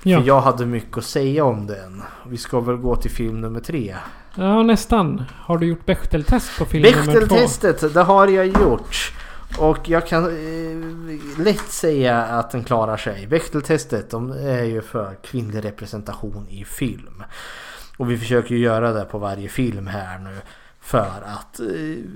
ja. 0.03 0.19
För 0.21 0.27
jag 0.27 0.41
hade 0.41 0.67
mycket 0.67 0.99
att 0.99 1.05
säga 1.05 1.45
om 1.45 1.67
den. 1.67 2.03
Vi 2.27 2.37
ska 2.37 2.61
väl 2.61 2.77
gå 2.77 2.97
till 2.97 3.11
film 3.11 3.41
nummer 3.41 3.61
tre. 3.61 3.97
ja, 4.35 4.63
nästan. 4.63 5.25
Har 5.41 5.59
du 5.59 5.67
gjort 5.67 5.87
Bechteltest 5.87 6.59
på 6.59 6.65
film 6.65 6.83
nummer 6.83 7.05
två? 7.05 7.21
Bechteltestet, 7.21 7.95
det 7.95 8.03
har 8.03 8.29
jag 8.29 8.47
gjort. 8.47 9.13
Och 9.59 9.89
jag 9.89 10.07
kan 10.07 10.25
eh, 10.25 11.45
lätt 11.45 11.69
säga 11.71 12.23
att 12.23 12.51
den 12.51 12.65
klarar 12.65 12.97
sig. 12.97 13.27
Bechteltestet, 13.27 14.11
de 14.11 14.31
är 14.31 14.65
ju 14.65 14.83
för 14.83 15.15
kvinnlig 15.23 15.65
representation 15.65 16.47
i 16.49 16.65
film. 16.65 17.23
Och 17.97 18.11
vi 18.11 18.19
försöker 18.19 18.55
ju 18.55 18.61
göra 18.61 18.93
det 18.93 19.05
på 19.05 19.19
varje 19.19 19.49
film 19.49 19.87
här 19.87 20.19
nu. 20.19 20.37
För 20.85 21.23
att 21.27 21.61
eh, 21.61 21.67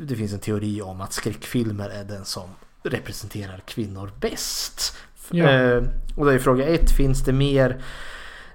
det 0.03 0.17
finns 0.17 0.33
en 0.33 0.39
teori 0.39 0.83
om 0.83 1.01
att 1.01 1.13
skräckfilmer 1.13 1.89
är 1.89 2.05
den 2.05 2.25
som 2.25 2.49
representerar 2.83 3.63
kvinnor 3.67 4.11
bäst. 4.21 4.97
Ja. 5.31 5.51
Eh, 5.51 5.83
och 6.17 6.25
då 6.25 6.31
är 6.31 6.39
fråga 6.39 6.67
ett, 6.67 6.91
finns 6.91 7.25
det 7.25 7.33
mer 7.33 7.83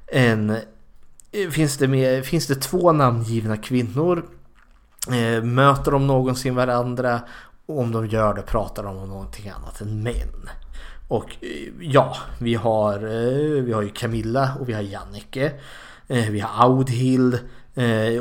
än... 0.07 0.49
eh, 0.49 1.49
Finns 1.51 1.77
det, 1.77 1.87
mer, 1.87 2.21
finns 2.21 2.47
det 2.47 2.55
två 2.55 2.91
namngivna 2.91 3.57
kvinnor? 3.57 4.25
Möter 5.43 5.91
de 5.91 6.07
någonsin 6.07 6.55
varandra? 6.55 7.21
Och 7.65 7.79
om 7.79 7.91
de 7.91 8.07
gör 8.07 8.33
det 8.33 8.41
pratar 8.41 8.83
de 8.83 8.97
om 8.97 9.09
någonting 9.09 9.49
annat 9.49 9.81
än 9.81 10.03
män. 10.03 10.49
Och 11.07 11.35
ja, 11.79 12.17
vi 12.39 12.55
har, 12.55 12.99
vi 13.61 13.73
har 13.73 13.81
ju 13.81 13.89
Camilla 13.89 14.51
och 14.59 14.69
vi 14.69 14.73
har 14.73 14.81
Jannike. 14.81 15.51
Vi 16.07 16.39
har 16.39 16.65
Audhild 16.65 17.39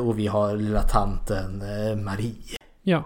och 0.00 0.18
vi 0.18 0.26
har 0.26 0.56
lilla 0.56 0.82
tanten 0.82 1.62
eh, 1.62 1.96
Marie. 1.96 2.56
Ja. 2.82 3.04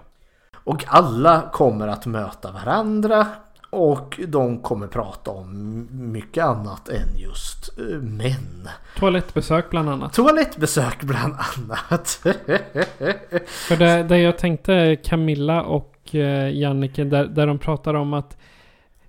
Och 0.63 0.83
alla 0.87 1.49
kommer 1.51 1.87
att 1.87 2.05
möta 2.05 2.51
varandra 2.51 3.27
och 3.69 4.19
de 4.27 4.61
kommer 4.61 4.87
prata 4.87 5.31
om 5.31 5.87
mycket 5.91 6.43
annat 6.43 6.89
än 6.89 7.17
just 7.17 7.79
eh, 7.79 7.97
män. 7.97 8.69
Toalettbesök 8.99 9.69
bland 9.69 9.89
annat. 9.89 10.13
Toalettbesök 10.13 11.03
bland 11.03 11.33
annat. 11.33 12.07
För 13.47 13.77
det, 13.77 14.03
det 14.03 14.19
jag 14.19 14.37
tänkte 14.37 14.97
Camilla 15.03 15.63
och 15.63 16.15
eh, 16.15 16.57
Jannike 16.57 17.03
där, 17.03 17.25
där 17.25 17.47
de 17.47 17.59
pratar 17.59 17.93
om 17.93 18.13
att 18.13 18.37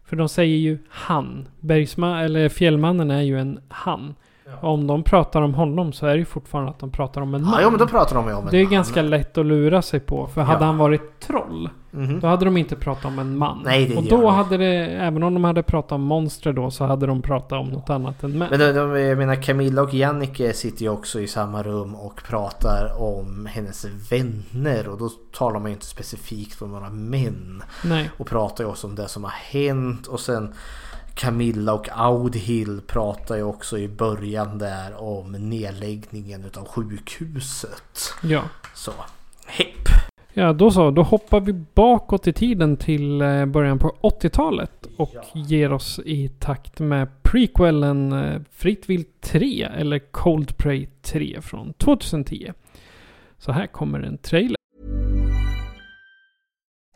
För 0.05 0.17
de 0.17 0.29
säger 0.29 0.57
ju 0.57 0.79
han. 0.89 1.49
Bergsma, 1.61 2.23
eller 2.23 2.49
Fjällmannen 2.49 3.11
är 3.11 3.23
ju 3.23 3.41
en 3.41 3.61
han. 3.69 4.15
Om 4.61 4.87
de 4.87 5.03
pratar 5.03 5.43
om 5.43 5.55
honom 5.55 5.93
så 5.93 6.07
är 6.07 6.11
det 6.13 6.19
ju 6.19 6.25
fortfarande 6.25 6.71
att 6.71 6.79
de 6.79 6.91
pratar 6.91 7.21
om 7.21 7.35
en 7.35 7.43
man. 7.45 7.53
ja, 7.55 7.61
jo, 7.63 7.71
men 7.71 7.79
då 7.79 7.87
pratar 7.87 8.17
de 8.17 8.29
ju 8.29 8.35
om 8.35 8.45
en 8.45 8.51
det 8.51 8.57
är 8.59 8.65
man. 8.65 8.73
ganska 8.73 9.03
lätt 9.03 9.39
att 9.39 9.47
lura 9.47 9.83
sig 9.83 10.01
på. 10.01 10.27
För 10.27 10.41
hade 10.41 10.61
Ja. 10.61 10.67
han 10.67 10.79
varit 10.79 11.21
troll 11.21 11.69
Mhm. 11.91 12.21
Då 12.21 12.27
hade 12.27 12.45
de 12.45 12.57
inte 12.57 12.77
pratat 12.77 13.05
om 13.05 13.19
en 13.19 13.37
man. 13.39 13.61
Nej, 13.65 13.87
det 13.87 13.97
och 13.97 14.03
gör 14.05 14.11
då 14.11 14.23
de. 14.23 14.35
hade 14.35 14.57
det, 14.57 14.75
även 14.87 15.23
om 15.23 15.35
de 15.35 15.45
hade 15.45 15.63
pratat 15.63 15.93
om 15.93 16.03
monster 16.03 16.53
då, 16.53 16.71
så 16.71 16.85
hade 16.85 17.07
de 17.07 17.23
pratat 17.23 17.53
om 17.53 17.67
något 17.69 17.91
annat 17.91 18.23
än 18.25 18.39
män. 18.39 18.49
Men 18.51 18.59
de, 18.59 18.73
de, 18.73 19.01
jag 19.01 19.19
menar 19.19 19.43
Camilla 19.43 19.83
och 19.83 19.95
Jannike 19.95 20.53
sitter 20.53 20.83
ju 20.83 20.89
också 20.89 21.21
i 21.21 21.27
samma 21.29 21.63
rum 21.63 21.95
och 21.95 22.23
pratar 22.29 22.93
om 22.99 23.47
hennes 23.51 23.87
vänner 24.11 24.89
och 24.89 24.99
då 24.99 25.09
talar 25.33 25.61
man 25.61 25.71
ju 25.71 25.75
inte 25.75 25.87
specifikt 25.87 26.63
om 26.63 26.71
några 26.73 26.91
män. 26.91 27.63
Nej. 27.85 28.11
Och 28.19 28.27
pratar 28.27 28.65
ju 28.65 28.71
också 28.71 28.87
om 28.87 28.95
det 28.95 29.09
som 29.09 29.25
har 29.25 29.31
hänt 29.53 30.07
och 30.07 30.21
sen 30.21 30.55
Camilla 31.19 31.75
och 31.75 31.89
Audhild 31.93 32.87
pratar 32.87 33.37
ju 33.37 33.43
också 33.43 33.79
i 33.79 33.89
början 33.89 34.59
där 34.59 35.03
om 35.03 35.33
nedläggningen 35.33 36.45
utav 36.45 36.69
sjukhuset. 36.69 38.15
Ja. 38.23 38.43
Så, 38.75 38.93
hepp. 39.47 39.89
Ja, 40.33 40.53
då 40.53 40.71
så. 40.71 40.91
Då 40.91 41.03
hoppar 41.03 41.41
vi 41.41 41.53
bakåt 41.53 42.27
i 42.27 42.33
tiden 42.33 42.77
till 42.77 43.21
eh, 43.21 43.47
början 43.47 43.79
på 43.79 43.97
80-talet 44.03 44.89
och 44.97 45.15
ger 45.35 45.73
oss 45.73 46.01
i 46.05 46.29
takt 46.29 46.79
med 46.79 47.23
prequelen 47.23 48.13
eh, 48.13 48.41
Fritt 48.51 48.91
Vilt 48.91 49.21
3 49.21 49.63
eller 49.63 49.99
Cold 49.99 50.57
Prey 50.57 50.87
3 51.03 51.41
från 51.43 51.73
2010. 51.73 52.53
Så 53.39 53.53
här 53.53 53.67
kommer 53.67 54.01
en 54.01 54.19
trailer. 54.19 54.58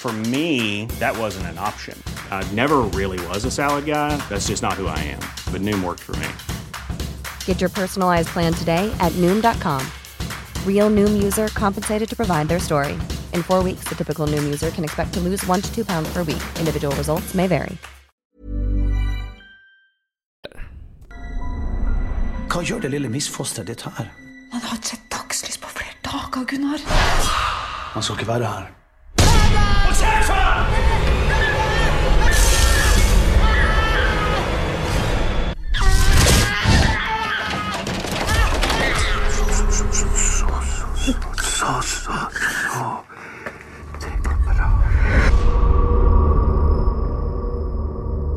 For 0.00 0.12
me, 0.32 0.86
that 0.98 1.14
wasn't 1.14 1.48
an 1.52 1.58
option. 1.58 2.02
I 2.30 2.42
never 2.54 2.78
really 2.98 3.20
was 3.26 3.44
a 3.44 3.50
salad 3.50 3.84
guy. 3.84 4.16
That's 4.30 4.48
just 4.48 4.62
not 4.62 4.80
who 4.80 4.86
I 4.86 4.98
am. 4.98 5.20
But 5.52 5.60
Noom 5.60 5.84
worked 5.84 6.00
for 6.00 6.16
me. 6.16 6.26
Get 7.44 7.60
your 7.60 7.68
personalized 7.68 8.28
plan 8.28 8.54
today 8.54 8.90
at 8.98 9.12
Noom.com. 9.20 9.86
Real 10.64 10.88
Noom 10.88 11.22
user 11.22 11.48
compensated 11.48 12.08
to 12.08 12.16
provide 12.16 12.48
their 12.48 12.58
story. 12.58 12.94
In 13.34 13.42
four 13.42 13.62
weeks, 13.62 13.84
the 13.90 13.94
typical 13.94 14.26
Noom 14.26 14.44
user 14.44 14.70
can 14.70 14.84
expect 14.84 15.12
to 15.12 15.20
lose 15.20 15.46
one 15.46 15.60
to 15.60 15.70
two 15.74 15.84
pounds 15.84 16.10
per 16.14 16.22
week. 16.22 16.42
Individual 16.58 16.96
results 16.96 17.34
may 17.34 17.46
vary. 17.46 17.76
Hva 22.48 22.64
gjør 22.64 22.80
det 22.80 22.96
lille 22.96 23.12
misfosteret 23.12 23.68
ditt 23.68 23.84
her? 23.84 24.08
Han 24.50 24.64
har 24.64 24.80
ikke 24.80 24.96
sett 24.96 25.06
dagslys 25.12 25.60
på 25.60 25.76
flere 25.76 25.92
dager, 26.08 26.48
Gunnar. 26.48 26.80
Han 27.92 28.02
skal 28.02 28.16
ikke 28.16 28.32
være 28.32 28.48
her. 28.48 28.79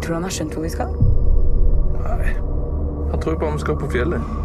Tror 0.04 0.14
han 0.14 0.24
har 0.24 0.34
skjønt 0.36 0.54
hvor 0.54 0.66
vi 0.66 0.70
skal? 0.70 0.90
Nei. 1.96 2.34
Han 3.12 3.22
tror 3.24 3.38
bare 3.40 3.56
vi 3.56 3.62
skal 3.64 3.78
på 3.80 3.88
fjellet. 3.94 4.43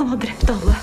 Han 0.00 0.08
har 0.08 0.16
drept 0.16 0.50
alle. 0.50 0.76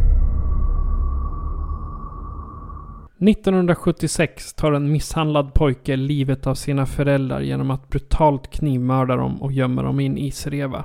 1976 3.31 4.53
tar 4.55 4.73
en 4.73 4.93
misshandlad 4.93 5.55
pojke 5.55 5.97
livet 5.97 6.47
av 6.47 6.55
sina 6.55 6.87
föräldrar 6.87 7.41
genom 7.41 7.71
att 7.71 7.89
brutalt 7.89 8.51
knivmörda 8.51 9.17
dem 9.17 9.43
och 9.43 9.53
gömma 9.53 9.83
dem 9.83 10.01
i 10.01 10.07
en 10.07 10.19
isreva. 10.19 10.85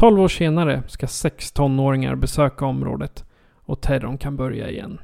12 0.00 0.20
år 0.20 0.28
senare 0.28 0.82
ska 0.86 1.06
sex 1.06 1.52
tonåringar 1.52 2.14
besöka 2.14 2.64
området 2.64 3.24
och 3.54 3.80
terrorn 3.80 4.18
kan 4.18 4.36
börja 4.36 4.70
igen. 4.70 5.00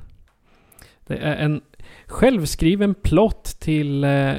Det 1.06 1.16
är 1.16 1.36
en 1.36 1.60
självskriven 2.06 2.94
plott 2.94 3.44
till 3.44 4.05
eh, 4.05 4.32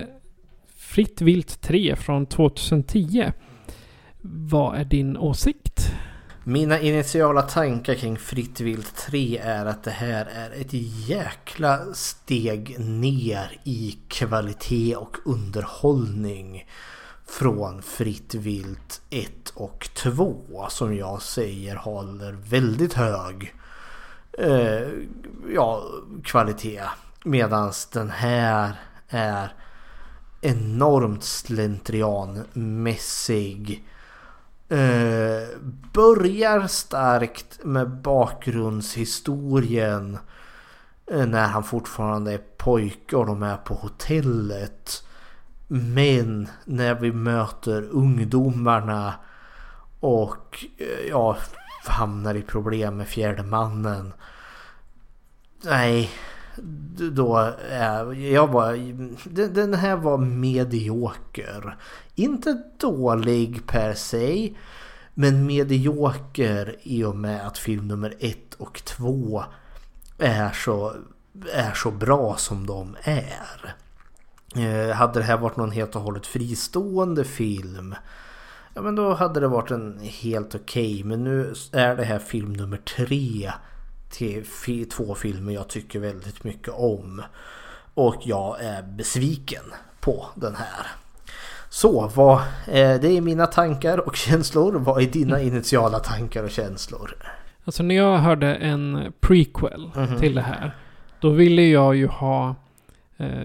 Fritt 0.75 1.21
Vilt 1.21 1.61
3 1.61 1.95
från 1.95 2.25
2010. 2.25 3.31
Vad 4.21 4.77
är 4.77 4.85
din 4.85 5.17
åsikt? 5.17 5.91
Mina 6.43 6.79
initiala 6.79 7.41
tankar 7.41 7.93
kring 7.93 8.17
Fritt 8.17 8.61
Vilt 8.61 8.95
3 8.95 9.37
är 9.37 9.65
att 9.65 9.83
det 9.83 9.91
här 9.91 10.25
är 10.25 10.61
ett 10.61 10.73
jäkla 11.07 11.79
steg 11.93 12.79
ner 12.79 13.59
i 13.63 13.97
kvalitet 14.07 14.95
och 14.95 15.17
underhållning 15.25 16.65
från 17.27 17.81
Fritt 17.81 18.35
Vilt 18.35 19.01
1 19.09 19.49
och 19.53 19.89
2 19.93 20.67
som 20.69 20.95
jag 20.95 21.21
säger 21.21 21.75
håller 21.75 22.31
väldigt 22.31 22.93
hög 22.93 23.55
eh, 24.37 24.87
ja, 25.53 25.83
kvalitet. 26.23 26.83
Medan 27.23 27.71
den 27.93 28.09
här 28.09 28.79
är 29.09 29.53
enormt 30.41 31.23
slentrianmässig. 31.23 33.87
Eh, 34.69 35.47
börjar 35.93 36.67
starkt 36.67 37.59
med 37.63 37.89
bakgrundshistorien 37.89 40.17
eh, 41.11 41.25
när 41.25 41.47
han 41.47 41.63
fortfarande 41.63 42.33
är 42.33 42.41
pojke 42.57 43.15
och 43.15 43.25
de 43.25 43.43
är 43.43 43.57
på 43.57 43.73
hotellet. 43.73 45.06
Men 45.67 46.47
när 46.65 46.95
vi 46.95 47.11
möter 47.11 47.83
ungdomarna 47.91 49.13
och 49.99 50.65
eh, 50.77 51.07
ja, 51.09 51.37
hamnar 51.85 52.35
i 52.35 52.41
problem 52.41 52.97
med 52.97 53.07
fjärde 53.07 53.43
mannen. 53.43 54.13
Nej, 55.63 56.09
då 57.11 57.53
jag 58.31 58.47
var, 58.47 58.77
den 59.47 59.73
här 59.73 59.95
var 59.95 60.17
medioker. 60.17 61.77
Inte 62.15 62.63
dålig 62.79 63.67
per 63.67 63.93
se. 63.93 64.53
Men 65.13 65.45
medioker 65.45 66.75
i 66.83 67.03
och 67.03 67.15
med 67.15 67.47
att 67.47 67.57
film 67.57 67.87
nummer 67.87 68.13
ett 68.19 68.53
och 68.53 68.81
två 68.85 69.43
är 70.17 70.51
så, 70.51 70.93
är 71.53 71.73
så 71.73 71.91
bra 71.91 72.35
som 72.37 72.65
de 72.65 72.95
är. 73.03 73.75
Eh, 74.57 74.95
hade 74.95 75.19
det 75.19 75.25
här 75.25 75.37
varit 75.37 75.57
någon 75.57 75.71
helt 75.71 75.95
och 75.95 76.01
hållet 76.01 76.27
fristående 76.27 77.23
film 77.23 77.95
Ja 78.77 78.83
men 78.83 78.95
då 78.95 79.13
hade 79.13 79.39
det 79.39 79.47
varit 79.47 79.71
en 79.71 79.99
helt 79.99 80.55
okej 80.55 80.93
okay. 80.93 81.03
Men 81.03 81.23
nu 81.23 81.53
är 81.71 81.95
det 81.95 82.03
här 82.03 82.19
film 82.19 82.53
nummer 82.53 82.77
tre 82.77 83.51
till 84.09 84.89
två 84.89 85.15
filmer 85.15 85.53
jag 85.53 85.67
tycker 85.67 85.99
väldigt 85.99 86.43
mycket 86.43 86.73
om. 86.73 87.21
Och 87.93 88.15
jag 88.23 88.61
är 88.61 88.83
besviken 88.83 89.63
på 89.99 90.25
den 90.35 90.55
här. 90.55 90.87
Så 91.69 92.11
vad, 92.15 92.37
eh, 92.67 93.01
det 93.01 93.07
är 93.07 93.21
mina 93.21 93.45
tankar 93.45 93.97
och 93.97 94.15
känslor. 94.25 94.73
Vad 94.73 95.01
är 95.01 95.07
dina 95.07 95.41
initiala 95.41 95.99
tankar 95.99 96.43
och 96.43 96.51
känslor? 96.51 97.17
Alltså 97.65 97.83
när 97.83 97.95
jag 97.95 98.17
hörde 98.17 98.55
en 98.55 99.13
prequel 99.19 99.91
mm 99.95 100.07
-hmm. 100.07 100.19
till 100.19 100.35
det 100.35 100.41
här. 100.41 100.75
Då 101.19 101.29
ville 101.29 101.61
jag 101.61 101.95
ju 101.95 102.07
ha 102.07 102.55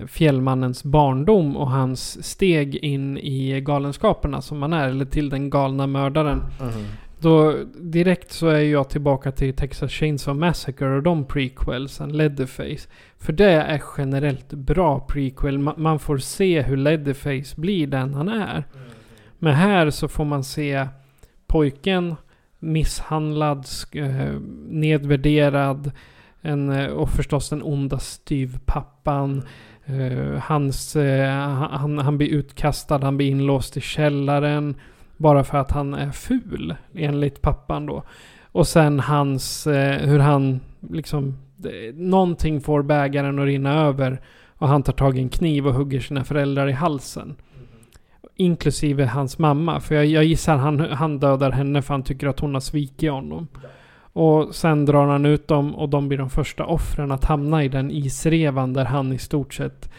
Fjällmannens 0.07 0.85
barndom 0.85 1.57
och 1.57 1.71
hans 1.71 2.25
steg 2.25 2.77
in 2.77 3.19
i 3.19 3.61
galenskaperna 3.61 4.43
som 4.43 4.63
han 4.63 4.73
är. 4.73 4.89
Eller 4.89 5.05
till 5.05 5.29
den 5.29 5.51
galna 5.51 5.87
mördaren. 5.87 6.43
Mm. 6.61 6.73
Då 7.21 7.57
direkt 7.77 8.33
så 8.33 8.49
är 8.49 8.61
jag 8.61 8.91
tillbaka 8.91 9.33
till 9.33 9.55
Texas 9.55 9.93
Chainsaw 9.93 10.47
Massacre 10.47 10.97
och 10.97 11.03
de 11.03 11.25
prequelsen, 11.25 12.17
Leatherface. 12.17 12.89
För 13.19 13.33
det 13.33 13.53
är 13.53 13.83
generellt 13.99 14.53
bra 14.53 15.01
prequel. 15.01 15.59
Man 15.59 15.99
får 15.99 16.19
se 16.19 16.63
hur 16.63 16.77
Leatherface 16.77 17.61
blir 17.61 17.87
den 17.87 18.15
han 18.15 18.29
är. 18.29 18.65
Men 19.39 19.55
här 19.55 19.91
så 19.91 20.09
får 20.09 20.25
man 20.25 20.45
se 20.45 20.87
pojken 21.47 22.15
misshandlad, 22.59 23.67
eh, 23.93 24.33
nedvärderad. 24.69 25.91
En, 26.43 26.91
och 26.91 27.11
förstås 27.11 27.49
den 27.49 27.63
onda 27.63 27.99
styvpappan. 27.99 29.43
Uh, 29.91 30.39
hans, 30.39 30.97
uh, 30.97 31.27
han, 31.27 31.99
han 31.99 32.19
blir 32.19 32.29
utkastad, 32.29 32.99
han 32.99 33.17
blir 33.17 33.31
inlåst 33.31 33.77
i 33.77 33.81
källaren. 33.81 34.75
Bara 35.17 35.45
för 35.45 35.59
att 35.59 35.71
han 35.71 35.95
är 35.95 36.11
ful, 36.11 36.75
enligt 36.95 37.43
pappan 37.43 37.87
då. 37.87 38.03
Och 38.53 38.67
sen 38.67 39.01
hans, 39.01 39.67
eh, 39.67 40.09
hur 40.09 40.19
han 40.19 40.61
liksom, 40.91 41.39
någonting 41.95 42.61
får 42.61 42.83
bägaren 42.83 43.39
att 43.39 43.45
rinna 43.45 43.75
över. 43.75 44.21
Och 44.59 44.69
han 44.69 44.83
tar 44.83 44.93
tag 44.93 45.19
i 45.19 45.21
en 45.21 45.29
kniv 45.29 45.67
och 45.67 45.75
hugger 45.75 46.01
sina 46.01 46.25
föräldrar 46.25 46.69
i 46.69 46.73
halsen. 46.73 47.37
Inklusive 48.37 49.07
hans 49.07 49.39
mamma. 49.39 49.81
För 49.81 49.95
jag, 49.95 50.07
jag 50.07 50.25
gissar 50.25 50.57
han, 50.57 50.81
han 50.81 51.19
dödar 51.19 51.51
henne 51.51 51.83
för 51.83 51.95
han 51.95 52.03
tycker 52.03 52.27
att 52.27 52.41
hon 52.41 52.55
har 52.55 52.61
svikit 52.61 53.11
honom. 53.11 53.49
Och 54.13 54.55
sen 54.55 54.85
drar 54.85 55.07
han 55.07 55.27
ut 55.27 55.49
dem 55.49 55.75
och 55.75 55.89
de 55.89 56.09
blir 56.09 56.19
de 56.19 56.31
första 56.31 56.65
offren 56.65 57.13
att 57.13 57.25
hamna 57.25 57.65
i 57.65 57.69
den 57.69 57.91
isrevan 57.91 58.73
där 58.73 58.85
han 58.85 59.13
i 59.13 59.19
stort 59.19 59.55
sett, 59.55 59.91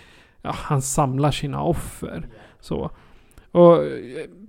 ja, 0.41 0.51
han 0.55 0.81
samlar 0.81 1.31
sina 1.31 1.61
offer. 1.61 2.27
Så. 2.59 2.91
Och 3.51 3.79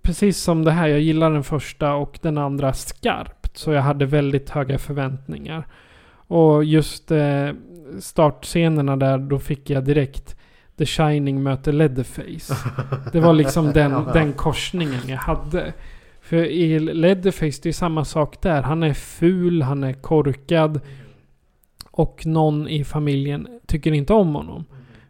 precis 0.02 0.38
som 0.38 0.64
det 0.64 0.70
här, 0.70 0.88
jag 0.88 1.00
gillar 1.00 1.30
den 1.30 1.44
första 1.44 1.94
och 1.94 2.18
den 2.22 2.38
andra 2.38 2.72
skarpt. 2.72 3.56
Så 3.56 3.72
jag 3.72 3.82
hade 3.82 4.06
väldigt 4.06 4.50
höga 4.50 4.78
förväntningar. 4.78 5.66
Och 6.26 6.64
just 6.64 7.10
eh, 7.10 7.48
startscenerna 8.00 8.96
där, 8.96 9.18
då 9.18 9.38
fick 9.38 9.70
jag 9.70 9.84
direkt 9.84 10.36
The 10.78 10.86
Shining 10.86 11.42
möter 11.42 11.72
Leatherface. 11.72 12.54
Det 13.12 13.20
var 13.20 13.32
liksom 13.32 13.72
den, 13.72 14.04
den 14.12 14.32
korsningen 14.32 15.00
jag 15.08 15.16
hade. 15.16 15.72
För 16.24 16.44
i 16.44 16.78
Leatherface, 16.78 17.60
det 17.62 17.68
är 17.68 17.72
samma 17.72 18.04
sak 18.04 18.42
där. 18.42 18.62
Han 18.62 18.82
är 18.82 18.94
ful, 18.94 19.62
han 19.62 19.84
är 19.84 19.92
korkad. 19.92 20.80
Och 21.90 22.26
någon 22.26 22.68
i 22.68 22.84
familjen 22.84 23.60
tycker 23.66 23.92
inte 23.92 24.12
om 24.12 24.34
honom. 24.34 24.64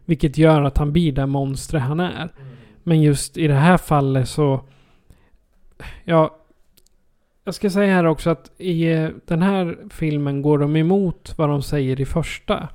Vilket 0.05 0.37
gör 0.37 0.61
att 0.61 0.77
han 0.77 0.93
blir 0.93 1.11
det 1.11 1.25
monster 1.25 1.77
han 1.77 1.99
är. 1.99 2.29
Men 2.83 3.01
just 3.01 3.37
i 3.37 3.47
det 3.47 3.53
här 3.53 3.77
fallet 3.77 4.29
så... 4.29 4.61
Ja... 6.03 6.35
Jag 7.43 7.53
ska 7.53 7.69
säga 7.69 7.93
här 7.93 8.05
också 8.05 8.29
att 8.29 8.51
i 8.57 8.91
eh, 8.91 9.09
den 9.25 9.41
här 9.41 9.77
filmen 9.89 10.41
går 10.41 10.59
de 10.59 10.75
emot 10.75 11.33
vad 11.37 11.49
de 11.49 11.61
säger 11.61 12.01
i 12.01 12.05
första. 12.05 12.69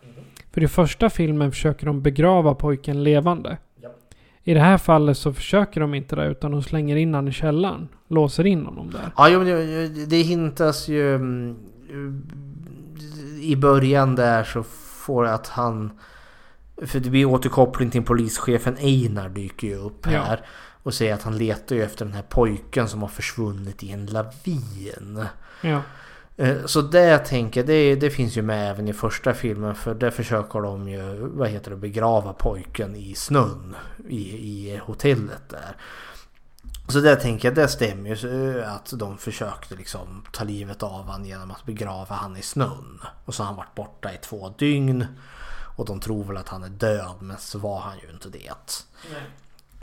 För 0.50 0.62
i 0.62 0.68
första 0.68 1.10
filmen 1.10 1.52
försöker 1.52 1.86
de 1.86 2.02
begrava 2.02 2.54
pojken 2.54 3.02
levande. 3.02 3.56
I 4.44 4.54
det 4.54 4.60
här 4.60 4.78
fallet 4.78 5.18
så 5.18 5.32
försöker 5.32 5.80
de 5.80 5.94
inte 5.94 6.16
det 6.16 6.26
utan 6.26 6.50
de 6.50 6.62
slänger 6.62 6.96
in 6.96 7.14
honom 7.14 7.28
i 7.28 7.32
källaren. 7.32 7.88
Låser 8.08 8.46
in 8.46 8.64
honom 8.66 8.90
där. 8.90 9.12
Ja, 9.16 9.28
jo, 9.28 9.44
det, 10.06 10.16
hintas 10.22 10.88
ju... 10.88 11.14
mm, 11.14 11.56
I 13.40 13.56
början 13.56 14.14
där 14.16 14.44
så 14.44 14.62
får 15.06 15.26
att 15.26 15.48
han... 15.48 15.90
För 16.86 17.00
det 17.00 17.10
blir 17.10 17.24
återkoppling 17.24 17.90
till 17.90 18.02
polischefen 18.02 18.76
Einar 18.80 19.28
dyker 19.28 19.66
ju 19.68 19.74
upp 19.76 20.06
Ja. 20.12 20.22
här. 20.22 20.40
Och 20.82 20.94
säger 20.94 21.14
att 21.14 21.22
han 21.22 21.38
letar 21.38 21.76
ju 21.76 21.82
efter 21.82 22.04
den 22.04 22.14
här 22.14 22.22
pojken 22.22 22.88
som 22.88 23.02
har 23.02 23.08
försvunnit 23.08 23.82
i 23.82 23.90
en 23.90 24.06
lavin. 24.06 25.24
Ja. 25.62 25.82
Eh, 26.40 26.66
Så 26.66 26.82
det 26.82 27.18
tänker 27.18 27.64
det, 27.64 27.94
det 27.94 28.10
finns 28.10 28.36
ju 28.36 28.42
med 28.42 28.70
även 28.70 28.88
i 28.88 28.92
första 28.92 29.34
filmen 29.34 29.74
för 29.74 29.94
där 29.94 30.10
försöker 30.10 30.60
de 30.60 30.88
ju, 30.88 31.28
vad 31.28 31.48
heter 31.48 31.70
det, 31.70 31.76
begrava 31.76 32.32
pojken 32.32 32.96
i 32.96 33.14
snön 33.14 33.76
i, 34.08 34.20
i 34.20 34.80
hotellet 34.84 35.42
där. 35.48 35.76
Så 36.88 37.00
det 37.00 37.16
tänker 37.16 37.48
jag, 37.48 37.54
det 37.54 37.68
stämmer 37.68 38.16
ju 38.16 38.60
eh, 38.60 38.74
att 38.74 38.92
de 38.96 39.18
försökte 39.18 39.74
liksom 39.74 40.22
ta 40.32 40.44
livet 40.44 40.82
av 40.82 41.04
han 41.08 41.24
genom 41.24 41.50
att 41.50 41.64
begrava 41.66 42.14
han 42.14 42.36
i 42.36 42.42
snön. 42.42 43.00
Och 43.24 43.34
så 43.34 43.42
har 43.42 43.46
han 43.46 43.56
varit 43.56 43.74
borta 43.74 44.12
i 44.12 44.16
två 44.22 44.54
dygn. 44.58 45.06
Och 45.76 45.86
de 45.86 46.00
tror 46.00 46.24
väl 46.24 46.36
att 46.36 46.48
han 46.48 46.64
är 46.64 46.68
död 46.68 47.14
men 47.20 47.36
så 47.38 47.58
var 47.58 47.80
han 47.80 47.98
ju 47.98 48.10
inte 48.12 48.28
det. 48.28 48.84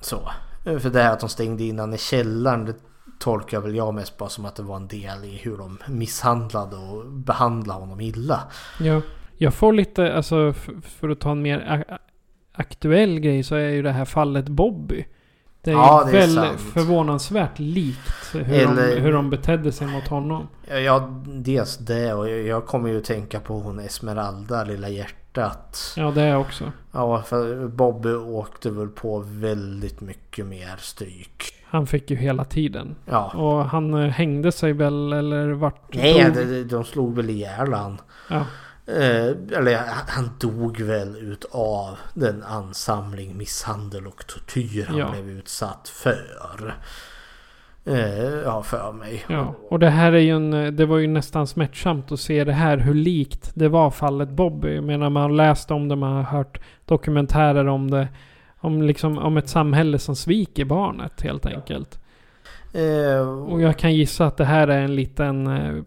Så. 0.02 0.32
Eh, 0.66 0.80
För 0.80 0.90
det 0.90 1.02
här 1.02 1.14
att 1.14 1.20
de 1.20 1.30
stängde 1.30 1.64
in 1.64 1.80
han 1.80 1.94
i 1.94 1.98
källaren 1.98 2.66
det 2.66 2.76
tolkar 3.20 3.60
väl 3.62 3.76
jag 3.76 3.94
mest 3.94 4.18
bara 4.18 4.30
som 4.30 4.46
att 4.46 4.56
det 4.56 4.64
var 4.64 4.76
en 4.76 4.88
del 4.88 5.24
i 5.26 5.40
hur 5.44 5.58
de 5.58 5.78
misshandlade 5.88 6.76
och 6.76 7.06
behandlade 7.06 7.80
honom 7.80 8.02
illa. 8.02 8.42
Ja, 8.80 9.02
jag 9.38 9.54
får 9.54 9.74
lite, 9.74 10.14
alltså 10.14 10.54
för 10.84 11.10
att 11.10 11.20
ta 11.20 11.32
en 11.32 11.42
mer 11.42 11.86
aktuell 12.54 13.20
grej 13.20 13.44
så 13.44 13.56
är 13.56 13.70
ju 13.70 13.82
det 13.82 13.92
här 13.92 14.06
fallet 14.06 14.48
Bobby. 14.48 15.06
Det 15.62 15.72
är 15.72 15.76
Ja, 15.76 16.04
det 16.12 16.18
är 16.18 16.22
väl 16.22 16.36
sant. 16.36 16.60
förvånansvärt 16.60 17.60
likt 17.60 18.34
hur, 18.34 18.54
Eller- 18.54 18.96
de, 18.96 19.02
hur 19.02 19.14
de 19.14 19.30
betedde 19.30 19.72
sig 19.72 19.88
mot 19.88 20.08
honom. 20.08 20.48
Ja, 20.86 21.22
dels 21.26 21.78
det 21.78 22.14
och 22.14 22.30
jag- 22.30 22.66
kommer 22.66 22.90
ju 22.90 23.02
tänka 23.02 23.40
på 23.40 23.60
hon 23.60 23.80
Esmeralda, 23.80 24.64
lilla 24.64 24.90
hjärtat. 24.90 25.94
Ja, 25.98 26.12
det 26.12 26.22
är 26.22 26.38
också. 26.38 26.72
Ja, 26.92 27.22
för 27.22 27.68
Bobby 27.68 28.10
åkte 28.14 28.70
väl 28.70 28.88
på 28.88 29.20
väldigt 29.26 30.02
mycket 30.02 30.46
mer 30.46 30.76
stryk. 30.80 31.44
Han 31.70 31.88
fick 31.88 32.10
ju 32.12 32.16
hela 32.18 32.44
tiden. 32.46 32.96
Ja. 33.06 33.32
Och 33.36 33.66
han 33.70 33.94
eh, 33.94 34.10
hängde 34.10 34.52
sig 34.52 34.74
väl 34.74 35.14
eller 35.14 35.50
vart? 35.52 35.94
Nej, 35.96 36.32
de, 36.36 36.64
de 36.64 36.84
slog 36.84 37.16
väl 37.16 37.30
ihjäl 37.30 37.74
han. 37.74 38.02
Ja. 38.30 38.46
Eh, 38.94 39.58
eller 39.58 39.80
han 40.08 40.30
dog 40.40 40.82
väl 40.82 41.16
utav 41.18 41.98
den 42.14 42.44
ansamling 42.44 43.38
misshandel 43.38 44.08
och 44.08 44.28
tortyr 44.28 44.86
han 44.90 44.98
Ja. 44.98 45.12
blev 45.12 45.30
utsatt 45.30 45.90
för. 45.90 46.76
Eh, 47.86 48.24
ja, 48.46 48.64
för 48.64 48.92
mig. 48.92 49.26
Ja, 49.28 49.56
och 49.70 49.80
det 49.80 49.90
här 49.90 50.12
är 50.12 50.20
ju 50.20 50.36
en, 50.36 50.76
det 50.76 50.86
var 50.86 50.98
ju 50.98 51.08
nästan 51.08 51.48
smärtsamt 51.48 52.12
att 52.12 52.20
se 52.20 52.44
det 52.44 52.54
här 52.54 52.78
hur 52.78 52.94
likt 52.94 53.52
det 53.54 53.68
var 53.70 53.92
fallet 53.92 54.30
Bobby. 54.30 54.76
Jag 54.76 54.84
menar 54.84 55.10
man 55.10 55.24
har 55.24 55.30
läst 55.30 55.72
om 55.72 55.88
det, 55.88 55.96
man 55.96 56.14
har 56.16 56.24
hört 56.24 56.60
dokumentärer 56.86 57.68
om 57.68 57.92
det. 57.92 58.08
Om 58.60 58.82
liksom, 58.82 59.18
om 59.18 59.38
ett 59.38 59.50
samhälle 59.50 60.00
som 60.00 60.16
sviker 60.16 60.66
barnet 60.66 61.22
helt 61.22 61.46
enkelt. 61.46 62.00
Eh, 62.74 63.30
Och 63.30 63.62
jag 63.62 63.78
kan 63.78 63.94
gissa 63.96 64.26
att 64.26 64.38
det 64.38 64.46
här 64.46 64.68
är 64.68 64.82
en 64.82 64.96
liten, 64.96 65.48
eh, 65.48 65.84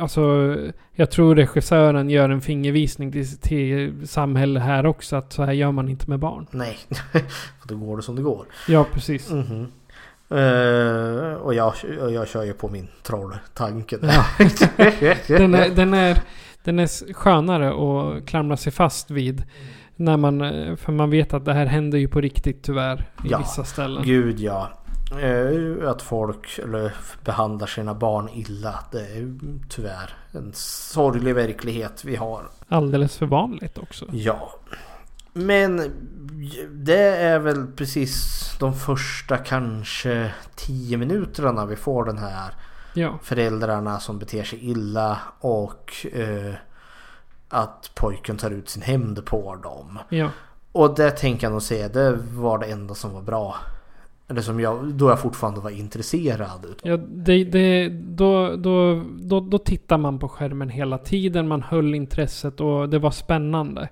alltså 0.00 0.56
jag 0.92 1.10
tror 1.10 1.34
regissören 1.34 2.10
gör 2.10 2.30
en 2.30 2.40
fingervisning 2.40 3.12
till, 3.12 3.38
till 3.38 4.08
samhälle 4.08 4.60
här 4.60 4.86
också. 4.86 5.16
Att 5.16 5.32
så 5.32 5.42
här 5.44 5.52
gör 5.52 5.72
man 5.72 5.88
inte 5.88 6.10
med 6.10 6.18
barn. 6.18 6.46
Nej, 6.50 6.78
för 7.60 7.68
då 7.68 7.76
går 7.76 7.96
det 7.96 8.02
som 8.02 8.16
det 8.16 8.22
går. 8.22 8.46
Ja, 8.68 8.86
precis. 8.92 9.30
Mhm. 9.30 9.68
Eh, 10.30 11.32
och 11.34 11.54
jag, 11.54 11.74
jag 12.10 12.28
kör 12.28 12.42
ju 12.44 12.52
på 12.52 12.68
min 12.68 12.88
trolltanke. 13.02 13.98
Ja. 14.02 14.24
den, 15.28 15.54
är, 15.54 15.68
den, 15.74 15.94
är, 15.94 16.18
den 16.64 16.78
är 16.78 17.12
skönare 17.12 17.68
att 17.68 18.26
klamra 18.26 18.56
sig 18.56 18.72
fast 18.72 19.10
vid. 19.10 19.44
När 19.96 20.16
man, 20.16 20.40
eh, 20.40 20.76
för 20.76 20.92
man 20.92 21.10
vet 21.10 21.34
att 21.34 21.44
det 21.44 21.52
här 21.52 21.66
händer 21.66 21.98
ju 21.98 22.08
på 22.08 22.20
riktigt 22.20 22.62
tyvärr 22.62 22.96
i 23.24 23.28
Ja, 23.28 23.38
vissa 23.38 23.64
ställen. 23.64 24.02
Gud 24.04 24.40
ja. 24.40 24.68
Eh, 25.22 25.88
att 25.90 26.02
folk 26.02 26.60
behandlar 27.24 27.66
sina 27.66 27.94
barn 27.94 28.28
illa. 28.34 28.74
Det 28.92 29.00
är 29.00 29.34
tyvärr 29.68 30.10
en 30.32 30.50
sorglig 30.54 31.34
verklighet 31.34 32.04
vi 32.04 32.16
har. 32.16 32.42
Alldeles 32.68 33.16
för 33.18 33.26
vanligt 33.26 33.78
också. 33.78 34.06
Ja. 34.12 34.50
Men 35.32 35.76
det 36.70 37.16
är 37.16 37.38
väl 37.38 37.66
precis 37.66 38.32
de 38.60 38.74
första 38.74 39.36
kanske 39.36 40.30
tio 40.54 40.96
minuterna 40.96 41.66
vi 41.66 41.76
får 41.76 42.04
den 42.04 42.18
här 42.18 42.52
Ja. 42.94 43.18
föräldrarna 43.22 44.00
som 44.00 44.18
beter 44.18 44.44
sig 44.44 44.70
illa 44.70 45.18
och 45.40 45.92
eh, 46.12 46.54
att 47.48 47.90
pojken 47.94 48.36
tar 48.36 48.50
ut 48.50 48.68
sin 48.68 48.82
hämnd 48.82 49.24
på 49.24 49.56
dem. 49.62 49.98
Ja. 50.08 50.30
Och 50.72 50.94
det 50.94 51.10
tänker 51.10 51.46
jag 51.46 51.52
nog 51.52 51.62
säga, 51.62 51.88
det 51.88 52.18
var 52.34 52.58
det 52.58 52.66
enda 52.66 52.94
som 52.94 53.12
var 53.12 53.22
bra. 53.22 53.56
Eller 54.28 54.42
som 54.42 54.60
jag, 54.60 54.84
då 54.84 55.08
jag 55.08 55.20
fortfarande 55.20 55.60
var 55.60 55.70
intresserad. 55.70 56.76
Ja, 56.82 56.96
det, 56.96 57.44
det, 57.44 57.88
då, 57.88 58.56
då, 58.56 59.04
då, 59.18 59.40
då 59.40 59.58
tittar 59.58 59.98
man 59.98 60.18
på 60.18 60.28
skärmen 60.28 60.68
hela 60.68 60.98
tiden. 60.98 61.48
Man 61.48 61.62
höll 61.62 61.94
intresset 61.94 62.60
och 62.60 62.88
det 62.88 62.98
var 62.98 63.10
spännande. 63.10 63.88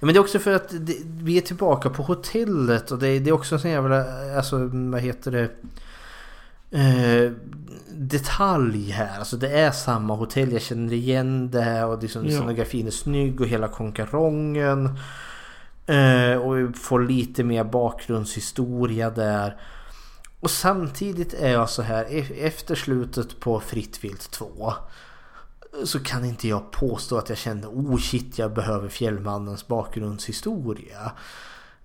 Ja, 0.00 0.06
men 0.06 0.14
det 0.14 0.18
är 0.18 0.20
också 0.20 0.38
för 0.38 0.54
att 0.54 0.68
det, 0.86 0.96
vi 1.04 1.36
är 1.36 1.40
tillbaka 1.40 1.90
på 1.90 2.02
hotellet 2.02 2.90
och 2.90 2.98
det, 2.98 3.18
det 3.18 3.30
är 3.30 3.34
också 3.34 3.54
en 3.54 3.60
sån 3.60 3.70
jävla, 3.70 4.04
alltså 4.36 4.70
vad 4.72 5.00
heter 5.00 5.30
det? 5.30 5.48
Eh, 6.70 7.32
detalj 7.90 8.90
här. 8.90 9.18
Alltså 9.18 9.36
det 9.36 9.48
är 9.48 9.70
samma 9.70 10.14
hotell. 10.14 10.52
Jag 10.52 10.62
känner 10.62 10.92
igen 10.92 11.50
det 11.50 11.84
och 11.84 12.02
liksom 12.02 12.26
Ja. 12.26 12.38
scenografin 12.38 12.86
är 12.86 12.90
snygg 12.90 13.40
och 13.40 13.46
hela 13.46 13.68
konkarongen. 13.68 14.98
Eh, 15.86 16.36
och 16.36 16.58
vi 16.58 16.72
får 16.72 17.00
lite 17.00 17.44
mer 17.44 17.64
bakgrundshistoria 17.64 19.10
där. 19.10 19.56
Och 20.40 20.50
samtidigt 20.50 21.34
är 21.34 21.52
jag 21.52 21.70
så 21.70 21.82
här 21.82 22.06
e- 22.10 22.46
efter 22.46 22.74
slutet 22.74 23.40
på 23.40 23.60
Fritt 23.60 24.04
vilt 24.04 24.30
2 24.30 24.72
så 25.84 26.00
kan 26.00 26.24
inte 26.24 26.48
jag 26.48 26.70
påstå 26.70 27.18
att 27.18 27.28
jag 27.28 27.38
kände 27.38 27.66
oh 27.66 27.96
shit 27.98 28.38
jag 28.38 28.52
behöver 28.54 28.88
Fjällmannens 28.88 29.66
bakgrundshistoria. 29.68 31.12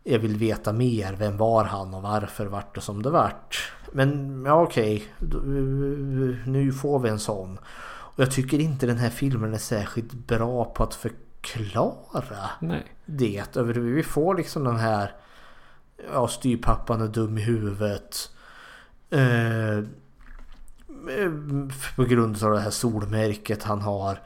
Jag 0.04 0.20
vill 0.20 0.38
veta 0.38 0.74
mer. 0.74 1.14
Vem 1.14 1.38
var 1.38 1.64
han 1.64 1.94
och 1.94 2.02
varför 2.02 2.46
vart 2.46 2.76
det 2.76 2.82
som 2.82 3.04
det 3.04 3.10
vart? 3.10 3.72
Men 3.92 4.44
ja 4.46 4.62
okej. 4.62 5.04
Då- 5.20 5.38
Nu 6.46 6.74
får 6.82 7.00
vi 7.00 7.10
en 7.10 7.20
sån. 7.20 7.58
Och 7.86 8.20
jag 8.20 8.32
tycker 8.32 8.60
inte 8.60 8.86
den 8.86 8.98
här 8.98 9.10
filmen 9.10 9.54
är 9.54 9.58
särskilt 9.58 10.14
bra 10.14 10.66
på 10.66 10.84
att 10.84 10.96
förklara 10.96 12.50
Nej. 12.60 12.86
det. 13.06 13.58
Över 13.58 13.74
vi 13.74 14.04
får 14.04 14.36
liksom 14.36 14.64
den 14.64 14.78
här 14.78 15.12
ja, 16.14 16.28
styrpappan 16.28 17.02
är 17.02 17.08
dum 17.08 17.38
i 17.38 17.42
huvudet. 17.42 18.32
Eh, 19.10 19.78
Eh, 21.20 21.32
På 21.96 22.04
grund 22.04 22.44
av 22.44 22.52
det 22.52 22.60
här 22.60 22.70
solmärket 22.70 23.64
han 23.64 23.82
har. 23.82 24.20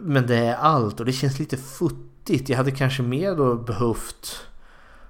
Men 0.00 0.26
det 0.26 0.36
är 0.36 0.54
allt 0.54 1.00
och 1.00 1.06
det 1.06 1.12
känns 1.12 1.38
lite 1.38 1.56
futtigt. 1.56 2.48
Jag 2.48 2.56
hade 2.56 2.70
kanske 2.70 3.02
mer 3.02 3.34
då 3.36 3.54
behövt 3.54 4.46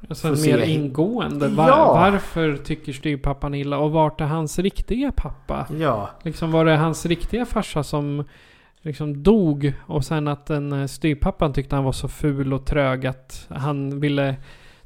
Alltså 0.09 0.28
en 0.28 0.36
se- 0.36 0.56
mer 0.56 0.64
ingående. 0.64 1.48
Var, 1.48 1.68
Ja. 1.68 1.93
Varför 1.94 2.56
tycker 2.56 2.93
styvpappan 2.93 3.55
illa? 3.55 3.78
Och 3.78 3.90
vart 3.90 4.20
är 4.20 4.24
hans 4.24 4.59
riktiga 4.59 5.12
pappa? 5.12 5.66
Ja. 5.78 6.10
Liksom 6.22 6.52
var 6.52 6.64
det 6.64 6.77
hans 6.77 7.06
riktiga 7.06 7.47
farsa 7.47 7.82
som 7.82 8.24
liksom 8.82 9.22
dog 9.22 9.72
och 9.86 10.05
sen 10.05 10.28
att 10.28 10.47
den 10.47 10.72
eh, 10.72 10.86
styvpappan 10.86 11.52
tyckte 11.52 11.74
han 11.74 11.85
var 11.85 11.93
så 11.93 12.09
ful 12.09 12.52
och 12.52 12.66
trög 12.66 13.06
att 13.06 13.47
han 13.51 14.01
ville 14.01 14.36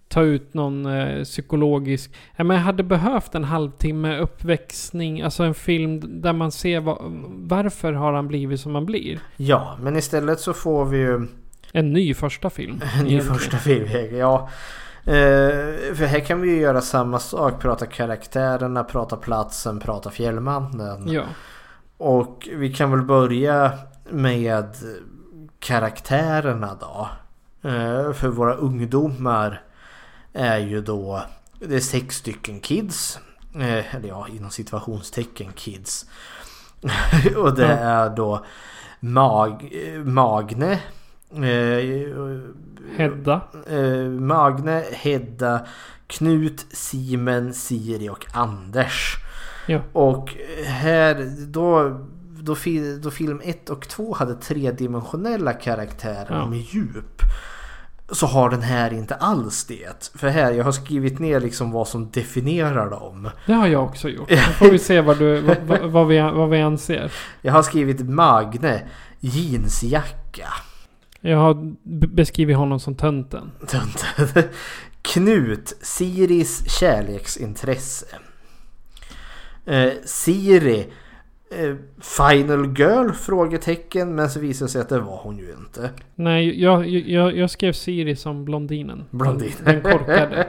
ta 0.08 0.22
ut 0.22 0.54
någon 0.54 0.86
eh, 0.86 1.22
psykologisk... 1.24 2.12
Ja, 2.36 2.44
men 2.44 2.56
jag 2.56 2.64
hade 2.64 2.82
behövt 2.82 3.34
en 3.34 3.44
halvtimme 3.44 4.18
uppväxning, 4.18 5.22
alltså 5.22 5.42
en 5.42 5.54
film 5.54 6.20
där 6.22 6.32
man 6.32 6.52
ser 6.52 6.80
vad, 6.80 6.98
varför 7.28 7.92
har 7.92 8.12
han 8.12 8.28
blivit 8.28 8.60
som 8.60 8.74
han 8.74 8.86
blir. 8.86 9.18
Ja, 9.36 9.76
men 9.80 9.96
istället 9.96 10.40
så 10.40 10.52
får 10.52 10.84
vi 10.84 10.98
ju 10.98 11.26
En 11.72 11.92
ny 11.92 12.14
första 12.14 12.50
film. 12.50 12.80
en 12.98 13.04
ny 13.04 13.10
egentligen. 13.10 13.34
första 13.38 13.56
film. 13.56 14.16
Ja. 14.18 14.48
Eh, 15.06 15.94
för 15.94 16.04
här 16.04 16.20
kan 16.20 16.40
vi 16.40 16.50
ju 16.50 16.60
göra 16.60 16.80
samma 16.80 17.18
sak. 17.18 17.60
Prata 17.60 17.86
karaktärerna, 17.86 18.84
prata 18.84 19.16
platsen, 19.16 19.80
prata 19.80 20.10
fjällmannen. 20.10 21.08
Ja. 21.08 21.24
Och 21.96 22.48
vi 22.52 22.74
kan 22.74 22.90
väl 22.90 23.02
börja 23.02 23.72
med 24.10 24.66
karaktärerna 25.58 26.78
då. 26.80 27.08
Eh, 27.68 28.12
för 28.12 28.28
våra 28.28 28.54
ungdomar 28.54 29.62
är 30.32 30.58
ju 30.58 30.80
då 30.80 31.22
det 31.58 31.76
är 31.76 31.80
sex 31.80 32.16
stycken 32.16 32.60
kids. 32.60 33.18
Eh, 33.54 33.94
eller 33.94 34.08
ja, 34.08 34.26
inom 34.28 34.50
situationstecken 34.50 35.52
kids. 35.52 36.06
och 37.36 37.54
det 37.54 37.66
är 37.66 38.10
då 38.10 38.44
Mag, 39.00 39.72
Magne. 40.04 40.80
Hedda. 42.96 43.40
Eh, 43.70 44.08
Magne, 44.08 44.84
Hedda, 44.92 45.66
Knut, 46.06 46.66
Simen, 46.70 47.54
Siri 47.54 48.08
och 48.08 48.26
Anders. 48.32 49.16
Ja. 49.66 49.80
Och 49.92 50.34
här 50.66 51.30
då, 51.46 51.88
då, 52.40 52.56
då 53.02 53.10
film 53.10 53.40
1 53.44 53.70
och 53.70 53.88
2 53.88 54.14
hade 54.14 54.34
tredimensionella 54.34 55.52
karaktärer 55.52 56.26
Ja. 56.30 56.46
med 56.46 56.58
djup. 56.58 57.22
Så 58.10 58.26
har 58.26 58.50
den 58.50 58.62
här 58.62 58.92
inte 58.92 59.14
alls 59.14 59.64
det. 59.64 60.10
För 60.14 60.28
här, 60.28 60.52
jag 60.52 60.64
har 60.64 60.72
skrivit 60.72 61.18
ner 61.18 61.40
liksom 61.40 61.70
vad 61.70 61.88
som 61.88 62.10
definierar 62.10 62.90
dem. 62.90 63.30
Det 63.46 63.52
har 63.52 63.66
jag 63.66 63.84
också 63.84 64.08
gjort. 64.08 64.30
Nu 64.30 64.36
får 64.36 64.70
vi 64.70 64.78
se 64.78 65.00
vad, 65.00 65.18
du, 65.18 65.40
vad, 65.40 65.56
vad, 65.66 65.80
vad, 65.90 66.06
vi, 66.06 66.20
vad 66.20 66.48
vi 66.50 66.60
anser. 66.62 67.12
Jag 67.42 67.52
har 67.52 67.62
skrivit 67.62 68.00
Magne, 68.08 68.82
jeansjacka. 69.20 70.48
Jag 71.26 71.38
har 71.38 71.74
beskrivit 72.14 72.56
honom 72.56 72.80
som 72.80 72.94
tönten. 72.94 73.50
Tönten. 73.66 74.42
Knut, 75.02 75.76
Siris 75.80 76.78
kärleksintresse. 76.80 78.06
Eh, 79.66 79.92
Siri, 80.04 80.86
eh, 81.50 81.74
Final 82.00 82.78
Girl? 82.78 83.10
Frågetecken. 83.12 84.14
Men 84.14 84.30
så 84.30 84.40
visade 84.40 84.68
det 84.68 84.72
sig 84.72 84.80
att 84.80 84.88
det 84.88 85.00
var 85.00 85.16
hon 85.16 85.38
ju 85.38 85.54
inte. 85.58 85.90
Nej, 86.14 86.62
jag, 86.62 86.88
jag, 86.88 87.36
jag 87.36 87.50
skrev 87.50 87.72
Siri 87.72 88.16
som 88.16 88.44
blondinen. 88.44 89.04
Blondinen. 89.10 89.64
Den 89.64 89.82
korkade. 89.82 90.46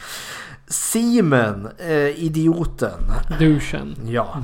Simen, 0.66 1.68
eh, 1.78 2.24
idioten. 2.24 3.00
Duschen. 3.38 3.96
Ja. 4.06 4.42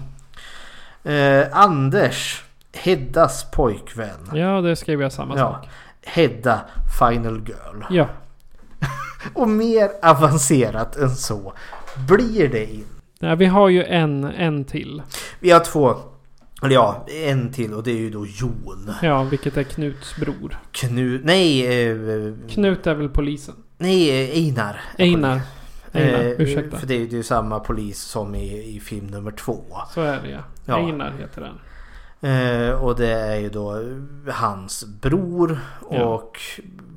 Eh, 1.10 1.46
Anders, 1.52 2.44
Heddas 2.74 3.50
pojkvän. 3.50 4.30
Ja, 4.34 4.60
det 4.60 4.76
skrev 4.76 5.02
jag 5.02 5.12
samma 5.12 5.38
Ja. 5.38 5.40
sak. 5.52 5.68
Hedda, 6.06 6.60
Final 6.98 7.38
Girl. 7.48 7.82
Ja. 7.90 8.06
Och 9.34 9.48
mer 9.48 9.90
avancerat 10.02 10.96
än 10.96 11.10
så 11.10 11.52
blir 12.08 12.48
det 12.48 12.72
inte. 12.74 12.86
ja. 13.18 13.34
Vi 13.34 13.46
har 13.46 13.68
ju 13.68 13.84
en, 13.84 14.24
en 14.24 14.64
till. 14.64 15.02
Vi 15.40 15.50
har 15.50 15.60
två. 15.60 15.94
Eller 16.62 16.74
ja, 16.74 17.06
en 17.26 17.52
till 17.52 17.74
och 17.74 17.82
det 17.82 17.90
är 17.90 17.96
ju 17.96 18.10
då 18.10 18.26
Jon. 18.26 18.90
Ja, 19.02 19.22
vilket 19.22 19.56
är 19.56 19.62
Knuts 19.62 20.16
bror. 20.16 20.58
Knut... 20.72 21.24
Nej... 21.24 21.66
Eh, 21.90 21.96
Knut 22.50 22.86
är 22.86 22.94
väl 22.94 23.08
polisen? 23.08 23.54
nej, 23.78 24.10
Einar. 24.32 24.80
Einar. 24.98 25.40
Einar, 25.92 26.18
Eh, 26.20 26.26
ursäkta. 26.38 26.76
För 26.76 26.86
det 26.86 26.94
är 26.94 26.98
ju 26.98 27.06
det 27.06 27.14
är 27.14 27.16
ju 27.16 27.22
samma 27.22 27.60
polis 27.60 28.00
som 28.00 28.34
i, 28.34 28.76
i 28.76 28.80
film 28.80 29.06
nummer 29.06 29.30
två. 29.30 29.64
Så 29.94 30.00
är 30.00 30.20
det 30.22 30.30
ja. 30.30 30.38
Ja. 30.66 30.76
Einar 30.76 31.12
heter 31.20 31.40
den. 31.40 31.54
Eh, 32.22 32.70
och 32.82 32.96
det 32.96 33.12
är 33.12 33.36
ju 33.36 33.50
då 33.50 33.82
hans 34.32 34.84
bror 35.00 35.58
Ja. 35.90 36.04
och 36.04 36.38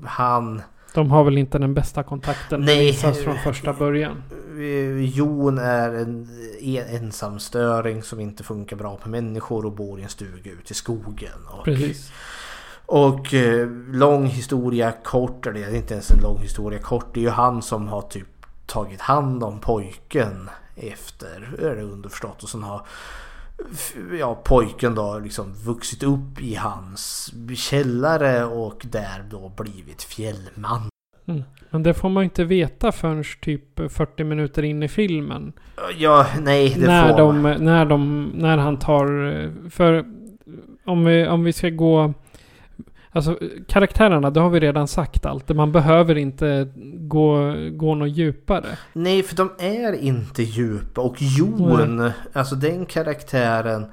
han... 0.05 0.61
De 0.93 1.11
har 1.11 1.23
väl 1.23 1.37
inte 1.37 1.57
den 1.59 1.73
bästa 1.73 2.03
kontakten. 2.03 2.61
Nej. 2.61 2.79
visas 2.79 3.19
från 3.19 3.37
första 3.37 3.73
början. 3.73 4.23
eh, 4.57 5.05
Jon 5.17 5.57
är 5.57 5.89
en, 5.93 6.29
en 6.61 6.95
ensamstöring 7.03 8.03
som 8.03 8.19
inte 8.19 8.43
funkar 8.43 8.75
bra 8.75 8.95
på 8.97 9.09
människor 9.09 9.65
och 9.65 9.71
bor 9.71 9.99
i 9.99 10.03
en 10.03 10.09
stuga 10.09 10.51
ute 10.51 10.71
i 10.71 10.75
skogen. 10.75 11.45
Och, 11.47 11.65
Precis. 11.65 12.11
Och 12.85 13.33
eh, 13.33 13.67
lång 13.91 14.25
historia 14.25 14.91
kort, 15.03 15.45
eller 15.47 15.59
det 15.59 15.65
är 15.65 15.75
inte 15.75 15.93
ens 15.93 16.11
en 16.11 16.19
lång 16.21 16.37
historia 16.39 16.79
kort. 16.79 17.05
Det 17.13 17.19
är 17.19 17.23
ju 17.23 17.29
han 17.29 17.61
som 17.61 17.87
har 17.87 18.01
typ 18.01 18.27
tagit 18.65 19.01
hand 19.01 19.43
om 19.43 19.59
pojken 19.59 20.49
efter, 20.75 21.55
är 21.61 21.75
det 21.75 21.81
underförstått. 21.81 22.43
Och 22.43 22.49
sen 22.49 22.63
har 22.63 22.81
ja, 24.19 24.35
pojken 24.35 24.95
då 24.95 25.19
liksom 25.19 25.53
vuxit 25.53 26.03
upp 26.03 26.41
i 26.41 26.55
hans 26.55 27.33
källare 27.55 28.45
och 28.45 28.85
där 28.91 29.25
då 29.29 29.53
blivit 29.57 30.03
fjällman. 30.03 30.89
Mm. 31.27 31.43
Men 31.69 31.83
det 31.83 31.93
får 31.93 32.09
man 32.09 32.23
inte 32.23 32.43
veta 32.43 32.91
förrän 32.91 33.23
typ 33.41 33.91
40 33.91 34.23
minuter 34.23 34.63
in 34.63 34.83
i 34.83 34.87
filmen. 34.87 35.53
Ja, 35.97 36.25
nej 36.41 36.75
det 36.79 36.87
när, 36.87 37.09
får 37.09 37.17
de, 37.17 37.41
man. 37.41 37.65
när 37.65 37.85
de, 37.85 38.31
när 38.35 38.57
han 38.57 38.79
tar, 38.79 39.69
för 39.69 40.05
om 40.85 41.05
vi, 41.05 41.27
om 41.27 41.43
vi 41.43 41.53
ska 41.53 41.69
gå, 41.69 42.13
alltså 43.15 43.37
karaktärerna, 43.67 44.29
det 44.29 44.39
har 44.39 44.49
vi 44.49 44.59
redan 44.59 44.87
sagt 44.87 45.25
allt. 45.25 45.49
Man 45.55 45.71
behöver 45.71 46.15
inte 46.17 46.67
gå, 46.97 47.53
gå 47.71 47.95
något 47.95 48.09
djupare. 48.09 48.65
Nej, 48.93 49.23
för 49.23 49.35
de 49.35 49.51
är 49.59 49.93
inte 49.93 50.43
djupa. 50.43 51.01
Och 51.01 51.15
Jon, 51.19 52.11
alltså 52.33 52.55
den 52.55 52.85
karaktären. 52.85 53.85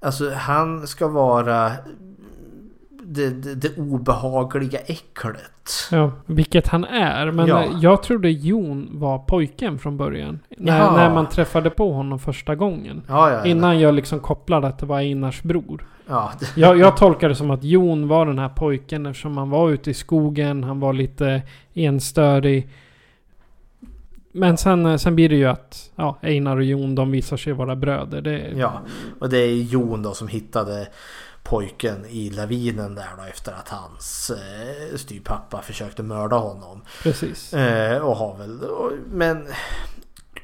Alltså 0.00 0.30
han 0.30 0.86
ska 0.86 1.08
vara 1.08 1.70
det, 3.04 3.30
det, 3.30 3.54
det 3.54 3.76
obehagliga 3.78 4.78
äcklet. 4.78 5.70
Ja, 5.90 6.12
vilket 6.26 6.68
han 6.68 6.84
är. 6.84 7.30
Men 7.30 7.46
Ja. 7.46 7.64
jag 7.80 8.02
trodde 8.02 8.30
Jon 8.30 8.88
var 8.92 9.18
pojken 9.18 9.78
från 9.78 9.96
början. 9.96 10.38
När, 10.58 10.78
Jaha. 10.78 10.96
när 10.96 11.14
man 11.14 11.28
träffade 11.28 11.70
på 11.70 11.92
honom 11.92 12.18
första 12.18 12.54
gången. 12.54 13.02
Ja, 13.08 13.30
ja, 13.30 13.36
ja. 13.36 13.44
Innan 13.44 13.80
jag 13.80 13.94
liksom 13.94 14.20
kopplade 14.20 14.66
att 14.66 14.78
det 14.78 14.86
var 14.86 14.98
Einars 14.98 15.42
bror. 15.42 15.86
Ja, 16.12 16.32
Jag, 16.56 16.78
jag 16.78 16.96
tolkar 16.96 17.28
det 17.28 17.34
som 17.34 17.50
att 17.50 17.64
Jon 17.64 18.08
var 18.08 18.26
den 18.26 18.38
här 18.38 18.48
pojken 18.48 19.06
eftersom 19.06 19.36
han 19.36 19.50
var 19.50 19.70
ute 19.70 19.90
i 19.90 19.94
skogen. 19.94 20.64
Han 20.64 20.80
var 20.80 20.92
lite 20.92 21.42
enstörig. 21.74 22.68
Men 24.32 24.56
sen, 24.56 24.98
sen 24.98 25.14
blir 25.14 25.28
det 25.28 25.36
ju 25.36 25.46
att 25.46 25.90
ja, 25.96 26.18
Einar 26.22 26.56
och 26.56 26.64
Jon 26.64 26.94
de 26.94 27.10
visar 27.10 27.36
sig 27.36 27.52
vara 27.52 27.76
bröder. 27.76 28.20
Det, 28.20 28.52
Ja, 28.56 28.80
och 29.20 29.28
det 29.28 29.38
är 29.38 29.54
Jon 29.54 30.02
då 30.02 30.14
som 30.14 30.28
hittade 30.28 30.88
pojken 31.42 32.04
i 32.08 32.30
lavinen 32.30 32.94
där 32.94 33.08
då 33.16 33.22
efter 33.22 33.52
att 33.52 33.68
hans 33.68 34.30
eh, 34.30 34.96
styvpappa 34.96 35.62
försökte 35.62 36.02
mörda 36.02 36.36
honom. 36.36 36.80
Precis. 37.02 37.54
Eh, 37.54 37.98
och 37.98 38.16
har 38.16 38.36
väl, 38.38 38.60
och, 38.62 38.92
men 39.12 39.46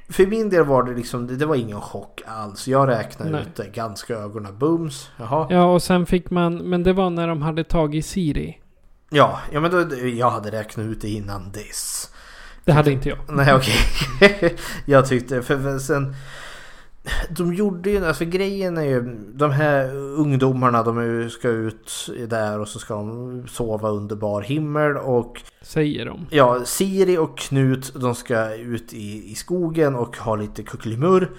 för 0.09 0.27
min 0.27 0.51
del 0.51 0.65
var 0.65 0.83
det 0.83 0.95
liksom, 0.95 1.27
det, 1.27 1.37
det 1.37 1.47
var 1.47 1.57
ingen 1.57 1.81
chock 1.81 2.23
alls. 2.27 2.69
Jag 2.69 2.89
räknade 2.89 3.31
Nej. 3.31 3.43
ut 3.43 3.57
det 3.57 3.69
ganska 3.69 4.15
ögonen 4.15 4.59
bums. 4.59 5.11
Jaha. 5.17 5.47
Ja, 5.51 5.65
och 5.65 5.83
sen 5.83 6.07
fick 6.07 6.31
man... 6.31 6.57
Men 6.57 6.83
det 6.83 6.93
var 6.93 7.11
när 7.11 7.29
de 7.29 7.43
hade 7.43 7.65
tagit 7.65 8.07
Siri. 8.07 8.59
Ja, 9.11 9.41
ja 9.53 9.61
men 9.61 9.71
då, 9.71 9.97
jag 10.07 10.31
hade 10.31 10.51
räknat 10.51 10.87
ut 10.87 11.01
det 11.01 11.09
innan 11.09 11.53
dess. 11.53 12.11
Det 12.65 12.73
hade 12.73 12.93
inte 12.93 13.09
jag. 13.09 13.19
Nej 13.29 13.55
okej. 13.55 14.57
jag 14.87 15.07
tyckte, 15.07 15.43
för, 15.43 15.59
för 15.59 15.79
sen... 15.79 16.15
De 17.31 17.55
gjorde 17.55 17.91
ju, 17.91 18.07
alltså 18.07 18.25
grejen 18.25 18.79
är 18.79 18.83
ju, 18.83 19.03
de 19.35 19.51
här 19.51 19.95
ungdomarna 19.95 20.83
de 20.83 21.31
ska 21.31 21.49
ut 21.49 22.11
där 22.29 22.61
och 22.61 22.69
så 22.69 22.79
ska 22.79 22.95
de 22.95 23.49
sova 23.49 23.89
under 23.89 24.17
bar 24.17 24.43
himmel 24.43 24.97
och 24.97 25.43
Säger 25.63 26.07
de. 26.07 26.27
Ja, 26.31 26.65
Siri 26.65 27.19
och 27.19 27.39
Knut 27.39 27.93
de 27.95 28.15
ska 28.15 28.55
ut 28.55 28.93
i, 28.93 29.31
i 29.31 29.35
skogen 29.35 29.95
och 29.95 30.17
ha 30.17 30.37
lite 30.37 30.63
kuckelimmur. 30.63 31.31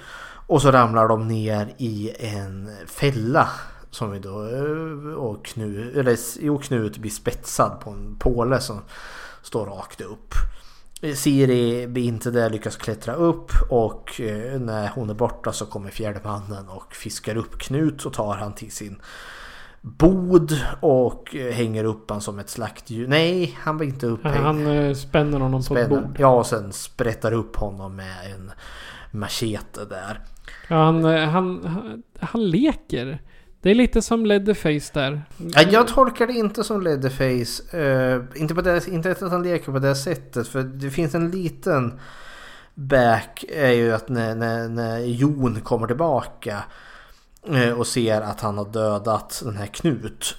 Och 0.47 0.61
så 0.61 0.71
ramlar 0.71 1.07
de 1.07 1.27
ner 1.27 1.73
i 1.77 2.11
en 2.19 2.69
fälla. 2.87 3.47
Som 3.91 4.11
vi 4.11 4.19
då, 4.19 4.45
eh, 4.45 5.13
och 5.13 5.45
Knut, 5.45 5.95
eller 5.95 6.17
jo, 6.39 6.57
Knut 6.57 6.97
blir 6.97 7.11
spetsad 7.11 7.79
på 7.79 7.89
en 7.89 8.15
påle 8.19 8.59
som 8.59 8.81
står 9.41 9.65
rakt 9.65 10.01
upp. 10.01 10.33
Siri 11.15 11.87
blir 11.87 12.03
inte 12.03 12.31
där, 12.31 12.49
lyckas 12.49 12.77
klättra 12.77 13.13
upp 13.13 13.51
och 13.69 14.21
eh, 14.21 14.59
när 14.59 14.87
hon 14.87 15.09
är 15.09 15.13
borta 15.13 15.51
så 15.51 15.65
kommer 15.65 15.89
fjärdemannen 15.89 16.69
och 16.69 16.95
fiskar 16.95 17.37
upp 17.37 17.59
Knut 17.59 18.05
och 18.05 18.13
tar 18.13 18.35
han 18.35 18.53
till 18.53 18.71
sin 18.71 19.01
bod 19.81 20.57
och 20.79 21.35
eh, 21.35 21.53
hänger 21.53 21.83
upp 21.83 22.09
han 22.09 22.21
som 22.21 22.39
ett 22.39 22.49
slaktdjur. 22.49 23.07
Nej, 23.07 23.57
han 23.59 23.77
blir 23.77 23.87
inte 23.87 24.07
upphängd. 24.07 24.35
Han 24.35 24.67
eh, 24.67 24.93
spänner 24.93 25.39
honom 25.39 25.63
på 25.63 25.77
ett 25.77 25.85
Spänner. 25.85 26.01
bord. 26.01 26.15
Ja, 26.19 26.27
och 26.27 26.45
sen 26.45 26.73
sprättar 26.73 27.31
upp 27.31 27.55
honom 27.55 27.95
med 27.95 28.31
en 28.35 28.51
machete 29.11 29.85
där. 29.85 30.19
Ja, 30.67 30.75
han, 30.83 31.03
han, 31.03 31.65
han, 31.65 32.03
han 32.19 32.49
leker. 32.49 33.21
Det 33.61 33.69
är 33.69 33.75
lite 33.75 34.01
som 34.01 34.25
Leatherface 34.25 34.91
där. 34.93 35.21
Ja, 35.37 35.61
jag 35.61 35.87
tolkar 35.87 36.27
det 36.27 36.33
inte 36.33 36.63
som 36.63 36.81
Leatherface. 36.81 37.77
Uh, 37.77 38.23
inte, 38.35 38.55
på 38.55 38.61
det, 38.61 38.87
inte 38.87 39.11
att 39.11 39.31
han 39.31 39.43
leker 39.43 39.71
på 39.71 39.79
det 39.79 39.95
sättet. 39.95 40.47
För 40.47 40.63
det 40.63 40.89
finns 40.89 41.15
en 41.15 41.31
liten 41.31 41.99
back. 42.73 43.45
är 43.49 43.71
ju 43.71 43.93
att 43.93 44.09
när, 44.09 44.35
när, 44.35 44.69
när 44.69 44.99
Jon 44.99 45.61
kommer 45.61 45.87
tillbaka. 45.87 46.63
eh, 47.47 47.71
och 47.71 47.87
ser 47.87 48.21
att 48.21 48.41
han 48.41 48.57
har 48.57 48.65
dödat 48.65 49.41
den 49.45 49.57
här 49.57 49.65
Knut. 49.65 50.35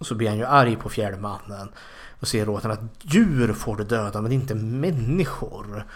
Så 0.00 0.14
blir 0.14 0.28
han 0.28 0.38
ju 0.38 0.44
arg 0.44 0.76
på 0.76 0.88
fjärdemannen. 0.88 1.68
Och 2.20 2.28
ser 2.28 2.48
åt 2.48 2.62
honom 2.62 2.78
att 2.78 3.14
djur 3.14 3.52
får 3.52 3.76
du 3.76 3.84
döda 3.84 4.20
men 4.20 4.32
inte 4.32 4.54
människor. 4.54 5.86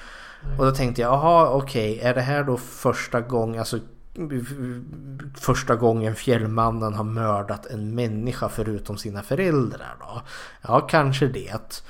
Och 0.58 0.64
då 0.64 0.70
tänkte 0.70 1.02
jag, 1.02 1.12
jaha 1.12 1.50
okej, 1.50 2.00
är 2.02 2.14
det 2.14 2.20
här 2.20 2.44
då 2.44 2.56
första 2.56 3.20
gången, 3.20 3.58
alltså 3.58 3.78
första 5.34 5.76
gången 5.76 6.14
fjällmannen 6.14 6.94
har 6.94 7.04
mördat 7.04 7.66
en 7.66 7.94
människa 7.94 8.48
förutom 8.48 8.96
sina 8.98 9.22
föräldrar 9.22 9.96
då? 10.00 10.22
Ja, 10.62 10.80
kanske 10.80 11.26
det. 11.26 11.82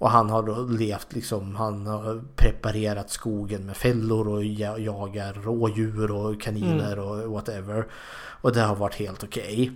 Och 0.00 0.10
han 0.10 0.30
har 0.30 0.42
då 0.42 0.62
levt 0.62 1.12
liksom, 1.12 1.54
han 1.56 1.86
har 1.86 2.22
preparerat 2.36 3.10
skogen 3.10 3.66
med 3.66 3.76
fällor 3.76 4.28
och 4.28 4.44
ja- 4.44 4.78
jagar 4.78 5.32
rådjur 5.34 6.10
och 6.10 6.40
kaniner 6.40 6.92
Mm. 6.92 7.04
och 7.04 7.30
whatever. 7.32 7.86
Och 8.40 8.52
det 8.52 8.60
har 8.60 8.76
varit 8.76 8.94
helt 8.94 9.24
okej. 9.24 9.72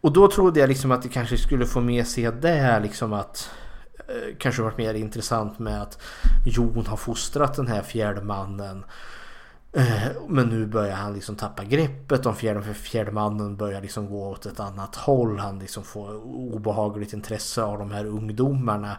Och 0.00 0.12
då 0.12 0.30
trodde 0.30 0.60
jag 0.60 0.68
liksom 0.68 0.90
att 0.90 1.02
det 1.02 1.08
kanske 1.08 1.36
skulle 1.36 1.66
få 1.66 1.80
med 1.80 2.06
sig 2.06 2.32
det 2.40 2.48
här 2.48 2.80
liksom 2.80 3.12
att 3.12 3.50
eh, 4.08 4.36
kanske 4.38 4.62
varit 4.62 4.78
mer 4.78 4.94
intressant 4.94 5.58
med 5.58 5.82
att 5.82 6.02
Jon 6.46 6.86
har 6.86 6.96
fostrat 6.96 7.54
den 7.54 7.66
här 7.66 7.82
fjärdemannen. 7.82 8.84
Eh, 9.72 10.08
Men 10.28 10.48
nu 10.48 10.66
börjar 10.66 10.96
han 10.96 11.14
liksom 11.14 11.36
tappa 11.36 11.64
greppet 11.64 12.26
om 12.26 12.34
fjärde, 12.34 12.62
för 12.62 12.72
fjärdemannen 12.72 13.56
börjar 13.56 13.80
liksom 13.80 14.10
gå 14.10 14.28
åt 14.28 14.46
ett 14.46 14.60
annat 14.60 14.96
håll. 14.96 15.38
Han 15.38 15.58
liksom 15.58 15.82
får 15.82 16.26
obehagligt 16.26 17.12
intresse 17.12 17.62
av 17.62 17.78
de 17.78 17.90
här 17.90 18.04
ungdomarna. 18.06 18.96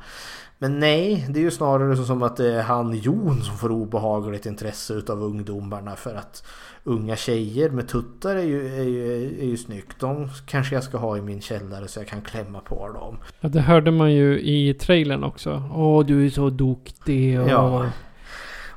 Men 0.58 0.80
nej, 0.80 1.26
det 1.30 1.40
är 1.40 1.44
ju 1.44 1.52
snarare 1.52 1.98
som 1.98 2.24
att 2.24 2.38
det 2.38 2.54
är 2.54 2.64
han 2.64 2.94
Jon 2.96 3.42
som 3.42 3.58
får 3.58 3.72
obehagligt 3.72 4.46
intresse 4.46 4.94
utav 4.94 5.24
ungdomarna 5.24 5.96
för 5.96 6.16
att 6.16 6.44
unga 6.84 7.16
tjejer 7.16 7.70
med 7.70 7.88
tuttar 7.88 8.36
är 8.36 8.44
ju, 8.44 8.80
är 8.80 8.84
ju, 8.84 9.40
är 9.42 9.46
ju 9.46 9.58
snyggt. 9.58 10.00
De 10.00 10.30
kanske 10.46 10.76
jag 10.76 10.84
ska 10.84 10.98
ha 10.98 11.18
i 11.18 11.22
min 11.22 11.42
källare 11.42 11.88
så 11.88 12.00
jag 12.00 12.08
kan 12.08 12.22
klämma 12.22 12.60
på 12.60 12.88
dem. 12.88 13.18
Ja, 13.40 13.50
det 13.50 13.62
hörde 13.62 13.92
man 13.92 14.14
ju 14.14 14.42
i 14.42 14.74
trailern 14.74 15.24
också. 15.24 15.64
Åh, 15.74 16.06
du 16.06 16.26
är 16.26 16.30
så 16.30 16.50
duktig 16.50 17.40
och... 17.40 17.50
Ja. 17.50 17.86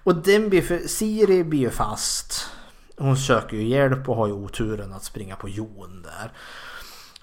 Och 0.04 0.14
den 0.14 0.48
blir 0.48 0.62
för, 0.62 0.88
Siri 0.88 1.44
blir 1.44 1.60
ju 1.60 1.70
fast. 1.70 2.46
Hon 2.96 3.16
söker 3.16 3.56
ju 3.56 3.68
hjälp 3.68 4.08
och 4.08 4.16
har 4.16 4.26
ju 4.26 4.32
oturen 4.32 4.92
att 4.92 5.04
springa 5.04 5.36
på 5.36 5.48
Jon 5.48 6.02
där. 6.02 6.32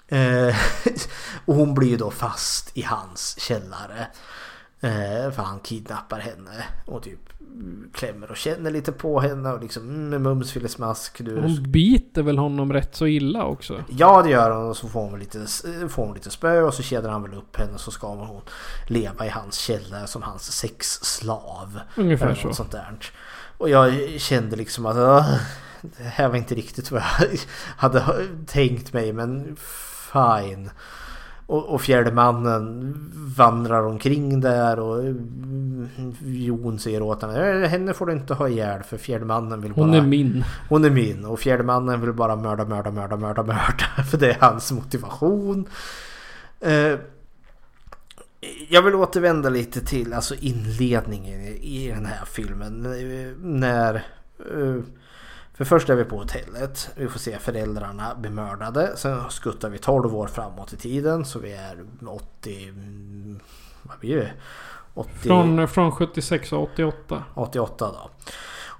Eh, 0.08 0.56
och 1.44 1.54
hon 1.54 1.74
blir 1.74 1.88
ju 1.88 1.96
då 1.96 2.10
fast 2.10 2.70
i 2.78 2.82
hans 2.82 3.40
källare. 3.40 4.06
Eh, 4.80 5.30
för 5.32 5.42
han 5.42 5.60
kidnappar 5.60 6.18
henne 6.20 6.64
och 6.86 7.02
typ 7.02 7.31
klämmer 7.92 8.30
och 8.30 8.36
känner 8.36 8.70
lite 8.70 8.92
på 8.92 9.20
henne 9.20 9.52
och 9.52 9.60
liksom 9.62 9.82
mm, 9.90 10.22
mums 10.22 10.52
filesmask. 10.52 11.18
Du, 11.24 11.40
Hon 11.40 11.62
biter 11.72 12.22
väl 12.22 12.38
honom 12.38 12.72
rätt 12.72 12.94
så 12.96 13.06
illa 13.06 13.44
också. 13.44 13.84
Ja 13.88 14.22
det 14.22 14.30
gör 14.30 14.50
hon 14.50 14.68
och 14.68 14.76
så 14.76 14.88
får 14.88 15.00
hon, 15.00 15.18
lite, 15.18 15.46
får 15.88 16.04
hon 16.06 16.14
lite 16.14 16.30
spö 16.30 16.62
och 16.62 16.74
så 16.74 16.82
kedjar 16.82 17.10
han 17.10 17.22
väl 17.22 17.34
upp 17.34 17.56
henne 17.56 17.78
så 17.78 17.90
ska 17.90 18.06
hon 18.06 18.40
leva 18.86 19.26
i 19.26 19.28
hans 19.28 19.56
källare 19.56 20.06
som 20.06 20.22
hans 20.22 20.52
sexslav. 20.52 21.80
Ungefär 21.96 22.26
Eller 22.26 22.34
så. 22.34 22.52
Sånt 22.52 22.72
där. 22.72 22.96
Och 23.58 23.70
jag 23.70 24.20
kände 24.20 24.56
liksom 24.56 24.86
att 24.86 24.96
"Åh, 24.96 25.34
det 25.80 26.04
här 26.04 26.28
var 26.28 26.36
inte 26.36 26.54
riktigt 26.54 26.90
vad 26.90 27.02
jag 27.20 27.28
hade 27.76 28.26
tänkt 28.46 28.92
mig 28.92 29.12
men 29.12 29.56
fine. 30.12 30.70
Och, 31.52 31.68
och 31.74 31.80
fjärde 31.82 32.12
mannen 32.12 32.94
vandrar 33.36 33.82
omkring 33.86 34.40
där 34.40 34.78
och 34.78 34.98
mm, 35.00 35.88
Jon 36.24 36.78
säger 36.78 37.02
åt 37.02 37.22
henne 37.22 37.62
"Eh, 37.64 37.68
Henne 37.68 37.94
får 37.94 38.06
du 38.06 38.12
inte 38.12 38.34
ha 38.34 38.48
ihjäl 38.48 38.82
för 38.82 38.96
fjärde 38.96 39.24
mannen 39.24 39.60
vill 39.60 39.72
bara 39.72 39.86
Hon 39.86 39.94
är 39.94 40.02
min. 40.02 40.44
hon 40.68 40.84
är 40.84 40.90
min 40.90 41.24
och 41.24 41.40
fjärde 41.40 41.62
mannen 41.62 42.00
vill 42.00 42.12
bara 42.12 42.36
mörda, 42.36 42.64
mörda, 42.64 42.90
mörda, 42.90 43.16
mörda, 43.16 43.42
mörda. 43.42 44.02
För 44.10 44.18
det 44.18 44.30
är 44.30 44.36
hans 44.40 44.72
motivation. 44.72 45.68
Eh, 46.60 46.98
jag 48.68 48.82
vill 48.82 48.94
återvända 48.94 49.48
lite 49.50 49.80
till 49.80 50.12
alltså 50.12 50.34
inledningen 50.34 51.40
i 51.46 51.88
den 51.94 52.06
här 52.06 52.24
filmen. 52.26 52.86
Eh, 52.86 53.36
När... 53.40 53.94
eh, 54.38 54.82
För 55.64 55.78
först 55.78 55.90
är 55.90 55.94
vi 55.94 56.04
på 56.04 56.16
hotellet. 56.16 56.88
Vi 56.96 57.08
får 57.08 57.18
se 57.18 57.38
föräldrarna 57.38 58.14
bli 58.14 58.30
mördade. 58.30 58.96
Sen 58.96 59.30
skuttar 59.30 59.70
vi 59.70 59.78
12 59.78 60.16
år 60.16 60.26
framåt 60.26 60.72
i 60.72 60.76
tiden. 60.76 61.24
Så 61.24 61.38
vi 61.38 61.52
är 61.52 61.84
80... 62.06 62.68
mm, 62.68 63.40
Vad 63.82 63.98
blir 63.98 64.16
det? 64.16 64.32
80, 64.94 65.10
Från, 65.18 65.68
från 65.68 65.92
76 65.92 66.52
och 66.52 66.62
88. 66.62 67.24
88 67.34 67.92
då. 67.92 68.10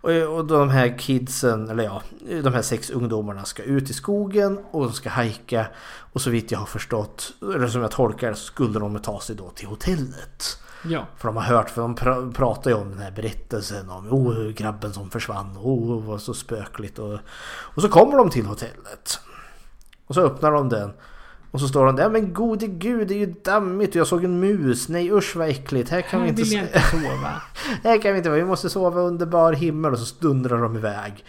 Och, 0.03 0.37
och 0.39 0.45
de 0.47 0.71
här 0.71 0.99
kidsen, 0.99 1.71
eller 1.71 1.85
ja, 1.85 2.03
de 2.43 2.55
här 2.55 2.63
sex 2.63 2.91
ungdomarna 2.91 3.45
ska 3.45 3.63
ut 3.63 3.91
i 3.91 3.93
skogen 3.93 4.59
och 4.71 4.83
de 4.85 4.93
ska 4.93 5.11
hajka. 5.11 5.67
Och 6.13 6.21
så 6.21 6.31
vitt 6.31 6.51
jag 6.51 6.59
har 6.59 6.67
förstått, 6.67 7.33
eller 7.55 7.69
som 7.69 7.83
jag 7.83 7.91
tolkar 7.91 8.33
så 8.33 8.45
skulle 8.45 8.79
de 8.79 8.99
ta 8.99 9.21
sig 9.21 9.37
då 9.37 9.51
till 9.51 9.67
hotellet. 9.67 10.59
Ja. 10.85 11.07
För 11.17 11.29
de 11.29 11.37
har 11.37 11.43
hört, 11.43 11.71
för 11.71 11.83
de 11.83 11.97
pra- 11.97 12.33
pratar 12.35 12.71
ju 12.71 12.77
om 12.77 12.91
den 12.91 12.99
här 12.99 13.11
berättelsen 13.11 13.91
om 13.91 14.13
oh, 14.13 14.49
grabben 14.51 14.93
som 14.93 15.11
försvann, 15.11 15.59
oh, 15.59 16.05
var 16.05 16.19
så 16.19 16.35
spökligt. 16.35 16.99
Och, 16.99 17.19
och 17.49 17.83
så 17.83 17.89
kommer 17.89 18.17
de 18.17 18.31
till 18.31 18.47
hotellet. 18.47 19.21
Och 20.07 20.15
så 20.15 20.21
öppnar 20.21 20.53
de 20.53 20.69
den. 20.69 20.93
Och 21.51 21.61
så 21.61 21.69
står 21.69 21.87
de 21.87 21.97
där, 21.97 22.11
men 22.11 22.35
gode 22.35 22.67
gud 22.67 23.09
det 23.09 23.15
är 23.15 23.19
ju 23.19 23.35
dammigt 23.45 23.91
och 23.91 23.97
jag 23.97 24.07
såg 24.07 24.25
en 24.25 24.41
mus. 24.41 24.89
Nej 24.89 25.13
usch 25.13 25.37
vad 25.37 25.49
äckligt, 25.49 25.91
här 25.91 26.01
kan 26.01 26.21
Här 26.21 26.25
vi 26.25 26.31
inte... 26.31 26.43
vill 26.43 26.53
jag 26.53 26.63
inte 26.63 26.81
sova. 26.81 27.43
här 27.83 28.03
kan 28.03 28.13
vi 28.13 28.19
inte 28.19 28.31
vi 28.31 28.45
måste 28.45 28.71
sova 28.71 29.01
under 29.01 29.27
bar 29.27 29.53
himmel 29.53 29.93
och 29.93 29.99
så 29.99 30.15
dundrar 30.21 30.63
de 30.63 30.77
iväg. 30.77 31.25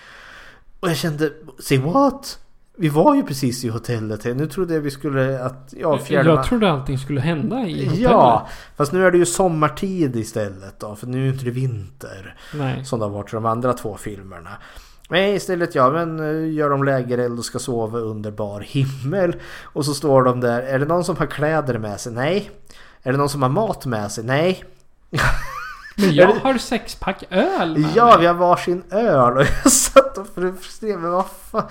Och 0.80 0.90
jag 0.90 0.98
kände, 0.98 1.32
say 1.60 1.78
what? 1.78 2.40
Vi 2.84 2.90
var 2.90 3.16
ju 3.16 3.24
precis 3.24 3.64
i 3.64 3.70
hotellet 3.70 4.24
här. 4.26 4.34
Nu 4.34 4.48
trodde 4.48 4.74
jag 4.74 4.82
vi 4.82 4.92
skulle 4.92 5.44
att... 5.44 5.74
Ja, 5.78 5.98
fjärde 5.98 6.30
Jag 6.30 6.44
trodde 6.44 6.72
allting 6.72 6.98
skulle 6.98 7.22
hända 7.22 7.60
i 7.60 7.86
hotellet. 7.86 8.00
Ja, 8.00 8.48
fast 8.76 8.94
nu 8.94 9.06
är 9.06 9.12
det 9.12 9.18
ju 9.18 9.26
sommartid 9.26 10.16
istället 10.16 10.80
då. 10.80 10.96
För 10.96 11.08
nu 11.08 11.18
är 11.18 11.24
ju 11.24 11.30
inte 11.30 11.46
det 11.46 11.52
vinter. 11.52 12.36
Nej. 12.54 12.86
Som 12.86 13.00
det 13.00 13.06
har 13.06 13.10
varit 13.10 13.34
i 13.34 13.36
de 13.36 13.46
andra 13.46 13.74
två 13.74 13.98
filmerna. 13.98 14.50
Nej, 15.10 15.36
istället 15.36 15.76
ja, 15.76 15.90
men 15.90 16.20
eh, 16.20 16.54
gör 16.54 16.70
de 16.70 16.84
lägereld 16.84 17.40
och 17.40 17.46
ska 17.46 17.60
sova 17.60 18.00
under 18.00 18.32
bar 18.32 18.60
himmel. 18.60 19.36
Och 19.64 19.86
så 19.86 19.94
står 19.94 20.24
de 20.24 20.40
där. 20.40 20.62
Är 20.62 20.80
det 20.80 20.86
någon 20.86 21.04
som 21.04 21.18
har 21.18 21.26
kläder 21.26 21.78
med 21.78 22.00
sig? 22.00 22.14
Nej. 22.14 22.52
Är 23.04 23.12
det 23.12 23.18
någon 23.18 23.30
som 23.30 23.42
har 23.42 23.50
mat 23.50 23.86
med 23.86 24.12
sig? 24.12 24.24
Nej. 24.24 24.64
Men 25.96 26.16
jag 26.16 26.28
har 26.28 26.58
sexpack 26.58 27.24
öl 27.30 27.78
med 27.78 27.92
Ja, 27.96 28.18
vi 28.20 28.26
har 28.26 28.34
varsin 28.34 28.84
öl 28.92 29.38
och 29.38 29.44
jag 29.64 29.72
satt 29.72 30.18
och 30.18 30.28
frustrerade 30.36 31.02
men 31.02 31.12
vad 31.12 31.26
fan. 31.52 31.68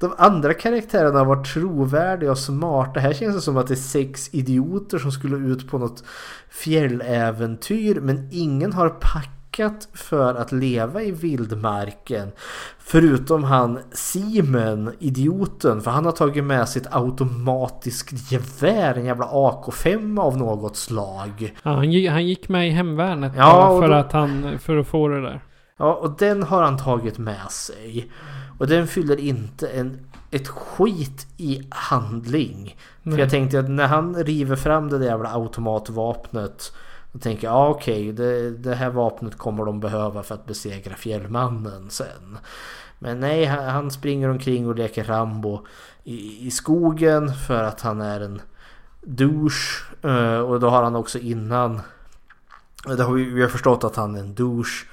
De 0.00 0.12
andra 0.18 0.54
karaktärerna 0.54 1.24
var 1.24 1.44
trovärdiga 1.44 2.30
och 2.30 2.38
smarta. 2.38 3.00
Här 3.00 3.12
känns 3.12 3.34
det 3.36 3.40
som 3.42 3.56
att 3.56 3.66
det 3.66 3.74
är 3.74 3.76
sex 3.76 4.28
idioter 4.32 4.98
som 4.98 5.12
skulle 5.12 5.36
ut 5.36 5.70
på 5.70 5.78
något 5.78 6.04
fjälläventyr 6.50 8.00
men 8.00 8.28
ingen 8.32 8.72
har 8.72 8.88
packat 8.88 9.88
för 9.94 10.34
att 10.34 10.52
leva 10.52 11.02
i 11.02 11.10
vildmarken. 11.10 12.28
Förutom 12.78 13.44
han 13.44 13.78
Simen, 13.92 14.92
idioten, 14.98 15.80
för 15.80 15.90
han 15.90 16.04
har 16.04 16.12
tagit 16.12 16.44
med 16.44 16.68
sitt 16.68 16.86
automatiskt 16.90 18.32
gevär, 18.32 18.94
en 18.94 19.04
jävla 19.04 19.24
AK5 19.26 20.20
av 20.20 20.36
något 20.36 20.76
slag. 20.76 21.54
Ja, 21.62 21.70
han, 21.74 21.92
gick, 21.92 22.10
han 22.10 22.26
gick 22.26 22.48
med 22.48 22.68
i 22.68 22.70
hemvärnet 22.70 23.32
Ja, 23.36 23.78
för, 23.80 23.88
då- 23.88 23.94
att 23.94 24.12
han, 24.12 24.58
för 24.58 24.76
att 24.76 24.86
få 24.86 25.08
det 25.08 25.22
där. 25.22 25.40
Ja, 25.78 25.94
och 25.94 26.16
den 26.18 26.42
har 26.42 26.62
han 26.62 26.76
tagit 26.78 27.18
med 27.18 27.50
sig. 27.50 28.10
Och 28.58 28.66
den 28.66 28.86
fyller 28.86 29.20
inte 29.20 29.68
en, 29.68 30.06
ett 30.30 30.48
skit 30.48 31.26
i 31.36 31.62
handling. 31.70 32.76
För 33.02 33.10
Nej. 33.10 33.20
jag 33.20 33.30
tänkte 33.30 33.60
att 33.60 33.70
när 33.70 33.86
han 33.86 34.24
river 34.24 34.56
fram 34.56 34.88
det 34.88 34.98
där 34.98 35.06
jävla 35.06 35.32
automatvapnet. 35.32 36.72
Då 37.12 37.18
tänker 37.18 37.46
jag, 37.46 37.54
ja, 37.54 37.68
okej, 37.68 38.12
det, 38.12 38.50
det 38.50 38.74
här 38.74 38.90
vapnet 38.90 39.38
kommer 39.38 39.64
de 39.64 39.80
behöva 39.80 40.22
för 40.22 40.34
att 40.34 40.46
besegra 40.46 40.94
fjällmannen 40.94 41.90
sen. 41.90 42.38
Men 42.98 43.20
nej, 43.20 43.44
han, 43.44 43.64
han 43.64 43.90
springer 43.90 44.28
omkring 44.28 44.68
och 44.68 44.76
leker 44.76 45.04
Rambo 45.04 45.66
i, 46.04 46.46
i 46.46 46.50
skogen 46.50 47.34
för 47.34 47.62
att 47.62 47.80
han 47.80 48.00
är 48.00 48.20
en 48.20 48.40
douche. 49.02 49.84
Eh, 50.02 50.38
och 50.38 50.60
då 50.60 50.68
har 50.68 50.82
han 50.82 50.96
också 50.96 51.18
innan 51.18 51.80
Det 52.96 53.02
har 53.02 53.12
vi, 53.12 53.24
vi 53.24 53.42
har 53.42 53.48
förstått 53.48 53.84
att 53.84 53.96
han 53.96 54.16
är 54.16 54.20
en 54.20 54.34
douche. 54.34 54.86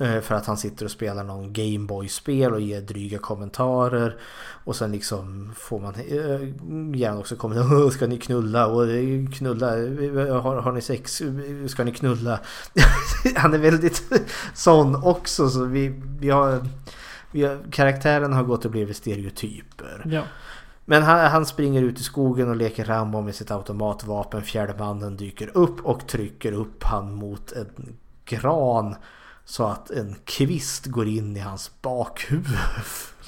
Eh, 0.00 0.20
För 0.20 0.34
att 0.34 0.46
han 0.46 0.56
sitter 0.56 0.84
och 0.84 0.90
spelar 0.90 1.24
någon 1.24 1.52
Gameboy-spel 1.52 2.52
och 2.52 2.60
ger 2.60 2.80
dryga 2.80 3.18
kommentarer. 3.18 4.16
Och 4.64 4.76
sen 4.76 4.92
liksom 4.92 5.52
får 5.56 5.80
man 5.80 5.94
eh, 5.94 6.98
gärna 7.00 7.18
också 7.18 7.36
kommentarer. 7.36 7.90
Ska 7.90 8.06
ni 8.06 8.18
knulla? 8.18 8.66
Och 8.66 8.90
eh, 8.90 9.26
knulla? 9.34 9.76
eh, 9.78 10.42
Har, 10.42 10.56
har 10.56 10.72
ni 10.72 10.80
sex? 10.80 11.22
Ska 11.68 11.84
ni 11.84 11.92
knulla? 11.92 12.40
han 13.36 13.54
är 13.54 13.58
väldigt 13.58 14.02
sån 14.54 14.96
också. 15.04 15.48
Så 15.48 15.64
vi, 15.64 16.02
vi 16.20 16.30
har, 16.30 16.66
vi 17.30 17.44
har, 17.44 17.58
karaktären 17.70 18.32
har 18.32 18.42
gått 18.42 18.64
och 18.64 18.70
blivit 18.70 18.96
stereotyper. 18.96 20.02
Ja. 20.06 20.22
Men 20.84 21.02
han, 21.02 21.30
han 21.30 21.46
springer 21.46 21.82
ut 21.82 22.00
i 22.00 22.02
skogen 22.02 22.48
och 22.48 22.56
leker 22.56 22.84
Rambo 22.84 23.20
med 23.20 23.34
sitt 23.34 23.50
automatvapen. 23.50 24.42
Fjärde 24.42 24.74
mannen 24.78 25.16
dyker 25.16 25.56
upp 25.56 25.86
och 25.86 26.06
trycker 26.06 26.52
upp 26.52 26.84
han 26.84 27.14
mot 27.14 27.52
en 27.52 27.96
gran. 28.24 28.94
Så 29.50 29.66
att 29.66 29.90
en 29.90 30.16
kvist 30.24 30.86
går 30.86 31.08
in 31.08 31.36
i 31.36 31.40
hans 31.40 31.70
bakhuvud. 31.82 32.58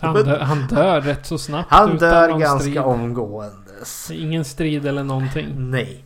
Han, 0.00 0.14
dö, 0.14 0.42
han 0.42 0.66
dör 0.66 1.00
rätt 1.00 1.26
så 1.26 1.38
snabbt. 1.38 1.70
Han 1.70 1.96
dör 1.96 2.38
ganska 2.38 2.58
strid. 2.58 2.78
omgåendes. 2.78 4.10
Ingen 4.10 4.44
strid 4.44 4.86
eller 4.86 5.04
någonting. 5.04 5.70
Nej. 5.70 6.04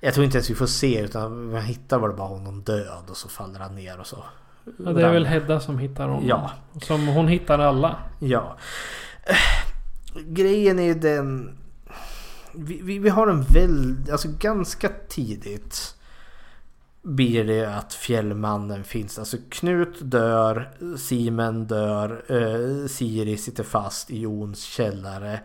Jag 0.00 0.14
tror 0.14 0.24
inte 0.24 0.36
ens 0.36 0.50
vi 0.50 0.54
får 0.54 0.66
se 0.66 1.00
utan 1.00 1.50
man 1.50 1.62
hittar 1.62 1.98
väl 1.98 2.12
bara 2.12 2.28
honom 2.28 2.62
död 2.62 3.04
och 3.10 3.16
så 3.16 3.28
faller 3.28 3.60
han 3.60 3.74
ner 3.74 4.00
och 4.00 4.06
så. 4.06 4.24
Ja, 4.78 4.92
det 4.92 5.06
är 5.06 5.12
väl 5.12 5.26
Hedda 5.26 5.60
som 5.60 5.78
hittar 5.78 6.08
honom. 6.08 6.26
Ja. 6.28 6.50
Som 6.82 7.06
hon 7.06 7.28
hittar 7.28 7.58
alla. 7.58 7.96
Ja. 8.18 8.56
Grejen 10.26 10.78
är 10.78 10.84
ju 10.84 10.94
den... 10.94 11.58
Vi, 12.52 12.80
vi, 12.82 12.98
vi 12.98 13.08
har 13.08 13.26
en 13.26 13.42
väldigt... 13.42 14.12
Alltså 14.12 14.28
ganska 14.38 14.90
tidigt 15.08 15.95
blir 17.06 17.44
det 17.44 17.64
att 17.64 17.94
Fjällmannen 17.94 18.84
finns. 18.84 19.18
Alltså 19.18 19.36
Knut 19.48 19.96
dör, 20.00 20.70
Simen 20.98 21.66
dör, 21.66 22.24
eh, 22.28 22.86
Siri 22.88 23.36
sitter 23.36 23.64
fast 23.64 24.10
i 24.10 24.20
Jons 24.20 24.62
källare. 24.62 25.40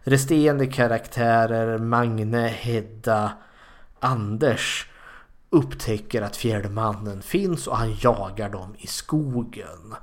Resterande 0.00 0.66
karaktärer, 0.66 1.78
Magne, 1.78 2.48
Hedda, 2.48 3.32
Anders 4.00 4.88
upptäcker 5.50 6.22
att 6.22 6.36
Fjällmannen 6.36 7.22
finns 7.22 7.66
och 7.66 7.76
han 7.76 7.96
jagar 8.00 8.50
dem 8.50 8.74
i 8.78 8.86
skogen. 8.86 9.94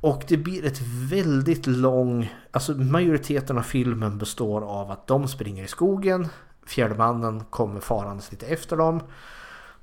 Och 0.00 0.24
det 0.28 0.36
blir 0.36 0.64
ett 0.64 0.80
väldigt 1.10 1.66
lång... 1.66 2.34
Alltså 2.50 2.72
majoriteten 2.72 3.58
av 3.58 3.62
filmen 3.62 4.18
består 4.18 4.62
av 4.62 4.90
att 4.90 5.06
de 5.06 5.28
springer 5.28 5.64
i 5.64 5.68
skogen. 5.68 6.28
Fjällmannen 6.66 7.44
kommer 7.44 7.80
farandes 7.80 8.32
lite 8.32 8.46
efter 8.46 8.76
dem. 8.76 9.00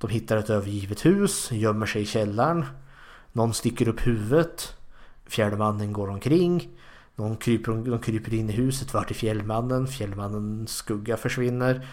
De 0.03 0.09
hittar 0.09 0.37
ett 0.37 0.49
övergivet 0.49 1.05
hus, 1.05 1.51
gömmer 1.51 1.85
sig 1.85 2.01
i 2.01 2.05
källaren. 2.05 2.65
Någon 3.31 3.53
sticker 3.53 3.87
upp 3.87 4.07
huvudet. 4.07 4.75
Fjällmannen 5.25 5.93
går 5.93 6.09
omkring. 6.09 6.69
Någon 7.15 7.37
kryper, 7.37 7.71
de 7.71 7.99
kryper 7.99 8.33
in 8.33 8.49
i 8.49 8.53
huset, 8.53 8.93
vart 8.93 9.11
är 9.11 9.15
fjällmannen? 9.15 9.87
Fjällmannens 9.87 10.75
skugga 10.75 11.17
försvinner. 11.17 11.87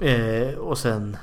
Eh, 0.00 0.58
och 0.58 0.78
sen... 0.78 1.16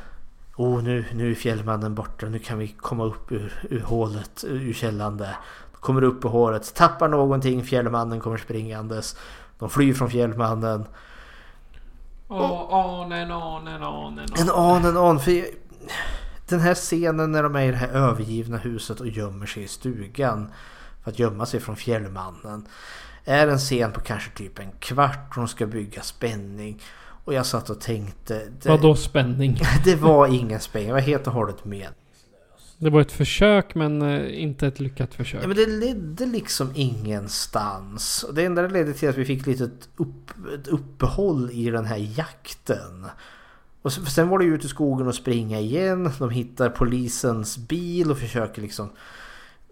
Oh, 0.56 0.84
nu, 0.84 1.06
nu 1.14 1.32
är 1.32 1.36
fjällmannen 1.36 1.96
borta, 1.96 2.26
nu 2.26 2.40
kan 2.40 2.58
vi 2.58 2.68
komma 2.68 3.06
upp 3.06 3.32
ur, 3.32 3.54
ur 3.70 3.82
hålet, 3.82 4.44
ur 4.48 4.74
källan 4.74 5.18
där. 5.18 5.36
Kommer 5.74 6.04
upp 6.04 6.26
ur 6.26 6.30
håret, 6.30 6.76
tappar 6.76 7.08
någonting, 7.08 7.64
fjällmannen 7.64 8.20
kommer 8.20 8.38
springandes. 8.38 9.16
De 9.60 9.70
flyr 9.70 9.94
från 9.94 10.10
fjällmannen. 10.10 10.86
Åh, 12.28 12.74
anen, 12.74 13.32
anen, 13.32 13.84
anen. 13.84 14.26
En 14.40 14.50
an, 14.50 14.86
en 14.86 14.98
an. 14.98 15.20
För 15.20 15.69
den 16.50 16.60
här 16.60 16.76
scenen 16.76 17.32
när 17.32 17.44
de 17.44 17.56
är 17.56 17.64
i 17.64 17.72
det 17.72 17.78
här 17.78 17.88
övergivna 17.88 18.58
huset 18.58 19.00
och 19.00 19.08
gömmer 19.08 19.46
sig 19.46 19.64
i 19.64 19.68
stugan. 19.68 20.52
För 21.04 21.12
att 21.12 21.20
gömma 21.20 21.46
sig 21.46 21.60
från 21.60 21.76
fjällmannen. 21.76 22.68
Är 23.26 23.48
en 23.48 23.58
scen 23.58 23.92
på 23.92 24.02
kanske 24.02 24.32
typ 24.32 24.60
en 24.60 24.72
kvart 24.80 25.30
och 25.30 25.36
de 25.36 25.48
ska 25.48 25.66
bygga 25.66 26.02
spänning. 26.02 26.82
Och 27.24 27.34
jag 27.34 27.46
satt 27.46 27.70
och 27.70 27.82
tänkte... 27.82 28.48
Det, 28.62 28.70
Vadå 28.70 28.96
spänning? 28.96 29.60
det 29.84 29.96
var 29.96 30.28
ingen 30.28 30.60
spänning, 30.60 30.88
det 30.88 30.94
var 30.94 31.02
helt 31.02 31.28
och 31.28 31.34
hållet 31.34 31.66
med. 31.66 31.88
Det 32.78 32.90
var 32.90 33.02
ett 33.02 33.12
försök 33.12 33.76
men 33.76 34.02
eh, 34.02 34.44
inte 34.44 34.68
ett 34.68 34.80
lyckat 34.80 35.14
försök. 35.14 35.44
Ja, 35.44 35.48
men 35.48 35.58
det 35.58 35.66
ledde 35.66 36.26
liksom 36.26 36.72
ingenstans. 36.76 38.26
Det 38.34 38.46
enda 38.46 38.62
det 38.62 38.70
ledde 38.70 38.94
till 38.94 39.10
att 39.10 39.18
vi 39.18 39.26
fick 39.26 39.46
lite 39.46 39.70
upp, 39.96 40.32
ett 40.54 40.68
uppehåll 40.68 41.50
i 41.52 41.70
den 41.70 41.86
här 41.86 41.98
jakten. 42.18 43.06
Och 43.82 43.92
sen 43.92 44.30
var 44.30 44.40
det 44.40 44.46
ju 44.46 44.56
ut 44.56 44.66
i 44.66 44.68
skogen 44.68 45.08
och 45.08 45.16
springa 45.16 45.60
igen. 45.60 46.12
De 46.20 46.30
hittar 46.30 46.70
polisens 46.70 47.58
bil 47.58 48.12
och 48.12 48.18
försöker 48.18 48.62
liksom 48.62 48.90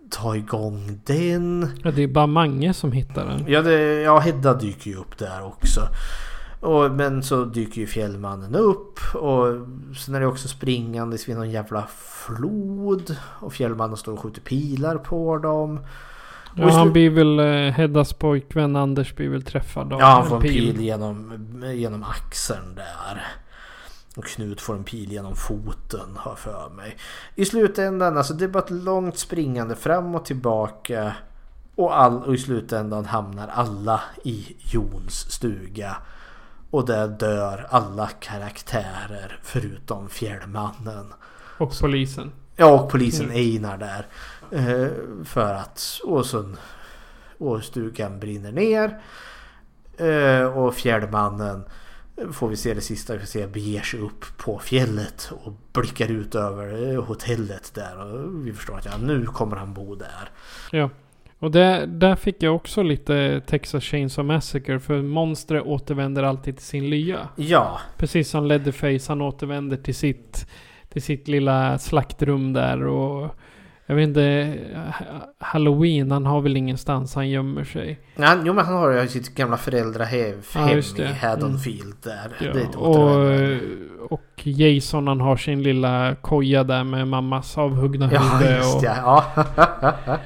ta 0.10 0.36
igång 0.36 1.00
den. 1.06 1.70
Ja, 1.84 1.92
det 1.92 2.04
är 2.04 2.08
bara 2.08 2.28
Mange 2.28 2.74
som 2.74 2.92
hittar 2.92 3.26
den. 3.26 3.44
Ja, 3.48 3.62
det, 3.62 4.02
ja 4.02 4.20
Hedda 4.20 4.54
dyker 4.54 4.92
ju 4.92 4.98
upp 4.98 5.18
där 5.18 5.46
också. 5.46 5.82
Och, 6.62 6.92
men 6.92 7.24
så 7.24 7.46
dyker 7.46 7.82
ju 7.82 7.88
fjällmannen 7.88 8.56
upp 8.56 9.00
och 9.16 9.46
sen 9.98 10.16
är 10.16 10.20
det 10.20 10.28
också 10.28 10.48
springandes 10.48 11.30
vid 11.30 11.36
någon 11.36 11.52
jävla 11.52 11.88
flod. 12.26 13.16
Och 13.40 13.54
fjällmannen 13.54 13.98
står 13.98 14.14
och 14.14 14.20
skjuter 14.20 14.42
pilar 14.42 14.98
på 14.98 15.38
dem. 15.38 15.80
Ja, 16.56 16.70
han 16.72 16.94
blir 16.94 17.10
väl... 17.10 17.40
eh, 17.40 17.74
Heddas 17.74 18.14
pojkvän 18.14 18.76
Anders 18.76 19.16
blir 19.16 19.30
väl 19.30 19.44
träffad 19.44 19.94
av 19.94 20.00
Ja, 20.00 20.06
han 20.06 20.26
får 20.28 20.36
en 20.36 20.42
pil 20.42 20.82
genom, 20.82 21.34
genom 21.74 22.04
axeln 22.04 22.76
där. 22.76 23.24
Och 24.18 24.26
Knut 24.26 24.62
får 24.62 24.76
en 24.76 24.84
pil 24.84 25.12
genom 25.12 25.36
foten, 25.36 26.10
har 26.16 26.36
för 26.36 26.70
mig. 26.70 26.98
I 27.36 27.46
slutändan, 27.46 28.18
alltså 28.18 28.34
det 28.34 28.44
är 28.46 28.50
bara 28.50 28.64
ett 28.64 28.70
långt 28.70 29.18
springande 29.18 29.76
fram 29.76 30.16
och 30.16 30.26
tillbaka. 30.26 31.16
Och, 31.76 32.00
all, 32.00 32.24
och 32.24 32.34
i 32.34 32.38
slutändan 32.38 33.06
hamnar 33.06 33.48
alla 33.48 34.02
i 34.24 34.56
Jons 34.60 35.32
stuga. 35.32 35.98
Och 36.72 36.86
där 36.86 37.08
dör 37.08 37.68
alla 37.70 38.08
karaktärer 38.08 39.40
förutom 39.44 40.10
Fjällmannen. 40.10 41.14
Och 41.58 41.80
polisen. 41.82 42.32
Ja, 42.56 42.72
och 42.72 42.92
polisen. 42.92 43.32
Einar 43.32 43.78
där. 43.78 44.08
Eh, 44.52 44.92
för 45.26 45.54
att... 45.54 46.00
Och, 46.04 46.26
så, 46.26 46.54
och 47.38 47.64
stugan 47.64 48.20
brinner 48.20 48.52
ner. 48.52 49.02
Eh, 49.98 50.58
och 50.58 50.76
fjällmannen 50.76 51.64
får 52.32 52.48
vi 52.48 52.56
se 52.56 52.74
det 52.74 52.82
sista 52.82 53.14
vi 53.14 53.20
får 53.20 53.26
se 53.26 53.48
beger 53.48 53.82
sig 53.82 54.00
upp 54.00 54.26
på 54.38 54.60
fjället 54.60 55.32
och 55.44 55.54
blickar 55.74 56.12
ut 56.12 56.36
över 56.36 56.94
eh, 56.94 57.04
hotellet 57.04 57.72
där. 57.76 57.98
Och 58.00 58.48
vi 58.48 58.54
förstår 58.54 58.78
att 58.78 58.86
ja, 58.86 58.98
nu 58.98 59.26
kommer 59.26 59.56
han 59.56 59.74
bo 59.74 59.96
där. 59.96 60.30
Ja. 60.72 60.90
Och 61.40 61.52
där, 61.52 61.88
där 61.88 62.16
fick 62.16 62.44
jag 62.44 62.56
också 62.56 62.84
lite 62.84 63.42
Texas 63.48 63.84
Chainsaw 63.84 64.34
Massacre. 64.34 64.80
För 64.80 65.02
monstret 65.02 65.64
återvänder 65.66 66.24
alltid 66.24 66.58
till 66.58 66.66
sin 66.66 66.90
lya. 66.90 67.30
Ja. 67.36 67.80
Precis 67.98 68.30
som 68.30 68.46
Leatherface. 68.46 69.12
Han 69.12 69.22
återvänder 69.22 69.78
till 69.78 69.96
sitt, 69.96 70.48
till 70.90 71.02
sitt 71.02 71.28
lilla 71.28 71.78
slaktrum 71.78 72.54
där. 72.54 72.84
Och 72.84 73.36
jag 73.90 73.96
vet 73.96 74.08
inte. 74.08 74.54
ha- 75.00 75.30
Halloween. 75.40 76.12
Han 76.12 76.26
har 76.26 76.42
väl 76.42 76.58
ingenstans 76.58 77.16
han 77.16 77.30
gömmer 77.30 77.64
sig. 77.64 78.00
Ja, 78.16 78.36
jo 78.46 78.54
men 78.54 78.66
han 78.66 78.76
har 78.76 78.92
ju 79.02 79.08
sitt 79.08 79.36
gamla 79.36 79.58
föräldrahem 79.58 80.42
Ja, 80.56 80.72
just 80.72 81.00
i. 81.00 81.06
Haddonfield 81.06 81.96
där. 82.04 82.32
Ja, 82.40 82.60
ett 82.62 82.76
och, 82.76 84.12
och 84.14 84.48
Jason 84.48 85.08
han 85.08 85.22
har 85.22 85.38
sin 85.38 85.64
lilla 85.64 86.16
koja 86.22 86.64
där 86.64 86.84
med 86.84 87.08
mammas 87.08 87.58
avhuggna 87.58 88.10
Ja, 88.14 88.20
huvud. 88.20 88.56
just 88.58 88.76
och, 88.76 88.82
det. 88.82 88.96
Ja. 88.98 89.26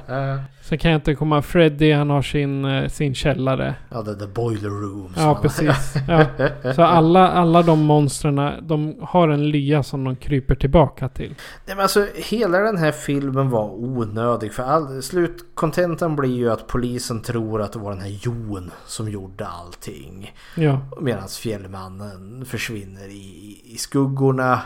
Sen 0.62 0.78
kan 0.78 0.90
jag 0.90 0.98
inte 0.98 1.14
komma 1.14 1.42
Freddy 1.42 1.92
han 1.92 2.10
har 2.10 2.22
sin, 2.22 2.64
eh, 2.64 2.88
sin 2.88 3.14
källare. 3.14 3.74
ja, 3.88 4.02
det 4.02 4.16
the 4.16 4.26
boiler 4.26 4.68
room. 4.68 5.14
Ja, 5.16 5.38
precis. 5.42 5.94
Ja. 6.08 6.26
Så 6.74 6.82
alla, 6.82 7.28
alla 7.28 7.62
de 7.62 7.82
monstren, 7.82 8.66
de 8.68 8.96
har 9.00 9.28
en 9.28 9.48
lya 9.48 9.82
som 9.82 10.04
de 10.04 10.16
kryper 10.16 10.54
tillbaka 10.54 11.08
till. 11.08 11.34
Nej, 11.66 11.76
men 11.76 11.80
alltså, 11.80 12.06
hela 12.14 12.58
den 12.58 12.76
här 12.76 12.92
filmen 12.92 13.50
var 13.50 13.70
onödig. 13.70 14.52
För 14.52 14.62
all, 14.62 15.02
slutkontentan 15.02 16.16
blir 16.16 16.36
ju 16.36 16.50
att 16.50 16.66
polisen 16.66 17.22
tror 17.22 17.62
att 17.62 17.72
det 17.72 17.78
var 17.78 17.90
den 17.90 18.00
här 18.00 18.18
Jon 18.22 18.70
som 18.86 19.10
gjorde 19.10 19.46
allting. 19.46 20.34
Ja. 20.56 20.80
Medan 21.00 21.28
fjällmannen 21.28 22.44
försvinner 22.44 23.08
i, 23.08 23.60
i 23.64 23.76
skuggorna. 23.78 24.60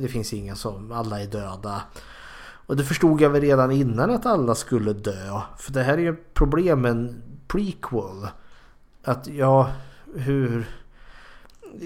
Det 0.00 0.08
finns 0.08 0.32
ingen 0.32 0.56
som, 0.56 0.92
alla 0.92 1.20
är 1.20 1.26
döda. 1.26 1.82
Och 2.66 2.76
det 2.76 2.84
förstod 2.84 3.20
jag 3.20 3.30
väl 3.30 3.40
redan 3.40 3.70
innan 3.70 4.10
att 4.10 4.26
alla 4.26 4.54
skulle 4.54 4.92
dö. 4.92 5.40
För 5.58 5.72
det 5.72 5.82
här 5.82 5.94
är 5.94 6.02
ju 6.02 6.16
problem 6.34 6.80
med 6.80 6.90
en 6.90 7.22
prequel. 7.46 8.28
Att 9.04 9.26
ja, 9.26 9.70
hur... 10.14 10.66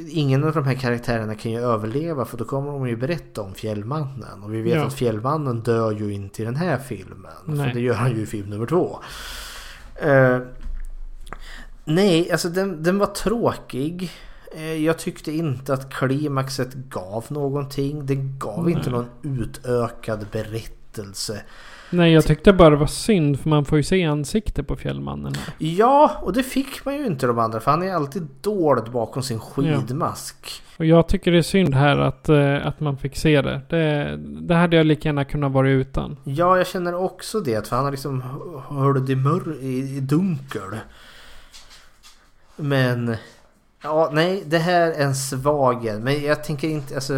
Ingen 0.09 0.44
av 0.44 0.52
de 0.55 0.64
här 0.64 0.74
karaktärerna 0.74 1.34
kan 1.34 1.52
ju 1.52 1.60
överleva 1.60 2.24
för 2.24 2.36
då 2.36 2.44
kommer 2.44 2.72
de 2.72 2.88
ju 2.88 2.96
berätta 2.96 3.42
om 3.42 3.55
Fjällmannen. 3.55 4.42
Och 4.42 4.55
vi 4.55 4.62
vet 4.62 4.74
Ja. 4.74 4.86
att 4.86 4.94
Fjällmannen 4.94 5.60
dör 5.60 5.92
ju 5.92 6.12
inte 6.12 6.42
i 6.42 6.44
den 6.44 6.56
här 6.56 6.78
filmen. 6.78 7.32
Nej. 7.44 7.66
För 7.68 7.74
det 7.74 7.80
gör 7.80 7.94
han 7.94 8.10
ju 8.10 8.22
i 8.22 8.26
film 8.26 8.50
nummer 8.50 8.66
två. 8.66 8.98
Eh, 9.94 10.38
nej, 11.84 12.32
alltså 12.32 12.48
den, 12.48 12.82
den 12.82 12.98
var 12.98 13.06
tråkig. 13.06 14.10
Eh, 14.56 14.84
Jag 14.84 14.98
tyckte 14.98 15.32
inte 15.32 15.74
att 15.74 15.94
klimaxet 15.94 16.74
gav 16.74 17.24
någonting. 17.28 18.06
Det 18.06 18.14
gav 18.14 18.64
Nej. 18.64 18.72
inte 18.72 18.90
någon 18.90 19.06
utökad 19.22 20.26
berättelse. 20.32 21.42
Nej, 21.90 22.12
jag 22.12 22.24
tyckte 22.24 22.52
bara 22.52 22.70
det 22.70 22.76
var 22.76 22.86
synd 22.86 23.40
för 23.40 23.48
man 23.48 23.64
får 23.64 23.78
ju 23.78 23.82
se 23.84 24.04
ansikte 24.04 24.62
på 24.62 24.76
fjällmannen 24.76 25.34
här. 25.34 25.54
Ja, 25.58 26.18
och 26.22 26.32
det 26.32 26.42
fick 26.42 26.84
man 26.84 26.94
ju 26.96 27.06
inte 27.06 27.26
de 27.26 27.38
andra 27.38 27.60
för 27.60 27.70
han 27.70 27.82
är 27.82 27.92
alltid 27.94 28.26
dold 28.40 28.90
bakom 28.92 29.22
sin 29.22 29.40
skidmask. 29.40 30.62
Och 30.76 30.84
jag 30.84 31.08
tycker 31.08 31.32
det 31.32 31.38
är 31.38 31.42
synd 31.42 31.74
här 31.74 31.96
att, 31.98 32.28
eh, 32.28 32.66
att 32.66 32.80
man 32.80 32.96
fick 32.98 33.16
se 33.16 33.42
det. 33.42 33.60
det. 33.68 34.16
Det 34.40 34.54
hade 34.54 34.76
jag 34.76 34.86
lika 34.86 35.08
gärna 35.08 35.24
kunnat 35.24 35.52
vara 35.52 35.70
utan. 35.70 36.16
Ja, 36.24 36.56
jag 36.56 36.66
känner 36.66 36.94
också 36.94 37.40
det. 37.40 37.68
För 37.68 37.76
han 37.76 37.84
har 37.84 37.90
liksom 37.92 38.22
hörde 38.68 39.12
i, 39.12 39.16
mör- 39.16 39.62
i, 39.62 39.96
i 39.96 40.00
dunkel. 40.00 40.62
Men... 42.56 43.16
Ja, 43.89 44.10
nej, 44.12 44.43
det 44.47 44.59
här 44.59 44.90
är 44.90 45.05
en 45.05 45.15
svaghet. 45.15 46.01
Men 46.02 46.23
jag 46.23 46.44
tänker 46.44 46.69
inte... 46.69 46.94
Alltså, 46.94 47.15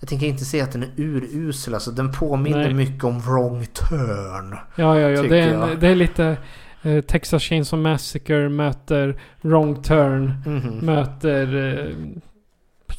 jag 0.00 0.08
tänker 0.08 0.26
inte 0.26 0.44
säga 0.44 0.64
att 0.64 0.72
den 0.72 0.82
är 0.82 0.90
urusel. 0.96 1.74
Alltså, 1.74 1.90
den 1.90 2.12
påminner 2.12 2.64
Nej. 2.64 2.74
mycket 2.74 3.04
om 3.04 3.20
Wrong 3.20 3.66
Turn. 3.66 4.56
Ja, 4.76 5.00
ja, 5.00 5.10
ja. 5.10 5.22
Det 5.22 5.40
är, 5.40 5.48
en, 5.48 5.80
det 5.80 5.88
är 5.88 5.94
lite 5.94 6.36
eh, 6.82 7.00
Texas 7.00 7.42
Chainsaw 7.42 7.90
Massacre 7.90 8.48
möter 8.48 9.20
Wrong 9.40 9.82
Turn. 9.82 10.34
Mhm. 10.46 10.86
Möter 10.86 11.56
eh, 11.56 11.96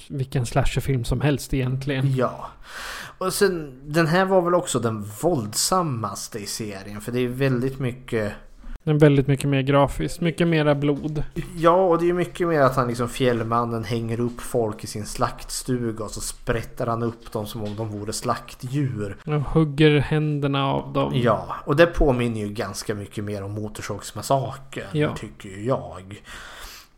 vilken 0.09 0.45
slasherfilm 0.45 1.03
som 1.03 1.21
helst 1.21 1.53
egentligen. 1.53 2.15
Ja. 2.15 2.49
Och 3.17 3.33
sen, 3.33 3.79
den 3.83 4.07
här 4.07 4.25
var 4.25 4.41
väl 4.41 4.55
också 4.55 4.79
den 4.79 5.05
våldsammaste 5.21 6.39
i 6.39 6.45
serien. 6.45 7.01
För 7.01 7.11
det 7.11 7.19
är 7.19 7.27
väldigt 7.27 7.79
mycket... 7.79 8.33
Den 8.83 8.95
är 8.95 8.99
väldigt 8.99 9.27
mycket 9.27 9.49
mer 9.49 9.61
grafiskt. 9.61 10.21
Mycket 10.21 10.47
mera 10.47 10.75
blod. 10.75 11.23
Ja, 11.57 11.71
och 11.85 11.97
det 11.97 12.03
är 12.03 12.07
ju 12.07 12.13
mycket 12.13 12.47
mer 12.47 12.61
att 12.61 12.75
han 12.75 12.87
liksom 12.87 13.09
fjällmannen 13.09 13.83
hänger 13.83 14.19
upp 14.19 14.41
folk 14.41 14.83
i 14.83 14.87
sin 14.87 15.05
slaktstuga 15.05 16.03
och 16.03 16.11
så 16.11 16.21
sprättar 16.21 16.87
han 16.87 17.03
upp 17.03 17.31
dem 17.31 17.45
som 17.45 17.63
om 17.63 17.75
de 17.75 17.87
vore 17.89 18.13
slaktdjur. 18.13 19.17
Och 19.25 19.33
hugger 19.33 19.99
händerna 19.99 20.67
av 20.73 20.93
dem. 20.93 21.11
Ja, 21.15 21.55
och 21.65 21.75
det 21.75 21.85
påminner 21.85 22.39
ju 22.39 22.49
ganska 22.49 22.95
mycket 22.95 23.23
mer 23.23 23.43
om 23.43 23.51
Motorsågsmassakern, 23.51 24.87
Ja. 24.91 25.15
tycker 25.15 25.49
jag. 25.67 26.21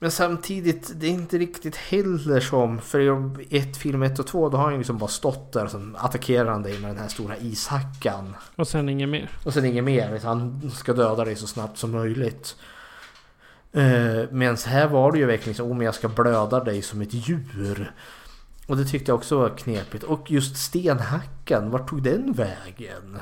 Men 0.05 0.11
samtidigt, 0.11 0.91
det 0.95 1.07
är 1.07 1.11
inte 1.11 1.37
riktigt 1.37 1.75
heller 1.75 2.39
som... 2.39 2.79
För 2.79 2.99
i 3.41 3.57
ett 3.57 3.77
film 3.77 4.03
1 4.03 4.19
och 4.19 4.27
2 4.27 4.49
då 4.49 4.57
har 4.57 4.63
han 4.63 4.73
ju 4.73 4.77
liksom 4.77 4.97
bara 4.97 5.07
stått 5.07 5.53
där 5.53 5.65
och 5.65 5.71
sen 5.71 5.95
attackerar 5.99 6.51
han 6.51 6.63
dig 6.63 6.79
med 6.79 6.89
den 6.89 6.97
här 6.97 7.07
stora 7.07 7.37
ishackan. 7.37 8.35
Och 8.55 8.67
sen 8.67 8.89
inget 8.89 9.09
mer. 9.09 9.29
Och 9.45 9.53
sen 9.53 9.65
inget 9.65 9.83
mer. 9.83 10.19
Han 10.23 10.71
ska 10.73 10.93
döda 10.93 11.25
dig 11.25 11.35
så 11.35 11.47
snabbt 11.47 11.77
som 11.77 11.91
möjligt. 11.91 12.55
Eh, 13.71 14.29
Men 14.31 14.57
här 14.65 14.87
var 14.87 15.11
det 15.11 15.17
ju 15.17 15.25
verkligen 15.25 15.55
så 15.55 15.71
om 15.71 15.81
jag 15.81 15.95
ska 15.95 16.07
blöda 16.07 16.63
dig 16.63 16.81
som 16.81 17.01
ett 17.01 17.13
djur. 17.13 17.91
Och 18.67 18.77
det 18.77 18.85
tyckte 18.85 19.11
jag 19.11 19.17
också 19.17 19.37
var 19.37 19.49
knepigt. 19.49 20.03
Och 20.03 20.31
just 20.31 20.57
stenhackan, 20.57 21.69
vart 21.69 21.89
tog 21.89 22.03
den 22.03 22.33
vägen? 22.33 23.19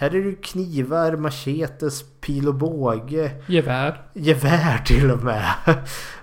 Här 0.00 0.14
är 0.14 0.22
det 0.22 0.42
knivar, 0.42 1.16
machetes, 1.16 2.04
pil 2.20 2.48
och 2.48 2.54
båge. 2.54 3.30
Gevär. 3.46 4.02
Gevär 4.12 4.78
till 4.78 5.10
och 5.10 5.22
med. 5.22 5.44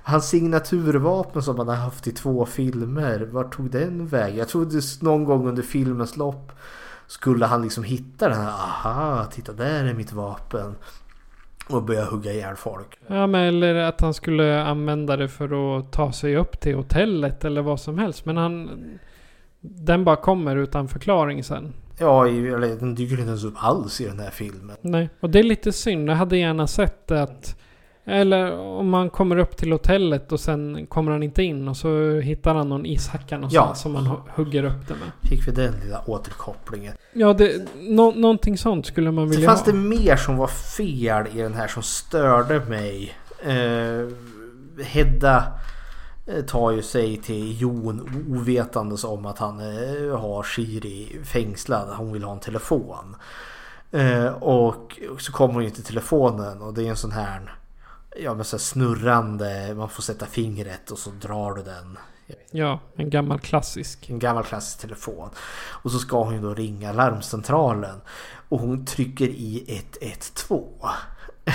Hans 0.04 0.30
signaturvapen 0.30 1.42
som 1.42 1.58
han 1.58 1.68
har 1.68 1.76
haft 1.76 2.08
i 2.08 2.12
två 2.12 2.46
filmer. 2.46 3.28
Vart 3.32 3.56
tog 3.56 3.72
den 3.72 4.08
vägen? 4.08 4.38
Jag 4.38 4.48
trodde 4.48 4.82
någon 5.02 5.24
gång 5.24 5.48
under 5.48 5.64
filmens 5.64 6.18
lopp 6.18 6.52
skulle 7.08 7.46
han 7.46 7.62
liksom 7.62 7.84
hitta 7.84 8.30
den 8.30 8.38
här. 8.38 8.50
Aha, 8.50 9.26
titta 9.26 9.54
där 9.54 9.86
är 9.86 9.94
mitt 9.94 10.14
vapen. 10.14 10.76
Och 11.70 11.84
börja 11.84 12.06
hugga 12.06 12.34
ihjäl 12.34 12.56
folk. 12.56 13.00
Ja, 13.08 13.28
men 13.28 13.42
eller 13.42 13.76
att 13.76 14.02
han 14.02 14.14
skulle 14.14 14.64
använda 14.64 15.18
det 15.18 15.28
för 15.28 15.78
att 15.78 15.92
ta 15.92 16.12
sig 16.12 16.38
upp 16.38 16.60
till 16.60 16.76
hotellet 16.76 17.46
eller 17.46 17.62
vad 17.62 17.80
som 17.80 17.98
helst. 17.98 18.26
Men 18.26 18.38
han... 18.38 18.70
Den 19.60 20.04
bara 20.04 20.16
kommer 20.16 20.56
utan 20.56 20.88
förklaring 20.88 21.44
sen. 21.44 21.74
Ja, 22.00 22.28
eller 22.28 22.76
den 22.80 22.96
dyker 22.96 23.14
inte 23.18 23.28
ens 23.28 23.44
upp 23.44 23.54
alls 23.58 24.02
i 24.02 24.06
den 24.06 24.20
här 24.20 24.30
filmen. 24.32 24.78
Nej, 24.82 25.10
och 25.20 25.30
det 25.30 25.40
är 25.40 25.44
lite 25.44 25.72
synd. 25.72 26.10
Jag 26.10 26.16
hade 26.16 26.38
gärna 26.38 26.68
sett 26.68 27.12
att... 27.12 27.56
Eller 28.10 28.58
om 28.60 28.90
man 28.90 29.10
kommer 29.10 29.38
upp 29.38 29.58
till 29.58 29.72
hotellet 29.72 30.32
och 30.32 30.40
sen 30.40 30.88
kommer 30.88 31.12
han 31.12 31.24
inte 31.24 31.44
in 31.44 31.68
och 31.68 31.78
så 31.78 32.20
hittar 32.20 32.56
han 32.56 32.70
någon 32.70 32.86
ishacka 32.86 33.36
någonstans 33.36 33.70
Ja. 33.70 33.76
som 33.76 33.92
man 33.94 34.08
hu- 34.08 34.22
hugger 34.36 34.64
upp 34.64 34.88
det 34.88 34.94
med. 34.94 35.30
Fick 35.30 35.48
vi 35.48 35.52
den 35.52 35.74
lilla 35.84 36.02
återkopplingen. 36.06 36.94
Ja, 37.14 37.34
det, 37.34 37.66
nå, 37.82 38.12
någonting 38.12 38.58
sånt 38.58 38.86
skulle 38.86 39.12
man 39.12 39.30
vilja 39.30 39.50
fanns 39.50 39.66
ha. 39.66 39.72
det 39.72 39.78
mer 39.78 40.16
som 40.16 40.38
var 40.38 40.48
fel 40.48 41.26
i 41.36 41.42
den 41.42 41.54
här 41.54 41.68
som 41.68 41.84
störde 41.84 42.60
mig. 42.60 43.14
Eh, 43.44 44.08
Hedda 44.86 45.44
tar 46.48 46.72
ju 46.72 46.82
sig 46.82 47.18
till 47.18 47.62
Jon 47.62 48.26
ovetandes 48.30 49.04
om 49.04 49.26
att 49.26 49.40
han 49.40 49.60
eh, 49.60 50.20
har 50.20 50.44
Shiri 50.44 51.20
fängslad. 51.24 51.90
Hon 51.90 52.14
vill 52.14 52.24
ha 52.24 52.32
en 52.32 52.40
telefon. 52.40 53.16
Eh, 53.92 54.28
och 54.28 55.00
så 55.20 55.32
kommer 55.32 55.54
hon 55.54 55.64
ju 55.64 55.70
till 55.70 55.84
telefonen 55.84 56.62
och 56.62 56.74
det 56.74 56.86
är 56.86 56.90
en 56.90 56.98
sån 56.98 57.12
här 57.12 57.58
Ja 58.20 58.34
men 58.34 58.46
så 58.46 58.60
snurrande, 58.60 59.74
man 59.76 59.90
får 59.90 60.04
sätta 60.04 60.26
fingret 60.26 60.92
och 60.92 61.00
så 61.00 61.10
drar 61.10 61.54
du 61.54 61.64
den. 61.64 61.98
Ja, 62.52 62.80
en 62.96 63.10
gammal 63.10 63.40
klassisk. 63.40 64.10
En 64.10 64.20
gammal 64.20 64.44
klassisk 64.44 64.80
telefon. 64.80 65.30
Och 65.84 65.92
så 65.92 66.00
ska 66.00 66.24
hon 66.24 66.34
ju 66.34 66.42
då 66.42 66.54
ringa 66.54 66.92
larmcentralen. 66.92 68.02
Och 68.50 68.60
hon 68.60 68.86
trycker 68.86 69.28
i 69.28 69.82
112. 70.00 70.64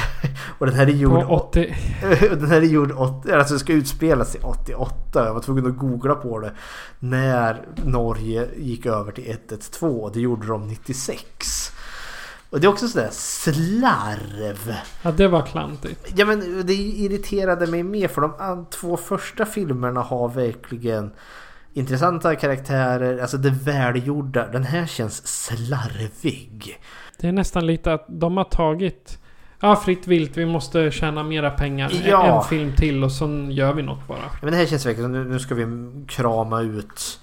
och 0.58 0.66
den 0.66 0.74
här 0.74 0.86
är 0.86 0.90
gjord... 0.90 1.26
På 1.26 1.34
80... 1.34 1.76
den 2.30 2.46
här 2.46 2.56
är 2.56 2.66
gjord 2.66 2.92
80, 2.92 3.32
alltså 3.32 3.54
det 3.54 3.60
ska 3.60 3.72
utspelas 3.72 4.34
i 4.34 4.38
88. 4.38 5.26
Jag 5.26 5.34
var 5.34 5.40
tvungen 5.40 5.66
att 5.66 5.76
googla 5.76 6.14
på 6.14 6.38
det. 6.38 6.52
När 6.98 7.66
Norge 7.84 8.48
gick 8.56 8.86
över 8.86 9.12
till 9.12 9.30
112. 9.30 10.10
Det 10.14 10.20
gjorde 10.20 10.46
de 10.46 10.68
96. 10.68 11.72
Och 12.50 12.60
det 12.60 12.66
är 12.66 12.68
också 12.68 12.88
sådär 12.88 13.08
slarv. 13.12 14.74
Ja, 15.02 15.10
det 15.10 15.28
var 15.28 15.42
klantigt. 15.42 16.12
Ja 16.16 16.26
men 16.26 16.66
det 16.66 16.74
irriterade 16.74 17.66
mig 17.66 17.82
mer 17.82 18.08
för 18.08 18.20
de 18.20 18.66
två 18.70 18.96
första 18.96 19.46
filmerna 19.46 20.00
har 20.00 20.28
verkligen 20.28 21.12
intressanta 21.72 22.36
karaktärer, 22.36 23.18
alltså 23.18 23.36
det 23.36 23.50
välgjorda. 23.50 24.48
Den 24.48 24.64
här 24.64 24.86
känns 24.86 25.26
slarvig. 25.26 26.80
Det 27.18 27.28
är 27.28 27.32
nästan 27.32 27.66
lite 27.66 27.92
att 27.92 28.06
de 28.08 28.36
har 28.36 28.44
tagit... 28.44 29.18
Ja, 29.64 29.76
fritt 29.76 30.06
vilt. 30.06 30.36
Vi 30.36 30.46
måste 30.46 30.90
tjäna 30.90 31.22
mera 31.22 31.50
pengar. 31.50 31.92
Ja. 32.06 32.36
En 32.36 32.48
film 32.48 32.76
till 32.76 33.04
och 33.04 33.12
så 33.12 33.46
gör 33.50 33.72
vi 33.72 33.82
något 33.82 34.08
bara. 34.08 34.18
Ja, 34.18 34.38
Men 34.40 34.50
det 34.50 34.56
här 34.56 34.66
känns 34.66 34.86
verkligen 34.86 35.12
som 35.12 35.30
nu, 35.30 35.38
ska 35.38 35.54
vi 35.54 35.66
krama 36.08 36.60
ut 36.60 37.20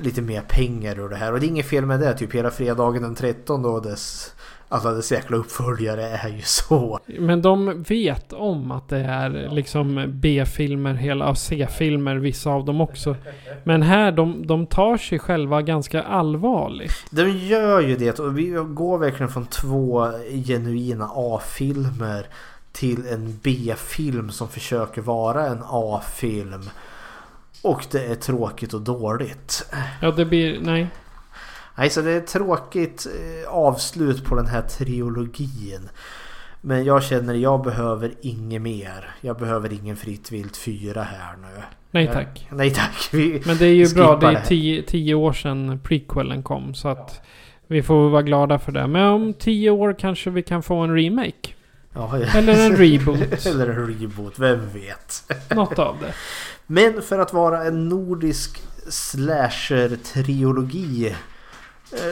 lite 0.00 0.22
mer 0.22 0.40
pengar 0.40 0.98
ur 0.98 1.08
det 1.08 1.16
här. 1.16 1.32
Och 1.32 1.40
det 1.40 1.46
är 1.46 1.48
inget 1.48 1.66
fel 1.66 1.86
med 1.86 2.00
det. 2.00 2.14
Typ 2.14 2.34
hela 2.34 2.50
fredagen 2.50 3.02
den 3.02 3.14
13 3.14 3.64
och 3.64 3.82
dess 3.82 4.34
alla 4.72 4.92
dess 4.92 5.12
jäkla 5.12 5.36
uppföljare 5.36 6.02
är 6.02 6.28
ju 6.28 6.42
så. 6.42 6.98
Men 7.06 7.42
de 7.42 7.82
vet 7.82 8.32
om 8.32 8.70
att 8.70 8.88
det 8.88 8.98
är 8.98 9.48
liksom 9.50 10.04
B-filmer, 10.08 10.94
hela 10.94 11.34
C-filmer, 11.34 12.16
vissa 12.16 12.50
av 12.50 12.64
dem 12.64 12.80
också. 12.80 13.16
Men 13.64 13.82
här, 13.82 14.12
de, 14.12 14.46
de 14.46 14.66
tar 14.66 14.96
sig 14.96 15.18
själva 15.18 15.62
ganska 15.62 16.02
allvarligt. 16.02 16.92
De 17.10 17.30
gör 17.30 17.80
ju 17.80 17.96
det 17.96 18.18
och 18.18 18.38
vi 18.38 18.46
går 18.68 18.98
verkligen 18.98 19.32
från 19.32 19.46
två 19.46 20.06
genuina 20.46 21.10
A-filmer 21.14 22.26
till 22.72 23.06
en 23.06 23.38
B-film 23.42 24.30
som 24.30 24.48
försöker 24.48 25.02
vara 25.02 25.46
en 25.46 25.62
A-film. 25.68 26.70
Och 27.62 27.86
det 27.90 28.04
är 28.04 28.14
tråkigt 28.14 28.74
och 28.74 28.80
dåligt. 28.80 29.72
Ja, 30.02 30.10
det 30.10 30.24
blir... 30.24 30.60
Nej. 30.60 30.88
Nej, 31.76 31.90
så 31.90 32.00
det 32.02 32.10
är 32.10 32.18
ett 32.18 32.26
tråkigt 32.26 33.06
eh, 33.06 33.48
avslut 33.54 34.24
på 34.24 34.34
den 34.34 34.46
här 34.46 34.62
trilogin. 34.62 35.88
Men 36.60 36.84
jag 36.84 37.02
känner 37.02 37.34
jag 37.34 37.62
behöver 37.62 38.12
inget 38.20 38.62
mer. 38.62 39.10
Jag 39.20 39.38
behöver 39.38 39.72
ingen 39.72 39.96
Fritt 39.96 40.32
Vilt 40.32 40.56
4 40.56 41.02
här 41.02 41.36
nu. 41.42 41.62
Nej 41.90 42.04
Jag- 42.04 42.14
tack. 42.14 42.48
Nej 42.50 42.70
tack. 42.70 43.08
Vi 43.12 43.42
Men 43.46 43.56
det 43.56 43.66
är 43.66 43.74
ju 43.74 43.94
bra. 43.94 44.16
Det 44.16 44.26
är 44.26 44.44
tio, 44.44 44.82
tio 44.82 45.14
år 45.14 45.32
sedan 45.32 45.80
prequelen 45.84 46.42
kom. 46.42 46.74
Så 46.74 46.88
att 46.88 47.20
vi 47.66 47.82
får 47.82 48.10
vara 48.10 48.22
glada 48.22 48.58
för 48.58 48.72
det. 48.72 48.86
Men 48.86 49.02
om 49.02 49.34
tio 49.34 49.70
år 49.70 49.96
kanske 49.98 50.30
vi 50.30 50.42
kan 50.42 50.62
få 50.62 50.76
en 50.76 50.94
remake. 50.96 51.54
Ja, 51.94 52.18
ja. 52.18 52.26
Eller 52.38 52.66
en 52.66 52.76
reboot. 52.76 53.18
Eller 53.46 53.68
en 53.68 53.86
reboot, 53.86 54.38
vem 54.38 54.60
vet. 54.72 55.32
Något 55.54 55.78
av 55.78 55.96
det. 56.00 56.12
Men 56.66 57.02
för 57.02 57.18
att 57.18 57.32
vara 57.32 57.64
en 57.64 57.88
nordisk 57.88 58.62
slasher-trilogi 58.88 61.06
eh, 61.06 61.12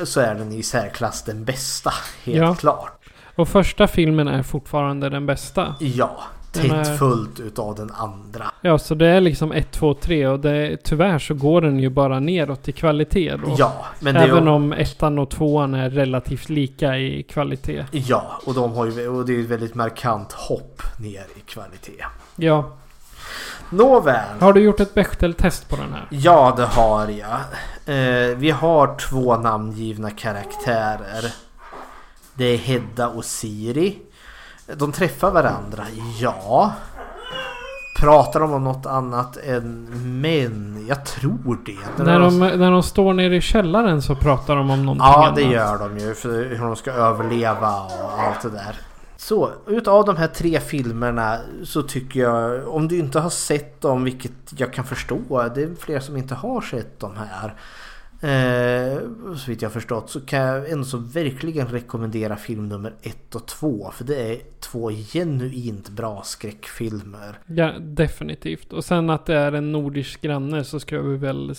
så 0.05 0.21
är 0.21 0.35
den 0.35 0.53
i 0.53 0.63
särklass 0.63 1.23
den 1.23 1.45
bästa, 1.45 1.93
helt 2.25 2.39
Ja. 2.39 2.55
klart. 2.55 2.93
Och 3.37 3.49
första 3.49 3.87
filmen 3.87 4.29
är 4.29 4.43
fortfarande 4.43 5.09
den 5.09 5.27
bästa. 5.27 5.75
Ja, 5.81 6.21
Den 6.53 6.71
är- 6.71 6.85
tätt 6.85 6.99
fullt 6.99 7.41
utav 7.41 7.75
den 7.75 7.91
andra. 7.91 8.45
Ja, 8.61 8.79
så 8.79 8.95
det 8.95 9.07
är 9.07 9.21
liksom 9.21 9.53
1, 9.53 9.71
2, 9.73 9.95
3 9.95 10.27
och 10.27 10.41
det, 10.41 10.77
tyvärr 10.85 11.19
så 11.19 11.35
går 11.35 11.61
den 11.61 11.79
ju 11.79 11.89
bara 11.91 12.21
neråt 12.21 12.69
i 12.69 12.73
kvalitet 12.73 13.37
då. 13.37 13.55
Ja, 13.59 13.85
men 14.01 14.15
det 14.15 14.21
är- 14.21 14.29
Även 14.29 14.49
om 14.49 14.73
ettan 14.73 15.19
och 15.19 15.31
tvåan 15.31 15.75
är 15.75 15.91
relativt 15.91 16.49
lika 16.49 16.99
i 16.99 17.23
kvalitet. 17.23 17.85
Ja, 17.91 18.41
och, 18.47 18.55
de 18.55 18.73
har 18.73 18.87
ju, 18.87 19.09
och 19.09 19.27
det 19.27 19.37
är 19.37 19.41
ett 19.41 19.47
väldigt 19.47 19.75
markant 19.75 20.33
hopp 20.33 20.83
ner 21.01 21.25
i 21.37 21.41
kvalitet. 21.47 22.05
Ja. 22.37 22.77
Nåväl. 23.71 24.41
Har 24.41 24.53
du 24.53 24.61
gjort 24.61 24.81
ett 24.81 24.95
Bechdel-test 24.95 25.69
på 25.69 25.77
den 25.77 25.93
här? 25.93 26.07
Ja, 26.11 26.55
det 26.57 26.65
har 26.67 27.09
jag. 27.09 27.39
Eh, 27.97 28.37
vi 28.37 28.51
har 28.51 28.97
två 28.97 29.37
namngivna 29.37 30.11
karaktärer. 30.11 31.33
Det 32.35 32.45
är 32.45 32.57
Hedda 32.59 33.09
och 33.09 33.25
Siri. 33.25 33.99
De 34.75 34.93
träffar 34.93 35.31
varandra, 35.31 35.85
ja. 36.21 36.73
Pratar 38.01 38.41
de 38.41 38.53
om 38.53 38.65
något 38.65 38.87
annat 38.87 39.37
än 39.37 39.87
män? 40.21 40.87
Jag 40.89 41.05
tror 41.07 41.59
det. 41.67 42.05
När 42.05 42.21
de, 42.21 42.39
när 42.39 42.71
de 42.71 42.83
står 42.83 43.13
nere 43.15 43.37
i 43.37 43.41
källaren 43.41 44.03
så 44.03 44.15
pratar 44.15 44.57
de 44.57 44.71
om 44.71 44.85
någonting 44.87 45.07
Ja, 45.07 45.25
annat. 45.25 45.37
det 45.37 45.43
gör 45.43 45.79
de 45.79 45.99
ju. 45.99 46.15
För 46.15 46.29
hur 46.45 46.59
de 46.67 46.77
ska 46.77 46.93
överleva 46.93 47.71
och 47.81 48.23
allt 48.23 48.43
det 48.43 48.51
där. 48.51 48.77
Så 49.29 49.51
utav 49.67 50.05
de 50.05 50.17
här 50.17 50.27
tre 50.27 50.61
filmerna 50.61 51.39
så 51.65 51.83
tycker 51.83 52.21
jag, 52.21 52.69
om 52.69 52.89
du 52.89 52.99
inte 52.99 53.21
har 53.21 53.31
sett 53.31 53.81
dem, 53.81 54.05
vilket 54.05 54.33
jag 54.57 54.73
kan 54.73 54.85
förstå, 54.85 55.49
det 55.55 55.63
är 55.63 55.75
fler 55.81 56.01
som 56.01 56.17
inte 56.17 56.35
har 56.35 56.61
sett 56.61 57.01
de 57.01 57.17
här. 57.17 57.55
Eh, 58.21 58.99
så 59.37 59.51
vitt 59.51 59.63
jag 59.63 59.73
förstått 59.73 60.11
så 60.11 60.21
kan 60.21 60.41
jag 60.41 60.71
ändå 60.71 60.85
så 60.85 60.99
verkligen 60.99 61.67
rekommendera 61.67 62.37
film 62.37 62.69
nummer 62.69 62.95
ett 63.03 63.35
och 63.35 63.47
två. 63.47 63.91
För 63.95 64.05
det 64.05 64.33
är 64.33 64.39
två 64.61 64.91
genuint 64.91 65.89
bra 65.89 66.23
skräckfilmer. 66.25 67.39
Ja, 67.47 67.73
definitivt. 67.79 68.73
Och 68.73 68.85
sen 68.85 69.11
att 69.11 69.27
det 69.27 69.35
är 69.35 69.53
en 69.53 69.73
nordisk 69.73 70.21
granne 70.21 70.65
så 70.65 70.81
ska 70.81 71.01
vi 71.01 71.17
väl 71.17 71.55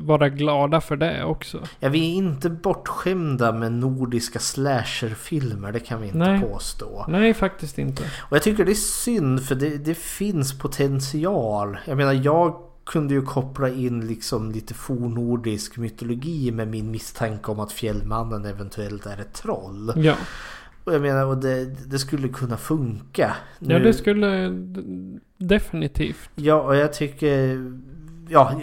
vara 0.00 0.28
glada 0.28 0.80
för 0.80 0.96
det 0.96 1.24
också. 1.24 1.62
Ja, 1.80 1.88
vi 1.88 2.12
är 2.12 2.14
inte 2.14 2.50
bortskämda 2.50 3.52
med 3.52 3.72
nordiska 3.72 4.38
slasherfilmer, 4.38 5.72
det 5.72 5.80
kan 5.80 6.00
vi 6.00 6.06
inte 6.06 6.18
Nej. 6.18 6.40
påstå. 6.40 7.06
Nej, 7.08 7.34
faktiskt 7.34 7.78
inte. 7.78 8.02
Och 8.02 8.36
jag 8.36 8.42
tycker 8.42 8.64
det 8.64 8.72
är 8.72 8.74
synd 8.74 9.42
för 9.42 9.54
det, 9.54 9.78
det 9.78 9.94
finns 9.94 10.58
potential. 10.58 11.78
Jag 11.86 11.96
menar 11.96 12.12
jag 12.12 12.71
kunde 12.84 13.14
ju 13.14 13.22
koppla 13.22 13.68
in 13.68 14.06
liksom 14.06 14.52
lite 14.52 14.74
fornordisk 14.74 15.76
mytologi 15.76 16.50
med 16.50 16.68
min 16.68 16.90
misstanke 16.90 17.50
om 17.50 17.60
att 17.60 17.72
fjällmannen 17.72 18.44
eventuellt 18.44 19.06
är 19.06 19.20
ett 19.20 19.32
troll. 19.32 19.92
Ja. 19.96 20.14
Och 20.84 20.94
jag 20.94 21.02
menar, 21.02 21.26
och 21.26 21.38
det, 21.38 21.64
det 21.64 21.98
skulle 21.98 22.28
kunna 22.28 22.56
funka. 22.56 23.36
Ja, 23.58 23.78
Nu- 23.78 23.84
det 23.84 23.92
skulle 23.94 24.48
definitivt. 25.38 26.30
Ja, 26.34 26.60
och 26.60 26.76
jag 26.76 26.92
tycker... 26.92 27.72
Ja, 28.28 28.60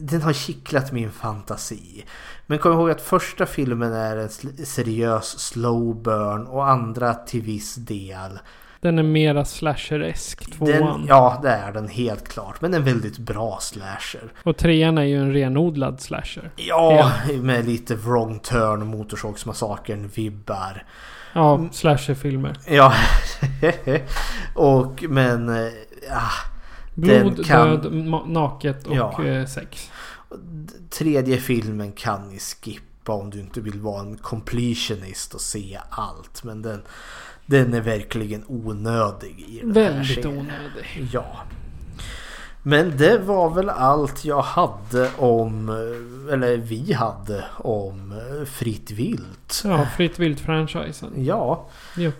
den 0.00 0.22
har 0.22 0.32
kittlat 0.32 0.92
min 0.92 1.10
fantasi. 1.10 2.04
Men 2.46 2.58
kom 2.58 2.72
ihåg 2.72 2.90
att 2.90 3.00
första 3.00 3.46
filmen 3.46 3.92
är 3.92 4.16
en 4.16 4.28
seriös 4.66 5.38
slow 5.38 6.02
burn 6.02 6.46
och 6.46 6.68
andra 6.70 7.14
till 7.14 7.42
viss 7.42 7.74
del. 7.74 8.38
Den 8.84 8.98
är 8.98 9.02
mera 9.02 9.44
slasher-esk, 9.44 10.52
tvåan. 10.52 10.70
Den, 11.00 11.06
ja, 11.08 11.38
det 11.42 11.48
är 11.50 11.72
den 11.72 11.88
helt 11.88 12.28
klart. 12.28 12.60
Men 12.60 12.74
en 12.74 12.84
väldigt 12.84 13.18
bra 13.18 13.58
slasher. 13.60 14.32
Och 14.42 14.56
trean 14.56 14.98
är 14.98 15.02
ju 15.02 15.16
en 15.18 15.32
renodlad 15.32 16.00
slasher. 16.00 16.50
Ja, 16.56 17.12
med 17.40 17.66
lite 17.66 17.94
wrong 17.96 18.38
turn, 18.38 18.86
Motorsågsmassakern, 18.86 20.08
vibbar. 20.14 20.84
Ja, 21.32 21.60
slasherfilmer. 21.72 22.56
Ja, 22.68 22.92
och 24.54 25.04
men... 25.08 25.48
eh, 25.48 25.72
Ah, 26.10 26.30
Blod, 26.94 27.46
kan- 27.46 27.68
död, 27.80 27.94
naket 28.28 28.86
och 28.86 28.96
Ja. 28.96 29.24
eh, 29.24 29.46
sex. 29.46 29.90
Tredje 30.90 31.36
filmen 31.36 31.92
kan 31.92 32.28
ni 32.28 32.38
skippa 32.38 33.12
om 33.12 33.30
du 33.30 33.40
inte 33.40 33.60
vill 33.60 33.80
vara 33.80 34.00
en 34.00 34.16
completionist 34.16 35.34
och 35.34 35.40
se 35.40 35.78
allt. 35.90 36.44
Men 36.44 36.62
den, 36.62 36.82
den 37.46 37.74
är 37.74 37.80
verkligen 37.80 38.44
onödig 38.48 39.44
i 39.48 39.58
den 39.60 39.76
här 39.76 39.82
Väldigt 39.92 40.14
serien. 40.14 40.38
onödig. 40.38 41.08
Ja. 41.12 41.26
Men 42.62 42.96
det 42.96 43.18
var 43.18 43.50
väl 43.50 43.68
allt 43.70 44.24
jag 44.24 44.42
hade 44.42 45.10
om, 45.16 45.68
eller 46.32 46.56
vi 46.56 46.92
hade 46.92 47.44
om 47.56 48.14
Fritt 48.46 48.90
Vilt. 48.90 49.62
Ja, 49.64 49.86
Fritt 49.96 50.18
Vilt-franchisen. 50.18 51.10
Ja. 51.16 51.66
Jo, 51.96 52.10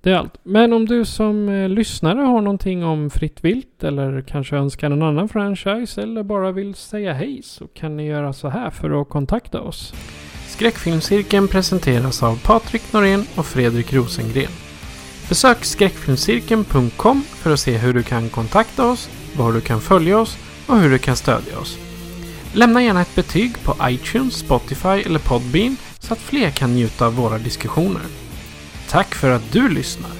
det 0.00 0.10
är 0.10 0.14
allt. 0.16 0.34
Men 0.42 0.72
om 0.72 0.86
du 0.86 1.04
som 1.04 1.48
eh, 1.48 1.68
lyssnare 1.68 2.20
har 2.20 2.40
någonting 2.40 2.84
om 2.84 3.10
Fritt 3.10 3.44
Vilt 3.44 3.84
eller 3.84 4.20
kanske 4.22 4.56
önskar 4.56 4.90
en 4.90 5.02
annan 5.02 5.28
franchise 5.28 6.02
eller 6.02 6.22
bara 6.22 6.52
vill 6.52 6.74
säga 6.74 7.12
hej 7.12 7.40
så 7.44 7.66
kan 7.66 7.96
ni 7.96 8.06
göra 8.06 8.32
så 8.32 8.48
här 8.48 8.70
för 8.70 9.00
att 9.00 9.08
kontakta 9.08 9.60
oss. 9.60 9.94
Skräckfilmscirkeln 10.48 11.48
presenteras 11.48 12.22
av 12.22 12.42
Patrik 12.44 12.92
Norén 12.92 13.24
och 13.36 13.46
Fredrik 13.46 13.92
Rosengren. 13.92 14.50
Besök 15.28 15.64
skräckfilmscirkeln.com 15.64 17.22
för 17.22 17.52
att 17.52 17.60
se 17.60 17.78
hur 17.78 17.92
du 17.94 18.02
kan 18.02 18.28
kontakta 18.28 18.90
oss, 18.90 19.10
var 19.36 19.52
du 19.52 19.60
kan 19.60 19.80
följa 19.80 20.18
oss 20.18 20.38
och 20.66 20.78
hur 20.78 20.90
du 20.90 20.98
kan 20.98 21.16
stödja 21.16 21.58
oss. 21.58 21.78
Lämna 22.52 22.82
gärna 22.82 23.00
ett 23.00 23.14
betyg 23.14 23.64
på 23.64 23.76
iTunes, 23.82 24.34
Spotify 24.34 24.88
eller 24.88 25.18
Podbean 25.18 25.76
så 25.98 26.12
att 26.12 26.18
fler 26.18 26.50
kan 26.50 26.74
njuta 26.74 27.06
av 27.06 27.14
våra 27.14 27.38
diskussioner. 27.38 28.02
Tack 28.88 29.14
för 29.14 29.30
att 29.30 29.52
du 29.52 29.68
lyssnar! 29.68 30.10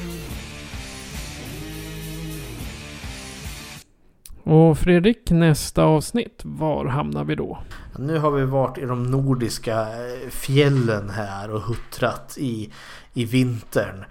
Och 4.44 4.78
Fredrik, 4.78 5.30
nästa 5.30 5.84
avsnitt, 5.84 6.40
var 6.44 6.86
hamnar 6.86 7.24
vi 7.24 7.34
då? 7.34 7.58
Nu 7.98 8.18
har 8.18 8.30
vi 8.30 8.44
varit 8.44 8.78
i 8.78 8.84
de 8.84 9.10
nordiska 9.10 9.80
eh, 9.80 10.30
fjällen 10.30 11.10
här 11.10 11.50
och 11.50 11.60
huttrat 11.60 12.36
i, 12.38 12.72
i 13.14 13.24
vintern. 13.24 14.04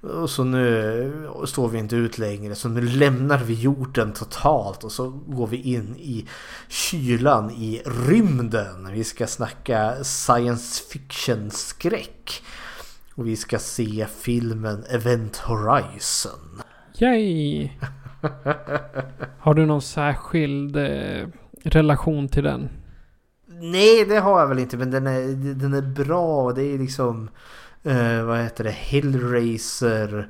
Och 0.00 0.30
så 0.30 0.44
nu 0.44 1.28
står 1.46 1.68
vi 1.68 1.78
inte 1.78 1.96
ut 1.96 2.18
längre 2.18 2.54
så 2.54 2.68
nu 2.68 2.80
lämnar 2.80 3.38
vi 3.38 3.54
jorden 3.54 4.12
totalt 4.12 4.84
och 4.84 4.92
så 4.92 5.10
går 5.10 5.46
vi 5.46 5.56
in 5.56 5.96
i 5.96 6.26
kylan 6.68 7.50
i 7.50 7.82
rymden. 8.08 8.92
Vi 8.92 9.04
ska 9.04 9.26
snacka 9.26 10.04
science 10.04 10.82
fiction 10.90 11.50
skräck. 11.50 12.42
Och 13.14 13.26
vi 13.26 13.36
ska 13.36 13.58
se 13.58 14.06
filmen 14.20 14.84
Event 14.90 15.36
Horizon. 15.36 16.62
Yay! 16.98 17.70
Har 19.38 19.54
du 19.54 19.66
någon 19.66 19.82
särskild 19.82 20.76
eh, 20.76 21.28
relation 21.64 22.28
till 22.28 22.44
den? 22.44 22.68
Nej, 23.46 24.04
det 24.04 24.18
har 24.18 24.40
jag 24.40 24.48
väl 24.48 24.58
inte, 24.58 24.76
men 24.76 24.90
den 24.90 25.06
är, 25.06 25.20
den 25.54 25.74
är 25.74 25.82
bra. 25.82 26.52
Det 26.52 26.62
är 26.62 26.78
liksom, 26.78 27.30
eh, 27.84 28.22
vad 28.22 28.42
heter 28.42 28.64
det, 28.64 28.70
Hellraiser. 28.70 30.28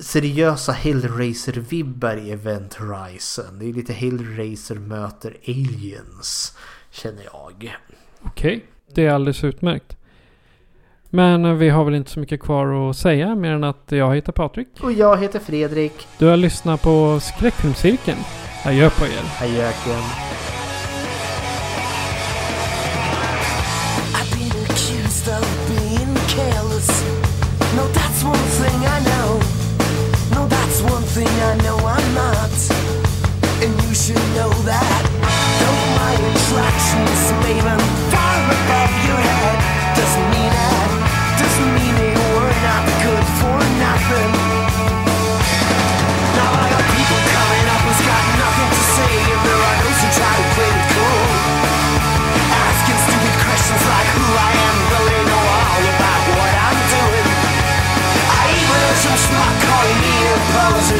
Seriösa 0.00 0.72
Hellraiser-vibbar 0.72 2.16
i 2.16 2.30
Event 2.30 2.74
Horizon. 2.74 3.58
Det 3.58 3.68
är 3.68 3.72
lite 3.72 3.92
Hellraiser 3.92 4.74
möter 4.74 5.36
Aliens, 5.48 6.56
känner 6.90 7.24
jag. 7.24 7.76
Okej, 8.22 8.64
det 8.94 9.06
är 9.06 9.10
alldeles 9.10 9.44
utmärkt. 9.44 9.96
Men 11.10 11.44
eh, 11.44 11.52
vi 11.52 11.68
har 11.68 11.84
väl 11.84 11.94
inte 11.94 12.10
så 12.10 12.20
mycket 12.20 12.40
kvar 12.40 12.90
att 12.90 12.96
säga 12.96 13.34
mer 13.34 13.50
än 13.50 13.64
att 13.64 13.84
jag 13.88 14.14
heter 14.14 14.32
Patrik. 14.32 14.68
Och 14.80 14.92
jag 14.92 15.16
heter 15.16 15.38
Fredrik. 15.38 16.06
Du 16.18 16.26
har 16.26 16.36
lyssnat 16.36 16.82
på 16.82 17.20
Skräckfilmscirkeln. 17.20 18.18
Adjö 18.64 18.90
på 18.90 19.04
er. 19.04 19.44
Adjöken. 19.44 20.02
I 31.42 31.56
know 31.64 31.76
I'm 31.76 32.14
not. 32.14 32.54
And 33.62 33.72
you 33.82 33.94
should 33.94 34.26
know 34.38 34.52
that. 34.70 35.02
Though 35.60 35.82
my 36.00 36.14
attractions 36.30 37.22
run 37.66 37.82
far 38.10 38.38
above 38.56 38.94
your 39.06 39.20
head, 39.26 39.41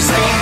Stay 0.03 0.42